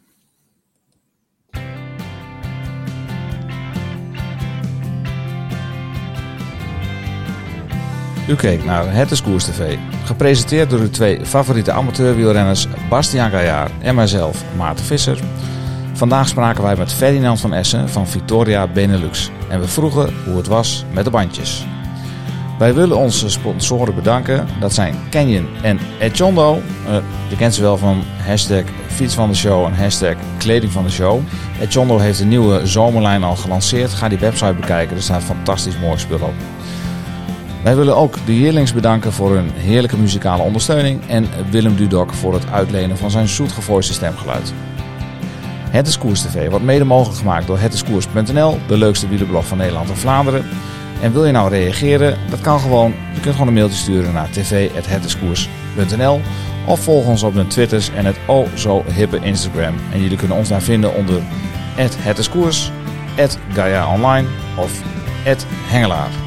U 8.27 8.35
keek 8.35 8.65
naar 8.65 8.93
Het 8.93 9.11
is 9.11 9.21
Koers 9.21 9.43
TV. 9.43 9.77
Gepresenteerd 10.05 10.69
door 10.69 10.79
uw 10.79 10.89
twee 10.89 11.25
favoriete 11.25 11.71
amateurwielrenners 11.71 12.67
Bastiaan 12.89 13.29
Gaillard 13.29 13.71
en 13.79 13.95
mijzelf, 13.95 14.43
Maarten 14.57 14.85
Visser. 14.85 15.19
Vandaag 15.93 16.27
spraken 16.27 16.63
wij 16.63 16.75
met 16.75 16.93
Ferdinand 16.93 17.39
van 17.39 17.53
Essen 17.53 17.89
van 17.89 18.07
Victoria 18.07 18.67
Benelux. 18.67 19.31
En 19.49 19.59
we 19.59 19.67
vroegen 19.67 20.13
hoe 20.25 20.37
het 20.37 20.47
was 20.47 20.85
met 20.93 21.05
de 21.05 21.09
bandjes. 21.09 21.65
Wij 22.59 22.73
willen 22.73 22.97
onze 22.97 23.29
sponsoren 23.29 23.95
bedanken. 23.95 24.47
Dat 24.59 24.73
zijn 24.73 24.95
Canyon 25.09 25.47
en 25.61 25.79
Echondo. 25.99 26.61
Eh, 26.87 26.97
je 27.27 27.35
kent 27.35 27.55
ze 27.55 27.61
wel 27.61 27.77
van 27.77 28.03
hashtag 28.25 28.63
fiets 28.87 29.13
van 29.13 29.29
de 29.29 29.35
show 29.35 29.65
en 29.65 29.75
hashtag 29.75 30.15
kleding 30.37 30.71
van 30.71 30.83
de 30.83 30.91
show. 30.91 31.19
Echondo 31.59 31.97
heeft 31.97 32.19
een 32.19 32.27
nieuwe 32.27 32.67
zomerlijn 32.67 33.23
al 33.23 33.35
gelanceerd. 33.35 33.93
Ga 33.93 34.09
die 34.09 34.17
website 34.19 34.53
bekijken, 34.53 34.95
er 34.95 35.01
staat 35.03 35.23
fantastisch 35.23 35.79
mooi 35.79 35.97
spul 35.97 36.19
op. 36.19 36.33
Wij 37.63 37.75
willen 37.75 37.95
ook 37.95 38.17
de 38.25 38.39
Yearlings 38.39 38.73
bedanken 38.73 39.13
voor 39.13 39.35
hun 39.35 39.51
heerlijke 39.53 39.97
muzikale 39.97 40.43
ondersteuning 40.43 41.01
en 41.07 41.27
Willem 41.49 41.75
Dudok 41.75 42.13
voor 42.13 42.33
het 42.33 42.51
uitlenen 42.51 42.97
van 42.97 43.11
zijn 43.11 43.27
zoetgevoiste 43.27 43.93
stemgeluid. 43.93 44.53
Het 45.69 45.87
is 45.87 45.97
Koers 45.97 46.21
TV 46.21 46.49
wordt 46.49 46.65
mede 46.65 46.83
mogelijk 46.83 47.19
gemaakt 47.19 47.47
door 47.47 47.59
hetiskoers.nl, 47.59 48.57
de 48.67 48.77
leukste 48.77 49.07
wielerblog 49.07 49.45
van 49.45 49.57
Nederland 49.57 49.89
en 49.89 49.97
Vlaanderen. 49.97 50.45
En 51.01 51.13
wil 51.13 51.25
je 51.25 51.31
nou 51.31 51.49
reageren? 51.49 52.17
Dat 52.29 52.41
kan 52.41 52.59
gewoon. 52.59 52.93
Je 53.13 53.19
kunt 53.19 53.33
gewoon 53.33 53.47
een 53.47 53.53
mailtje 53.53 53.77
sturen 53.77 54.13
naar 54.13 54.29
tv.hetiskoers.nl 54.29 56.21
of 56.65 56.79
volg 56.79 57.05
ons 57.05 57.23
op 57.23 57.33
de 57.33 57.47
Twitters 57.47 57.89
en 57.89 58.05
het 58.05 58.17
oh 58.25 58.47
zo 58.55 58.83
hippe 58.93 59.19
Instagram. 59.21 59.75
En 59.91 60.01
jullie 60.01 60.17
kunnen 60.17 60.37
ons 60.37 60.49
daar 60.49 60.61
vinden 60.61 60.95
onder 60.95 61.21
@hetiskoers, 61.75 62.71
@gaia 63.53 63.93
online 63.93 64.27
of 64.55 64.81
@hengelaar. 65.67 66.26